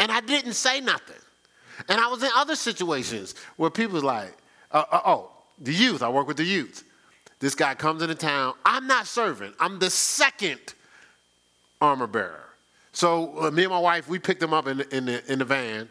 And 0.00 0.10
I 0.10 0.20
didn't 0.22 0.54
say 0.54 0.80
nothing. 0.80 1.20
And 1.88 2.00
I 2.00 2.08
was 2.08 2.22
in 2.22 2.30
other 2.34 2.56
situations 2.56 3.34
where 3.56 3.68
people 3.68 3.94
was 3.94 4.02
like, 4.02 4.34
uh, 4.72 4.84
uh, 4.90 5.00
oh, 5.04 5.30
the 5.58 5.72
youth, 5.72 6.02
I 6.02 6.08
work 6.08 6.26
with 6.26 6.38
the 6.38 6.44
youth. 6.44 6.84
This 7.38 7.54
guy 7.54 7.74
comes 7.74 8.02
into 8.02 8.14
town. 8.14 8.54
I'm 8.64 8.86
not 8.86 9.06
serving. 9.06 9.52
I'm 9.60 9.78
the 9.78 9.90
second 9.90 10.74
armor 11.82 12.06
bearer. 12.06 12.46
So 12.92 13.42
uh, 13.42 13.50
me 13.50 13.64
and 13.64 13.72
my 13.72 13.78
wife, 13.78 14.08
we 14.08 14.18
picked 14.18 14.42
him 14.42 14.54
up 14.54 14.66
in 14.66 14.78
the, 14.78 14.96
in 14.96 15.04
the, 15.04 15.32
in 15.32 15.38
the 15.38 15.44
van. 15.44 15.88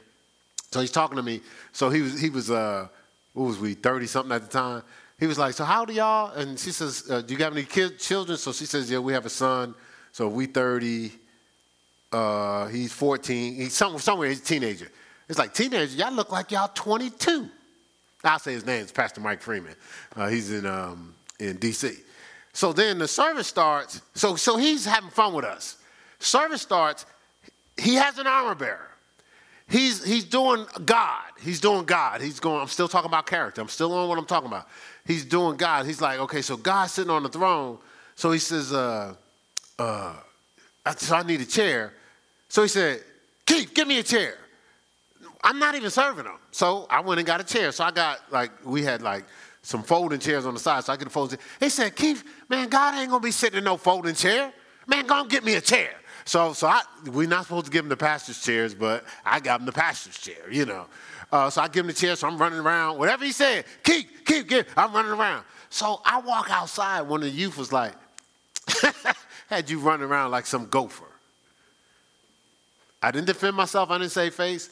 So 0.72 0.82
he's 0.82 0.92
talking 0.92 1.18
to 1.18 1.24
me. 1.24 1.42
So 1.72 1.92
he 1.92 2.02
was, 2.02 2.20
he 2.20 2.32
was 2.32 2.50
uh, 2.50 2.88
what 3.34 3.46
was 3.46 3.60
we, 3.60 3.76
30 3.76 4.08
something 4.08 4.36
at 4.36 4.42
the 4.42 4.50
time. 4.50 4.82
He 5.20 5.28
was 5.28 5.38
like, 5.38 5.54
so 5.54 5.66
how 5.66 5.86
do 5.86 5.94
y'all? 5.94 6.32
And 6.32 6.58
she 6.58 6.72
says, 6.72 7.06
uh, 7.12 7.22
do 7.22 7.36
you 7.36 7.44
have 7.44 7.54
any 7.54 7.64
kids, 7.64 8.04
children? 8.04 8.40
So 8.40 8.54
she 8.54 8.66
says, 8.66 8.90
yeah, 8.90 9.00
we 9.00 9.14
have 9.14 9.28
a 9.28 9.30
son. 9.30 9.76
So 10.14 10.28
we 10.28 10.48
30, 10.48 11.12
uh, 12.12 12.68
he's 12.68 12.92
14. 12.94 13.56
He's 13.56 13.74
somewhere, 13.74 14.30
he's 14.30 14.40
a 14.40 14.44
teenager. 14.44 14.90
It's 15.28 15.38
like, 15.38 15.54
teenager, 15.54 15.96
y'all 15.96 16.12
look 16.12 16.32
like 16.32 16.52
y'all 16.52 16.72
22. 16.74 17.48
I'll 18.24 18.40
say 18.40 18.54
his 18.54 18.66
name 18.66 18.84
is 18.84 18.92
Pastor 18.92 19.22
Mike 19.22 19.42
Freeman. 19.42 19.76
Uh, 20.16 20.28
he's 20.28 20.52
in, 20.52 20.66
um, 20.66 21.14
in 21.40 21.58
D.C. 21.58 21.92
So 22.52 22.74
then 22.74 22.98
the 22.98 23.08
service 23.08 23.48
starts. 23.48 24.02
So, 24.16 24.36
so 24.36 24.58
he's 24.58 24.86
having 24.86 25.10
fun 25.10 25.34
with 25.34 25.46
us. 25.46 25.78
Service 26.20 26.62
starts. 26.62 27.06
He 27.78 27.96
has 27.96 28.18
an 28.18 28.28
armor 28.28 28.56
bearer. 28.56 28.90
He's, 29.70 30.04
he's 30.04 30.24
doing 30.26 30.66
God. 30.84 31.24
He's 31.42 31.62
doing 31.62 31.86
God. 31.86 32.22
He's 32.22 32.40
going, 32.40 32.60
I'm 32.60 32.68
still 32.68 32.88
talking 32.88 33.08
about 33.08 33.28
character. 33.28 33.62
I'm 33.62 33.70
still 33.70 33.94
on 33.94 34.10
what 34.10 34.18
I'm 34.18 34.26
talking 34.26 34.48
about. 34.48 34.68
He's 35.06 35.24
doing 35.24 35.58
God. 35.58 35.86
He's 35.86 36.02
like, 36.02 36.20
okay, 36.20 36.42
so 36.42 36.58
God's 36.58 36.92
sitting 36.92 37.12
on 37.12 37.24
the 37.24 37.30
throne. 37.30 37.78
So 38.16 38.32
he 38.32 38.40
says, 38.40 38.74
uh, 38.74 39.14
uh, 39.78 40.16
so 40.98 41.16
I 41.16 41.24
need 41.24 41.42
a 41.42 41.46
chair. 41.46 41.94
So 42.50 42.64
he 42.64 42.68
said, 42.68 43.02
Keith, 43.46 43.74
give 43.74 43.88
me 43.88 44.00
a 44.00 44.04
chair. 44.04 44.36
I'm 45.44 45.58
not 45.58 45.76
even 45.76 45.90
serving 45.90 46.26
them. 46.26 46.38
So 46.52 46.86
I 46.90 47.00
went 47.00 47.20
and 47.20 47.28
got 47.28 47.40
a 47.40 47.44
chair. 47.44 47.72
So 47.72 47.84
I 47.84 47.92
got 47.92 48.20
like, 48.32 48.52
we 48.66 48.84
had 48.84 49.02
like 49.02 49.24
some 49.62 49.84
folding 49.84 50.20
chairs 50.20 50.46
on 50.46 50.54
the 50.54 50.60
side, 50.60 50.84
so 50.84 50.94
I 50.94 50.98
could 50.98 51.12
fold 51.12 51.34
it. 51.34 51.40
He 51.60 51.70
said, 51.70 51.96
Keith, 51.96 52.24
man, 52.50 52.70
God 52.70 52.96
ain't 52.96 53.10
gonna 53.10 53.24
be 53.24 53.32
sitting 53.32 53.60
in 53.60 53.64
no 53.64 53.78
folding 53.78 54.16
chair. 54.16 54.52
Man, 54.88 55.06
go 55.06 55.22
and 55.22 55.30
get 55.30 55.46
me 55.46 55.54
a 55.56 55.62
chair. 55.62 55.92
So, 56.26 56.54
so 56.54 56.68
I, 56.68 56.82
we're 57.06 57.28
not 57.28 57.44
supposed 57.44 57.66
to 57.66 57.72
give 57.72 57.86
him 57.86 57.90
the 57.90 57.98
pastor's 57.98 58.42
chairs, 58.42 58.74
but 58.74 59.04
I 59.26 59.40
got 59.40 59.60
him 59.60 59.66
the 59.66 59.72
pastor's 59.72 60.18
chair, 60.18 60.52
you 60.52 60.66
know. 60.66 60.88
Uh, 61.32 61.50
so 61.50 61.62
I 61.62 61.68
give 61.68 61.82
him 61.82 61.88
the 61.88 61.94
chair, 61.94 62.16
so 62.16 62.28
I'm 62.28 62.38
running 62.38 62.60
around. 62.60 62.98
Whatever 62.98 63.26
he 63.26 63.32
said, 63.32 63.66
Keith, 63.84 64.08
Keith, 64.26 64.48
give. 64.48 64.68
I'm 64.76 64.94
running 64.94 65.12
around. 65.12 65.44
So 65.70 66.02
I 66.04 66.20
walk 66.20 66.50
outside. 66.50 67.02
One 67.02 67.22
of 67.22 67.32
the 67.32 67.32
youth 67.32 67.58
was 67.58 67.72
like, 67.72 67.94
had 69.50 69.70
you 69.70 69.80
running 69.80 70.08
around 70.08 70.32
like 70.32 70.46
some 70.46 70.66
gopher. 70.68 71.09
I 73.02 73.12
didn't 73.12 73.28
defend 73.28 73.56
myself. 73.56 73.90
I 73.92 73.98
didn't 73.98 74.12
say 74.12 74.30
face. 74.30 74.70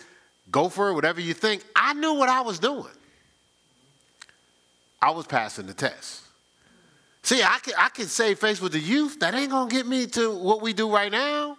Go 0.52 0.70
for 0.70 0.90
it, 0.90 0.94
whatever 0.94 1.22
you 1.22 1.34
think. 1.34 1.64
I 1.76 1.94
knew 1.94 2.14
what 2.14 2.30
I 2.30 2.42
was 2.42 2.60
doing. 2.60 2.86
I 5.02 5.12
was 5.12 5.28
passing 5.28 5.68
the 5.68 5.74
test. 5.74 6.24
See, 7.24 7.44
I 7.44 7.60
can, 7.62 7.74
I 7.78 7.90
can 7.90 8.06
save 8.06 8.40
face 8.40 8.62
with 8.62 8.72
the 8.72 8.80
youth. 8.80 9.20
That 9.20 9.34
ain't 9.34 9.52
going 9.52 9.70
to 9.70 9.76
get 9.76 9.86
me 9.86 10.08
to 10.08 10.34
what 10.34 10.62
we 10.62 10.74
do 10.74 10.92
right 10.94 11.12
now. 11.12 11.58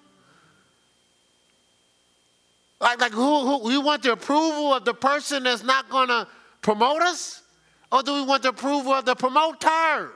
Like, 2.80 3.00
like 3.00 3.12
who, 3.12 3.46
who, 3.46 3.64
we 3.64 3.76
want 3.78 4.02
the 4.02 4.12
approval 4.12 4.72
of 4.72 4.84
the 4.84 4.94
person 4.94 5.42
that's 5.42 5.62
not 5.62 5.88
going 5.90 6.08
to 6.08 6.26
promote 6.62 7.02
us? 7.02 7.42
Or 7.90 8.02
do 8.02 8.14
we 8.14 8.22
want 8.22 8.42
the 8.42 8.50
approval 8.50 8.92
of 8.92 9.04
the 9.04 9.14
promoter? 9.14 10.12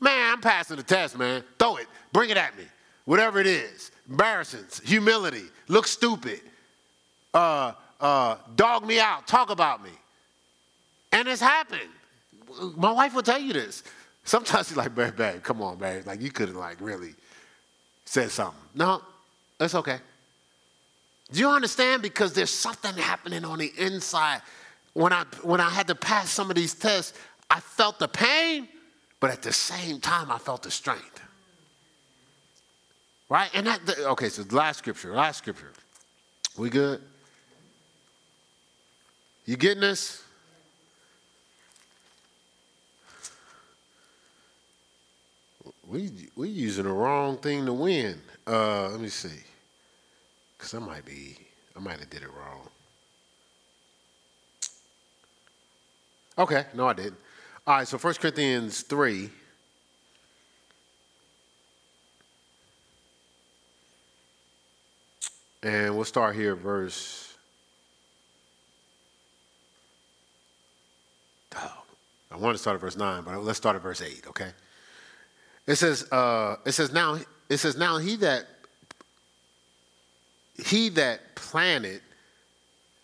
Man, 0.00 0.32
I'm 0.32 0.40
passing 0.40 0.76
the 0.76 0.82
test, 0.82 1.18
man. 1.18 1.42
Throw 1.58 1.76
it. 1.76 1.86
Bring 2.12 2.30
it 2.30 2.36
at 2.36 2.56
me. 2.56 2.64
Whatever 3.04 3.40
it 3.40 3.46
is. 3.46 3.90
Embarrassing, 4.08 4.64
humility, 4.84 5.44
look 5.68 5.86
stupid, 5.86 6.40
uh, 7.32 7.72
uh, 8.00 8.36
dog 8.56 8.84
me 8.84 8.98
out, 8.98 9.26
talk 9.26 9.50
about 9.50 9.82
me. 9.82 9.90
And 11.12 11.28
it's 11.28 11.40
happened. 11.40 11.88
My 12.76 12.90
wife 12.90 13.14
will 13.14 13.22
tell 13.22 13.38
you 13.38 13.52
this. 13.52 13.84
Sometimes 14.24 14.68
she's 14.68 14.76
like, 14.76 14.94
babe, 14.94 15.16
babe, 15.16 15.42
come 15.42 15.62
on, 15.62 15.78
babe. 15.78 16.06
Like, 16.06 16.20
you 16.20 16.30
couldn't, 16.30 16.56
like, 16.56 16.80
really 16.80 17.14
said 18.04 18.30
something. 18.30 18.60
No, 18.74 19.02
it's 19.60 19.74
okay. 19.76 19.98
Do 21.30 21.38
you 21.38 21.48
understand? 21.48 22.02
Because 22.02 22.32
there's 22.32 22.50
something 22.50 22.94
happening 22.94 23.44
on 23.44 23.58
the 23.58 23.72
inside. 23.78 24.42
When 24.92 25.12
I, 25.12 25.24
when 25.42 25.60
I 25.60 25.70
had 25.70 25.86
to 25.86 25.94
pass 25.94 26.30
some 26.30 26.50
of 26.50 26.56
these 26.56 26.74
tests, 26.74 27.16
I 27.48 27.60
felt 27.60 28.00
the 28.00 28.08
pain, 28.08 28.68
but 29.20 29.30
at 29.30 29.42
the 29.42 29.52
same 29.52 30.00
time, 30.00 30.32
I 30.32 30.38
felt 30.38 30.64
the 30.64 30.70
strength. 30.70 31.22
Right? 33.30 33.48
And 33.54 33.68
that, 33.68 33.80
okay, 33.98 34.28
so 34.28 34.42
last 34.50 34.78
scripture, 34.78 35.14
last 35.14 35.38
scripture. 35.38 35.70
We 36.58 36.68
good? 36.68 37.00
You 39.46 39.56
getting 39.56 39.80
this? 39.80 40.24
We 45.88 46.28
we 46.36 46.48
using 46.48 46.84
the 46.84 46.92
wrong 46.92 47.38
thing 47.38 47.66
to 47.66 47.72
win. 47.72 48.20
Uh, 48.46 48.88
let 48.90 49.00
me 49.00 49.08
see, 49.08 49.40
cause 50.58 50.74
I 50.74 50.78
might 50.78 51.04
be 51.04 51.36
I 51.76 51.80
might 51.80 51.98
have 51.98 52.10
did 52.10 52.22
it 52.22 52.28
wrong. 52.28 52.68
Okay, 56.38 56.64
no, 56.74 56.86
I 56.88 56.92
didn't. 56.92 57.16
All 57.66 57.76
right, 57.78 57.88
so 57.88 57.98
1 57.98 58.14
Corinthians 58.14 58.82
three. 58.82 59.30
And 65.62 65.94
we'll 65.94 66.04
start 66.04 66.34
here, 66.34 66.54
verse. 66.54 67.36
I 72.32 72.36
want 72.36 72.54
to 72.54 72.58
start 72.58 72.76
at 72.76 72.80
verse 72.80 72.96
9, 72.96 73.24
but 73.24 73.42
let's 73.42 73.58
start 73.58 73.76
at 73.76 73.82
verse 73.82 74.00
8, 74.00 74.24
okay? 74.28 74.50
It 75.66 75.76
says, 75.76 76.10
uh, 76.10 76.56
it 76.64 76.72
says 76.72 76.92
now, 76.92 77.18
it 77.48 77.58
says 77.58 77.76
now 77.76 77.98
he 77.98 78.16
that 78.16 78.46
he 80.64 80.88
that 80.90 81.34
planted, 81.34 82.00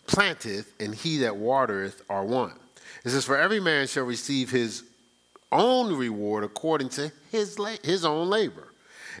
planteth, 0.07 0.73
and 0.79 0.93
he 0.93 1.17
that 1.19 1.35
watereth 1.35 2.01
are 2.09 2.23
one. 2.23 2.53
It 3.03 3.09
says, 3.09 3.25
For 3.25 3.37
every 3.37 3.59
man 3.59 3.87
shall 3.87 4.05
receive 4.05 4.51
his 4.51 4.83
own 5.51 5.95
reward 5.95 6.43
according 6.43 6.89
to 6.89 7.11
his, 7.31 7.59
la- 7.59 7.75
his 7.83 8.05
own 8.05 8.29
labor. 8.29 8.67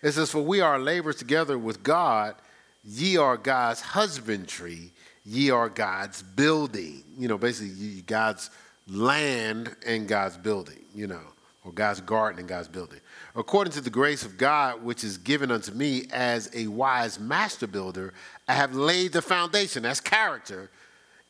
It 0.03 0.11
says, 0.11 0.31
For 0.31 0.41
we 0.41 0.61
are 0.61 0.79
laborers 0.79 1.15
together 1.17 1.57
with 1.57 1.83
God, 1.83 2.35
ye 2.83 3.17
are 3.17 3.37
God's 3.37 3.81
husbandry, 3.81 4.91
ye 5.25 5.49
are 5.49 5.69
God's 5.69 6.21
building. 6.21 7.03
You 7.17 7.27
know, 7.27 7.37
basically, 7.37 8.01
God's 8.01 8.49
land 8.87 9.75
and 9.85 10.07
God's 10.07 10.37
building, 10.37 10.83
you 10.95 11.07
know, 11.07 11.21
or 11.63 11.71
God's 11.71 12.01
garden 12.01 12.39
and 12.39 12.47
God's 12.47 12.67
building 12.67 12.99
according 13.37 13.71
to 13.71 13.81
the 13.81 13.89
grace 13.89 14.25
of 14.25 14.37
God 14.37 14.83
which 14.83 15.03
is 15.03 15.17
given 15.17 15.51
unto 15.51 15.71
me 15.71 16.07
as 16.11 16.49
a 16.53 16.67
wise 16.67 17.19
master 17.19 17.67
builder, 17.67 18.13
I 18.47 18.53
have 18.53 18.75
laid 18.75 19.13
the 19.13 19.21
foundation, 19.21 19.83
that's 19.83 20.01
character, 20.01 20.71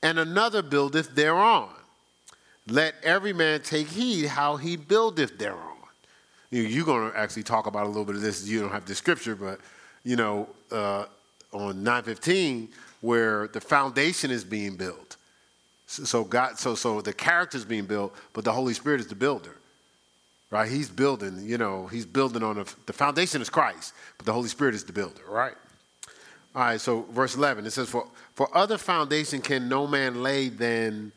and 0.02 0.18
another 0.18 0.62
buildeth 0.62 1.14
thereon. 1.16 1.70
Let 2.68 2.96
every 3.04 3.34
man 3.34 3.62
take 3.62 3.88
heed 3.88 4.28
how 4.28 4.56
he 4.56 4.78
buildeth 4.78 5.38
thereon. 5.38 5.62
You're 6.50 6.86
going 6.86 7.12
to 7.12 7.18
actually 7.18 7.44
talk 7.44 7.68
about 7.68 7.86
a 7.86 7.90
little 7.90 8.06
bit 8.06 8.16
of 8.16 8.22
this. 8.22 8.48
You 8.48 8.62
don't 8.62 8.72
have 8.72 8.86
the 8.86 8.96
scripture, 8.96 9.36
but 9.36 9.60
you 10.04 10.16
know, 10.16 10.48
uh, 10.72 11.06
on 11.52 11.84
915, 11.84 12.70
where 13.02 13.48
the 13.48 13.62
foundation 13.62 14.32
is 14.32 14.44
being 14.44 14.76
built. 14.76 15.18
So 15.86 16.24
God, 16.24 16.60
so 16.60 16.76
so 16.76 17.02
the 17.02 17.14
character 17.14 17.58
is 17.58 17.66
being 17.66 17.86
built, 17.86 18.14
but 18.34 18.44
the 18.44 18.52
Holy 18.52 18.74
Spirit 18.74 19.00
is 19.00 19.08
the 19.08 19.16
builder 19.16 19.56
right? 20.50 20.70
He's 20.70 20.90
building, 20.90 21.40
you 21.44 21.58
know, 21.58 21.88
he's 21.88 22.06
building 22.06 22.44
on 22.44 22.60
a, 22.60 22.66
the 22.86 22.94
foundation 22.94 23.42
is 23.42 23.50
Christ, 23.50 23.94
but 24.18 24.26
the 24.26 24.34
Holy 24.34 24.50
Spirit 24.50 24.76
is 24.76 24.84
the 24.84 24.94
builder, 24.94 25.22
right? 25.28 25.56
All 26.56 26.64
right, 26.64 26.82
so 26.82 27.02
verse 27.12 27.36
11, 27.36 27.66
it 27.66 27.72
says, 27.72 27.90
For, 27.90 28.08
for 28.34 28.56
other 28.56 28.78
foundation 28.78 29.42
can 29.42 29.70
no 29.70 29.86
man 29.86 30.24
lay 30.24 30.50
than 30.50 31.12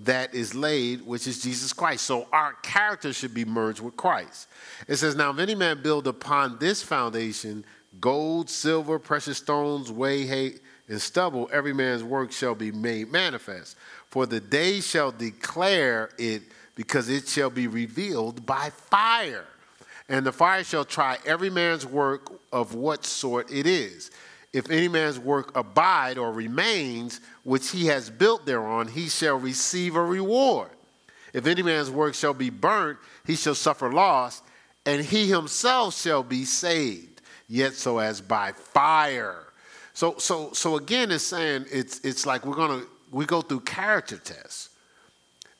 that 0.00 0.34
is 0.34 0.54
laid, 0.54 1.06
which 1.06 1.26
is 1.26 1.42
Jesus 1.42 1.72
Christ. 1.72 2.04
So 2.04 2.26
our 2.32 2.52
character 2.62 3.14
should 3.14 3.32
be 3.32 3.46
merged 3.46 3.80
with 3.80 3.96
Christ. 3.96 4.48
It 4.88 4.96
says, 4.96 5.14
Now 5.14 5.30
if 5.30 5.38
any 5.38 5.54
man 5.54 5.82
build 5.82 6.06
upon 6.06 6.58
this 6.58 6.82
foundation 6.82 7.64
gold, 8.00 8.50
silver, 8.50 8.98
precious 8.98 9.38
stones, 9.38 9.90
way, 9.90 10.26
hay, 10.26 10.54
and 10.88 11.00
stubble, 11.00 11.48
every 11.52 11.72
man's 11.72 12.04
work 12.04 12.32
shall 12.32 12.54
be 12.54 12.70
made 12.70 13.10
manifest. 13.10 13.76
For 14.08 14.26
the 14.26 14.40
day 14.40 14.80
shall 14.80 15.10
declare 15.10 16.10
it 16.18 16.42
because 16.74 17.08
it 17.08 17.26
shall 17.26 17.50
be 17.50 17.66
revealed 17.66 18.46
by 18.46 18.70
fire. 18.70 19.46
And 20.08 20.24
the 20.24 20.32
fire 20.32 20.62
shall 20.62 20.84
try 20.84 21.18
every 21.26 21.50
man's 21.50 21.84
work 21.84 22.30
of 22.52 22.74
what 22.74 23.04
sort 23.04 23.50
it 23.50 23.66
is. 23.66 24.10
If 24.52 24.70
any 24.70 24.88
man's 24.88 25.18
work 25.18 25.56
abide 25.56 26.16
or 26.16 26.32
remains, 26.32 27.20
which 27.42 27.70
he 27.70 27.86
has 27.86 28.08
built 28.08 28.46
thereon, 28.46 28.88
he 28.88 29.08
shall 29.08 29.36
receive 29.36 29.96
a 29.96 30.02
reward. 30.02 30.70
If 31.32 31.46
any 31.46 31.62
man's 31.62 31.90
work 31.90 32.14
shall 32.14 32.32
be 32.32 32.50
burnt, 32.50 32.98
he 33.26 33.36
shall 33.36 33.54
suffer 33.54 33.92
loss, 33.92 34.42
and 34.86 35.04
he 35.04 35.28
himself 35.28 35.94
shall 36.00 36.22
be 36.22 36.44
saved, 36.44 37.15
yet 37.48 37.74
so 37.74 37.98
as 37.98 38.20
by 38.20 38.52
fire. 38.52 39.44
So, 39.92 40.16
so, 40.18 40.52
so 40.52 40.76
again, 40.76 41.10
it's 41.10 41.24
saying 41.24 41.66
it's, 41.72 42.00
it's 42.00 42.26
like 42.26 42.44
we're 42.44 42.54
gonna 42.54 42.82
we 43.10 43.24
go 43.24 43.40
through 43.40 43.60
character 43.60 44.18
tests. 44.18 44.70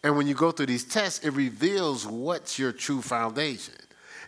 And 0.03 0.17
when 0.17 0.27
you 0.27 0.35
go 0.35 0.53
through 0.53 0.67
these 0.67 0.85
tests, 0.85 1.25
it 1.25 1.31
reveals 1.31 2.07
what's 2.07 2.59
your 2.59 2.71
true 2.71 3.03
foundation. 3.03 3.75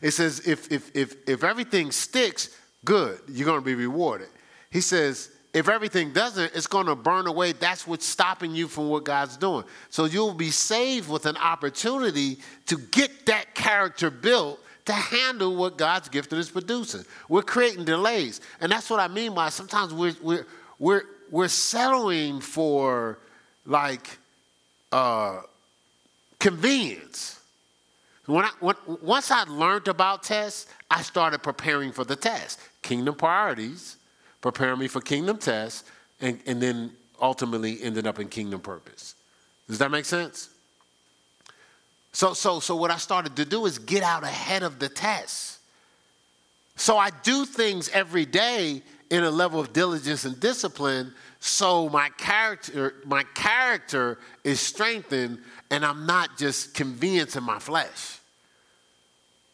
It 0.00 0.12
says 0.12 0.46
if, 0.46 0.70
if, 0.72 0.90
if, 0.94 1.16
if 1.28 1.44
everything 1.44 1.90
sticks, 1.92 2.56
good, 2.84 3.20
you're 3.28 3.54
to 3.54 3.60
be 3.60 3.74
rewarded. 3.74 4.28
He 4.70 4.80
says, 4.80 5.30
if 5.54 5.68
everything 5.68 6.12
doesn't, 6.12 6.54
it's 6.54 6.66
going 6.66 6.86
to 6.86 6.94
burn 6.94 7.26
away. 7.26 7.52
That's 7.52 7.86
what's 7.86 8.06
stopping 8.06 8.54
you 8.54 8.68
from 8.68 8.88
what 8.88 9.04
God's 9.04 9.36
doing. 9.36 9.64
So 9.88 10.04
you'll 10.04 10.34
be 10.34 10.50
saved 10.50 11.08
with 11.08 11.26
an 11.26 11.36
opportunity 11.36 12.38
to 12.66 12.76
get 12.76 13.26
that 13.26 13.54
character 13.54 14.10
built 14.10 14.60
to 14.88 14.94
handle 14.94 15.54
what 15.54 15.76
God's 15.76 16.08
gifted 16.08 16.38
is 16.38 16.48
producing. 16.48 17.04
We're 17.28 17.42
creating 17.42 17.84
delays. 17.84 18.40
And 18.58 18.72
that's 18.72 18.88
what 18.88 19.00
I 19.00 19.08
mean 19.08 19.34
by 19.34 19.50
sometimes 19.50 19.92
we're, 19.92 20.16
we're, 20.22 20.46
we're, 20.78 21.02
we're 21.30 21.48
settling 21.48 22.40
for 22.40 23.18
like, 23.66 24.18
uh, 24.90 25.42
convenience. 26.38 27.38
When 28.24 28.46
I, 28.46 28.50
when, 28.60 28.76
once 29.02 29.30
I 29.30 29.42
learned 29.42 29.88
about 29.88 30.22
tests, 30.22 30.72
I 30.90 31.02
started 31.02 31.42
preparing 31.42 31.92
for 31.92 32.04
the 32.04 32.16
test. 32.16 32.58
Kingdom 32.80 33.14
priorities, 33.14 33.98
preparing 34.40 34.78
me 34.78 34.88
for 34.88 35.02
kingdom 35.02 35.36
tests, 35.36 35.84
and, 36.22 36.40
and 36.46 36.62
then 36.62 36.92
ultimately 37.20 37.82
ended 37.82 38.06
up 38.06 38.20
in 38.20 38.28
kingdom 38.28 38.62
purpose. 38.62 39.14
Does 39.66 39.76
that 39.80 39.90
make 39.90 40.06
sense? 40.06 40.48
So, 42.12 42.32
so, 42.32 42.60
so 42.60 42.74
what 42.74 42.90
I 42.90 42.96
started 42.96 43.36
to 43.36 43.44
do 43.44 43.66
is 43.66 43.78
get 43.78 44.02
out 44.02 44.24
ahead 44.24 44.62
of 44.62 44.78
the 44.78 44.88
test. 44.88 45.58
So 46.76 46.96
I 46.96 47.10
do 47.22 47.44
things 47.44 47.88
every 47.90 48.24
day 48.24 48.82
in 49.10 49.24
a 49.24 49.30
level 49.30 49.58
of 49.58 49.72
diligence 49.72 50.24
and 50.24 50.38
discipline 50.38 51.12
so 51.40 51.88
my 51.88 52.08
character 52.10 52.94
my 53.06 53.22
character 53.34 54.18
is 54.44 54.60
strengthened 54.60 55.38
and 55.70 55.84
i'm 55.84 56.04
not 56.06 56.36
just 56.36 56.74
conveniencing 56.74 57.38
in 57.38 57.44
my 57.44 57.58
flesh 57.58 58.18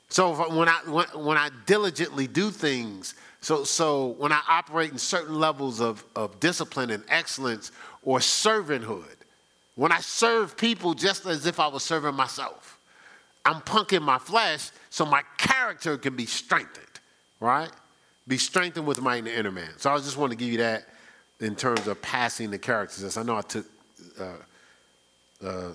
so 0.08 0.34
when 0.56 0.68
i 0.68 0.80
when, 0.86 1.06
when 1.14 1.36
i 1.36 1.50
diligently 1.66 2.26
do 2.26 2.50
things 2.50 3.14
so 3.40 3.64
so 3.64 4.08
when 4.18 4.32
i 4.32 4.40
operate 4.48 4.90
in 4.90 4.98
certain 4.98 5.38
levels 5.38 5.80
of, 5.80 6.04
of 6.16 6.40
discipline 6.40 6.90
and 6.90 7.04
excellence 7.08 7.70
or 8.02 8.18
servanthood 8.18 9.16
when 9.74 9.90
I 9.90 10.00
serve 10.00 10.56
people 10.56 10.94
just 10.94 11.26
as 11.26 11.46
if 11.46 11.58
I 11.58 11.66
was 11.66 11.82
serving 11.82 12.14
myself, 12.14 12.78
I'm 13.44 13.60
punking 13.60 14.02
my 14.02 14.18
flesh 14.18 14.70
so 14.90 15.04
my 15.04 15.22
character 15.36 15.98
can 15.98 16.16
be 16.16 16.26
strengthened, 16.26 16.86
right? 17.40 17.70
Be 18.26 18.38
strengthened 18.38 18.86
with 18.86 19.00
my 19.00 19.18
inner 19.18 19.50
man. 19.50 19.70
So 19.76 19.92
I 19.92 19.96
just 19.98 20.16
want 20.16 20.30
to 20.30 20.36
give 20.36 20.48
you 20.48 20.58
that 20.58 20.84
in 21.40 21.56
terms 21.56 21.86
of 21.86 22.00
passing 22.00 22.50
the 22.50 22.58
character 22.58 23.02
test. 23.02 23.18
I 23.18 23.22
know 23.22 23.36
I 23.36 23.42
took 23.42 23.66
uh, 24.18 25.46
uh, 25.46 25.72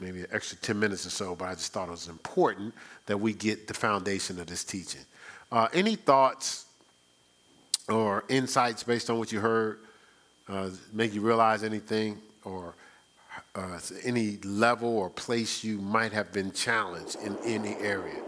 maybe 0.00 0.20
an 0.20 0.26
extra 0.32 0.58
10 0.58 0.78
minutes 0.78 1.06
or 1.06 1.10
so, 1.10 1.36
but 1.36 1.46
I 1.46 1.52
just 1.52 1.72
thought 1.72 1.88
it 1.88 1.92
was 1.92 2.08
important 2.08 2.74
that 3.06 3.18
we 3.18 3.32
get 3.32 3.68
the 3.68 3.74
foundation 3.74 4.40
of 4.40 4.46
this 4.46 4.64
teaching. 4.64 5.02
Uh, 5.52 5.68
any 5.72 5.94
thoughts 5.94 6.64
or 7.88 8.24
insights 8.28 8.82
based 8.82 9.10
on 9.10 9.18
what 9.18 9.30
you 9.30 9.40
heard? 9.40 9.80
Uh, 10.48 10.70
make 10.92 11.14
you 11.14 11.20
realize 11.20 11.62
anything 11.62 12.18
or 12.44 12.74
uh, 13.54 13.78
any 14.04 14.38
level 14.38 14.88
or 14.88 15.10
place 15.10 15.64
you 15.64 15.78
might 15.78 16.12
have 16.12 16.32
been 16.32 16.52
challenged 16.52 17.16
in 17.16 17.36
any 17.44 17.74
area. 17.76 18.20